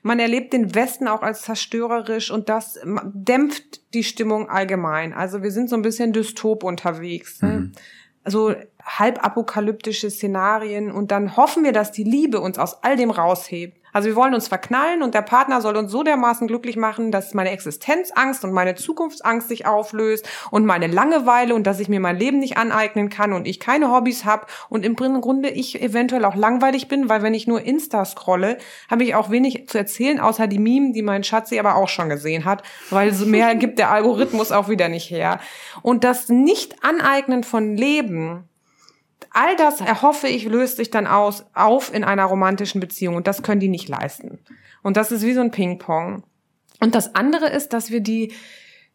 man 0.00 0.20
erlebt 0.20 0.54
den 0.54 0.74
Westen 0.74 1.06
auch 1.06 1.20
als 1.20 1.42
zerstörerisch 1.42 2.30
und 2.30 2.48
das 2.48 2.80
dämpft 3.12 3.92
die 3.92 4.04
Stimmung 4.04 4.48
allgemein. 4.48 5.12
Also 5.12 5.42
wir 5.42 5.50
sind 5.50 5.68
so 5.68 5.76
ein 5.76 5.82
bisschen 5.82 6.14
dystop 6.14 6.64
unterwegs. 6.64 7.42
Ne? 7.42 7.48
Mhm. 7.48 7.72
Also 8.24 8.54
halbapokalyptische 8.84 10.10
Szenarien 10.10 10.90
und 10.90 11.10
dann 11.10 11.36
hoffen 11.36 11.64
wir, 11.64 11.72
dass 11.72 11.92
die 11.92 12.04
Liebe 12.04 12.40
uns 12.40 12.58
aus 12.58 12.82
all 12.82 12.96
dem 12.96 13.10
raushebt. 13.10 13.80
Also 13.92 14.08
wir 14.08 14.16
wollen 14.16 14.34
uns 14.34 14.48
verknallen 14.48 15.02
und 15.02 15.14
der 15.14 15.22
Partner 15.22 15.60
soll 15.60 15.76
uns 15.76 15.90
so 15.90 16.02
dermaßen 16.02 16.46
glücklich 16.46 16.76
machen, 16.76 17.10
dass 17.10 17.34
meine 17.34 17.50
Existenzangst 17.50 18.44
und 18.44 18.52
meine 18.52 18.74
Zukunftsangst 18.74 19.48
sich 19.48 19.66
auflöst 19.66 20.28
und 20.50 20.64
meine 20.64 20.86
Langeweile 20.86 21.54
und 21.54 21.66
dass 21.66 21.80
ich 21.80 21.88
mir 21.88 22.00
mein 22.00 22.16
Leben 22.16 22.38
nicht 22.38 22.56
aneignen 22.56 23.08
kann 23.08 23.32
und 23.32 23.46
ich 23.46 23.58
keine 23.58 23.90
Hobbys 23.90 24.24
habe 24.24 24.46
und 24.68 24.84
im 24.84 24.94
Grunde 24.94 25.48
ich 25.48 25.82
eventuell 25.82 26.24
auch 26.24 26.36
langweilig 26.36 26.88
bin, 26.88 27.08
weil 27.08 27.22
wenn 27.22 27.34
ich 27.34 27.46
nur 27.46 27.62
Insta 27.62 28.04
scrolle, 28.04 28.58
habe 28.90 29.04
ich 29.04 29.14
auch 29.14 29.30
wenig 29.30 29.68
zu 29.68 29.78
erzählen, 29.78 30.20
außer 30.20 30.46
die 30.46 30.58
Meme, 30.58 30.92
die 30.92 31.02
mein 31.02 31.24
Schatzi 31.24 31.58
aber 31.58 31.76
auch 31.76 31.88
schon 31.88 32.08
gesehen 32.08 32.44
hat, 32.44 32.62
weil 32.90 33.12
so 33.12 33.26
mehr 33.26 33.54
gibt 33.60 33.78
der 33.78 33.90
Algorithmus 33.90 34.52
auch 34.52 34.68
wieder 34.68 34.88
nicht 34.88 35.10
her. 35.10 35.40
Und 35.82 36.04
das 36.04 36.28
Nicht-Aneignen 36.28 37.42
von 37.42 37.76
Leben 37.76 38.49
all 39.30 39.56
das 39.56 39.80
erhoffe 39.80 40.28
ich, 40.28 40.44
löst 40.44 40.76
sich 40.76 40.90
dann 40.90 41.06
aus, 41.06 41.46
auf 41.54 41.92
in 41.94 42.04
einer 42.04 42.24
romantischen 42.24 42.80
Beziehung. 42.80 43.16
Und 43.16 43.26
das 43.26 43.42
können 43.42 43.60
die 43.60 43.68
nicht 43.68 43.88
leisten. 43.88 44.40
Und 44.82 44.96
das 44.96 45.12
ist 45.12 45.24
wie 45.24 45.34
so 45.34 45.40
ein 45.40 45.50
Ping-Pong. 45.50 46.24
Und 46.80 46.94
das 46.94 47.14
andere 47.14 47.48
ist, 47.48 47.72
dass 47.72 47.90
wir 47.90 48.00
die, 48.00 48.32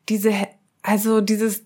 diese, 0.10 0.34
also 0.82 1.22
dieses 1.22 1.64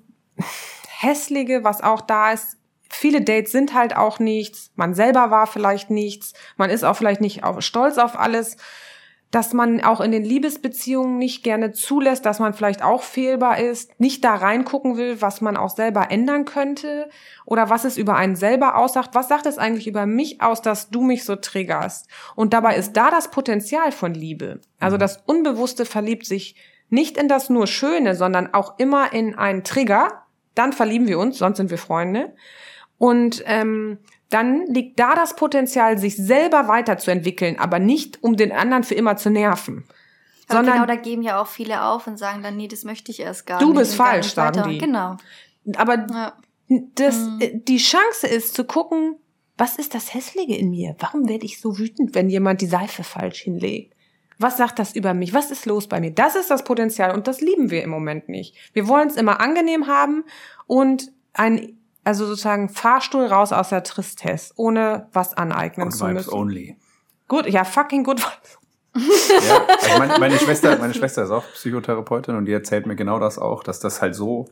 hässliche, 0.88 1.64
was 1.64 1.82
auch 1.82 2.02
da 2.02 2.32
ist, 2.32 2.58
viele 2.90 3.22
Dates 3.22 3.52
sind 3.52 3.74
halt 3.74 3.96
auch 3.96 4.20
nichts, 4.20 4.72
man 4.76 4.94
selber 4.94 5.32
war 5.32 5.48
vielleicht 5.48 5.90
nichts, 5.90 6.34
man 6.58 6.70
ist 6.70 6.84
auch 6.84 6.96
vielleicht 6.96 7.22
nicht 7.22 7.44
auf, 7.44 7.62
stolz 7.62 7.98
auf 7.98 8.20
alles 8.20 8.58
dass 9.32 9.54
man 9.54 9.82
auch 9.82 10.02
in 10.02 10.12
den 10.12 10.24
Liebesbeziehungen 10.24 11.20
nicht 11.20 11.44
gerne 11.44 11.72
zulässt, 11.72 12.26
dass 12.26 12.40
man 12.40 12.54
vielleicht 12.54 12.84
auch 12.84 13.04
fehlbar 13.04 13.60
ist, 13.60 14.00
nicht 14.00 14.24
da 14.24 14.34
reingucken 14.34 14.98
will, 14.98 15.22
was 15.22 15.42
man 15.42 15.56
auch 15.56 15.70
selber 15.70 16.10
ändern 16.10 16.46
könnte 16.46 17.10
oder 17.46 17.70
was 17.70 17.86
es 17.86 17.98
über 17.98 18.16
einen 18.16 18.36
selber 18.36 18.76
aussagt. 18.76 19.14
Was 19.14 19.28
sagt 19.30 19.46
es 19.46 19.60
eigentlich 19.60 19.88
über 19.88 20.08
mich 20.08 20.42
aus, 20.42 20.64
dass 20.64 20.90
du 20.90 21.02
mich 21.02 21.26
so 21.26 21.36
triggerst? 21.36 22.08
Und 22.36 22.54
dabei 22.54 22.76
ist 22.76 22.94
da 22.94 23.12
das 23.12 23.30
Potenzial 23.30 23.92
von 23.92 24.16
Liebe. 24.16 24.62
Also 24.80 24.98
mhm. 24.98 25.02
das 25.02 25.18
Unbewusste 25.28 25.86
verliebt 25.86 26.26
sich 26.26 26.56
nicht 26.90 27.16
in 27.16 27.28
das 27.28 27.52
nur 27.52 27.68
Schöne, 27.68 28.16
sondern 28.16 28.54
auch 28.56 28.80
immer 28.80 29.14
in 29.14 29.36
einen 29.36 29.64
Trigger. 29.64 30.24
Dann 30.56 30.74
verlieben 30.74 31.08
wir 31.08 31.20
uns, 31.20 31.38
sonst 31.38 31.58
sind 31.58 31.70
wir 31.70 31.78
Freunde. 31.78 32.34
Und 32.98 33.44
ähm, 33.46 34.00
dann 34.30 34.66
liegt 34.68 35.00
da 35.00 35.16
das 35.16 35.36
Potenzial, 35.36 35.98
sich 35.98 36.16
selber 36.16 36.68
weiterzuentwickeln, 36.68 37.58
aber 37.60 37.80
nicht, 37.80 38.24
um 38.24 38.36
den 38.36 38.52
anderen 38.52 38.84
für 38.84 38.94
immer 38.94 39.18
zu 39.18 39.30
nerven. 39.30 39.86
Aber 40.48 40.60
sondern 40.60 40.76
genau, 40.76 40.86
da 40.88 40.96
geben 40.96 41.22
ja 41.22 41.42
auch 41.42 41.48
viele 41.48 41.84
auf 41.84 42.08
und 42.08 42.18
sagen 42.18 42.42
dann, 42.44 42.58
nee, 42.58 42.68
das 42.68 42.84
möchte 42.84 43.12
ich 43.12 43.20
erst 43.20 43.46
gar 43.46 43.60
du 43.60 43.66
nicht. 43.66 43.76
Du 43.76 43.80
bist 43.80 43.96
falsch, 43.96 44.34
sagen 44.34 44.70
die. 44.70 44.78
Genau. 44.78 45.18
Aber 45.76 46.08
ja. 46.12 46.34
das, 46.96 47.18
mhm. 47.18 47.66
die 47.66 47.78
Chance 47.78 48.28
ist 48.28 48.56
zu 48.56 48.64
gucken, 48.64 49.18
was 49.58 49.76
ist 49.76 49.94
das 49.94 50.14
Hässliche 50.14 50.56
in 50.56 50.70
mir? 50.70 50.96
Warum 51.00 51.28
werde 51.28 51.46
ich 51.46 51.60
so 51.60 51.78
wütend, 51.78 52.16
wenn 52.16 52.30
jemand 52.30 52.62
die 52.62 52.68
Seife 52.68 53.04
falsch 53.04 53.42
hinlegt? 53.42 53.94
Was 54.38 54.58
sagt 54.58 54.80
das 54.80 54.96
über 54.96 55.14
mich? 55.14 55.34
Was 55.34 55.52
ist 55.52 55.66
los 55.66 55.88
bei 55.88 56.00
mir? 56.00 56.12
Das 56.12 56.36
ist 56.36 56.50
das 56.50 56.64
Potenzial 56.64 57.14
und 57.14 57.28
das 57.28 57.42
lieben 57.42 57.72
wir 57.72 57.84
im 57.84 57.90
Moment 57.90 58.30
nicht. 58.30 58.56
Wir 58.74 58.88
wollen 58.88 59.10
es 59.10 59.18
immer 59.18 59.42
angenehm 59.42 59.88
haben 59.88 60.24
und 60.66 61.12
ein 61.34 61.79
also 62.04 62.26
sozusagen 62.26 62.70
Fahrstuhl 62.70 63.26
raus 63.26 63.52
aus 63.52 63.70
der 63.70 63.84
Tristesse, 63.84 64.54
ohne 64.58 65.08
was 65.14 65.34
aneignen 65.36 65.90
Good 65.90 65.98
zu 65.98 66.06
Vibes 66.08 66.26
müssen. 66.26 66.34
only. 66.34 66.78
Gut, 67.28 67.48
ja, 67.48 67.64
fucking 67.64 68.04
good 68.04 68.20
vibes. 68.20 68.58
Ja, 69.48 69.62
also 69.68 69.98
meine, 70.00 70.20
meine, 70.20 70.40
Schwester, 70.40 70.78
meine 70.80 70.94
Schwester 70.96 71.24
ist 71.24 71.30
auch 71.30 71.46
Psychotherapeutin 71.54 72.36
und 72.36 72.46
die 72.46 72.52
erzählt 72.54 72.88
mir 72.88 72.96
genau 72.96 73.20
das 73.20 73.38
auch, 73.38 73.64
dass 73.64 73.80
das 73.80 74.02
halt 74.02 74.16
so 74.16 74.50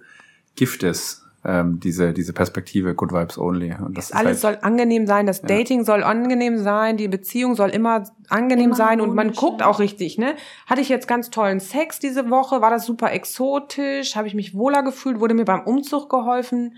Gift 0.55 0.83
ist, 0.83 1.23
ähm, 1.43 1.79
diese, 1.79 2.13
diese 2.13 2.33
Perspektive 2.33 2.93
Good 2.93 3.11
Vibes 3.13 3.37
Only. 3.37 3.73
Und 3.73 3.97
das 3.97 4.05
ist 4.11 4.15
Alles 4.15 4.43
halt, 4.43 4.55
soll 4.55 4.57
angenehm 4.61 5.07
sein, 5.07 5.25
das 5.25 5.41
Ja. 5.41 5.47
Dating 5.47 5.85
soll 5.85 6.03
angenehm 6.03 6.59
sein, 6.59 6.97
die 6.97 7.07
Beziehung 7.07 7.55
soll 7.55 7.69
immer 7.69 8.03
angenehm 8.29 8.67
Immer 8.67 8.75
sein 8.75 9.01
und 9.01 9.15
man 9.15 9.31
guckt 9.33 9.63
auch 9.63 9.79
richtig, 9.79 10.17
ne? 10.17 10.35
Hatte 10.67 10.81
ich 10.81 10.89
jetzt 10.89 11.07
ganz 11.07 11.29
tollen 11.31 11.59
Sex 11.59 11.99
diese 11.99 12.29
Woche, 12.29 12.61
war 12.61 12.69
das 12.69 12.85
super 12.85 13.11
exotisch, 13.11 14.15
habe 14.15 14.27
ich 14.27 14.35
mich 14.35 14.55
wohler 14.55 14.83
gefühlt, 14.83 15.19
wurde 15.19 15.33
mir 15.33 15.45
beim 15.45 15.61
Umzug 15.61 16.09
geholfen. 16.09 16.75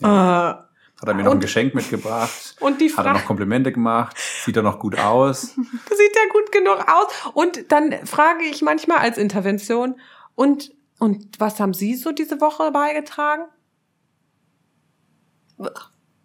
Äh, 0.00 0.06
hat 0.06 1.08
er 1.08 1.14
mir 1.14 1.22
noch 1.24 1.32
ein 1.32 1.36
und- 1.36 1.40
Geschenk 1.40 1.74
mitgebracht, 1.74 2.56
und 2.60 2.80
die 2.80 2.94
hat 2.94 3.04
er 3.06 3.14
noch 3.14 3.24
Komplimente 3.24 3.72
gemacht, 3.72 4.16
sieht 4.44 4.56
er 4.56 4.62
noch 4.62 4.78
gut 4.78 4.98
aus. 4.98 5.42
sieht 5.54 5.56
ja 5.56 6.32
gut 6.32 6.52
genug 6.52 6.84
aus. 6.88 7.32
Und 7.34 7.72
dann 7.72 8.06
frage 8.06 8.44
ich 8.44 8.62
manchmal 8.62 8.98
als 8.98 9.18
Intervention, 9.18 9.96
und, 10.34 10.72
und 10.98 11.38
was 11.38 11.60
haben 11.60 11.74
Sie 11.74 11.94
so 11.94 12.12
diese 12.12 12.40
Woche 12.40 12.70
beigetragen? 12.70 13.44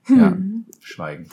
Ja, 0.07 0.37
schweigen. 0.87 1.29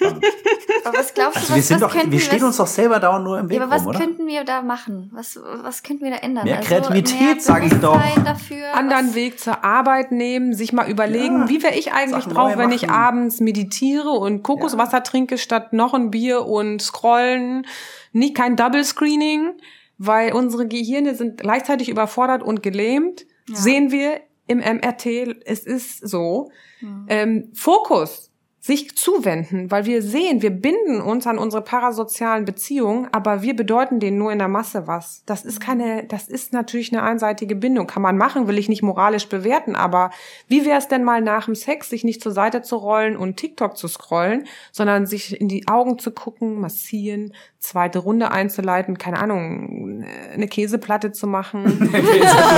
Aber 0.84 0.98
was 0.98 1.12
glaubst 1.12 1.36
du, 1.36 1.40
Also 1.40 1.50
was, 1.50 1.56
wir 1.56 1.62
sind 1.62 1.80
was 1.80 1.88
doch, 1.88 1.96
könnten 1.96 2.12
wir 2.12 2.20
stehen 2.20 2.40
was, 2.40 2.46
uns 2.48 2.56
doch 2.56 2.66
selber 2.66 3.00
dauernd 3.00 3.24
nur 3.24 3.38
im 3.38 3.48
Weg 3.50 3.58
ja, 3.58 3.64
aber 3.64 3.74
was 3.74 3.82
rum, 3.82 3.88
oder? 3.88 3.98
könnten 3.98 4.26
wir 4.26 4.44
da 4.44 4.62
machen? 4.62 5.10
Was, 5.12 5.38
was 5.62 5.82
könnten 5.82 6.04
wir 6.04 6.10
da 6.10 6.16
ändern? 6.18 6.44
Mehr 6.44 6.56
Also 6.56 6.68
Kreativität, 6.68 7.20
mehr 7.20 7.40
sag 7.40 7.66
ich 7.66 7.74
doch. 7.74 8.00
Dafür, 8.24 8.74
anderen 8.74 9.08
was, 9.08 9.14
Weg 9.14 9.38
zur 9.38 9.62
Arbeit 9.62 10.10
nehmen, 10.10 10.54
sich 10.54 10.72
mal 10.72 10.88
überlegen, 10.90 11.40
Ja, 11.40 11.48
wie 11.50 11.62
wäre 11.62 11.74
ich 11.74 11.92
eigentlich 11.92 12.24
Sachen 12.24 12.34
drauf, 12.34 12.56
wenn 12.56 12.72
ich 12.72 12.88
abends 12.88 13.40
meditiere 13.40 14.10
und 14.10 14.42
Kokoswasser 14.42 15.02
trinke 15.02 15.36
statt 15.36 15.72
noch 15.72 15.92
ein 15.92 16.10
Bier 16.10 16.46
und 16.46 16.80
scrollen. 16.80 17.66
Nie 18.12 18.32
kein 18.32 18.56
Double 18.56 18.84
Screening, 18.84 19.52
weil 19.98 20.32
unsere 20.32 20.66
Gehirne 20.66 21.14
sind 21.14 21.40
gleichzeitig 21.40 21.90
überfordert 21.90 22.42
und 22.42 22.62
gelähmt. 22.62 23.26
Ja. 23.48 23.56
Sehen 23.56 23.90
wir 23.90 24.20
im 24.46 24.58
MRT, 24.58 25.06
es 25.44 25.60
ist 25.60 26.08
so. 26.08 26.50
Hm. 26.78 27.06
Ähm, 27.08 27.50
Fokus. 27.54 28.29
Sich 28.62 28.94
zuwenden, 28.94 29.70
weil 29.70 29.86
wir 29.86 30.02
sehen, 30.02 30.42
wir 30.42 30.50
binden 30.50 31.00
uns 31.00 31.26
an 31.26 31.38
unsere 31.38 31.62
parasozialen 31.62 32.44
Beziehungen, 32.44 33.08
aber 33.10 33.40
wir 33.40 33.56
bedeuten 33.56 34.00
denen 34.00 34.18
nur 34.18 34.32
in 34.32 34.38
der 34.38 34.48
Masse 34.48 34.86
was. 34.86 35.22
Das 35.24 35.46
ist 35.46 35.60
keine, 35.60 36.04
das 36.04 36.28
ist 36.28 36.52
natürlich 36.52 36.92
eine 36.92 37.02
einseitige 37.02 37.56
Bindung. 37.56 37.86
Kann 37.86 38.02
man 38.02 38.18
machen, 38.18 38.48
will 38.48 38.58
ich 38.58 38.68
nicht 38.68 38.82
moralisch 38.82 39.28
bewerten, 39.28 39.76
aber 39.76 40.10
wie 40.46 40.66
wäre 40.66 40.78
es 40.78 40.88
denn 40.88 41.04
mal 41.04 41.22
nach 41.22 41.46
dem 41.46 41.54
Sex, 41.54 41.88
sich 41.88 42.04
nicht 42.04 42.22
zur 42.22 42.32
Seite 42.32 42.60
zu 42.60 42.76
rollen 42.76 43.16
und 43.16 43.38
TikTok 43.38 43.78
zu 43.78 43.88
scrollen, 43.88 44.46
sondern 44.72 45.06
sich 45.06 45.40
in 45.40 45.48
die 45.48 45.66
Augen 45.66 45.98
zu 45.98 46.10
gucken, 46.10 46.60
massieren, 46.60 47.32
zweite 47.60 48.00
Runde 48.00 48.30
einzuleiten, 48.30 48.98
keine 48.98 49.18
Ahnung, 49.20 50.04
eine 50.32 50.48
Käseplatte 50.48 51.12
zu 51.12 51.26
machen. 51.26 51.64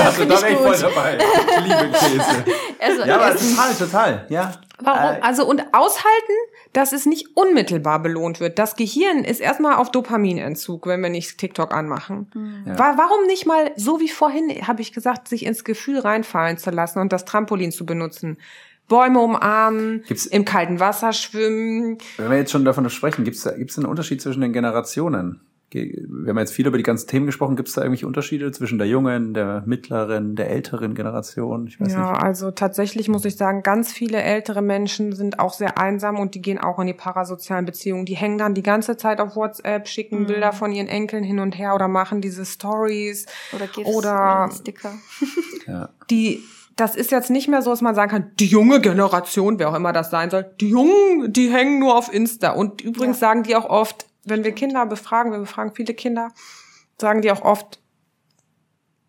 also, 0.05 0.25
da 0.25 0.35
ich 0.35 0.41
wäre 0.41 0.51
ich 0.51 0.57
voll 0.57 0.77
dabei. 0.77 1.17
Ich 1.17 1.63
liebe 1.63 1.91
Käse. 1.91 2.43
Also, 2.79 3.03
Ja, 3.03 3.15
aber 3.15 3.33
total, 3.33 3.73
total. 3.75 4.25
Ja. 4.27 4.51
Warum? 4.83 5.15
Äh, 5.17 5.19
Also 5.21 5.45
und 5.47 5.61
aushalten, 5.73 6.33
dass 6.73 6.91
es 6.93 7.05
nicht 7.05 7.35
unmittelbar 7.35 8.01
belohnt 8.01 8.39
wird. 8.39 8.59
Das 8.59 8.75
Gehirn 8.75 9.23
ist 9.23 9.39
erstmal 9.41 9.75
auf 9.75 9.91
Dopaminentzug, 9.91 10.87
wenn 10.87 11.01
wir 11.01 11.09
nicht 11.09 11.37
TikTok 11.37 11.73
anmachen. 11.73 12.63
Ja. 12.65 12.77
Wa- 12.79 12.93
Warum 12.97 13.25
nicht 13.27 13.45
mal, 13.45 13.71
so 13.75 13.99
wie 13.99 14.09
vorhin, 14.09 14.49
habe 14.67 14.81
ich 14.81 14.93
gesagt, 14.93 15.27
sich 15.27 15.45
ins 15.45 15.63
Gefühl 15.63 15.99
reinfallen 15.99 16.57
zu 16.57 16.69
lassen 16.71 16.99
und 16.99 17.13
das 17.13 17.25
Trampolin 17.25 17.71
zu 17.71 17.85
benutzen. 17.85 18.37
Bäume 18.89 19.19
umarmen, 19.19 20.03
Gibt's- 20.07 20.25
im 20.25 20.43
kalten 20.45 20.79
Wasser 20.79 21.13
schwimmen. 21.13 21.97
Wenn 22.17 22.29
wir 22.29 22.37
jetzt 22.37 22.51
schon 22.51 22.65
davon 22.65 22.89
sprechen, 22.89 23.23
gibt 23.23 23.37
es 23.37 23.43
gibt's 23.55 23.77
einen 23.77 23.87
Unterschied 23.87 24.21
zwischen 24.21 24.41
den 24.41 24.51
Generationen? 24.53 25.39
Wir 25.73 26.29
haben 26.29 26.37
jetzt 26.37 26.53
viel 26.53 26.67
über 26.67 26.77
die 26.77 26.83
ganzen 26.83 27.07
Themen 27.07 27.25
gesprochen. 27.25 27.55
Gibt 27.55 27.69
es 27.69 27.75
da 27.75 27.81
irgendwelche 27.81 28.07
Unterschiede 28.07 28.51
zwischen 28.51 28.77
der 28.77 28.87
jungen, 28.87 29.33
der 29.33 29.63
mittleren, 29.65 30.35
der 30.35 30.49
älteren 30.49 30.93
Generation? 30.95 31.67
Ich 31.67 31.79
weiß 31.79 31.91
Ja, 31.93 32.11
nicht. 32.11 32.21
also 32.23 32.51
tatsächlich 32.51 33.07
muss 33.09 33.25
ich 33.25 33.35
sagen, 33.35 33.63
ganz 33.63 33.91
viele 33.91 34.21
ältere 34.21 34.61
Menschen 34.61 35.13
sind 35.13 35.39
auch 35.39 35.53
sehr 35.53 35.77
einsam 35.77 36.17
und 36.19 36.35
die 36.35 36.41
gehen 36.41 36.59
auch 36.59 36.79
in 36.79 36.87
die 36.87 36.93
parasozialen 36.93 37.65
Beziehungen. 37.65 38.05
Die 38.05 38.15
hängen 38.15 38.37
dann 38.37 38.53
die 38.53 38.63
ganze 38.63 38.97
Zeit 38.97 39.19
auf 39.19 39.35
WhatsApp, 39.35 39.87
schicken 39.87 40.21
Mhm. 40.21 40.25
Bilder 40.27 40.53
von 40.53 40.71
ihren 40.71 40.87
Enkeln 40.87 41.23
hin 41.23 41.39
und 41.39 41.57
her 41.57 41.75
oder 41.75 41.87
machen 41.87 42.21
diese 42.21 42.45
Stories. 42.45 43.25
Oder 43.53 43.67
GIFs 43.67 43.89
Oder- 43.89 44.49
Sticker. 44.53 44.91
Ja. 45.67 45.89
die, 46.09 46.41
das 46.75 46.95
ist 46.95 47.11
jetzt 47.11 47.29
nicht 47.29 47.47
mehr 47.47 47.61
so, 47.61 47.69
dass 47.69 47.81
man 47.81 47.95
sagen 47.95 48.11
kann, 48.11 48.31
die 48.39 48.47
junge 48.47 48.81
Generation, 48.81 49.59
wer 49.59 49.69
auch 49.69 49.75
immer 49.75 49.93
das 49.93 50.09
sein 50.09 50.29
soll, 50.29 50.45
die 50.59 50.69
Jungen, 50.69 51.31
die 51.31 51.49
hängen 51.49 51.79
nur 51.79 51.95
auf 51.97 52.13
Insta. 52.13 52.51
Und 52.51 52.81
übrigens 52.81 53.19
Ja. 53.21 53.27
sagen 53.27 53.43
die 53.43 53.55
auch 53.55 53.65
oft, 53.69 54.07
wenn 54.25 54.43
wir 54.43 54.53
Kinder 54.53 54.85
befragen, 54.85 55.31
wir 55.31 55.39
befragen 55.39 55.73
viele 55.75 55.93
Kinder, 55.93 56.29
sagen 56.99 57.21
die 57.21 57.31
auch 57.31 57.41
oft, 57.41 57.81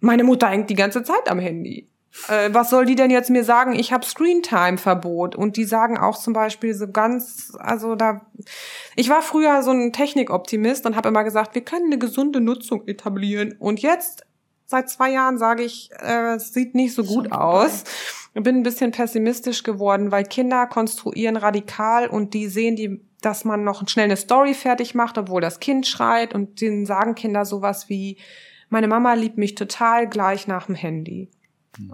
meine 0.01 0.25
Mutter 0.25 0.49
hängt 0.49 0.71
die 0.71 0.75
ganze 0.75 1.03
Zeit 1.03 1.29
am 1.29 1.39
Handy. 1.39 1.89
Äh, 2.29 2.51
was 2.53 2.71
soll 2.71 2.87
die 2.87 2.95
denn 2.95 3.11
jetzt 3.11 3.31
mir 3.31 3.45
sagen? 3.45 3.75
Ich 3.75 3.93
habe 3.93 4.05
Screentime-Verbot. 4.05 5.35
Und 5.35 5.57
die 5.57 5.65
sagen 5.65 5.99
auch 5.99 6.17
zum 6.17 6.33
Beispiel 6.33 6.75
so 6.75 6.89
ganz, 6.89 7.53
also 7.59 7.97
da, 7.97 8.21
ich 8.97 9.09
war 9.09 9.23
früher 9.23 9.62
so 9.62 9.73
ein 9.73 9.93
Technikoptimist 9.93 10.87
und 10.87 10.97
habe 10.97 11.09
immer 11.09 11.25
gesagt, 11.25 11.55
wir 11.55 11.62
können 11.62 11.87
eine 11.87 11.99
gesunde 11.99 12.41
Nutzung 12.41 12.87
etablieren. 12.87 13.55
Und 13.59 13.81
jetzt, 13.81 14.25
seit 14.67 14.89
zwei 14.89 15.11
Jahren, 15.11 15.39
sage 15.39 15.65
ich, 15.65 15.91
äh, 16.01 16.35
es 16.37 16.53
sieht 16.53 16.75
nicht 16.75 16.95
so 16.95 17.05
gut 17.05 17.33
aus. 17.33 17.85
Ich 18.35 18.43
bin 18.43 18.57
ein 18.57 18.62
bisschen 18.62 18.91
pessimistisch 18.91 19.62
geworden, 19.62 20.11
weil 20.11 20.25
Kinder 20.25 20.67
konstruieren 20.67 21.37
radikal 21.37 22.09
und 22.09 22.35
die 22.35 22.49
sehen 22.49 22.77
die, 22.77 23.01
dass 23.25 23.45
man 23.45 23.64
noch 23.64 23.87
schnell 23.89 24.05
eine 24.05 24.16
Story 24.16 24.55
fertig 24.55 24.95
macht, 24.95 25.18
obwohl 25.18 25.41
das 25.41 25.61
Kind 25.61 25.87
schreit 25.87 26.35
und 26.35 26.61
denen 26.61 26.87
sagen 26.87 27.14
Kinder 27.14 27.45
sowas 27.45 27.89
wie, 27.89 28.18
meine 28.68 28.89
Mama 28.89 29.14
liebt 29.14 29.39
mich 29.39 29.55
total 29.55 30.09
gleich 30.09 30.47
nach 30.47 30.66
dem 30.66 30.75
Handy. 30.75 31.31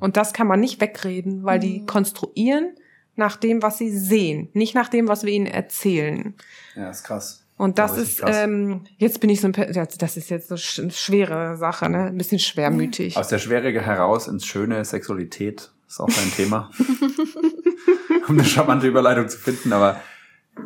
Und 0.01 0.17
das 0.17 0.33
kann 0.33 0.47
man 0.47 0.61
nicht 0.61 0.81
wegreden, 0.81 1.43
weil 1.45 1.59
die 1.59 1.81
Mhm. 1.81 1.87
konstruieren 1.87 2.75
nach 3.17 3.37
dem, 3.37 3.63
was 3.63 3.79
sie 3.79 3.91
sehen, 3.91 4.49
nicht 4.53 4.75
nach 4.75 4.89
dem, 4.89 5.09
was 5.09 5.25
wir 5.25 5.33
ihnen 5.33 5.47
erzählen. 5.47 6.35
ja, 6.77 6.91
ist 6.91 7.05
krass. 7.05 7.45
Und 7.57 7.79
das 7.79 7.99
ist, 7.99 8.21
krass. 8.21 8.37
ähm, 8.39 8.85
jetzt 8.97 9.21
bin 9.21 9.29
ich 9.29 9.43
so 9.43 9.49
ein, 9.49 9.53
das 9.53 10.17
ist 10.17 10.31
jetzt 10.31 10.49
so 10.49 10.83
eine 10.83 10.91
schwere 10.91 11.59
Sache, 11.59 11.91
ne? 11.91 12.05
Ein 12.07 12.17
bisschen 12.17 12.39
schwermütig. 12.39 13.19
Aus 13.19 13.29
der 13.29 13.39
Schwere 13.39 13.71
heraus 13.83 14.29
ins 14.29 14.47
Schöne 14.47 14.83
Sexualität 14.83 15.71
ist 15.87 16.01
auch 16.01 16.09
dein 16.09 16.31
Thema. 16.33 16.71
um 18.29 18.35
eine 18.39 18.45
charmante 18.45 18.87
Überleitung 18.87 19.29
zu 19.29 19.37
finden, 19.39 19.73
aber 19.75 20.01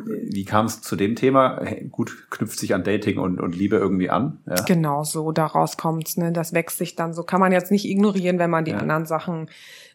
wie 0.05 0.45
kam 0.45 0.65
es 0.65 0.81
zu 0.81 0.95
dem 0.95 1.15
Thema? 1.15 1.61
Gut, 1.91 2.27
knüpft 2.29 2.59
sich 2.59 2.73
an 2.73 2.83
Dating 2.83 3.17
und, 3.17 3.39
und 3.39 3.55
Liebe 3.55 3.77
irgendwie 3.77 4.09
an. 4.09 4.39
Ja. 4.45 4.55
Genau 4.63 5.03
so, 5.03 5.31
daraus 5.31 5.77
kommt's, 5.77 6.17
ne? 6.17 6.31
Das 6.31 6.53
wächst 6.53 6.77
sich 6.77 6.95
dann 6.95 7.13
so. 7.13 7.23
Kann 7.23 7.39
man 7.39 7.51
jetzt 7.51 7.71
nicht 7.71 7.85
ignorieren, 7.85 8.39
wenn 8.39 8.49
man 8.49 8.65
die 8.65 8.71
Ja. 8.71 8.77
anderen 8.77 9.05
Sachen 9.05 9.49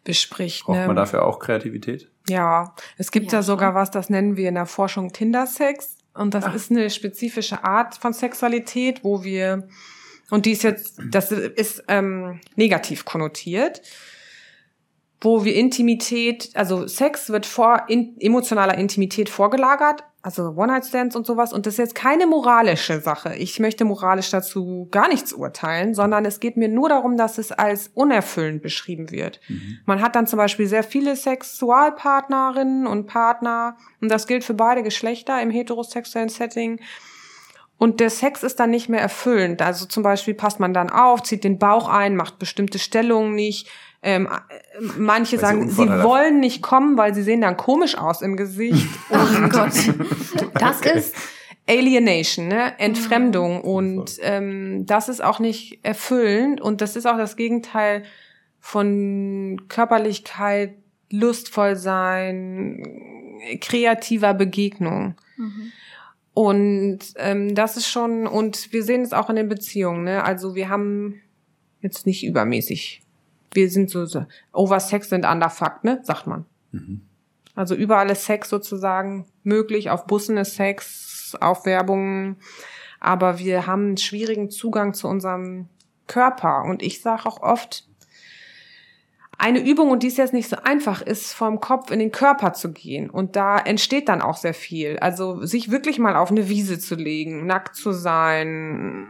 bespricht. 0.04 0.64
Braucht 0.64 0.78
ne? 0.78 0.86
man 0.86 0.96
dafür 0.96 1.24
auch 1.24 1.38
Kreativität? 1.38 2.10
Ja, 2.28 2.74
es 2.96 3.10
gibt 3.10 3.32
ja, 3.32 3.38
Ja, 3.38 3.42
sogar 3.42 3.74
was, 3.74 3.90
das 3.90 4.10
nennen 4.10 4.36
wir 4.36 4.48
in 4.48 4.54
der 4.54 4.66
Forschung 4.66 5.12
Tinder-Sex. 5.12 5.96
Und 6.14 6.34
das 6.34 6.54
ist 6.54 6.70
eine 6.70 6.90
spezifische 6.90 7.64
Art 7.64 7.94
von 7.96 8.12
Sexualität, 8.12 9.04
wo 9.04 9.22
wir, 9.22 9.68
und 10.30 10.44
die 10.46 10.52
ist 10.52 10.62
jetzt, 10.64 11.00
das 11.10 11.30
ist 11.32 11.84
ähm, 11.88 12.40
negativ 12.56 13.04
konnotiert, 13.04 13.82
wo 15.20 15.44
wir 15.44 15.54
Intimität, 15.54 16.50
also 16.54 16.86
Sex 16.86 17.28
wird 17.28 17.44
vor 17.44 17.84
in, 17.88 18.16
emotionaler 18.20 18.78
Intimität 18.78 19.28
vorgelagert, 19.28 20.04
also 20.22 20.54
One-Night-Stands 20.56 21.16
und 21.16 21.26
sowas. 21.26 21.52
Und 21.52 21.66
das 21.66 21.74
ist 21.74 21.78
jetzt 21.78 21.94
keine 21.94 22.26
moralische 22.26 23.00
Sache. 23.00 23.34
Ich 23.36 23.58
möchte 23.58 23.84
moralisch 23.84 24.30
dazu 24.30 24.88
gar 24.90 25.08
nichts 25.08 25.32
urteilen, 25.32 25.94
sondern 25.94 26.24
es 26.24 26.40
geht 26.40 26.56
mir 26.56 26.68
nur 26.68 26.88
darum, 26.88 27.16
dass 27.16 27.38
es 27.38 27.52
als 27.52 27.88
unerfüllend 27.94 28.62
beschrieben 28.62 29.10
wird. 29.10 29.40
Mhm. 29.48 29.78
Man 29.86 30.00
hat 30.00 30.16
dann 30.16 30.26
zum 30.26 30.38
Beispiel 30.38 30.66
sehr 30.66 30.82
viele 30.82 31.16
Sexualpartnerinnen 31.16 32.86
und 32.86 33.06
Partner 33.06 33.76
und 34.00 34.10
das 34.10 34.26
gilt 34.26 34.44
für 34.44 34.54
beide 34.54 34.82
Geschlechter 34.82 35.40
im 35.40 35.50
heterosexuellen 35.50 36.28
Setting. 36.28 36.80
Und 37.80 37.98
der 37.98 38.10
Sex 38.10 38.42
ist 38.42 38.60
dann 38.60 38.68
nicht 38.70 38.90
mehr 38.90 39.00
erfüllend. 39.00 39.62
Also 39.62 39.86
zum 39.86 40.02
Beispiel 40.02 40.34
passt 40.34 40.60
man 40.60 40.74
dann 40.74 40.90
auf, 40.90 41.22
zieht 41.22 41.44
den 41.44 41.58
Bauch 41.58 41.88
ein, 41.88 42.14
macht 42.14 42.38
bestimmte 42.38 42.78
Stellungen 42.78 43.34
nicht. 43.34 43.68
Ähm, 44.02 44.26
äh, 44.26 44.80
manche 44.98 45.36
Weil 45.36 45.40
sie 45.40 45.46
sagen, 45.46 45.70
sie 45.70 45.82
unvorteilhaft- 45.82 46.04
wollen 46.04 46.40
nicht 46.40 46.62
kommen, 46.62 46.98
weil 46.98 47.14
sie 47.14 47.22
sehen 47.22 47.40
dann 47.40 47.56
komisch 47.56 47.96
aus 47.96 48.20
im 48.20 48.36
Gesicht. 48.36 48.86
Oh 49.10 49.48
Gott. 49.48 49.72
Das 50.60 50.78
Okay. 50.80 50.98
ist 50.98 51.14
Alienation, 51.66 52.48
ne? 52.48 52.78
Entfremdung. 52.78 53.62
Und 53.62 54.18
ähm, 54.20 54.84
das 54.84 55.08
ist 55.08 55.24
auch 55.24 55.38
nicht 55.38 55.80
erfüllend. 55.82 56.60
Und 56.60 56.82
das 56.82 56.96
ist 56.96 57.06
auch 57.06 57.16
das 57.16 57.34
Gegenteil 57.36 58.02
von 58.58 59.62
Körperlichkeit, 59.68 60.74
lustvoll 61.10 61.76
sein, 61.76 62.82
kreativer 63.62 64.34
Begegnung. 64.34 65.14
Mhm. 65.38 65.72
Und 66.32 67.00
ähm, 67.16 67.54
das 67.54 67.76
ist 67.76 67.88
schon, 67.88 68.26
und 68.26 68.72
wir 68.72 68.84
sehen 68.84 69.02
es 69.02 69.12
auch 69.12 69.30
in 69.30 69.36
den 69.36 69.48
Beziehungen, 69.48 70.04
ne? 70.04 70.24
Also 70.24 70.54
wir 70.54 70.68
haben 70.68 71.20
jetzt 71.80 72.06
nicht 72.06 72.24
übermäßig. 72.24 73.02
Wir 73.52 73.68
sind 73.68 73.90
so, 73.90 74.06
so 74.06 74.26
oversexed 74.52 75.12
and 75.12 75.26
underfucked, 75.26 75.84
ne? 75.84 76.00
Sagt 76.04 76.26
man. 76.26 76.46
Mhm. 76.72 77.02
Also 77.54 77.74
überall 77.74 78.10
ist 78.10 78.24
Sex 78.24 78.48
sozusagen 78.48 79.26
möglich, 79.42 79.90
auf 79.90 80.06
Bussen 80.06 80.36
ist 80.36 80.54
Sex, 80.54 81.36
auf 81.40 81.66
Werbung, 81.66 82.36
aber 83.00 83.38
wir 83.38 83.66
haben 83.66 83.88
einen 83.88 83.96
schwierigen 83.96 84.50
Zugang 84.50 84.94
zu 84.94 85.08
unserem 85.08 85.68
Körper. 86.06 86.62
Und 86.64 86.82
ich 86.82 87.02
sage 87.02 87.26
auch 87.26 87.42
oft, 87.42 87.88
eine 89.40 89.60
Übung, 89.60 89.90
und 89.90 90.02
die 90.02 90.08
ist 90.08 90.18
jetzt 90.18 90.34
nicht 90.34 90.48
so 90.48 90.56
einfach, 90.62 91.00
ist 91.00 91.32
vom 91.32 91.60
Kopf 91.60 91.90
in 91.90 91.98
den 91.98 92.12
Körper 92.12 92.52
zu 92.52 92.72
gehen. 92.72 93.08
Und 93.08 93.36
da 93.36 93.58
entsteht 93.58 94.08
dann 94.08 94.20
auch 94.20 94.36
sehr 94.36 94.54
viel. 94.54 94.98
Also 94.98 95.44
sich 95.46 95.70
wirklich 95.70 95.98
mal 95.98 96.14
auf 96.14 96.30
eine 96.30 96.48
Wiese 96.48 96.78
zu 96.78 96.94
legen, 96.94 97.46
nackt 97.46 97.74
zu 97.74 97.92
sein, 97.92 99.08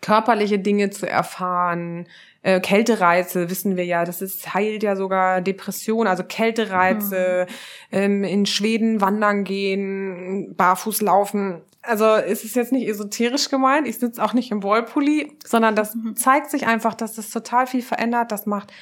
körperliche 0.00 0.58
Dinge 0.58 0.90
zu 0.90 1.08
erfahren, 1.08 2.06
äh, 2.42 2.60
Kältereize, 2.60 3.50
wissen 3.50 3.76
wir 3.76 3.84
ja, 3.84 4.04
das 4.04 4.22
ist, 4.22 4.54
heilt 4.54 4.82
ja 4.82 4.96
sogar 4.96 5.40
Depression, 5.42 6.06
also 6.06 6.24
Kältereize, 6.24 7.46
mhm. 7.90 7.96
ähm, 7.96 8.24
in 8.24 8.46
Schweden 8.46 9.00
wandern 9.00 9.44
gehen, 9.44 10.54
barfuß 10.56 11.02
laufen. 11.02 11.62
Also 11.88 12.04
es 12.04 12.44
ist 12.44 12.54
jetzt 12.54 12.70
nicht 12.70 12.86
esoterisch 12.86 13.48
gemeint, 13.48 13.88
ich 13.88 13.98
sitze 13.98 14.22
auch 14.22 14.34
nicht 14.34 14.50
im 14.50 14.62
Wollpulli, 14.62 15.38
sondern 15.46 15.74
das 15.74 15.94
mhm. 15.94 16.16
zeigt 16.16 16.50
sich 16.50 16.66
einfach, 16.66 16.92
dass 16.92 17.14
das 17.14 17.30
total 17.30 17.66
viel 17.66 17.80
verändert, 17.80 18.30
das 18.30 18.44
macht 18.44 18.74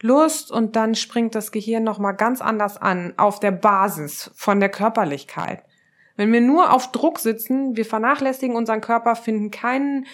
Lust 0.00 0.50
und 0.50 0.74
dann 0.74 0.94
springt 0.94 1.34
das 1.34 1.52
Gehirn 1.52 1.84
nochmal 1.84 2.16
ganz 2.16 2.40
anders 2.40 2.78
an, 2.78 3.12
auf 3.18 3.38
der 3.38 3.50
Basis 3.50 4.30
von 4.34 4.60
der 4.60 4.70
Körperlichkeit. 4.70 5.62
Wenn 6.16 6.32
wir 6.32 6.40
nur 6.40 6.72
auf 6.72 6.90
Druck 6.90 7.18
sitzen, 7.18 7.76
wir 7.76 7.84
vernachlässigen 7.84 8.56
unseren 8.56 8.80
Körper, 8.80 9.14
finden 9.14 9.50
keinen 9.50 10.06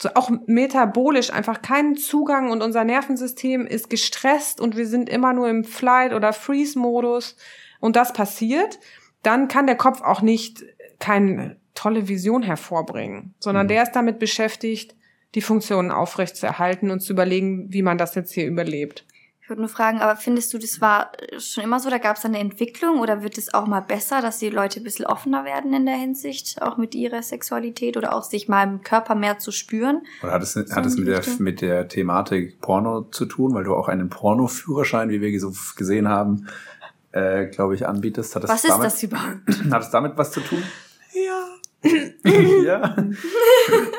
so 0.00 0.10
auch 0.14 0.30
metabolisch 0.46 1.32
einfach 1.32 1.62
keinen 1.62 1.96
Zugang 1.96 2.50
und 2.50 2.62
unser 2.62 2.84
Nervensystem 2.84 3.66
ist 3.66 3.88
gestresst 3.88 4.60
und 4.60 4.76
wir 4.76 4.86
sind 4.86 5.08
immer 5.08 5.32
nur 5.32 5.48
im 5.48 5.64
Flight- 5.64 6.12
oder 6.12 6.32
Freeze-Modus 6.32 7.36
und 7.80 7.94
das 7.94 8.12
passiert, 8.12 8.78
dann 9.22 9.46
kann 9.46 9.66
der 9.66 9.76
Kopf 9.76 10.00
auch 10.00 10.22
nicht 10.22 10.64
keine 11.00 11.56
tolle 11.78 12.08
Vision 12.08 12.42
hervorbringen, 12.42 13.34
sondern 13.38 13.66
mhm. 13.66 13.68
der 13.68 13.82
ist 13.84 13.92
damit 13.92 14.18
beschäftigt, 14.18 14.96
die 15.34 15.42
Funktionen 15.42 15.92
aufrechtzuerhalten 15.92 16.90
und 16.90 17.00
zu 17.00 17.12
überlegen, 17.12 17.72
wie 17.72 17.82
man 17.82 17.98
das 17.98 18.16
jetzt 18.16 18.32
hier 18.32 18.46
überlebt. 18.46 19.04
Ich 19.40 19.48
würde 19.48 19.62
nur 19.62 19.68
fragen, 19.70 20.00
aber 20.00 20.16
findest 20.16 20.52
du, 20.52 20.58
das 20.58 20.80
war 20.80 21.12
schon 21.38 21.64
immer 21.64 21.78
so, 21.80 21.88
da 21.88 21.98
gab 21.98 22.16
es 22.16 22.24
eine 22.24 22.38
Entwicklung 22.38 22.98
oder 22.98 23.22
wird 23.22 23.38
es 23.38 23.54
auch 23.54 23.66
mal 23.66 23.80
besser, 23.80 24.20
dass 24.20 24.40
die 24.40 24.50
Leute 24.50 24.80
ein 24.80 24.84
bisschen 24.84 25.06
offener 25.06 25.44
werden 25.44 25.72
in 25.72 25.86
der 25.86 25.94
Hinsicht, 25.94 26.60
auch 26.60 26.76
mit 26.76 26.94
ihrer 26.94 27.22
Sexualität 27.22 27.96
oder 27.96 28.14
auch 28.14 28.24
sich 28.24 28.48
mal 28.48 28.64
im 28.64 28.82
Körper 28.82 29.14
mehr 29.14 29.38
zu 29.38 29.52
spüren? 29.52 30.02
Oder 30.22 30.32
hat 30.32 30.42
es, 30.42 30.54
so 30.54 30.60
hat 30.74 30.84
es 30.84 30.96
mit 30.96 31.06
der, 31.06 31.22
mit 31.38 31.60
der 31.60 31.88
Thematik 31.88 32.60
Porno 32.60 33.02
zu 33.02 33.24
tun, 33.24 33.54
weil 33.54 33.64
du 33.64 33.74
auch 33.74 33.88
einen 33.88 34.10
Pornoführerschein, 34.10 35.10
wie 35.10 35.20
wir 35.20 35.40
so 35.40 35.54
gesehen 35.76 36.08
haben, 36.08 36.48
äh, 37.12 37.46
glaube 37.46 37.74
ich, 37.74 37.86
anbietest? 37.86 38.34
Hat 38.34 38.42
das 38.42 38.50
was 38.50 38.62
damit, 38.62 38.86
ist 38.88 38.94
das 38.94 39.02
überhaupt? 39.04 39.40
Hat 39.70 39.82
es 39.82 39.90
damit 39.90 40.12
was 40.16 40.32
zu 40.32 40.40
tun? 40.40 40.62
Ja. 41.14 41.47
ja. 42.66 42.96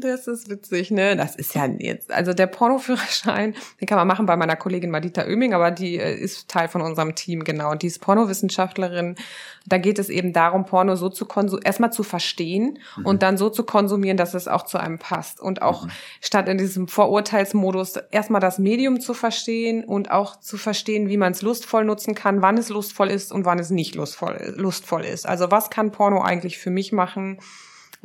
Das 0.00 0.26
ist 0.26 0.50
witzig, 0.50 0.90
ne? 0.90 1.16
Das 1.16 1.36
ist 1.36 1.54
ja 1.54 1.66
jetzt, 1.66 2.12
also 2.12 2.32
der 2.32 2.46
Pornoführerschein, 2.46 3.54
den 3.80 3.86
kann 3.86 3.98
man 3.98 4.06
machen 4.06 4.26
bei 4.26 4.36
meiner 4.36 4.56
Kollegin 4.56 4.90
Madita 4.90 5.24
Oeming, 5.26 5.54
aber 5.54 5.70
die 5.70 5.96
äh, 5.96 6.14
ist 6.14 6.48
Teil 6.48 6.68
von 6.68 6.80
unserem 6.80 7.14
Team, 7.14 7.44
genau. 7.44 7.70
Und 7.70 7.82
die 7.82 7.86
ist 7.86 8.00
Pornowissenschaftlerin. 8.00 9.16
Da 9.66 9.78
geht 9.78 9.98
es 9.98 10.08
eben 10.08 10.32
darum, 10.32 10.64
Porno 10.64 10.96
so 10.96 11.08
zu 11.08 11.26
konsumieren, 11.26 11.66
erstmal 11.66 11.92
zu 11.92 12.02
verstehen 12.02 12.78
mhm. 12.96 13.06
und 13.06 13.22
dann 13.22 13.36
so 13.36 13.50
zu 13.50 13.64
konsumieren, 13.64 14.16
dass 14.16 14.34
es 14.34 14.48
auch 14.48 14.64
zu 14.64 14.78
einem 14.78 14.98
passt. 14.98 15.40
Und 15.40 15.62
auch 15.62 15.84
mhm. 15.84 15.90
statt 16.20 16.48
in 16.48 16.58
diesem 16.58 16.88
Vorurteilsmodus 16.88 17.96
erstmal 18.10 18.40
das 18.40 18.58
Medium 18.58 19.00
zu 19.00 19.14
verstehen 19.14 19.84
und 19.84 20.10
auch 20.10 20.40
zu 20.40 20.56
verstehen, 20.56 21.08
wie 21.08 21.16
man 21.16 21.32
es 21.32 21.42
lustvoll 21.42 21.84
nutzen 21.84 22.14
kann, 22.14 22.42
wann 22.42 22.58
es 22.58 22.68
lustvoll 22.68 23.10
ist 23.10 23.32
und 23.32 23.44
wann 23.44 23.58
es 23.58 23.70
nicht 23.70 23.94
lustvoll, 23.94 24.54
lustvoll 24.56 25.04
ist. 25.04 25.26
Also 25.26 25.50
was 25.50 25.70
kann 25.70 25.92
Porno 25.92 26.22
eigentlich 26.22 26.58
für 26.58 26.70
mich 26.70 26.92
machen? 26.92 27.38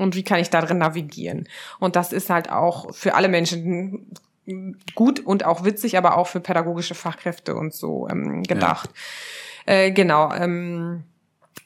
Und 0.02 0.16
wie 0.16 0.24
kann 0.24 0.40
ich 0.40 0.50
da 0.50 0.62
drin 0.62 0.80
navigieren. 0.80 1.48
Und 1.80 1.96
das 1.96 2.12
ist 2.12 2.30
halt 2.30 2.52
auch 2.52 2.94
für 2.94 3.16
alle 3.16 3.30
Menschen 3.30 4.08
gut 4.96 5.20
und 5.20 5.46
auch 5.46 5.64
witzig, 5.64 5.98
aber 5.98 6.18
auch 6.18 6.28
für 6.28 6.40
pädagogische 6.40 6.96
Fachkräfte 6.96 7.56
und 7.56 7.74
so 7.74 8.08
ähm, 8.10 8.44
gedacht. 8.44 8.90
Ja. 9.68 9.74
Äh, 9.74 9.92
genau. 9.92 10.34
Ähm, 10.34 11.04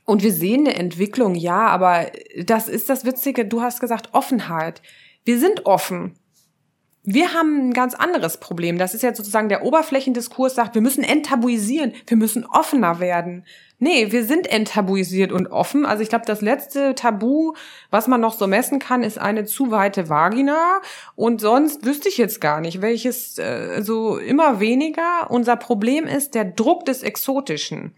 und 0.03 0.21
wir 0.21 0.33
sehen 0.33 0.67
eine 0.67 0.75
Entwicklung, 0.75 1.35
ja, 1.35 1.67
aber 1.67 2.11
das 2.43 2.67
ist 2.67 2.89
das 2.89 3.05
Witzige. 3.05 3.45
Du 3.45 3.61
hast 3.61 3.79
gesagt 3.79 4.09
Offenheit. 4.13 4.81
Wir 5.23 5.39
sind 5.39 5.65
offen. 5.65 6.13
Wir 7.07 7.33
haben 7.33 7.69
ein 7.69 7.73
ganz 7.73 7.93
anderes 7.93 8.37
Problem. 8.37 8.79
Das 8.79 8.95
ist 8.95 9.03
jetzt 9.03 9.17
sozusagen 9.17 9.47
der 9.47 9.63
Oberflächendiskurs 9.63 10.55
sagt, 10.55 10.73
wir 10.73 10.81
müssen 10.81 11.03
enttabuisieren, 11.03 11.93
wir 12.07 12.17
müssen 12.17 12.45
offener 12.45 12.99
werden. 12.99 13.45
Nee, 13.77 14.11
wir 14.11 14.23
sind 14.23 14.47
enttabuisiert 14.47 15.31
und 15.31 15.47
offen. 15.47 15.85
Also 15.85 16.01
ich 16.01 16.09
glaube, 16.09 16.25
das 16.25 16.41
letzte 16.41 16.95
Tabu, 16.95 17.53
was 17.91 18.07
man 18.07 18.21
noch 18.21 18.33
so 18.33 18.47
messen 18.47 18.79
kann, 18.79 19.03
ist 19.03 19.19
eine 19.19 19.45
zu 19.45 19.69
weite 19.69 20.09
Vagina. 20.09 20.81
Und 21.15 21.41
sonst 21.41 21.85
wüsste 21.85 22.09
ich 22.09 22.17
jetzt 22.17 22.41
gar 22.41 22.59
nicht, 22.59 22.81
welches 22.81 23.37
äh, 23.37 23.81
so 23.83 24.17
immer 24.17 24.59
weniger. 24.59 25.29
Unser 25.29 25.57
Problem 25.57 26.05
ist 26.05 26.33
der 26.33 26.45
Druck 26.45 26.85
des 26.85 27.03
Exotischen. 27.03 27.93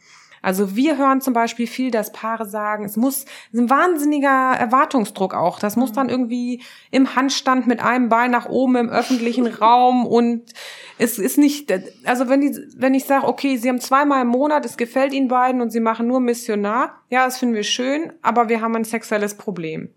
Also 0.48 0.78
wir 0.78 0.98
hören 0.98 1.20
zum 1.20 1.34
Beispiel 1.34 1.68
viel, 1.68 1.92
dass 1.92 2.14
Paare 2.14 2.48
sagen, 2.48 2.86
es 2.86 2.96
muss 2.96 3.26
ein 3.54 3.70
wahnsinniger 3.70 4.54
Erwartungsdruck 4.58 5.34
auch. 5.34 5.60
Das 5.60 5.76
muss 5.76 5.90
mhm. 5.90 5.96
dann 5.96 6.10
irgendwie 6.10 6.64
im 6.90 7.18
Handstand 7.18 7.68
mit 7.68 7.82
einem 7.82 8.08
Bein 8.08 8.32
nach 8.32 8.48
oben 8.48 8.78
im 8.78 8.90
öffentlichen 8.90 9.48
Raum 9.62 10.08
und 10.08 10.54
es 10.98 11.20
ist 11.20 11.38
nicht, 11.38 11.70
also 12.06 12.30
wenn 12.30 12.40
die, 12.40 12.58
wenn 12.78 12.94
ich 12.94 13.04
sage, 13.04 13.28
okay, 13.28 13.58
sie 13.58 13.68
haben 13.68 13.82
zweimal 13.82 14.22
im 14.22 14.30
Monat, 14.30 14.66
es 14.66 14.78
gefällt 14.78 15.12
ihnen 15.12 15.28
beiden 15.28 15.60
und 15.60 15.72
sie 15.72 15.82
machen 15.82 16.08
nur 16.08 16.22
Missionar, 16.22 17.02
ja, 17.10 17.26
das 17.26 17.40
finden 17.40 17.56
wir 17.56 17.64
schön, 17.64 18.14
aber 18.22 18.48
wir 18.48 18.62
haben 18.62 18.78
ein 18.78 18.86
sexuelles 18.86 19.36
Problem. 19.36 19.94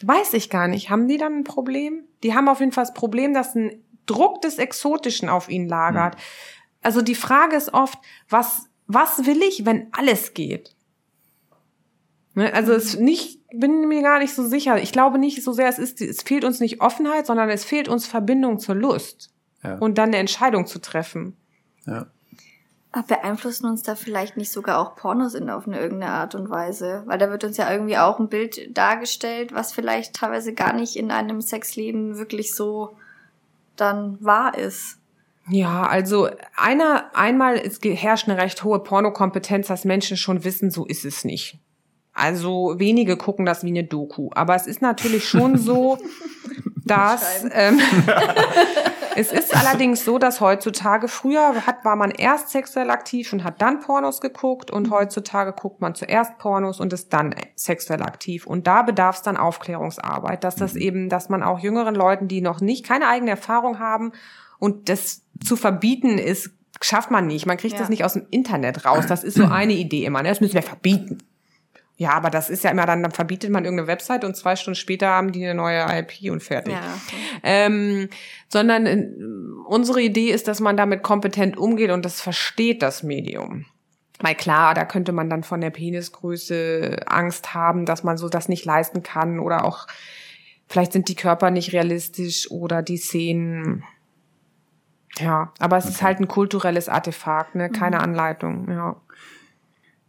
Weiß 0.00 0.32
ich 0.32 0.48
gar 0.48 0.68
nicht. 0.68 0.88
Haben 0.88 1.06
die 1.06 1.18
dann 1.18 1.40
ein 1.40 1.44
Problem? 1.44 2.04
Die 2.22 2.34
haben 2.34 2.48
auf 2.48 2.60
jeden 2.60 2.72
Fall 2.72 2.84
das 2.84 2.94
Problem, 2.94 3.34
dass 3.34 3.54
ein 3.54 3.84
Druck 4.06 4.40
des 4.40 4.56
Exotischen 4.56 5.28
auf 5.28 5.50
ihnen 5.50 5.68
lagert. 5.68 6.14
Mhm. 6.14 6.20
Also 6.80 7.02
die 7.02 7.14
Frage 7.14 7.56
ist 7.56 7.74
oft, 7.74 7.98
was 8.30 8.71
was 8.92 9.26
will 9.26 9.42
ich, 9.42 9.64
wenn 9.64 9.88
alles 9.92 10.34
geht? 10.34 10.74
Ne, 12.34 12.52
also 12.54 12.72
es 12.72 12.96
nicht, 12.96 13.40
bin 13.52 13.88
mir 13.88 14.02
gar 14.02 14.18
nicht 14.18 14.34
so 14.34 14.46
sicher. 14.46 14.78
Ich 14.78 14.92
glaube 14.92 15.18
nicht 15.18 15.42
so 15.42 15.52
sehr, 15.52 15.68
es 15.68 15.78
ist, 15.78 16.00
es 16.00 16.22
fehlt 16.22 16.44
uns 16.44 16.60
nicht 16.60 16.80
Offenheit, 16.80 17.26
sondern 17.26 17.50
es 17.50 17.64
fehlt 17.64 17.88
uns 17.88 18.06
Verbindung 18.06 18.58
zur 18.58 18.74
Lust. 18.74 19.30
Ja. 19.62 19.76
Und 19.78 19.98
dann 19.98 20.08
eine 20.08 20.16
Entscheidung 20.18 20.66
zu 20.66 20.80
treffen. 20.80 21.36
Ja. 21.86 22.06
Aber 22.90 23.06
beeinflussen 23.06 23.66
uns 23.66 23.82
da 23.82 23.94
vielleicht 23.94 24.36
nicht 24.36 24.52
sogar 24.52 24.78
auch 24.78 24.96
Pornos 24.96 25.34
in 25.34 25.48
auf 25.48 25.66
eine 25.66 25.80
irgendeine 25.80 26.12
Art 26.12 26.34
und 26.34 26.50
Weise? 26.50 27.02
Weil 27.06 27.18
da 27.18 27.30
wird 27.30 27.44
uns 27.44 27.56
ja 27.56 27.70
irgendwie 27.72 27.96
auch 27.96 28.18
ein 28.18 28.28
Bild 28.28 28.76
dargestellt, 28.76 29.54
was 29.54 29.72
vielleicht 29.72 30.14
teilweise 30.14 30.52
gar 30.52 30.74
nicht 30.74 30.96
in 30.96 31.10
einem 31.10 31.40
Sexleben 31.40 32.18
wirklich 32.18 32.54
so 32.54 32.96
dann 33.76 34.22
wahr 34.22 34.58
ist. 34.58 34.98
Ja, 35.48 35.82
also 35.86 36.28
einer, 36.56 37.10
einmal 37.14 37.56
ist, 37.56 37.84
herrscht 37.84 38.28
eine 38.28 38.40
recht 38.40 38.62
hohe 38.62 38.78
Pornokompetenz, 38.78 39.66
dass 39.66 39.84
Menschen 39.84 40.16
schon 40.16 40.44
wissen, 40.44 40.70
so 40.70 40.86
ist 40.86 41.04
es 41.04 41.24
nicht. 41.24 41.58
Also 42.14 42.74
wenige 42.76 43.16
gucken 43.16 43.46
das 43.46 43.64
wie 43.64 43.68
eine 43.68 43.84
Doku. 43.84 44.28
Aber 44.34 44.54
es 44.54 44.66
ist 44.66 44.82
natürlich 44.82 45.26
schon 45.28 45.56
so, 45.56 45.98
dass 46.84 47.44
ähm, 47.52 47.80
es 49.16 49.32
ist 49.32 49.56
allerdings 49.56 50.04
so, 50.04 50.18
dass 50.18 50.40
heutzutage 50.40 51.08
früher 51.08 51.66
hat, 51.66 51.84
war 51.84 51.96
man 51.96 52.10
erst 52.10 52.50
sexuell 52.50 52.90
aktiv 52.90 53.32
und 53.32 53.44
hat 53.44 53.62
dann 53.62 53.80
Pornos 53.80 54.20
geguckt 54.20 54.70
und 54.70 54.88
mhm. 54.88 54.92
heutzutage 54.92 55.52
guckt 55.52 55.80
man 55.80 55.94
zuerst 55.94 56.38
Pornos 56.38 56.80
und 56.80 56.92
ist 56.92 57.12
dann 57.12 57.34
sexuell 57.56 58.02
aktiv. 58.02 58.46
Und 58.46 58.66
da 58.66 58.82
bedarf 58.82 59.16
es 59.16 59.22
dann 59.22 59.36
Aufklärungsarbeit, 59.36 60.44
dass 60.44 60.54
das 60.54 60.74
mhm. 60.74 60.80
eben, 60.80 61.08
dass 61.08 61.28
man 61.30 61.42
auch 61.42 61.58
jüngeren 61.58 61.94
Leuten, 61.94 62.28
die 62.28 62.42
noch 62.42 62.60
nicht 62.60 62.86
keine 62.86 63.08
eigene 63.08 63.32
Erfahrung 63.32 63.78
haben 63.78 64.12
und 64.58 64.88
das 64.88 65.22
zu 65.44 65.56
verbieten 65.56 66.18
ist, 66.18 66.50
schafft 66.80 67.10
man 67.10 67.26
nicht. 67.26 67.46
Man 67.46 67.56
kriegt 67.56 67.74
ja. 67.74 67.80
das 67.80 67.88
nicht 67.88 68.04
aus 68.04 68.14
dem 68.14 68.26
Internet 68.30 68.84
raus. 68.84 69.06
Das 69.06 69.24
ist 69.24 69.36
so 69.36 69.44
eine 69.50 69.74
Idee 69.74 70.04
immer. 70.04 70.22
Ne? 70.22 70.28
Das 70.28 70.40
müssen 70.40 70.54
wir 70.54 70.62
verbieten. 70.62 71.18
Ja, 71.96 72.14
aber 72.14 72.30
das 72.30 72.50
ist 72.50 72.64
ja 72.64 72.70
immer 72.70 72.86
dann, 72.86 73.02
dann 73.02 73.12
verbietet 73.12 73.50
man 73.50 73.64
irgendeine 73.64 73.86
Website 73.86 74.24
und 74.24 74.36
zwei 74.36 74.56
Stunden 74.56 74.74
später 74.74 75.08
haben 75.08 75.30
die 75.30 75.44
eine 75.44 75.54
neue 75.54 75.84
IP 75.98 76.32
und 76.32 76.42
fertig. 76.42 76.74
Ja, 76.74 76.80
okay. 76.80 77.16
ähm, 77.44 78.08
sondern 78.48 78.86
äh, 78.86 79.06
unsere 79.68 80.00
Idee 80.00 80.30
ist, 80.30 80.48
dass 80.48 80.58
man 80.58 80.76
damit 80.76 81.02
kompetent 81.02 81.56
umgeht 81.56 81.90
und 81.90 82.04
das 82.04 82.20
versteht, 82.20 82.82
das 82.82 83.02
Medium. 83.02 83.66
Weil 84.18 84.34
klar, 84.34 84.74
da 84.74 84.84
könnte 84.84 85.12
man 85.12 85.28
dann 85.28 85.44
von 85.44 85.60
der 85.60 85.70
Penisgröße 85.70 87.02
Angst 87.06 87.54
haben, 87.54 87.86
dass 87.86 88.02
man 88.02 88.16
so 88.16 88.28
das 88.28 88.48
nicht 88.48 88.64
leisten 88.64 89.02
kann 89.02 89.38
oder 89.38 89.64
auch 89.64 89.86
vielleicht 90.68 90.92
sind 90.92 91.08
die 91.08 91.14
Körper 91.14 91.50
nicht 91.50 91.72
realistisch 91.72 92.50
oder 92.50 92.82
die 92.82 92.96
Szenen 92.96 93.84
ja, 95.18 95.52
aber 95.58 95.76
es 95.76 95.84
okay. 95.84 95.94
ist 95.94 96.02
halt 96.02 96.20
ein 96.20 96.28
kulturelles 96.28 96.88
Artefakt, 96.88 97.54
ne? 97.54 97.70
Keine 97.70 97.96
mhm. 97.96 98.02
Anleitung, 98.02 98.68
ja. 98.70 98.96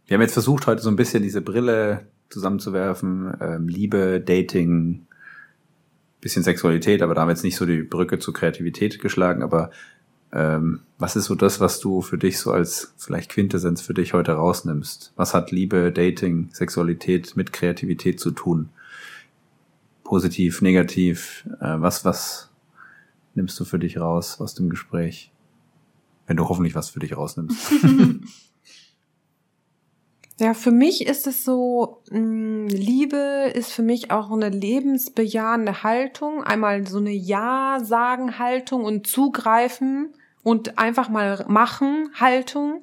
Wir 0.06 0.14
haben 0.14 0.22
jetzt 0.22 0.34
versucht, 0.34 0.66
heute 0.66 0.82
so 0.82 0.90
ein 0.90 0.96
bisschen 0.96 1.22
diese 1.22 1.40
Brille 1.40 2.06
zusammenzuwerfen. 2.28 3.36
Ähm, 3.40 3.68
Liebe, 3.68 4.20
Dating, 4.20 5.06
bisschen 6.20 6.42
Sexualität, 6.42 7.02
aber 7.02 7.14
da 7.14 7.22
haben 7.22 7.28
wir 7.28 7.32
jetzt 7.32 7.44
nicht 7.44 7.56
so 7.56 7.66
die 7.66 7.82
Brücke 7.82 8.18
zur 8.18 8.34
Kreativität 8.34 9.00
geschlagen. 9.00 9.42
Aber 9.42 9.70
ähm, 10.32 10.80
was 10.98 11.16
ist 11.16 11.26
so 11.26 11.34
das, 11.34 11.60
was 11.60 11.80
du 11.80 12.02
für 12.02 12.18
dich 12.18 12.38
so 12.38 12.50
als 12.50 12.92
vielleicht 12.98 13.30
Quintessenz 13.30 13.80
für 13.80 13.94
dich 13.94 14.14
heute 14.14 14.32
rausnimmst? 14.32 15.12
Was 15.16 15.32
hat 15.32 15.50
Liebe, 15.50 15.92
Dating, 15.92 16.50
Sexualität 16.52 17.36
mit 17.36 17.52
Kreativität 17.52 18.20
zu 18.20 18.30
tun? 18.30 18.70
Positiv, 20.02 20.60
negativ? 20.60 21.48
Äh, 21.60 21.76
was, 21.78 22.04
was 22.04 22.50
nimmst 23.36 23.58
du 23.58 23.64
für 23.64 23.78
dich 23.78 23.98
raus 23.98 24.40
aus 24.40 24.54
dem 24.54 24.70
Gespräch? 24.70 25.32
Wenn 26.26 26.36
du 26.36 26.48
hoffentlich 26.48 26.74
was 26.74 26.90
für 26.90 27.00
dich 27.00 27.16
rausnimmst. 27.16 27.72
Ja, 30.40 30.52
für 30.52 30.72
mich 30.72 31.06
ist 31.06 31.28
es 31.28 31.44
so, 31.44 32.02
mh, 32.10 32.68
Liebe 32.68 33.52
ist 33.54 33.72
für 33.72 33.82
mich 33.82 34.10
auch 34.10 34.32
eine 34.32 34.48
lebensbejahende 34.48 35.84
Haltung. 35.84 36.42
Einmal 36.42 36.86
so 36.88 36.98
eine 36.98 37.12
Ja-Sagen-Haltung 37.12 38.84
und 38.84 39.06
Zugreifen 39.06 40.12
und 40.42 40.76
einfach 40.76 41.08
mal 41.08 41.44
machen 41.46 42.10
Haltung. 42.18 42.80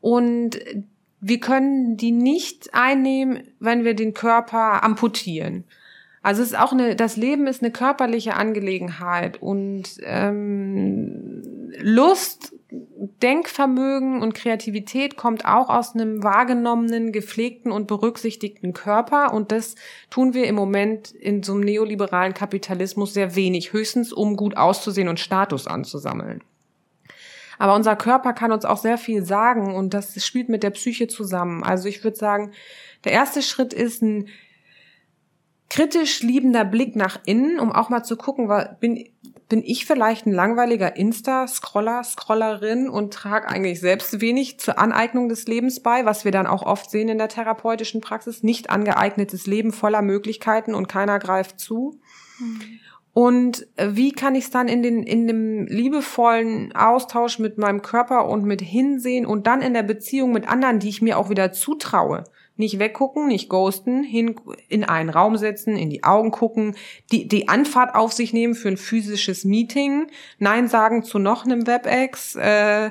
Und 0.00 0.58
wir 1.20 1.38
können 1.38 1.96
die 1.96 2.10
nicht 2.10 2.74
einnehmen, 2.74 3.44
wenn 3.60 3.84
wir 3.84 3.94
den 3.94 4.12
Körper 4.12 4.82
amputieren. 4.82 5.62
Also 6.22 6.42
es 6.42 6.52
ist 6.52 6.58
auch 6.58 6.72
eine, 6.72 6.94
das 6.94 7.16
Leben 7.16 7.46
ist 7.46 7.62
eine 7.62 7.72
körperliche 7.72 8.34
Angelegenheit 8.34 9.42
und 9.42 9.84
ähm, 10.04 11.42
Lust 11.80 12.54
Denkvermögen 13.22 14.22
und 14.22 14.34
Kreativität 14.34 15.16
kommt 15.16 15.44
auch 15.44 15.68
aus 15.68 15.94
einem 15.94 16.22
wahrgenommenen, 16.22 17.12
gepflegten 17.12 17.70
und 17.70 17.86
berücksichtigten 17.86 18.72
Körper. 18.72 19.32
Und 19.32 19.52
das 19.52 19.74
tun 20.10 20.34
wir 20.34 20.46
im 20.46 20.54
Moment 20.54 21.10
in 21.10 21.42
so 21.42 21.52
einem 21.52 21.62
neoliberalen 21.62 22.34
Kapitalismus 22.34 23.14
sehr 23.14 23.34
wenig, 23.36 23.72
höchstens 23.72 24.12
um 24.12 24.36
gut 24.36 24.56
auszusehen 24.56 25.08
und 25.08 25.20
Status 25.20 25.66
anzusammeln. 25.66 26.42
Aber 27.58 27.74
unser 27.74 27.94
Körper 27.94 28.32
kann 28.32 28.52
uns 28.52 28.64
auch 28.64 28.78
sehr 28.78 28.98
viel 28.98 29.24
sagen 29.24 29.74
und 29.74 29.94
das 29.94 30.24
spielt 30.24 30.48
mit 30.48 30.62
der 30.62 30.70
Psyche 30.70 31.06
zusammen. 31.06 31.62
Also 31.62 31.88
ich 31.88 32.02
würde 32.02 32.16
sagen, 32.16 32.52
der 33.04 33.12
erste 33.12 33.42
Schritt 33.42 33.72
ist 33.72 34.02
ein 34.02 34.28
kritisch 35.72 36.20
liebender 36.22 36.66
Blick 36.66 36.96
nach 36.96 37.18
innen, 37.24 37.58
um 37.58 37.72
auch 37.72 37.88
mal 37.88 38.02
zu 38.02 38.18
gucken, 38.18 38.50
bin, 38.78 39.08
bin 39.48 39.62
ich 39.64 39.86
vielleicht 39.86 40.26
ein 40.26 40.32
langweiliger 40.32 40.96
Insta-Scroller, 40.96 42.04
Scrollerin 42.04 42.90
und 42.90 43.14
trage 43.14 43.48
eigentlich 43.48 43.80
selbst 43.80 44.20
wenig 44.20 44.60
zur 44.60 44.78
Aneignung 44.78 45.30
des 45.30 45.46
Lebens 45.46 45.80
bei, 45.80 46.04
was 46.04 46.26
wir 46.26 46.30
dann 46.30 46.46
auch 46.46 46.62
oft 46.62 46.90
sehen 46.90 47.08
in 47.08 47.16
der 47.16 47.30
therapeutischen 47.30 48.02
Praxis. 48.02 48.42
Nicht 48.42 48.68
angeeignetes 48.68 49.46
Leben 49.46 49.72
voller 49.72 50.02
Möglichkeiten 50.02 50.74
und 50.74 50.88
keiner 50.88 51.18
greift 51.18 51.58
zu. 51.58 51.98
Mhm. 52.38 52.60
Und 53.14 53.66
wie 53.78 54.12
kann 54.12 54.34
ich 54.34 54.44
es 54.44 54.50
dann 54.50 54.68
in, 54.68 54.82
den, 54.82 55.02
in 55.02 55.26
dem 55.26 55.66
liebevollen 55.68 56.74
Austausch 56.74 57.38
mit 57.38 57.56
meinem 57.56 57.80
Körper 57.80 58.28
und 58.28 58.44
mit 58.44 58.60
Hinsehen 58.60 59.24
und 59.24 59.46
dann 59.46 59.62
in 59.62 59.72
der 59.72 59.84
Beziehung 59.84 60.32
mit 60.32 60.46
anderen, 60.46 60.80
die 60.80 60.90
ich 60.90 61.00
mir 61.00 61.18
auch 61.18 61.30
wieder 61.30 61.52
zutraue, 61.52 62.24
nicht 62.56 62.78
weggucken, 62.78 63.28
nicht 63.28 63.48
ghosten, 63.48 64.02
hin, 64.02 64.34
in 64.68 64.84
einen 64.84 65.08
Raum 65.08 65.36
setzen, 65.36 65.76
in 65.76 65.90
die 65.90 66.04
Augen 66.04 66.30
gucken, 66.30 66.76
die, 67.10 67.26
die 67.26 67.48
Anfahrt 67.48 67.94
auf 67.94 68.12
sich 68.12 68.32
nehmen 68.32 68.54
für 68.54 68.68
ein 68.68 68.76
physisches 68.76 69.44
Meeting, 69.44 70.08
Nein 70.38 70.68
sagen 70.68 71.02
zu 71.02 71.18
noch 71.18 71.44
einem 71.44 71.66
WebEx 71.66 72.36
äh, 72.36 72.90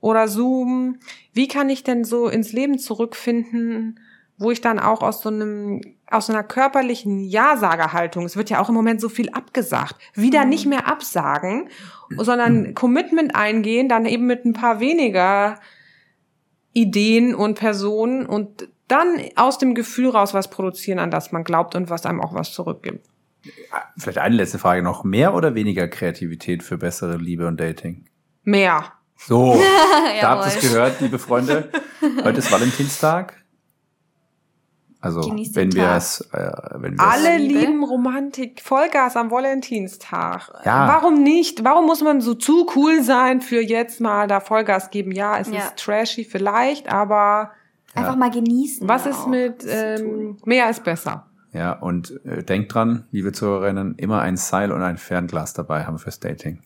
oder 0.00 0.28
Zoom. 0.28 0.98
Wie 1.32 1.48
kann 1.48 1.70
ich 1.70 1.84
denn 1.84 2.04
so 2.04 2.28
ins 2.28 2.52
Leben 2.52 2.78
zurückfinden, 2.78 4.00
wo 4.38 4.50
ich 4.50 4.60
dann 4.60 4.78
auch 4.78 5.02
aus 5.02 5.22
so 5.22 5.28
einem 5.28 5.80
aus 6.08 6.26
so 6.26 6.32
einer 6.32 6.44
körperlichen 6.44 7.24
Ja-Sagerhaltung, 7.24 8.24
es 8.26 8.36
wird 8.36 8.48
ja 8.48 8.60
auch 8.60 8.68
im 8.68 8.76
Moment 8.76 9.00
so 9.00 9.08
viel 9.08 9.30
abgesagt, 9.30 9.96
wieder 10.14 10.44
mhm. 10.44 10.50
nicht 10.50 10.66
mehr 10.66 10.86
absagen, 10.86 11.68
sondern 12.16 12.62
mhm. 12.62 12.74
Commitment 12.74 13.34
eingehen, 13.34 13.88
dann 13.88 14.06
eben 14.06 14.26
mit 14.26 14.44
ein 14.44 14.52
paar 14.52 14.78
weniger 14.78 15.58
Ideen 16.72 17.34
und 17.34 17.58
Personen 17.58 18.24
und 18.24 18.68
dann 18.88 19.20
aus 19.34 19.58
dem 19.58 19.74
Gefühl 19.74 20.10
raus 20.10 20.34
was 20.34 20.48
produzieren, 20.48 20.98
an 20.98 21.10
das 21.10 21.32
man 21.32 21.44
glaubt 21.44 21.74
und 21.74 21.90
was 21.90 22.06
einem 22.06 22.20
auch 22.20 22.34
was 22.34 22.52
zurückgibt. 22.52 23.06
Vielleicht 23.96 24.18
eine 24.18 24.36
letzte 24.36 24.58
Frage 24.58 24.82
noch. 24.82 25.04
Mehr 25.04 25.34
oder 25.34 25.54
weniger 25.54 25.88
Kreativität 25.88 26.62
für 26.62 26.78
bessere 26.78 27.16
Liebe 27.16 27.46
und 27.46 27.60
Dating? 27.60 28.06
Mehr. 28.42 28.92
So, 29.16 29.60
da 30.20 30.30
habt 30.30 30.46
ihr 30.46 30.56
es 30.56 30.60
gehört, 30.60 31.00
liebe 31.00 31.18
Freunde. 31.18 31.70
Heute 32.22 32.38
ist 32.38 32.50
Valentinstag. 32.50 33.34
Also 35.00 35.20
wenn 35.30 35.72
wir 35.72 35.90
es, 35.90 36.20
äh, 36.32 36.50
wenn 36.74 36.98
wir 36.98 37.06
alle 37.06 37.36
lieben 37.36 37.84
Romantik, 37.84 38.60
Vollgas 38.60 39.14
am 39.16 39.30
Valentinstag. 39.30 40.50
Ja. 40.64 40.88
Warum 40.88 41.22
nicht? 41.22 41.62
Warum 41.62 41.86
muss 41.86 42.02
man 42.02 42.20
so 42.20 42.34
zu 42.34 42.66
cool 42.74 43.02
sein 43.02 43.40
für 43.40 43.60
jetzt 43.60 44.00
mal 44.00 44.26
da 44.26 44.40
Vollgas 44.40 44.90
geben? 44.90 45.12
Ja, 45.12 45.38
es 45.38 45.48
ja. 45.48 45.58
ist 45.58 45.76
trashy 45.76 46.24
vielleicht, 46.24 46.88
aber 46.88 47.52
Einfach 47.96 48.12
ja. 48.12 48.16
mal 48.16 48.30
genießen. 48.30 48.88
Was 48.88 49.06
ist 49.06 49.26
mit 49.26 49.64
ähm, 49.68 50.36
mehr 50.44 50.70
ist 50.70 50.84
besser? 50.84 51.26
Ja, 51.52 51.72
und 51.72 52.20
äh, 52.26 52.42
denkt 52.42 52.74
dran, 52.74 53.06
liebe 53.10 53.32
Zuhörerinnen, 53.32 53.94
immer 53.96 54.20
ein 54.20 54.36
Seil 54.36 54.72
und 54.72 54.82
ein 54.82 54.98
Fernglas 54.98 55.54
dabei 55.54 55.84
haben 55.86 55.98
fürs 55.98 56.20
Dating. 56.20 56.60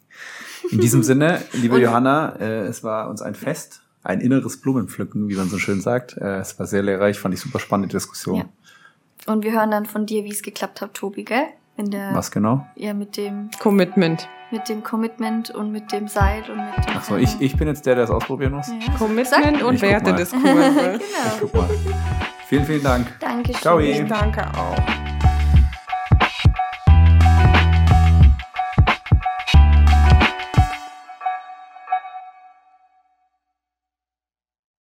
In 0.70 0.80
diesem 0.80 1.04
Sinne, 1.04 1.40
liebe 1.52 1.80
Johanna, 1.80 2.34
äh, 2.40 2.62
es 2.62 2.82
war 2.82 3.08
uns 3.08 3.22
ein 3.22 3.36
Fest, 3.36 3.82
ein 4.02 4.20
inneres 4.20 4.60
Blumenpflücken, 4.60 5.28
wie 5.28 5.36
man 5.36 5.48
so 5.48 5.58
schön 5.58 5.80
sagt. 5.80 6.16
Äh, 6.16 6.38
es 6.38 6.58
war 6.58 6.66
sehr 6.66 6.82
lehrreich, 6.82 7.20
fand 7.20 7.34
ich 7.34 7.40
super 7.40 7.60
spannende 7.60 7.94
Diskussion. 7.94 8.38
Ja. 8.38 9.32
Und 9.32 9.44
wir 9.44 9.52
hören 9.52 9.70
dann 9.70 9.86
von 9.86 10.06
dir, 10.06 10.24
wie 10.24 10.30
es 10.30 10.42
geklappt 10.42 10.80
hat, 10.80 10.94
Tobi, 10.94 11.24
gell? 11.24 11.46
In 11.80 11.90
der, 11.90 12.14
Was 12.14 12.30
genau? 12.30 12.66
Ja, 12.74 12.92
mit 12.92 13.16
dem 13.16 13.50
Commitment 13.58 14.28
mit 14.50 14.68
dem 14.68 14.82
Commitment 14.82 15.50
und 15.50 15.70
mit 15.70 15.92
dem 15.92 16.08
Seil 16.08 16.42
und 16.50 16.56
mit 16.56 16.88
dem. 16.88 16.96
Achso, 16.96 17.16
ich, 17.16 17.40
ich 17.40 17.56
bin 17.56 17.68
jetzt 17.68 17.86
der, 17.86 17.94
der 17.94 18.04
es 18.04 18.10
ausprobieren 18.10 18.52
muss. 18.52 18.68
Ja. 18.68 18.94
Commitment 18.98 19.62
und 19.62 19.80
Werte 19.80 20.12
des 20.12 20.30
Kurses. 20.32 20.44
genau. 20.44 20.98
Ich 20.98 21.40
guck 21.40 21.54
mal. 21.54 21.68
Vielen, 22.46 22.64
vielen 22.64 22.82
Dank. 22.82 23.18
Dankeschön. 23.20 23.60
Ciao. 23.62 23.78
Ich 23.78 24.04
danke 24.08 24.42
auch. 24.58 24.76